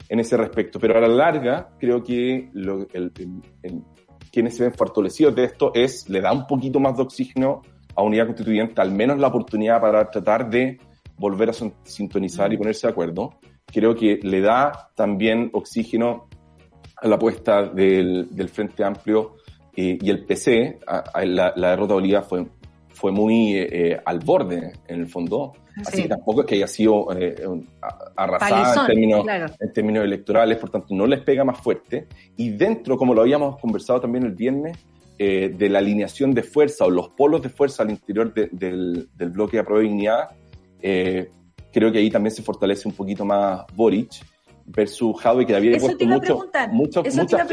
en 0.08 0.20
ese 0.20 0.36
respecto, 0.36 0.80
pero 0.80 0.96
a 0.96 1.00
la 1.00 1.08
larga 1.08 1.70
creo 1.78 2.02
que 2.02 2.50
lo, 2.52 2.86
el, 2.92 3.12
quienes 4.32 4.56
se 4.56 4.64
ven 4.64 4.74
fortalecidos 4.74 5.34
de 5.34 5.44
esto 5.44 5.72
es, 5.74 6.08
le 6.08 6.20
da 6.20 6.32
un 6.32 6.46
poquito 6.46 6.80
más 6.80 6.96
de 6.96 7.02
oxígeno 7.02 7.62
a 7.94 8.02
unidad 8.02 8.26
constituyente, 8.26 8.80
al 8.80 8.92
menos 8.92 9.18
la 9.18 9.28
oportunidad 9.28 9.80
para 9.80 10.10
tratar 10.10 10.48
de 10.48 10.78
volver 11.16 11.50
a 11.50 11.52
sintonizar 11.84 12.52
y 12.52 12.56
ponerse 12.56 12.86
de 12.86 12.92
acuerdo. 12.92 13.38
Creo 13.66 13.94
que 13.94 14.18
le 14.22 14.40
da 14.40 14.90
también 14.94 15.50
oxígeno 15.52 16.28
a 16.96 17.08
la 17.08 17.16
apuesta 17.16 17.64
del, 17.64 18.28
Frente 18.52 18.84
Amplio 18.84 19.36
eh, 19.76 19.98
y 20.00 20.10
el 20.10 20.24
PC. 20.24 20.80
la, 21.24 21.52
derrota 21.54 21.94
de 21.94 22.00
Bolívar 22.00 22.24
fue, 22.24 22.46
fue 22.93 23.12
muy 23.12 23.57
eh, 23.57 23.68
eh, 23.70 24.01
al 24.05 24.18
borde, 24.20 24.72
en 24.86 25.01
el 25.01 25.07
fondo. 25.07 25.53
Así 25.86 26.03
que 26.03 26.09
tampoco 26.09 26.41
es 26.41 26.47
que 26.47 26.55
haya 26.57 26.66
sido 26.66 27.09
arrasada 28.16 28.82
en 28.82 28.86
términos, 28.86 29.26
en 29.59 29.72
términos 29.72 30.05
electorales, 30.05 30.59
por 30.59 30.68
tanto 30.68 30.95
no 30.95 31.07
les 31.07 31.20
pega 31.20 31.45
más 31.45 31.59
fuerte. 31.59 32.07
Y 32.36 32.51
dentro, 32.51 32.97
como 32.97 33.14
lo 33.14 33.22
habíamos 33.22 33.59
conversado 33.59 34.01
también 34.01 34.24
el 34.24 34.32
viernes, 34.32 34.76
de 35.16 35.68
la 35.68 35.80
alineación 35.80 36.32
de 36.32 36.43
fuerza 36.43 36.86
o 36.86 36.91
los 36.91 37.11
polos 37.11 37.43
de 37.43 37.51
fuerza 37.51 37.82
al 37.82 37.91
interior 37.91 38.32
del, 38.32 39.09
del 39.14 39.30
bloque 39.30 39.59
de 39.59 39.64
prueba 39.64 39.82
dignidad, 39.82 40.30
eh, 40.82 41.30
creo 41.72 41.93
que 41.93 41.99
ahí 41.99 42.11
también 42.11 42.34
se 42.34 42.43
fortalece 42.43 42.88
un 42.88 42.95
poquito 42.95 43.24
más 43.24 43.64
Boric 43.74 44.12
versus 44.70 45.20
Jadwe 45.20 45.46
que 45.46 45.54
había 45.54 45.78
puesto 45.78 46.06
mucho, 46.06 46.50
mucho, 46.70 47.04
Eso 47.04 47.22
muchas 47.22 47.48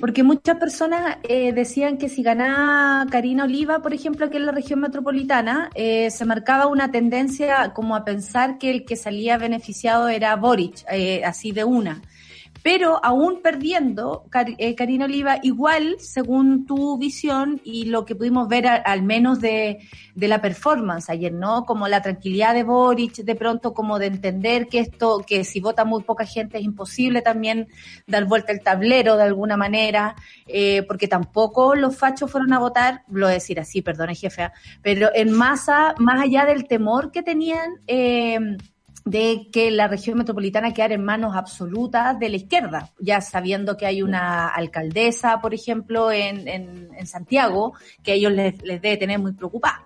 Porque 0.00 0.22
muchas 0.22 0.58
personas 0.58 1.18
eh, 1.22 1.52
decían 1.52 1.98
que 1.98 2.08
si 2.08 2.22
ganaba 2.22 3.06
Karina 3.10 3.44
Oliva, 3.44 3.80
por 3.80 3.94
ejemplo, 3.94 4.26
aquí 4.26 4.36
en 4.36 4.46
la 4.46 4.52
región 4.52 4.80
metropolitana, 4.80 5.70
eh, 5.74 6.10
se 6.10 6.24
marcaba 6.24 6.66
una 6.66 6.90
tendencia 6.90 7.72
como 7.74 7.96
a 7.96 8.04
pensar 8.04 8.58
que 8.58 8.70
el 8.70 8.84
que 8.84 8.96
salía 8.96 9.38
beneficiado 9.38 10.08
era 10.08 10.36
Boric, 10.36 10.84
así 11.24 11.52
de 11.52 11.64
una 11.64 12.02
pero 12.62 13.00
aún 13.02 13.40
perdiendo, 13.42 14.26
eh, 14.58 14.74
Karina 14.74 15.06
Oliva, 15.06 15.38
igual, 15.42 15.96
según 15.98 16.66
tu 16.66 16.98
visión 16.98 17.60
y 17.64 17.86
lo 17.86 18.04
que 18.04 18.14
pudimos 18.14 18.48
ver 18.48 18.66
al 18.66 19.02
menos 19.02 19.40
de, 19.40 19.78
la 20.14 20.42
performance 20.42 21.08
ayer, 21.08 21.32
¿no? 21.32 21.64
Como 21.64 21.88
la 21.88 22.02
tranquilidad 22.02 22.52
de 22.52 22.62
Boric, 22.62 23.16
de 23.16 23.34
pronto 23.34 23.72
como 23.72 23.98
de 23.98 24.06
entender 24.06 24.68
que 24.68 24.80
esto, 24.80 25.24
que 25.26 25.44
si 25.44 25.60
vota 25.60 25.84
muy 25.84 26.02
poca 26.02 26.26
gente 26.26 26.58
es 26.58 26.64
imposible 26.64 27.22
también 27.22 27.68
dar 28.06 28.26
vuelta 28.26 28.52
el 28.52 28.60
tablero 28.60 29.16
de 29.16 29.22
alguna 29.22 29.56
manera, 29.56 30.14
eh, 30.46 30.82
porque 30.82 31.08
tampoco 31.08 31.74
los 31.74 31.96
fachos 31.96 32.30
fueron 32.30 32.52
a 32.52 32.58
votar, 32.58 33.02
lo 33.08 33.26
voy 33.26 33.30
a 33.30 33.34
decir 33.34 33.58
así, 33.58 33.80
perdone 33.80 34.14
jefe, 34.14 34.42
¿ah? 34.42 34.52
pero 34.82 35.08
en 35.14 35.32
masa, 35.32 35.94
más 35.98 36.22
allá 36.22 36.44
del 36.44 36.66
temor 36.66 37.10
que 37.10 37.22
tenían, 37.22 37.70
eh, 37.86 38.38
de 39.10 39.48
que 39.52 39.70
la 39.72 39.88
región 39.88 40.18
metropolitana 40.18 40.72
quedara 40.72 40.94
en 40.94 41.04
manos 41.04 41.34
absolutas 41.34 42.18
de 42.18 42.28
la 42.28 42.36
izquierda, 42.36 42.90
ya 43.00 43.20
sabiendo 43.20 43.76
que 43.76 43.86
hay 43.86 44.02
una 44.02 44.48
alcaldesa, 44.48 45.40
por 45.40 45.52
ejemplo, 45.52 46.12
en, 46.12 46.46
en, 46.46 47.06
Santiago, 47.06 47.74
que 48.04 48.12
a 48.12 48.14
ellos 48.14 48.32
les, 48.32 48.62
les 48.62 48.80
debe 48.80 48.96
tener 48.96 49.18
muy 49.18 49.32
preocupada. 49.32 49.84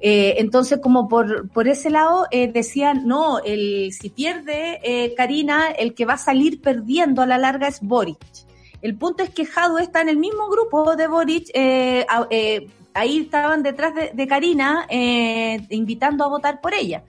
Eh, 0.00 0.36
entonces, 0.38 0.78
como 0.82 1.06
por, 1.06 1.50
por 1.50 1.68
ese 1.68 1.90
lado, 1.90 2.26
eh, 2.30 2.50
decían, 2.50 3.06
no, 3.06 3.40
el, 3.40 3.92
si 3.92 4.08
pierde 4.08 4.80
eh, 4.82 5.14
Karina, 5.14 5.70
el 5.70 5.94
que 5.94 6.06
va 6.06 6.14
a 6.14 6.18
salir 6.18 6.62
perdiendo 6.62 7.20
a 7.20 7.26
la 7.26 7.36
larga 7.36 7.68
es 7.68 7.80
Boric. 7.82 8.18
El 8.80 8.96
punto 8.96 9.22
es 9.22 9.30
que 9.30 9.44
Jado 9.44 9.78
está 9.78 10.00
en 10.00 10.08
el 10.08 10.16
mismo 10.16 10.48
grupo 10.48 10.96
de 10.96 11.06
Boric, 11.08 11.50
eh, 11.52 12.06
eh, 12.30 12.68
ahí 12.94 13.18
estaban 13.18 13.62
detrás 13.62 13.94
de, 13.94 14.10
de 14.14 14.26
Karina, 14.26 14.86
invitando 14.90 16.24
a 16.24 16.28
votar 16.28 16.60
por 16.60 16.74
ella. 16.74 17.04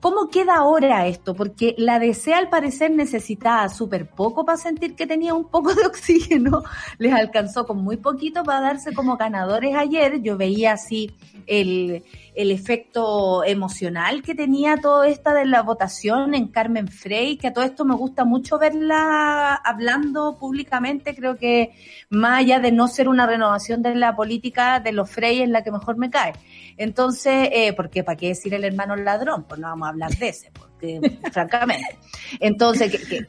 ¿Cómo 0.00 0.28
queda 0.28 0.56
ahora 0.56 1.06
esto? 1.06 1.34
Porque 1.34 1.74
la 1.78 1.98
DC 1.98 2.34
al 2.34 2.48
parecer 2.48 2.90
necesitaba 2.90 3.68
súper 3.68 4.08
poco 4.08 4.44
para 4.44 4.58
sentir 4.58 4.94
que 4.94 5.06
tenía 5.06 5.34
un 5.34 5.48
poco 5.48 5.74
de 5.74 5.84
oxígeno. 5.86 6.62
Les 6.98 7.12
alcanzó 7.12 7.66
con 7.66 7.78
muy 7.78 7.96
poquito 7.96 8.44
para 8.44 8.60
darse 8.60 8.92
como 8.92 9.16
ganadores 9.16 9.74
ayer. 9.74 10.20
Yo 10.22 10.36
veía 10.36 10.74
así 10.74 11.10
el, 11.46 12.04
el 12.34 12.50
efecto 12.50 13.42
emocional 13.44 14.22
que 14.22 14.34
tenía 14.34 14.76
todo 14.76 15.04
esta 15.04 15.32
de 15.32 15.46
la 15.46 15.62
votación 15.62 16.34
en 16.34 16.48
Carmen 16.48 16.88
Frey, 16.88 17.38
que 17.38 17.48
a 17.48 17.52
todo 17.52 17.64
esto 17.64 17.84
me 17.84 17.94
gusta 17.94 18.24
mucho 18.24 18.58
verla 18.58 19.54
hablando 19.54 20.36
públicamente. 20.38 21.16
Creo 21.16 21.36
que 21.36 21.72
más 22.10 22.40
allá 22.40 22.60
de 22.60 22.70
no 22.70 22.86
ser 22.88 23.08
una 23.08 23.26
renovación 23.26 23.82
de 23.82 23.94
la 23.94 24.14
política 24.14 24.80
de 24.80 24.92
los 24.92 25.10
Frey 25.10 25.40
es 25.40 25.48
la 25.48 25.64
que 25.64 25.72
mejor 25.72 25.96
me 25.96 26.10
cae. 26.10 26.34
Entonces, 26.76 27.48
eh, 27.52 27.72
porque 27.72 28.04
¿para 28.04 28.16
qué 28.16 28.28
decir 28.28 28.52
el 28.54 28.64
hermano 28.64 28.96
ladrón? 28.96 29.44
Pues 29.44 29.60
no 29.60 29.68
vamos 29.68 29.86
a 29.86 29.90
hablar 29.90 30.10
de 30.16 30.28
ese, 30.28 30.50
porque 30.76 31.18
francamente. 31.32 31.98
Entonces, 32.40 32.90
que, 32.90 33.26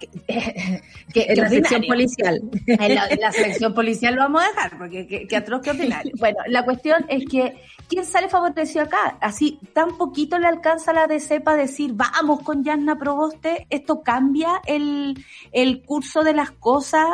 que, 1.13 1.35
la 1.35 1.49
sección 1.49 1.83
policial. 1.87 2.41
La, 2.65 3.09
la, 3.19 3.31
sección 3.31 3.73
policial 3.73 4.15
lo 4.15 4.21
vamos 4.21 4.43
a 4.43 4.47
dejar, 4.47 4.77
porque 4.77 5.27
que, 5.27 5.35
atroz 5.35 5.61
que 5.61 5.71
ordinario. 5.71 6.13
Bueno, 6.19 6.39
la 6.47 6.65
cuestión 6.65 7.05
es 7.09 7.25
que, 7.25 7.61
¿quién 7.87 8.05
sale 8.05 8.27
favorecido 8.27 8.83
acá? 8.83 9.17
Así, 9.21 9.59
tan 9.73 9.97
poquito 9.97 10.39
le 10.39 10.47
alcanza 10.47 10.93
la 10.93 11.07
DC 11.07 11.41
para 11.41 11.57
decir, 11.57 11.93
vamos 11.93 12.41
con 12.41 12.63
Yanna 12.63 12.97
Proboste, 12.97 13.67
esto 13.69 14.01
cambia 14.01 14.61
el, 14.65 15.23
el 15.51 15.83
curso 15.83 16.23
de 16.23 16.33
las 16.33 16.51
cosas. 16.51 17.05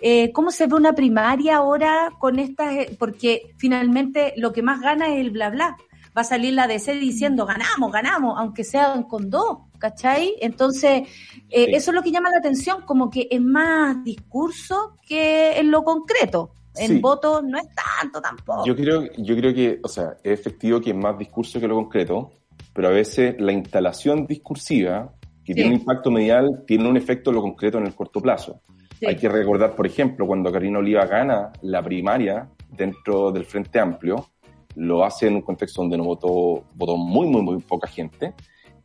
Eh, 0.00 0.32
¿Cómo 0.32 0.50
se 0.50 0.66
ve 0.66 0.76
una 0.76 0.94
primaria 0.94 1.56
ahora 1.56 2.10
con 2.18 2.38
estas? 2.38 2.86
Porque 2.98 3.52
finalmente 3.56 4.32
lo 4.36 4.52
que 4.52 4.62
más 4.62 4.80
gana 4.80 5.08
es 5.08 5.20
el 5.20 5.30
bla 5.30 5.50
bla 5.50 5.76
va 6.16 6.22
a 6.22 6.24
salir 6.24 6.52
la 6.52 6.66
DC 6.66 6.94
diciendo 6.94 7.46
ganamos, 7.46 7.90
ganamos, 7.90 8.38
aunque 8.38 8.64
sean 8.64 9.04
con 9.04 9.30
dos, 9.30 9.58
¿cachai? 9.82 10.36
Entonces, 10.40 11.02
eh, 11.50 11.66
eso 11.70 11.90
es 11.90 11.94
lo 11.94 12.02
que 12.02 12.12
llama 12.12 12.30
la 12.30 12.38
atención, 12.38 12.82
como 12.82 13.10
que 13.10 13.26
es 13.28 13.40
más 13.40 14.02
discurso 14.04 14.96
que 15.04 15.58
en 15.58 15.72
lo 15.72 15.82
concreto. 15.82 16.52
En 16.76 17.02
voto 17.02 17.42
no 17.42 17.58
es 17.58 17.66
tanto 17.74 18.22
tampoco. 18.22 18.64
Yo 18.64 18.74
creo, 18.74 19.02
yo 19.18 19.36
creo 19.36 19.52
que, 19.52 19.80
o 19.82 19.88
sea, 19.88 20.16
es 20.22 20.38
efectivo 20.40 20.80
que 20.80 20.90
es 20.90 20.96
más 20.96 21.18
discurso 21.18 21.60
que 21.60 21.66
lo 21.66 21.74
concreto, 21.74 22.30
pero 22.72 22.88
a 22.88 22.92
veces 22.92 23.34
la 23.40 23.52
instalación 23.52 24.24
discursiva, 24.24 25.12
que 25.44 25.52
tiene 25.52 25.70
un 25.70 25.80
impacto 25.80 26.10
medial, 26.10 26.62
tiene 26.66 26.88
un 26.88 26.96
efecto 26.96 27.30
en 27.30 27.36
lo 27.36 27.42
concreto 27.42 27.78
en 27.78 27.86
el 27.86 27.94
corto 27.94 28.20
plazo. 28.20 28.62
Hay 29.04 29.16
que 29.16 29.28
recordar, 29.28 29.74
por 29.74 29.86
ejemplo, 29.86 30.26
cuando 30.26 30.52
Karina 30.52 30.78
Oliva 30.78 31.04
gana 31.06 31.52
la 31.62 31.82
primaria 31.82 32.48
dentro 32.70 33.32
del 33.32 33.44
Frente 33.44 33.80
Amplio, 33.80 34.28
lo 34.76 35.04
hace 35.04 35.26
en 35.26 35.34
un 35.34 35.42
contexto 35.42 35.82
donde 35.82 35.98
no 35.98 36.04
votó, 36.04 36.64
votó 36.74 36.96
muy, 36.96 37.26
muy, 37.26 37.42
muy 37.42 37.60
poca 37.60 37.88
gente. 37.88 38.32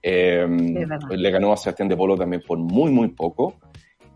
Eh, 0.01 0.47
le 1.09 1.31
ganó 1.31 1.53
a 1.53 1.57
Sebastián 1.57 1.89
de 1.89 1.97
Polo 1.97 2.15
también 2.15 2.43
por 2.45 2.57
muy, 2.57 2.91
muy 2.91 3.09
poco. 3.09 3.55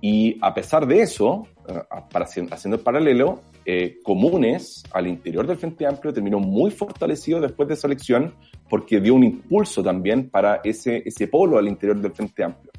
Y 0.02 0.38
a 0.42 0.54
pesar 0.54 0.88
de 0.88 1.02
eso, 1.02 1.48
eh, 1.68 1.80
para, 2.12 2.26
haciendo 2.26 2.78
el 2.78 2.84
paralelo, 2.84 3.42
eh, 3.64 4.00
Comunes 4.04 4.84
al 4.92 5.06
interior 5.06 5.46
del 5.46 5.58
Frente 5.58 5.86
Amplio 5.86 6.12
terminó 6.12 6.40
muy 6.40 6.72
fortalecido 6.72 7.40
después 7.40 7.68
de 7.68 7.76
esa 7.76 7.86
elección 7.86 8.34
porque 8.68 9.00
dio 9.00 9.14
un 9.14 9.24
impulso 9.24 9.84
también 9.84 10.32
para 10.32 10.62
ese, 10.64 11.04
ese 11.06 11.28
polo 11.28 11.60
al 11.60 11.68
interior 11.68 12.02
del 12.02 12.12
Frente 12.14 12.44
Amplio. 12.44 12.72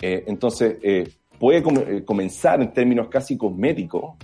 Eh, 0.00 0.24
entonces, 0.26 0.78
puede 1.38 1.62
comenzar 2.04 2.60
en 2.60 2.72
términos 2.72 3.08
casi 3.08 3.36
cosméticos, 3.36 4.16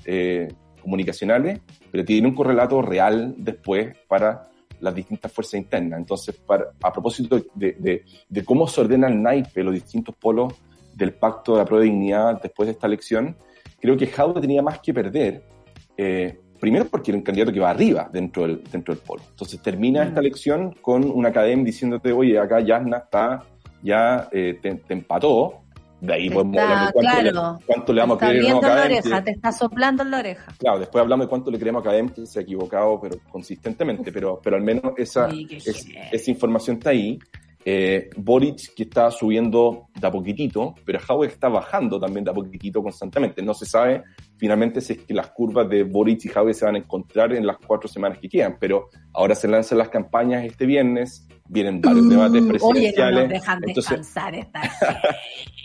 comunicacionales, 0.83 1.61
pero 1.93 2.05
tiene 2.05 2.27
un 2.27 2.35
correlato 2.35 2.83
real 2.83 3.35
después 3.37 3.97
para 4.09 4.50
las 4.81 4.95
distintas 4.95 5.33
fuerzas 5.33 5.55
internas. 5.55 5.99
Entonces, 5.99 6.35
para, 6.37 6.71
a 6.83 6.93
propósito 6.93 7.41
de, 7.55 7.73
de, 7.73 8.05
de, 8.29 8.45
cómo 8.45 8.67
se 8.67 8.81
ordena 8.81 9.09
el 9.09 9.23
naipe, 9.23 9.63
los 9.63 9.75
distintos 9.75 10.15
polos 10.17 10.55
del 10.95 11.15
pacto 11.15 11.53
de 11.53 11.59
la 11.59 11.65
prueba 11.65 11.85
de 11.85 11.91
dignidad 11.91 12.41
después 12.43 12.67
de 12.67 12.73
esta 12.73 12.87
elección, 12.87 13.37
creo 13.81 13.97
que 13.97 14.07
Jaude 14.07 14.41
tenía 14.41 14.63
más 14.63 14.81
que 14.81 14.93
perder. 14.93 15.43
Eh, 15.97 16.39
primero 16.61 16.85
porque 16.85 17.11
era 17.11 17.19
un 17.19 17.25
candidato 17.25 17.53
que 17.53 17.61
va 17.61 17.71
arriba 17.71 18.09
dentro 18.13 18.43
del, 18.43 18.63
dentro 18.71 18.95
del 18.95 19.03
polo. 19.03 19.23
Entonces 19.31 19.61
termina 19.61 20.05
esta 20.05 20.21
mm. 20.21 20.25
elección 20.25 20.75
con 20.81 21.11
una 21.11 21.31
academia 21.31 21.65
diciéndote, 21.65 22.13
oye, 22.13 22.39
acá 22.39 22.61
Yasna 22.61 22.99
está, 22.99 23.45
ya 23.83 24.29
eh, 24.31 24.59
te, 24.61 24.81
empató. 24.89 25.63
De 26.01 26.15
ahí 26.15 26.31
podemos 26.31 26.57
hablar 26.59 26.87
de 26.87 26.93
cuánto, 26.93 27.23
le, 27.23 27.33
cuánto 27.67 27.93
le, 27.93 28.01
vamos 28.01 28.17
a 28.17 28.29
creer 28.29 28.53
a 28.53 28.61
la 28.61 28.85
oreja, 28.85 29.25
te 29.25 29.31
está 29.33 29.53
soplando 29.53 30.03
en 30.03 30.11
la 30.11 30.19
oreja. 30.19 30.53
Claro, 30.59 30.79
después 30.79 31.03
hablamos 31.03 31.27
de 31.27 31.29
cuánto 31.29 31.51
le 31.51 31.59
creemos 31.59 31.85
a 31.85 31.89
Academia, 31.89 32.15
que 32.15 32.27
se 32.27 32.39
ha 32.39 32.43
equivocado, 32.43 32.99
pero 33.01 33.17
consistentemente, 33.31 34.11
pero, 34.11 34.41
pero 34.43 34.57
al 34.57 34.63
menos 34.63 34.95
esa, 34.97 35.29
esa 35.29 36.31
información 36.31 36.79
está 36.79 36.91
ahí 36.91 37.19
eh, 37.65 38.09
Boric 38.17 38.75
que 38.75 38.85
está 38.85 39.11
subiendo 39.11 39.89
de 39.99 40.07
a 40.07 40.11
poquitito, 40.11 40.75
pero 40.85 40.99
Howard 41.09 41.31
está 41.31 41.49
bajando 41.49 42.01
también 42.01 42.25
de 42.25 42.31
a 42.31 42.35
poquitito 42.35 42.83
constantemente. 42.83 43.43
No 43.43 43.55
se 43.55 43.67
sabe 43.67 44.03
finalmente 44.39 44.81
si 44.81 44.95
es 44.95 44.99
que 45.01 45.13
las 45.13 45.31
curvas 45.31 45.69
de 45.69 45.83
Boric 45.83 46.25
y 46.25 46.31
Howard 46.31 46.55
se 46.55 46.65
van 46.65 46.77
a 46.77 46.79
encontrar 46.79 47.33
en 47.35 47.47
las 47.47 47.59
cuatro 47.59 47.89
semanas 47.89 48.19
que 48.19 48.29
quedan, 48.29 48.57
pero 48.59 48.89
ahora 49.13 49.35
se 49.35 49.49
lanzan 49.49 49.79
las 49.79 49.91
campañas 49.91 50.45
este 50.45 50.65
viernes, 50.65 51.29
vienen 51.49 51.81
varios 51.81 52.07
mm, 52.07 52.09
debates 52.09 52.43
presidenciales. 52.45 52.97
Oye, 52.97 53.13
no 53.13 53.21
nos 53.21 53.29
dejan 53.29 53.61
descansar 53.61 54.35
esta 54.35 54.61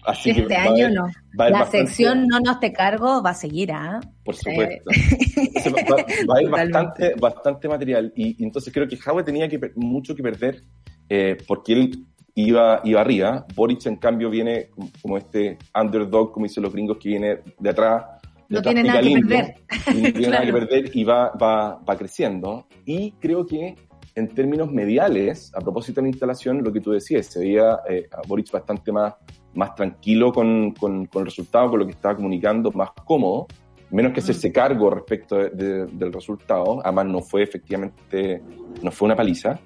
Así 0.05 0.29
este 0.29 0.55
año 0.55 0.89
no. 0.89 1.07
la 1.33 1.65
sección 1.65 2.27
No 2.27 2.39
nos 2.39 2.59
te 2.59 2.71
cargo 2.71 3.23
va 3.23 3.31
a 3.31 3.33
seguir, 3.33 3.71
¿ah? 3.71 3.99
Por 4.23 4.35
supuesto. 4.35 4.83
va, 6.29 6.37
a 6.37 6.41
ir 6.41 6.49
bastante, 6.49 7.15
bastante 7.15 7.67
material. 7.67 8.13
Y, 8.15 8.43
entonces 8.43 8.71
creo 8.71 8.87
que 8.87 8.99
Howard 9.03 9.25
tenía 9.25 9.49
que, 9.49 9.59
mucho 9.75 10.15
que 10.15 10.21
perder 10.21 10.61
eh, 11.09 11.37
porque 11.47 11.73
él 11.73 12.05
iba, 12.35 12.81
iba 12.83 13.01
arriba. 13.01 13.45
Boric, 13.55 13.85
en 13.85 13.97
cambio, 13.97 14.29
viene 14.29 14.69
como 15.01 15.17
este 15.17 15.57
underdog, 15.73 16.31
como 16.31 16.45
dicen 16.45 16.63
los 16.63 16.73
gringos, 16.73 16.97
que 16.97 17.09
viene 17.09 17.39
de 17.59 17.69
atrás. 17.69 18.05
no 18.49 18.61
tiene 18.61 18.83
nada 18.83 19.01
que 19.01 19.13
perder. 19.13 19.55
Y 19.87 20.01
no 20.01 20.13
tiene 20.13 20.27
nada 20.29 20.45
que 20.45 20.53
perder 20.53 20.91
y 20.93 21.03
va, 21.03 21.31
va, 21.31 21.79
va 21.87 21.97
creciendo. 21.97 22.67
Y 22.85 23.11
creo 23.13 23.45
que 23.45 23.75
en 24.15 24.29
términos 24.29 24.71
mediales, 24.71 25.51
a 25.55 25.59
propósito 25.59 25.99
de 25.99 26.03
la 26.03 26.09
instalación, 26.09 26.63
lo 26.63 26.71
que 26.71 26.79
tú 26.79 26.91
decías, 26.91 27.25
se 27.25 27.39
veía 27.39 27.79
eh, 27.89 28.07
a 28.11 28.25
Boric 28.25 28.49
bastante 28.49 28.91
más, 28.91 29.13
más 29.53 29.75
tranquilo 29.75 30.31
con, 30.31 30.71
con, 30.71 31.05
con, 31.07 31.21
el 31.21 31.25
resultado, 31.25 31.69
con 31.69 31.79
lo 31.79 31.85
que 31.85 31.91
estaba 31.91 32.15
comunicando, 32.15 32.71
más 32.71 32.91
cómodo, 33.03 33.47
menos 33.91 34.13
que 34.13 34.21
hacerse 34.21 34.49
mm. 34.49 34.53
cargo 34.53 34.89
respecto 34.89 35.35
del 35.37 36.13
resultado. 36.13 36.79
Además, 36.83 37.05
no 37.07 37.21
fue 37.21 37.43
efectivamente, 37.43 38.41
no 38.81 38.91
fue 38.91 39.07
una 39.07 39.15
paliza. 39.15 39.59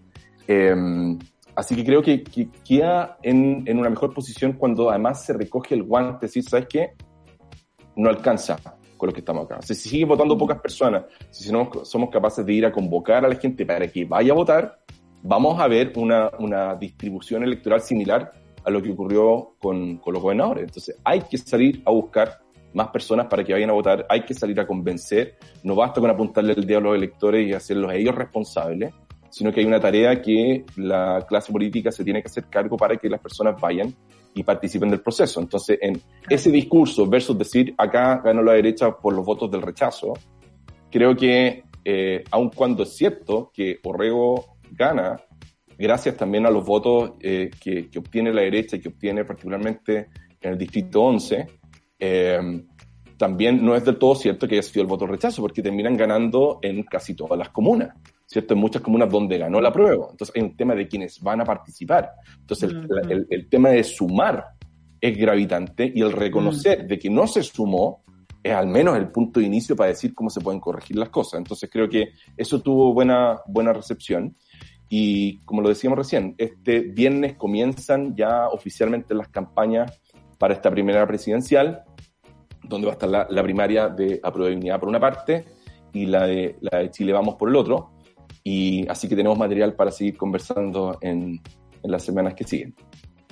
Em, 0.51 1.19
así 1.55 1.75
que 1.75 1.85
creo 1.85 2.01
que, 2.01 2.23
queda 2.23 3.19
en, 3.21 3.63
en, 3.67 3.77
una 3.77 3.91
mejor 3.91 4.15
posición 4.15 4.53
cuando 4.53 4.89
además 4.89 5.23
se 5.23 5.33
recoge 5.33 5.75
el 5.75 5.83
guante, 5.83 6.25
decir, 6.25 6.43
¿sabes 6.43 6.65
qué? 6.67 6.93
No 7.95 8.09
alcanza 8.09 8.57
con 8.97 9.07
los 9.07 9.13
que 9.13 9.19
estamos 9.19 9.45
acá. 9.45 9.61
si 9.61 9.75
siguen 9.75 10.09
votando 10.09 10.35
pocas 10.35 10.59
personas, 10.59 11.03
si 11.29 11.51
no 11.51 11.69
somos 11.83 12.09
capaces 12.09 12.43
de 12.43 12.51
ir 12.51 12.65
a 12.65 12.71
convocar 12.71 13.23
a 13.23 13.29
la 13.29 13.35
gente 13.35 13.63
para 13.63 13.87
que 13.87 14.05
vaya 14.05 14.31
a 14.31 14.35
votar, 14.35 14.79
vamos 15.21 15.59
a 15.61 15.67
ver 15.67 15.93
una, 15.97 16.31
una 16.39 16.73
distribución 16.73 17.43
electoral 17.43 17.81
similar 17.81 18.31
a 18.63 18.71
lo 18.71 18.81
que 18.81 18.91
ocurrió 18.91 19.55
con, 19.59 19.97
con 19.97 20.15
los 20.15 20.23
gobernadores. 20.23 20.63
Entonces 20.63 20.97
hay 21.03 21.21
que 21.21 21.37
salir 21.37 21.83
a 21.85 21.91
buscar 21.91 22.39
más 22.73 22.87
personas 22.87 23.27
para 23.27 23.43
que 23.43 23.53
vayan 23.53 23.69
a 23.69 23.73
votar, 23.73 24.03
hay 24.09 24.21
que 24.23 24.33
salir 24.33 24.59
a 24.59 24.65
convencer, 24.65 25.37
no 25.63 25.75
basta 25.75 26.01
con 26.01 26.09
apuntarle 26.09 26.53
el 26.53 26.65
dedo 26.65 26.79
a 26.79 26.81
los 26.81 26.95
electores 26.95 27.47
y 27.47 27.53
hacerlos 27.53 27.93
ellos 27.93 28.15
responsables, 28.15 28.91
sino 29.29 29.51
que 29.51 29.59
hay 29.61 29.65
una 29.65 29.79
tarea 29.79 30.21
que 30.21 30.65
la 30.77 31.25
clase 31.27 31.51
política 31.51 31.91
se 31.91 32.03
tiene 32.03 32.21
que 32.21 32.27
hacer 32.27 32.45
cargo 32.49 32.77
para 32.77 32.97
que 32.97 33.09
las 33.09 33.19
personas 33.19 33.59
vayan 33.59 33.93
y 34.33 34.43
participen 34.43 34.89
del 34.89 35.01
proceso. 35.01 35.39
Entonces, 35.39 35.77
en 35.81 36.01
ese 36.29 36.51
discurso 36.51 37.07
versus 37.07 37.37
decir 37.37 37.73
acá 37.77 38.21
ganó 38.23 38.41
la 38.41 38.53
derecha 38.53 38.91
por 38.91 39.13
los 39.13 39.25
votos 39.25 39.49
del 39.51 39.61
rechazo, 39.61 40.13
creo 40.91 41.15
que 41.15 41.63
eh, 41.83 42.23
aun 42.31 42.49
cuando 42.49 42.83
es 42.83 42.95
cierto 42.95 43.51
que 43.53 43.79
Orrego 43.83 44.57
gana, 44.71 45.19
gracias 45.77 46.15
también 46.17 46.45
a 46.45 46.51
los 46.51 46.65
votos 46.65 47.13
eh, 47.19 47.49
que, 47.59 47.89
que, 47.89 47.99
obtiene 47.99 48.33
la 48.33 48.41
derecha 48.41 48.75
y 48.75 48.79
que 48.79 48.89
obtiene 48.89 49.25
particularmente 49.25 50.09
en 50.41 50.51
el 50.51 50.57
distrito 50.57 51.01
11, 51.03 51.47
eh, 51.99 52.63
también 53.19 53.63
no 53.63 53.75
es 53.75 53.83
del 53.83 53.97
todo 53.97 54.15
cierto 54.15 54.47
que 54.47 54.55
haya 54.55 54.63
sido 54.63 54.81
el 54.81 54.87
voto 54.87 55.05
rechazo, 55.05 55.41
porque 55.41 55.61
terminan 55.61 55.97
ganando 55.97 56.59
en 56.61 56.83
casi 56.83 57.13
todas 57.13 57.37
las 57.37 57.49
comunas. 57.49 57.89
¿cierto? 58.25 58.53
En 58.53 58.59
muchas 58.59 58.81
comunas 58.81 59.09
donde 59.09 59.37
ganó 59.37 59.59
la 59.59 59.73
prueba. 59.73 60.07
Entonces 60.11 60.35
hay 60.35 60.43
un 60.43 60.55
tema 60.55 60.73
de 60.73 60.87
quienes 60.87 61.19
van 61.19 61.41
a 61.41 61.43
participar. 61.43 62.11
Entonces 62.39 62.71
el, 63.09 63.27
el, 63.29 63.49
tema 63.49 63.69
de 63.69 63.83
sumar 63.83 64.45
es 65.01 65.17
gravitante 65.17 65.91
y 65.93 66.01
el 66.01 66.11
reconocer 66.11 66.87
de 66.87 66.99
que 66.99 67.09
no 67.09 67.27
se 67.27 67.41
sumó 67.43 68.03
es 68.41 68.53
al 68.53 68.67
menos 68.67 68.95
el 68.97 69.09
punto 69.09 69.39
de 69.39 69.47
inicio 69.47 69.75
para 69.75 69.89
decir 69.89 70.13
cómo 70.13 70.29
se 70.29 70.41
pueden 70.41 70.61
corregir 70.61 70.95
las 70.95 71.09
cosas. 71.09 71.39
Entonces 71.39 71.69
creo 71.71 71.89
que 71.89 72.13
eso 72.37 72.61
tuvo 72.61 72.93
buena, 72.93 73.41
buena 73.47 73.73
recepción. 73.73 74.37
Y 74.89 75.39
como 75.39 75.61
lo 75.61 75.69
decíamos 75.69 75.97
recién, 75.97 76.35
este 76.37 76.79
viernes 76.79 77.35
comienzan 77.35 78.15
ya 78.15 78.47
oficialmente 78.47 79.13
las 79.13 79.27
campañas 79.27 79.99
para 80.37 80.53
esta 80.53 80.71
primera 80.71 81.05
presidencial, 81.05 81.83
donde 82.69 82.87
va 82.87 82.93
a 82.93 82.97
estar 82.97 83.09
la, 83.09 83.43
primaria 83.43 83.89
de 83.89 84.19
aprobabilidad 84.23 84.79
por 84.79 84.87
una 84.87 84.99
parte 84.99 85.45
y 85.91 86.05
la 86.05 86.25
de, 86.25 86.55
la 86.61 86.79
de 86.79 86.91
Chile 86.91 87.11
Vamos 87.11 87.35
por 87.35 87.49
el 87.49 87.55
otro. 87.55 87.91
Y 88.43 88.87
así 88.87 89.09
que 89.09 89.15
tenemos 89.15 89.37
material 89.37 89.73
para 89.73 89.91
seguir 89.91 90.15
conversando 90.15 90.97
en, 91.01 91.41
en 91.83 91.91
las 91.91 92.03
semanas 92.03 92.35
que 92.35 92.43
siguen. 92.45 92.73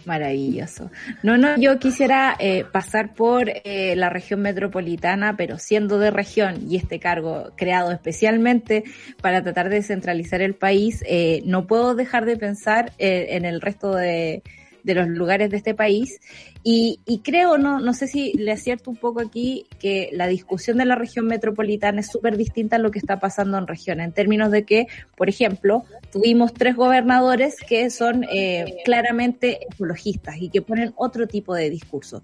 Maravilloso. 0.08 0.90
No, 1.22 1.38
no, 1.38 1.58
yo 1.58 1.80
quisiera 1.80 2.38
eh, 2.40 2.64
pasar 2.72 3.14
por 3.14 3.50
eh, 3.50 3.94
la 3.98 4.10
región 4.10 4.42
metropolitana, 4.42 5.36
pero 5.36 5.60
siendo 5.60 6.00
de 6.00 6.12
región 6.12 6.66
y 6.70 6.78
este 6.78 7.00
cargo 7.00 7.52
creado 7.58 7.92
especialmente 7.92 8.86
para 9.22 9.44
tratar 9.44 9.68
de 9.68 9.76
descentralizar 9.76 10.42
el 10.42 10.56
país, 10.56 11.04
eh, 11.06 11.42
no 11.46 11.68
puedo 11.68 11.94
dejar 11.94 12.26
de 12.26 12.38
pensar 12.38 12.94
en 13.00 13.44
el 13.44 13.60
resto 13.60 13.94
de, 13.94 14.44
de 14.88 14.96
los 14.96 15.08
lugares 15.10 15.52
de 15.52 15.58
este 15.58 15.76
país. 15.76 16.20
Y, 16.64 17.00
creo, 17.24 17.58
no, 17.58 17.80
no 17.80 17.94
sé 17.94 18.08
si 18.08 18.34
le 18.34 18.52
acierto 18.52 18.90
un 18.90 18.98
poco 18.98 19.22
aquí, 19.22 19.68
que 19.80 20.10
la 20.12 20.28
discusión 20.28 20.78
de 20.78 20.86
la 20.86 20.96
región 20.96 21.26
metropolitana 21.26 22.02
es 22.02 22.08
súper 22.12 22.36
distinta 22.36 22.76
a 22.76 22.80
lo 22.80 22.92
que 22.92 23.00
está 23.00 23.20
pasando 23.20 23.58
en 23.58 23.68
región, 23.68 24.02
en 24.02 24.12
términos 24.12 24.52
de 24.52 24.64
que, 24.64 24.88
por 25.16 25.30
ejemplo, 25.30 25.86
tuvimos 26.12 26.54
tres 26.54 26.76
gobernadores 26.76 27.56
que 27.66 27.90
son 27.90 28.26
eh, 28.30 28.80
claramente 28.84 29.60
ecologistas 29.72 30.36
y 30.42 30.50
que 30.50 30.62
ponen 30.62 30.94
otro 30.98 31.28
tipo 31.28 31.54
de 31.54 31.70
discurso. 31.70 32.24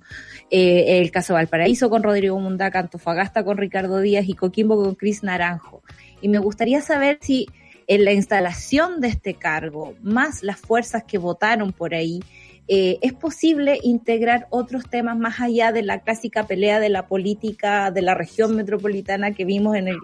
Eh, 0.49 0.99
el 0.99 1.11
caso 1.11 1.33
de 1.33 1.39
Valparaíso 1.39 1.89
con 1.89 2.03
Rodrigo 2.03 2.37
Mundaca, 2.39 2.79
Antofagasta 2.79 3.45
con 3.45 3.57
Ricardo 3.57 3.99
Díaz 3.99 4.27
y 4.27 4.33
Coquimbo 4.33 4.75
con 4.75 4.95
Cris 4.95 5.23
Naranjo. 5.23 5.83
Y 6.21 6.27
me 6.27 6.39
gustaría 6.39 6.81
saber 6.81 7.19
si 7.21 7.47
en 7.87 8.05
la 8.05 8.13
instalación 8.13 9.01
de 9.01 9.09
este 9.09 9.33
cargo, 9.35 9.95
más 10.01 10.43
las 10.43 10.59
fuerzas 10.59 11.03
que 11.03 11.17
votaron 11.17 11.71
por 11.71 11.93
ahí, 11.93 12.21
eh, 12.67 12.97
es 13.01 13.13
posible 13.13 13.77
integrar 13.83 14.47
otros 14.49 14.89
temas 14.89 15.17
más 15.17 15.41
allá 15.41 15.71
de 15.71 15.83
la 15.83 15.99
clásica 15.99 16.47
pelea 16.47 16.79
de 16.79 16.89
la 16.89 17.07
política 17.07 17.91
de 17.91 18.01
la 18.01 18.15
región 18.15 18.55
metropolitana 18.55 19.33
que 19.33 19.43
vimos 19.43 19.75
en, 19.75 19.89
el, 19.89 19.97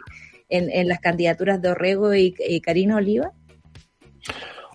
en, 0.50 0.88
las 0.88 1.00
candidaturas 1.00 1.62
de 1.62 1.70
Orrego 1.70 2.14
y, 2.14 2.34
Karina 2.62 2.98
Oliva? 2.98 3.32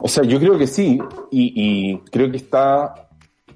O 0.00 0.08
sea, 0.08 0.24
yo 0.24 0.38
creo 0.40 0.58
que 0.58 0.66
sí, 0.66 0.98
y, 1.30 1.98
creo 2.10 2.30
que 2.30 2.38
está 2.38 3.08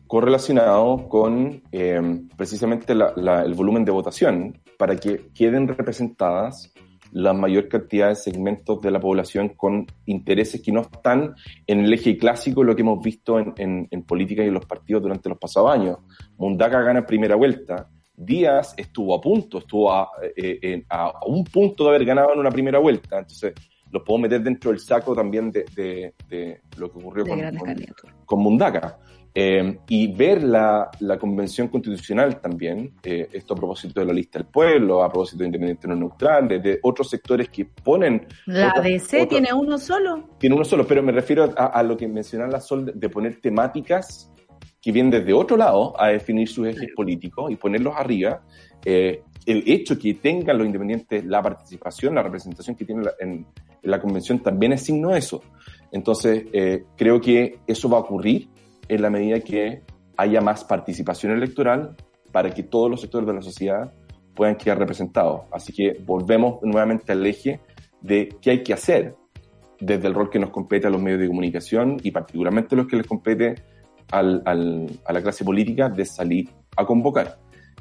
correlacionado 0.06 1.08
con 1.08 1.62
eh, 1.72 2.20
precisamente 2.36 2.92
el 2.92 3.54
volumen 3.54 3.84
de 3.84 3.92
votación 3.92 4.58
para 4.78 4.96
que 4.96 5.28
queden 5.34 5.68
representadas 5.68 6.72
la 7.12 7.32
mayor 7.32 7.68
cantidad 7.68 8.08
de 8.08 8.14
segmentos 8.14 8.80
de 8.80 8.90
la 8.90 9.00
población 9.00 9.50
con 9.50 9.86
intereses 10.06 10.62
que 10.62 10.72
no 10.72 10.82
están 10.82 11.34
en 11.66 11.80
el 11.80 11.92
eje 11.92 12.16
clásico, 12.16 12.62
lo 12.62 12.74
que 12.74 12.82
hemos 12.82 13.02
visto 13.02 13.38
en, 13.38 13.54
en, 13.56 13.88
en 13.90 14.02
política 14.02 14.42
y 14.42 14.48
en 14.48 14.54
los 14.54 14.66
partidos 14.66 15.02
durante 15.02 15.28
los 15.28 15.38
pasados 15.38 15.72
años. 15.72 15.98
Mundaca 16.36 16.82
gana 16.82 17.04
primera 17.06 17.36
vuelta. 17.36 17.88
Díaz 18.14 18.74
estuvo 18.76 19.14
a 19.14 19.20
punto, 19.20 19.58
estuvo 19.58 19.92
a, 19.92 20.08
eh, 20.36 20.84
a, 20.88 21.24
un 21.26 21.44
punto 21.44 21.84
de 21.84 21.90
haber 21.90 22.04
ganado 22.04 22.32
en 22.34 22.40
una 22.40 22.50
primera 22.50 22.80
vuelta. 22.80 23.18
Entonces, 23.18 23.54
los 23.90 24.02
puedo 24.02 24.18
meter 24.18 24.42
dentro 24.42 24.70
del 24.70 24.80
saco 24.80 25.14
también 25.14 25.50
de, 25.50 25.64
de, 26.28 26.60
lo 26.76 26.90
que 26.90 26.98
ocurrió 26.98 27.24
con, 27.24 27.40
con, 28.26 28.40
Mundaka. 28.40 28.98
Eh, 29.40 29.78
y 29.86 30.12
ver 30.12 30.42
la, 30.42 30.90
la, 30.98 31.16
convención 31.16 31.68
constitucional 31.68 32.40
también, 32.40 32.94
eh, 33.04 33.28
esto 33.32 33.54
a 33.54 33.56
propósito 33.56 34.00
de 34.00 34.06
la 34.06 34.12
lista 34.12 34.40
del 34.40 34.48
pueblo, 34.48 35.04
a 35.04 35.08
propósito 35.08 35.38
de 35.38 35.46
Independiente 35.46 35.86
No 35.86 35.94
Neutral, 35.94 36.48
de, 36.48 36.80
otros 36.82 37.08
sectores 37.08 37.48
que 37.48 37.64
ponen... 37.64 38.26
¿La 38.46 38.72
DC 38.82 39.26
tiene 39.26 39.52
uno 39.52 39.78
solo? 39.78 40.30
Tiene 40.38 40.56
uno 40.56 40.64
solo, 40.64 40.84
pero 40.84 41.04
me 41.04 41.12
refiero 41.12 41.54
a, 41.56 41.80
lo 41.84 41.96
que 41.96 42.08
mencionaba 42.08 42.50
la 42.50 42.60
Sol, 42.60 42.90
de, 42.92 43.08
poner 43.08 43.40
temáticas 43.40 44.28
que 44.82 44.90
vienen 44.90 45.12
desde 45.12 45.32
otro 45.32 45.56
lado 45.56 45.94
a 46.00 46.08
definir 46.08 46.48
sus 46.48 46.66
ejes 46.66 46.88
políticos 46.96 47.52
y 47.52 47.54
ponerlos 47.54 47.94
arriba. 47.96 48.42
Eh, 48.84 49.22
el 49.46 49.62
hecho 49.66 49.96
que 49.96 50.14
tengan 50.14 50.58
los 50.58 50.66
independientes 50.66 51.24
la 51.24 51.40
participación, 51.40 52.16
la 52.16 52.24
representación 52.24 52.74
que 52.74 52.84
tienen 52.84 53.06
en, 53.20 53.46
la 53.82 54.00
convención 54.00 54.40
también 54.40 54.72
es 54.72 54.82
signo 54.82 55.10
de 55.10 55.20
eso. 55.20 55.40
Entonces, 55.92 56.44
creo 56.96 57.20
que 57.20 57.60
eso 57.68 57.88
va 57.88 57.98
a 57.98 58.00
ocurrir 58.00 58.48
en 58.88 59.02
la 59.02 59.10
medida 59.10 59.40
que 59.40 59.82
haya 60.16 60.40
más 60.40 60.64
participación 60.64 61.32
electoral 61.32 61.96
para 62.32 62.50
que 62.50 62.62
todos 62.62 62.90
los 62.90 63.00
sectores 63.00 63.26
de 63.26 63.34
la 63.34 63.42
sociedad 63.42 63.92
puedan 64.34 64.56
quedar 64.56 64.78
representados. 64.78 65.42
Así 65.50 65.72
que 65.72 65.96
volvemos 66.04 66.58
nuevamente 66.62 67.12
al 67.12 67.24
eje 67.26 67.60
de 68.00 68.28
qué 68.40 68.50
hay 68.50 68.62
que 68.62 68.72
hacer 68.72 69.14
desde 69.80 70.08
el 70.08 70.14
rol 70.14 70.30
que 70.30 70.38
nos 70.38 70.50
compete 70.50 70.86
a 70.86 70.90
los 70.90 71.00
medios 71.00 71.20
de 71.20 71.28
comunicación 71.28 71.98
y 72.02 72.10
particularmente 72.10 72.76
los 72.76 72.86
que 72.86 72.96
les 72.96 73.06
compete 73.06 73.54
al, 74.10 74.42
a 74.44 75.12
la 75.12 75.22
clase 75.22 75.44
política 75.44 75.88
de 75.88 76.04
salir 76.04 76.48
a 76.76 76.84
convocar. 76.84 77.38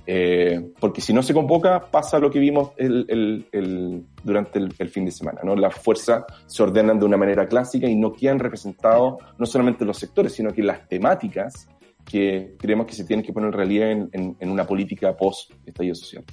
Eh, 0.09 0.71
porque 0.79 1.01
si 1.01 1.11
no 1.11 1.21
se 1.21 1.33
convoca, 1.33 1.91
pasa 1.91 2.17
lo 2.17 2.31
que 2.31 2.39
vimos 2.39 2.71
el, 2.77 3.45
el, 3.51 4.05
durante 4.23 4.57
el, 4.57 4.89
fin 4.89 5.03
de 5.03 5.11
semana. 5.11 5.41
¿no? 5.43 5.53
Las 5.53 5.75
fuerzas 5.75 6.23
se 6.45 6.63
ordenan 6.63 6.97
de 6.97 7.05
una 7.05 7.17
manera 7.17 7.45
clásica 7.45 7.87
y 7.87 7.95
no 7.95 8.13
quedan 8.13 8.39
representados 8.39 9.15
no 9.37 9.45
solamente 9.45 9.83
los 9.83 9.97
sectores, 9.97 10.31
sino 10.31 10.53
que 10.53 10.63
las 10.63 10.87
temáticas 10.87 11.67
que 12.05 12.55
creemos 12.57 12.87
que 12.87 12.93
se 12.93 13.03
tienen 13.03 13.25
que 13.25 13.33
poner 13.33 13.47
en 13.47 13.53
realidad 13.53 13.91
en, 13.91 14.37
en, 14.39 14.49
una 14.49 14.65
política 14.65 15.13
post-estallido 15.17 15.95
social. 15.95 16.23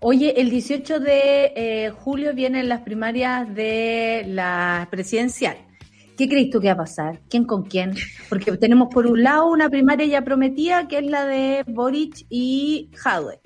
Oye, 0.00 0.40
el 0.40 0.48
18 0.48 1.00
de 1.00 1.52
eh, 1.54 1.90
julio 1.90 2.32
vienen 2.32 2.66
las 2.68 2.80
primarias 2.80 3.54
de 3.54 4.24
la 4.26 4.88
presidencial. 4.90 5.67
¿Qué 6.18 6.28
crees 6.28 6.50
tú 6.50 6.60
que 6.60 6.66
va 6.66 6.72
a 6.72 6.78
pasar? 6.78 7.20
¿Quién 7.30 7.44
con 7.44 7.62
quién? 7.62 7.94
Porque 8.28 8.50
tenemos 8.56 8.88
por 8.92 9.06
un 9.06 9.22
lado 9.22 9.46
una 9.46 9.70
primaria 9.70 10.04
ya 10.04 10.24
prometida, 10.24 10.88
que 10.88 10.98
es 10.98 11.06
la 11.06 11.24
de 11.24 11.64
Boric 11.68 12.26
y 12.28 12.90
Jadwe. 12.96 13.40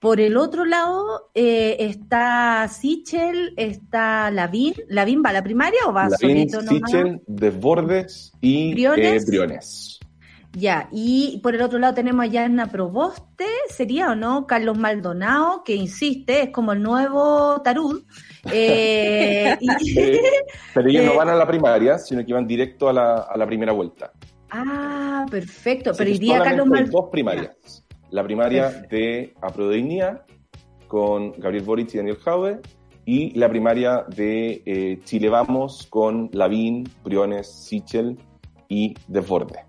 Por 0.00 0.20
el 0.20 0.38
otro 0.38 0.64
lado 0.64 1.30
eh, 1.34 1.76
está 1.80 2.66
Sichel, 2.68 3.52
está 3.58 4.30
Lavín. 4.30 4.72
¿Lavín 4.88 5.22
va 5.22 5.30
a 5.30 5.32
la 5.34 5.42
primaria 5.42 5.80
o 5.86 5.92
va 5.92 6.08
Lavín, 6.08 6.48
solito 6.48 6.62
Sichel, 6.62 7.20
Desbordes 7.26 8.32
y 8.40 8.70
eh, 8.70 9.20
Briones. 9.26 10.00
Ya, 10.52 10.88
y 10.92 11.40
por 11.42 11.54
el 11.54 11.60
otro 11.60 11.78
lado 11.78 11.92
tenemos 11.92 12.24
a 12.24 12.28
Yana 12.28 12.68
Proboste, 12.68 13.46
¿sería 13.68 14.12
o 14.12 14.14
no? 14.14 14.46
Carlos 14.46 14.78
Maldonado, 14.78 15.62
que 15.62 15.74
insiste, 15.74 16.44
es 16.44 16.50
como 16.50 16.72
el 16.72 16.82
nuevo 16.82 17.60
Tarud. 17.62 18.04
Eh, 18.52 19.56
pero 20.74 20.88
ellos 20.88 21.04
no 21.04 21.12
eh, 21.12 21.16
van 21.16 21.28
a 21.30 21.34
la 21.34 21.46
primaria, 21.46 21.98
sino 21.98 22.24
que 22.24 22.32
van 22.32 22.46
directo 22.46 22.88
a 22.88 22.92
la, 22.92 23.14
a 23.22 23.36
la 23.38 23.46
primera 23.46 23.72
vuelta. 23.72 24.12
Ah, 24.50 25.26
perfecto. 25.30 25.92
pero 25.96 26.10
iría 26.10 26.42
Carlos 26.42 26.66
Maldonado. 26.66 27.00
dos 27.02 27.10
primarias. 27.10 27.84
La 28.10 28.22
primaria 28.22 28.68
de 28.90 29.34
Aprodeinia 29.40 30.24
con 30.86 31.32
Gabriel 31.32 31.64
Boric 31.64 31.94
y 31.94 31.96
Daniel 31.96 32.18
Jaue 32.18 32.60
y 33.04 33.36
la 33.38 33.48
primaria 33.48 34.04
de 34.08 34.62
eh, 34.64 35.00
Chile 35.04 35.28
Vamos 35.28 35.86
con 35.90 36.30
Lavín, 36.32 36.88
Briones, 37.02 37.50
Sichel 37.50 38.16
y 38.68 38.94
Desborde. 39.08 39.64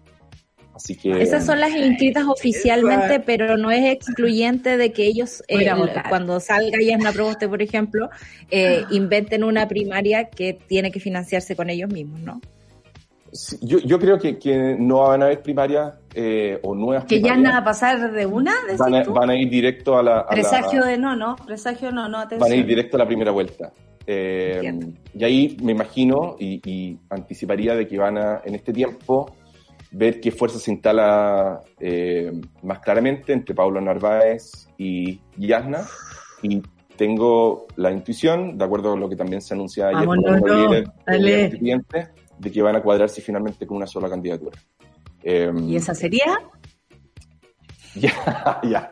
Así 0.75 0.95
que, 0.95 1.21
Esas 1.21 1.45
son 1.45 1.61
las 1.61 1.73
inscritas 1.73 2.25
oficialmente, 2.27 3.21
pero 3.21 3.55
no 3.55 3.71
es 3.71 3.85
excluyente 3.85 4.75
de 4.75 4.91
que 4.91 5.05
ellos, 5.05 5.41
eh, 5.47 5.65
cuando 6.09 6.39
salga 6.41 6.79
Yasna 6.81 7.13
Proboste, 7.13 7.47
por 7.47 7.61
ejemplo, 7.61 8.09
eh, 8.51 8.83
inventen 8.91 9.45
una 9.45 9.67
primaria 9.67 10.25
que 10.25 10.53
tiene 10.53 10.91
que 10.91 10.99
financiarse 10.99 11.55
con 11.55 11.69
ellos 11.69 11.89
mismos, 11.89 12.19
¿no? 12.19 12.41
yo, 13.61 13.79
yo, 13.79 13.99
creo 13.99 14.17
que, 14.19 14.37
que, 14.37 14.75
no 14.79 14.99
van 14.99 15.21
a 15.21 15.25
haber 15.25 15.41
primarias 15.41 15.93
eh, 16.13 16.59
o 16.63 16.73
nuevas 16.73 17.05
¿Que 17.05 17.21
ya 17.21 17.31
van 17.31 17.47
a 17.47 17.63
pasar 17.63 18.11
de 18.11 18.25
una? 18.25 18.53
Van 18.77 18.95
a, 18.95 19.03
van 19.03 19.29
a, 19.29 19.35
ir 19.35 19.49
directo 19.49 19.97
a 19.97 20.03
la... 20.03 20.25
Presagio 20.25 20.85
de 20.85 20.97
no, 20.97 21.15
¿no? 21.15 21.35
Presagio 21.35 21.91
no, 21.91 22.07
no, 22.07 22.19
atención. 22.19 22.39
Van 22.39 22.51
a 22.51 22.55
ir 22.55 22.65
directo 22.65 22.97
a 22.97 22.99
la 22.99 23.07
primera 23.07 23.31
vuelta. 23.31 23.71
Eh, 24.07 24.79
y 25.17 25.23
ahí 25.23 25.57
me 25.61 25.71
imagino 25.71 26.35
y, 26.39 26.61
y, 26.63 26.97
anticiparía 27.09 27.75
de 27.75 27.87
que 27.87 27.97
van 27.97 28.17
a, 28.17 28.41
en 28.45 28.55
este 28.55 28.71
tiempo, 28.71 29.35
ver 29.97 30.19
qué 30.19 30.29
fuerza 30.31 30.59
se 30.59 30.71
instala 30.71 31.61
eh, 31.79 32.31
más 32.63 32.79
claramente 32.79 33.31
entre 33.31 33.55
Pablo 33.55 33.79
Narváez 33.79 34.67
y 34.77 35.21
Yasna. 35.37 35.87
Y 36.41 36.61
tengo 36.97 37.65
la 37.77 37.91
intuición, 37.91 38.57
de 38.57 38.65
acuerdo 38.65 38.93
a 38.93 38.97
lo 38.97 39.07
que 39.07 39.15
también 39.15 39.41
se 39.41 39.53
anuncia 39.53 39.87
ayer 39.87 40.05
por 40.05 40.17
el 41.07 41.23
líder 41.23 41.85
de 42.37 42.51
que 42.51 42.61
van 42.61 42.75
a 42.75 42.81
cuadrarse 42.81 43.21
finalmente 43.21 43.65
con 43.65 43.77
una 43.77 43.87
sola 43.87 44.09
candidatura. 44.09 44.57
Em, 45.23 45.69
¿Y 45.69 45.77
esa 45.77 45.95
sería? 45.95 46.25
Ya, 47.97 48.59
ya. 48.63 48.91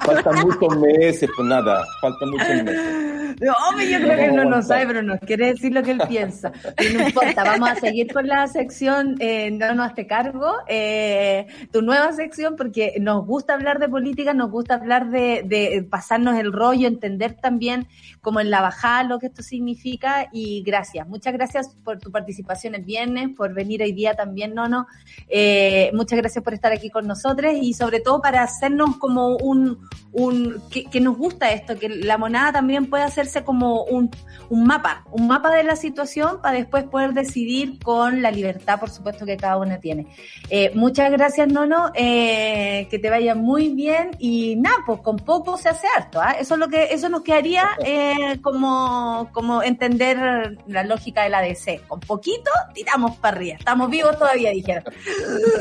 faltan 0.00 0.46
muchos 0.46 0.78
meses, 0.78 1.28
pues 1.36 1.46
nada, 1.46 1.84
faltan 2.00 2.30
muchos 2.30 2.62
meses. 2.64 3.23
No, 3.40 3.82
yo 3.82 3.98
creo 3.98 4.16
que 4.16 4.32
no, 4.32 4.44
no 4.44 4.62
sabe, 4.62 4.86
pero 4.86 5.02
nos 5.02 5.20
quiere 5.20 5.48
decir 5.48 5.72
lo 5.72 5.82
que 5.82 5.92
él 5.92 6.02
piensa. 6.08 6.52
no 6.92 7.06
importa, 7.06 7.44
vamos 7.44 7.70
a 7.70 7.74
seguir 7.76 8.12
con 8.12 8.26
la 8.26 8.46
sección 8.46 9.16
eh, 9.18 9.50
No 9.50 9.74
nos 9.74 9.92
hace 9.92 10.06
cargo, 10.06 10.52
eh, 10.68 11.46
tu 11.72 11.82
nueva 11.82 12.12
sección, 12.12 12.56
porque 12.56 12.94
nos 13.00 13.26
gusta 13.26 13.54
hablar 13.54 13.78
de 13.78 13.88
política, 13.88 14.34
nos 14.34 14.50
gusta 14.50 14.74
hablar 14.74 15.10
de, 15.10 15.42
de 15.44 15.86
pasarnos 15.88 16.38
el 16.38 16.52
rollo, 16.52 16.88
entender 16.88 17.34
también 17.34 17.88
como 18.20 18.40
en 18.40 18.50
la 18.50 18.60
bajada 18.60 19.04
lo 19.04 19.18
que 19.18 19.26
esto 19.26 19.42
significa 19.42 20.28
y 20.32 20.62
gracias. 20.62 21.06
Muchas 21.06 21.32
gracias 21.32 21.76
por 21.84 21.98
tu 21.98 22.10
participación 22.10 22.74
el 22.74 22.82
viernes, 22.82 23.30
por 23.36 23.52
venir 23.52 23.82
hoy 23.82 23.92
día 23.92 24.14
también, 24.14 24.54
Nono. 24.54 24.86
Eh, 25.28 25.90
muchas 25.94 26.18
gracias 26.18 26.42
por 26.42 26.54
estar 26.54 26.72
aquí 26.72 26.90
con 26.90 27.06
nosotros 27.06 27.52
y 27.60 27.74
sobre 27.74 28.00
todo 28.00 28.20
para 28.20 28.42
hacernos 28.42 28.96
como 28.96 29.36
un, 29.36 29.78
un 30.12 30.62
que, 30.70 30.84
que 30.84 31.00
nos 31.00 31.16
gusta 31.16 31.52
esto, 31.52 31.78
que 31.78 31.88
la 31.88 32.18
monada 32.18 32.52
también 32.52 32.86
puede 32.86 33.04
hacer 33.24 33.44
como 33.44 33.84
un, 33.84 34.10
un 34.50 34.64
mapa, 34.64 35.04
un 35.10 35.26
mapa 35.26 35.54
de 35.54 35.64
la 35.64 35.76
situación 35.76 36.40
para 36.42 36.58
después 36.58 36.84
poder 36.84 37.12
decidir 37.12 37.78
con 37.82 38.22
la 38.22 38.30
libertad, 38.30 38.80
por 38.80 38.90
supuesto, 38.90 39.24
que 39.26 39.36
cada 39.36 39.56
uno 39.56 39.78
tiene. 39.78 40.06
Eh, 40.50 40.70
muchas 40.74 41.10
gracias, 41.10 41.48
Nono, 41.48 41.90
eh, 41.94 42.86
que 42.90 42.98
te 42.98 43.10
vaya 43.10 43.34
muy 43.34 43.70
bien 43.70 44.10
y 44.18 44.56
nada, 44.56 44.76
pues 44.86 45.00
con 45.00 45.16
poco 45.16 45.56
se 45.56 45.68
hace 45.68 45.86
harto, 45.96 46.20
¿ah? 46.20 46.32
Eso 46.32 46.54
es 46.54 46.60
lo 46.60 46.68
que, 46.68 46.84
eso 46.90 47.08
nos 47.08 47.22
quedaría 47.22 47.68
eh, 47.84 48.38
como, 48.42 49.30
como 49.32 49.62
entender 49.62 50.58
la 50.66 50.84
lógica 50.84 51.22
de 51.22 51.30
la 51.30 51.40
DC. 51.40 51.82
Con 51.88 52.00
poquito 52.00 52.50
tiramos 52.74 53.16
para 53.16 53.36
arriba, 53.36 53.56
estamos 53.58 53.90
vivos 53.90 54.18
todavía, 54.18 54.50
dijeron. 54.50 54.84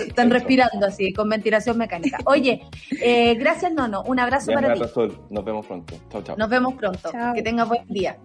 Están 0.07 0.29
respirando 0.29 0.87
así, 0.87 1.13
con 1.13 1.29
ventilación 1.29 1.77
mecánica. 1.77 2.17
Oye, 2.25 2.63
gracias, 3.37 3.71
Nono, 3.71 4.03
un 4.03 4.19
abrazo 4.19 4.51
para 4.53 4.73
ti. 4.73 4.81
Nos 5.29 5.45
vemos 5.45 5.65
pronto. 5.65 5.95
Chao, 6.11 6.21
chao. 6.23 6.37
Nos 6.37 6.49
vemos 6.49 6.73
pronto. 6.75 7.11
Que 7.33 7.41
tenga 7.43 7.65
buen 7.65 7.85
día. 7.87 8.17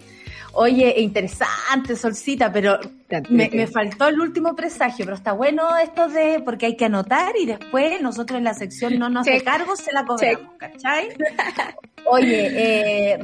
Oye, 0.53 0.95
interesante, 0.99 1.95
Solcita, 1.95 2.51
pero 2.53 2.81
me, 3.29 3.67
faltó 3.67 4.09
el 4.09 4.19
último 4.21 4.57
presagio, 4.57 5.05
pero 5.05 5.17
está 5.17 5.33
bueno 5.33 5.77
esto 5.77 6.09
de, 6.09 6.41
porque 6.45 6.67
hay 6.67 6.77
que 6.77 6.87
anotar 6.87 7.37
y 7.37 7.47
después 7.47 8.01
nosotros 8.01 8.39
en 8.39 8.45
la 8.45 8.55
sección 8.55 8.99
no 8.99 9.09
nos 9.09 9.29
hace 9.29 9.43
cargo, 9.43 9.77
se 9.77 9.93
la 9.93 10.05
cobramos, 10.05 10.57
¿cachai? 10.59 11.09
Oye, 12.11 13.15
eh, 13.15 13.19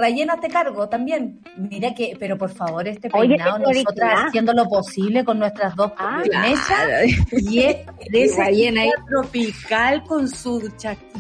cargo 0.51 0.89
también. 0.89 1.41
Mira 1.57 1.95
que, 1.95 2.17
pero 2.19 2.37
por 2.37 2.51
favor, 2.51 2.87
este 2.87 3.09
peinado, 3.09 3.59
nosotras 3.59 4.25
haciendo 4.27 4.53
lo 4.53 4.69
posible 4.69 5.25
con 5.25 5.39
nuestras 5.39 5.75
dos 5.75 5.93
ah. 5.97 6.23
Y 7.33 7.61
es 7.61 7.79
de 8.11 8.25
ese 8.25 8.93
tropical 9.09 10.05
con 10.05 10.29
su 10.29 10.71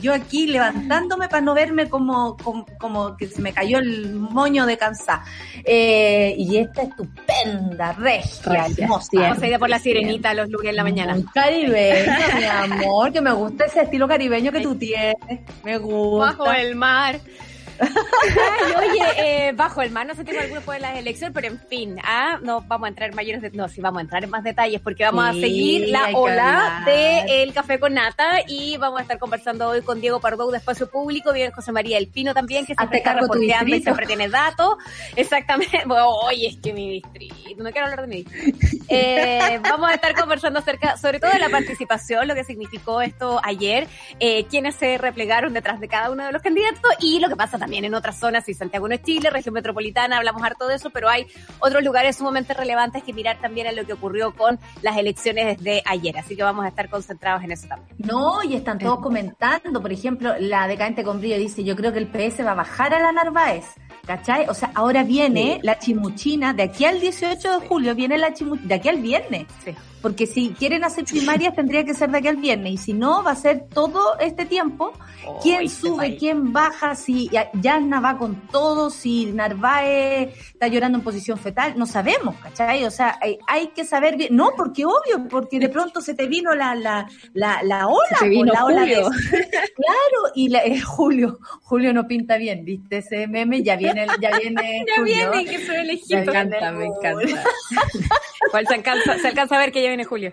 yo 0.01 0.12
aquí 0.12 0.46
levantándome 0.46 1.28
para 1.28 1.40
no 1.40 1.55
verme 1.55 1.88
como, 1.88 2.36
como, 2.78 3.16
que 3.16 3.26
se 3.26 3.40
me 3.40 3.52
cayó 3.52 3.78
el 3.78 4.14
moño 4.14 4.64
de 4.66 4.77
cansar. 4.77 5.20
Eh, 5.65 6.35
y 6.36 6.59
esta 6.59 6.82
estupenda, 6.82 7.93
regia, 7.93 8.66
hermosa. 8.78 9.09
Vamos 9.12 9.43
a 9.43 9.47
ir 9.47 9.59
por 9.59 9.69
la 9.69 9.78
sirenita 9.78 10.35
los 10.35 10.49
lunes 10.49 10.70
en 10.70 10.77
la 10.77 10.82
mañana. 10.82 11.16
caribeño, 11.32 12.12
mi 12.36 12.45
amor, 12.74 13.12
que 13.12 13.20
me 13.20 13.32
gusta 13.32 13.65
ese 13.66 13.82
estilo 13.82 14.07
caribeño 14.09 14.53
que 14.53 14.61
tú 14.61 14.74
tienes. 14.77 15.16
Me 15.62 15.78
gusta. 15.78 16.27
Bajo 16.27 16.53
el 16.53 16.74
mar. 16.77 17.20
Oye, 17.80 19.02
eh, 19.16 19.52
bajo 19.52 19.82
el 19.82 19.90
mar, 19.90 20.06
no 20.06 20.14
sé 20.14 20.24
si 20.24 20.36
alguno 20.36 20.60
puede 20.60 20.80
las 20.80 20.96
elecciones, 20.96 21.34
pero 21.34 21.48
en 21.48 21.59
fin, 21.59 21.98
¿ah? 22.05 22.38
no 22.42 22.60
vamos 22.62 22.86
a 22.86 22.88
entrar 22.88 23.10
en 23.10 23.16
mayores 23.16 23.52
no, 23.52 23.68
sí 23.68 23.80
vamos 23.80 23.98
a 23.98 24.02
entrar 24.02 24.24
en 24.24 24.30
más 24.30 24.44
detalles 24.44 24.80
porque 24.80 25.05
vamos 25.05 25.24
a 25.24 25.32
seguir 25.32 25.88
la 25.88 26.10
ola 26.14 26.82
de 26.84 27.42
el 27.42 27.52
café 27.52 27.78
con 27.78 27.94
nata 27.94 28.40
y 28.46 28.76
vamos 28.76 28.98
a 29.01 29.02
estar 29.02 29.18
conversando 29.18 29.68
hoy 29.68 29.82
con 29.82 30.01
Diego 30.01 30.20
Pardo 30.20 30.51
de 30.51 30.59
Espacio 30.59 30.88
Público, 30.88 31.32
bien 31.32 31.52
José 31.52 31.72
María 31.72 31.98
El 31.98 32.09
Pino 32.09 32.34
también, 32.34 32.66
que 32.66 32.74
siempre 32.74 32.98
está 32.98 33.14
reporteando 33.14 33.74
y 33.74 33.82
siempre 33.82 34.06
tiene 34.06 34.28
datos. 34.28 34.76
Exactamente. 35.16 35.82
oye, 35.88 36.48
es 36.48 36.56
que 36.56 36.72
mi 36.72 36.90
distrito, 36.90 37.62
no 37.62 37.70
quiero 37.70 37.86
hablar 37.86 38.02
de 38.02 38.06
mi 38.06 38.22
distrito. 38.22 38.84
Eh, 38.88 39.60
vamos 39.62 39.90
a 39.90 39.94
estar 39.94 40.14
conversando 40.14 40.59
acerca, 40.59 40.96
sobre 40.96 41.20
todo 41.20 41.30
de 41.30 41.38
la 41.38 41.48
participación, 41.48 42.28
lo 42.28 42.34
que 42.34 42.44
significó 42.44 43.01
esto 43.01 43.40
ayer, 43.42 43.88
eh, 44.20 44.44
quienes 44.46 44.74
se 44.74 44.98
replegaron 44.98 45.52
detrás 45.52 45.80
de 45.80 45.88
cada 45.88 46.10
uno 46.10 46.24
de 46.24 46.32
los 46.32 46.42
candidatos 46.42 46.92
y 47.01 47.18
lo 47.18 47.28
que 47.28 47.36
pasa 47.36 47.59
también 47.65 47.86
en 47.86 47.95
otras 47.95 48.19
zonas, 48.19 48.47
y 48.51 48.53
Santiago 48.53 48.86
no 48.86 48.95
es 48.95 49.03
Chile, 49.03 49.31
región 49.31 49.55
metropolitana, 49.55 50.19
hablamos 50.19 50.43
harto 50.43 50.69
de 50.69 50.74
eso, 50.74 50.91
pero 50.91 51.09
hay 51.09 51.27
otros 51.61 51.82
lugares 51.82 52.16
sumamente 52.16 52.53
relevantes 52.53 53.03
que 53.03 53.15
mirar 53.15 53.41
también 53.41 53.66
en 53.66 53.77
lo 53.77 53.86
que 53.86 53.95
ocurrió 53.95 54.35
con 54.35 54.59
las 54.82 54.99
elecciones 54.99 55.57
desde 55.57 55.82
ayer, 55.86 56.19
así 56.19 56.36
que 56.36 56.43
vamos 56.43 56.66
a 56.66 56.69
estar 56.69 56.91
concentrados 56.91 57.43
en 57.43 57.53
eso 57.53 57.66
también. 57.66 57.97
No, 57.97 58.43
y 58.43 58.55
están 58.55 58.78
todos 58.78 59.01
comentando, 59.01 59.81
por 59.81 59.93
ejemplo, 59.93 60.35
la 60.39 60.69
decadente 60.69 61.03
con 61.05 61.20
brillo 61.20 61.39
dice, 61.39 61.65
yo 61.65 61.74
creo 61.74 61.91
que 61.91 62.01
el 62.01 62.09
PS 62.09 62.45
va 62.45 62.51
a 62.51 62.55
bajar 62.55 62.93
a 62.93 63.01
la 63.01 63.12
Narváez. 63.12 63.65
¿Cachai? 64.07 64.47
O 64.51 64.53
sea, 64.53 64.70
ahora 64.74 65.03
viene 65.03 65.61
la 65.62 65.78
chimuchina, 65.78 66.53
de 66.53 66.65
aquí 66.65 66.85
al 66.85 67.01
18 67.01 67.61
de 67.61 67.66
julio 67.66 67.95
viene 67.95 68.19
la 68.19 68.35
chimuchina, 68.35 68.69
de 68.69 68.74
aquí 68.74 68.91
al 68.91 69.01
viernes. 69.01 69.47
Sí 69.65 69.74
porque 70.05 70.26
si 70.26 70.51
quieren 70.51 70.85
hacer 70.85 71.06
primarias 71.06 71.55
tendría 71.56 71.82
que 71.82 71.94
ser 71.94 72.10
de 72.10 72.18
aquí 72.18 72.28
al 72.28 72.36
viernes 72.36 72.74
y 72.74 72.76
si 72.76 72.93
no 72.93 73.22
va 73.22 73.31
a 73.31 73.36
ser 73.36 73.64
todo 73.72 74.18
este 74.20 74.44
tiempo 74.44 74.93
quién 75.43 75.66
sube, 75.70 76.18
quién 76.18 76.52
baja, 76.52 76.94
si 76.94 77.31
Yasna 77.55 78.01
va 78.01 78.18
con 78.18 78.47
todo, 78.48 78.90
si 78.90 79.32
Narváez 79.32 80.36
está 80.52 80.68
llorando 80.68 80.98
en 80.98 81.05
posición 81.05 81.39
fetal, 81.39 81.78
no 81.78 81.86
sabemos, 81.86 82.36
¿cachai? 82.36 82.85
O 82.85 82.90
sea, 82.90 83.18
hay, 83.47 83.68
que 83.68 83.86
saber 83.86 84.18
bien, 84.18 84.36
no, 84.36 84.51
porque 84.55 84.85
obvio, 84.85 85.26
porque 85.31 85.59
de 85.59 85.70
pronto 85.70 86.02
se 86.02 86.12
te 86.12 86.26
vino 86.26 86.55
la, 86.55 86.74
la, 86.74 87.09
la, 87.32 87.62
la 87.62 87.89
ola, 87.89 88.18
se 88.18 88.28
vino 88.28 88.52
la 88.52 88.66
ola 88.66 88.85
claro, 88.85 90.32
y 90.35 90.51
la, 90.51 90.59
eh, 90.64 90.82
Julio, 90.82 91.39
Julio 91.62 91.94
no 91.94 92.06
pinta 92.06 92.36
bien, 92.36 92.62
¿viste? 92.62 92.98
Ese 92.98 93.26
meme 93.26 93.62
ya 93.62 93.76
viene, 93.76 94.06
ya 94.20 94.39
viene 94.39 94.85
Ya 94.97 95.02
viene, 95.02 95.47
que 95.47 95.64
soy 95.64 95.76
elegido. 95.76 96.20
Me 96.20 96.24
encanta, 96.26 96.72
me 96.72 96.85
encanta. 96.85 97.43
Se 98.66 98.74
alcanza, 98.74 99.18
se 99.18 99.28
alcanza 99.28 99.56
a 99.56 99.59
ver 99.59 99.72
que 99.72 99.82
ya 99.82 99.89
viene 99.89 100.05
Julio. 100.05 100.32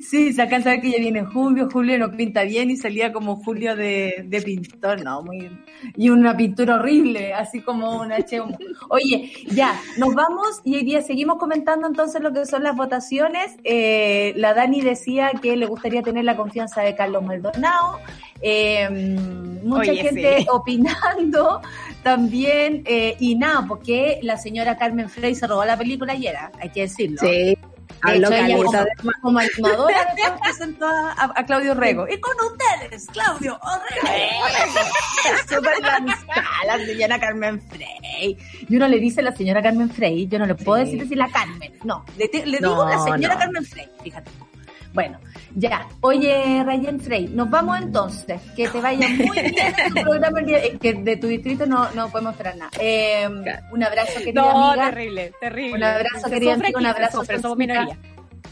Sí, 0.00 0.32
se 0.32 0.42
alcanza 0.42 0.70
a 0.70 0.72
ver 0.74 0.82
que 0.82 0.90
ya 0.92 0.98
viene 0.98 1.24
Julio, 1.24 1.68
Julio 1.70 1.98
no 1.98 2.10
pinta 2.10 2.42
bien 2.44 2.70
y 2.70 2.76
salía 2.76 3.12
como 3.12 3.36
Julio 3.36 3.76
de, 3.76 4.24
de 4.26 4.42
pintor, 4.42 5.02
no, 5.02 5.22
muy... 5.22 5.50
Y 5.96 6.10
una 6.10 6.36
pintura 6.36 6.76
horrible, 6.76 7.34
así 7.34 7.60
como 7.60 8.00
una 8.00 8.16
H. 8.16 8.40
Oye, 8.88 9.32
ya, 9.46 9.80
nos 9.96 10.14
vamos 10.14 10.60
y 10.64 10.76
hoy 10.76 10.84
día 10.84 11.02
seguimos 11.02 11.38
comentando 11.38 11.86
entonces 11.86 12.20
lo 12.22 12.32
que 12.32 12.46
son 12.46 12.62
las 12.62 12.76
votaciones. 12.76 13.56
Eh, 13.64 14.32
la 14.36 14.54
Dani 14.54 14.80
decía 14.80 15.30
que 15.40 15.56
le 15.56 15.66
gustaría 15.66 16.02
tener 16.02 16.24
la 16.24 16.36
confianza 16.36 16.82
de 16.82 16.94
Carlos 16.94 17.22
Maldonado. 17.22 18.00
Eh, 18.40 18.88
mucha 19.62 19.94
gente 19.94 20.46
opinando 20.52 21.60
también, 22.02 22.82
eh, 22.86 23.16
y 23.18 23.34
nada, 23.34 23.64
porque 23.66 24.20
la 24.22 24.36
señora 24.36 24.76
Carmen 24.76 25.08
Frey 25.08 25.34
se 25.34 25.46
robó 25.46 25.64
la 25.64 25.76
película 25.76 26.12
ayer, 26.12 26.36
hay 26.60 26.70
que 26.70 26.82
decirlo. 26.82 27.18
Sí. 27.20 27.58
De 28.04 28.16
hecho, 28.16 28.32
ella 28.32 28.86
como, 28.98 29.12
como, 29.22 29.38
animadora 29.40 30.14
presentó 30.40 30.86
a, 30.86 31.32
a, 31.34 31.46
Claudio 31.46 31.74
Rego. 31.74 32.06
Y 32.08 32.20
con 32.20 32.34
ustedes, 32.46 33.06
Claudio 33.06 33.58
Rego. 34.04 34.44
Súper 35.48 35.72
la 35.80 36.78
señora 36.86 37.18
Carmen 37.18 37.60
Frey. 37.60 38.36
Y 38.68 38.76
uno 38.76 38.86
le 38.86 39.00
dice 39.00 39.20
la 39.20 39.34
señora 39.34 39.62
Carmen 39.62 39.90
Frey, 39.90 40.28
yo 40.28 40.38
no 40.38 40.46
le 40.46 40.54
puedo 40.54 40.78
decir 40.78 41.00
decir 41.00 41.18
la 41.18 41.28
Carmen. 41.28 41.72
No, 41.82 42.04
le, 42.16 42.30
le 42.46 42.58
digo 42.58 42.88
la 42.88 43.02
señora 43.02 43.36
Carmen 43.36 43.64
Frey, 43.64 43.88
fíjate. 44.02 44.30
Bueno, 44.92 45.18
ya. 45.54 45.86
Oye, 46.00 46.62
Rayen 46.64 47.00
Frey, 47.00 47.28
nos 47.28 47.50
vamos 47.50 47.78
entonces. 47.80 48.40
Que 48.56 48.68
te 48.68 48.80
vaya 48.80 49.08
muy 49.08 49.30
bien 49.42 49.54
en 49.56 49.94
tu 49.94 50.02
programa. 50.02 50.40
Que 50.80 50.94
de 50.94 51.16
tu 51.16 51.26
distrito 51.26 51.66
no, 51.66 51.90
no 51.92 52.08
podemos 52.10 52.32
esperar 52.32 52.56
nada. 52.56 52.70
Eh, 52.80 53.28
un 53.72 53.82
abrazo, 53.82 54.18
querida 54.18 54.42
no, 54.42 54.70
amiga. 54.70 54.90
terrible, 54.90 55.32
terrible. 55.40 55.76
Un 55.76 55.82
abrazo, 55.84 56.30
querida 56.30 56.54
amiga. 56.54 56.78
Un 56.78 56.86
abrazo, 56.86 57.22
pero 57.26 57.40
somos 57.40 57.58
minoría. 57.58 57.96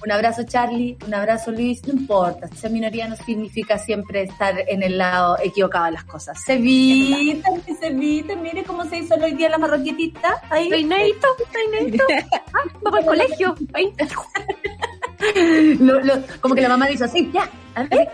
Un 0.05 0.13
abrazo, 0.13 0.43
Charlie. 0.45 0.97
Un 1.07 1.15
abrazo, 1.15 1.51
Luis. 1.53 1.83
No 1.87 1.95
importa. 1.95 2.49
Ser 2.49 2.71
minoría 2.71 3.09
no 3.09 3.17
significa 3.17 3.79
siempre 3.79 4.23
estar 4.25 4.55
en 4.69 4.83
el 4.83 4.99
lado 4.99 5.39
equivocado 5.43 5.87
de 5.87 5.93
las 5.93 6.05
cosas. 6.05 6.39
Se 6.45 6.59
viste, 6.59 7.49
se 7.81 7.91
viste. 7.91 8.37
Mire 8.37 8.63
cómo 8.63 8.85
se 8.85 8.99
hizo 8.99 9.15
hoy 9.15 9.33
día 9.33 9.49
la 9.49 9.57
marroquetita. 9.59 10.43
Ahí. 10.51 10.69
Peinadito, 10.69 11.29
peinadito. 11.53 12.05
Ah, 12.53 12.97
al 12.97 13.05
colegio. 13.05 13.55
Ahí. 13.75 13.93
Lo, 15.81 16.01
lo, 16.01 16.15
como 16.41 16.55
que 16.55 16.63
la 16.63 16.69
mamá 16.69 16.87
dice 16.87 17.05
así, 17.05 17.31
ya, 17.33 17.49
a 17.75 17.85
ver, 17.85 18.09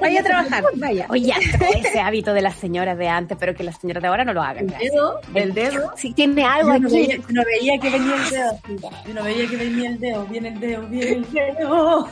vaya 0.00 0.20
a 0.20 0.24
trabajar, 0.24 0.64
vaya. 0.74 1.06
Oye, 1.08 1.32
ese 1.76 2.00
hábito 2.00 2.32
de 2.32 2.42
las 2.42 2.56
señoras 2.56 2.98
de 2.98 3.08
antes, 3.08 3.36
pero 3.38 3.54
que 3.54 3.62
las 3.62 3.78
señoras 3.78 4.02
de 4.02 4.08
ahora 4.08 4.24
no 4.24 4.32
lo 4.32 4.42
hagan. 4.42 4.70
El 4.70 4.90
dedo, 4.90 5.20
el 5.34 5.54
dedo. 5.54 5.92
Si 5.96 6.12
tiene 6.12 6.44
algo 6.44 6.74
yo 6.74 6.80
no 6.80 6.88
Veía, 6.90 7.16
yo 7.16 7.22
no 7.30 7.42
veía 7.44 7.78
que 7.78 7.90
venía 7.90 8.16
el 8.16 8.30
dedo. 8.30 8.58
Yo 9.06 9.14
no 9.14 9.24
veía 9.24 9.48
que 9.48 9.56
venía 9.56 9.90
el 9.90 10.00
dedo, 10.00 10.26
viene 10.26 10.48
el 10.48 10.60
dedo, 10.60 10.82
viene 10.88 11.10
el 11.12 11.32
dedo. 11.32 12.08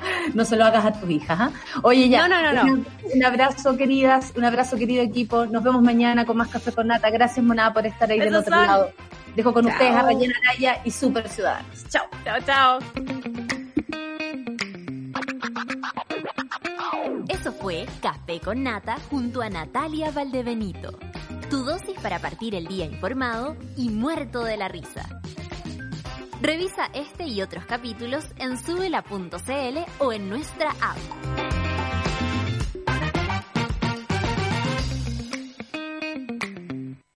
No 0.34 0.44
se 0.44 0.56
lo 0.56 0.64
hagas 0.64 0.84
a 0.84 0.92
tus 0.92 1.10
hijas. 1.10 1.38
¿ah? 1.40 1.50
Oye, 1.82 2.08
ya. 2.08 2.26
No, 2.26 2.42
no, 2.42 2.52
no, 2.52 2.64
no. 2.64 2.84
Un, 3.14 3.24
abrazo, 3.24 3.76
queridas. 3.76 4.32
Un 4.36 4.44
abrazo, 4.44 4.76
querido 4.76 5.02
equipo. 5.02 5.46
Nos 5.46 5.62
vemos 5.62 5.82
mañana 5.82 6.24
con 6.24 6.36
más 6.36 6.48
Café 6.48 6.72
con 6.72 6.86
Nata. 6.86 7.10
Gracias, 7.10 7.44
Monada, 7.44 7.72
por 7.72 7.86
estar 7.86 8.10
ahí 8.10 8.20
del 8.20 8.34
otro 8.34 8.54
son. 8.54 8.66
lado. 8.66 8.90
Dejo 9.34 9.52
con 9.52 9.64
chao. 9.64 9.72
ustedes 9.72 9.94
a 9.94 10.02
Rayena 10.02 10.34
Araya 10.48 10.80
y 10.84 10.90
Super 10.90 11.28
Ciudadanos. 11.28 11.84
Chao. 11.88 12.06
Chao, 12.24 12.38
chao. 12.46 12.78
Eso 17.28 17.52
fue 17.52 17.86
Café 18.02 18.40
con 18.40 18.62
Nata 18.62 18.96
junto 19.08 19.40
a 19.40 19.48
Natalia 19.48 20.10
Valdebenito. 20.10 20.98
Tu 21.48 21.64
dosis 21.64 21.98
para 22.00 22.18
partir 22.18 22.54
el 22.54 22.66
día 22.66 22.84
informado 22.84 23.56
y 23.76 23.88
muerto 23.88 24.44
de 24.44 24.56
la 24.56 24.68
risa. 24.68 25.08
Revisa 26.40 26.88
este 26.94 27.24
y 27.24 27.42
otros 27.42 27.66
capítulos 27.66 28.24
en 28.38 28.58
subela.cl 28.58 29.78
o 29.98 30.12
en 30.12 30.30
nuestra 30.30 30.70
app. 30.70 31.49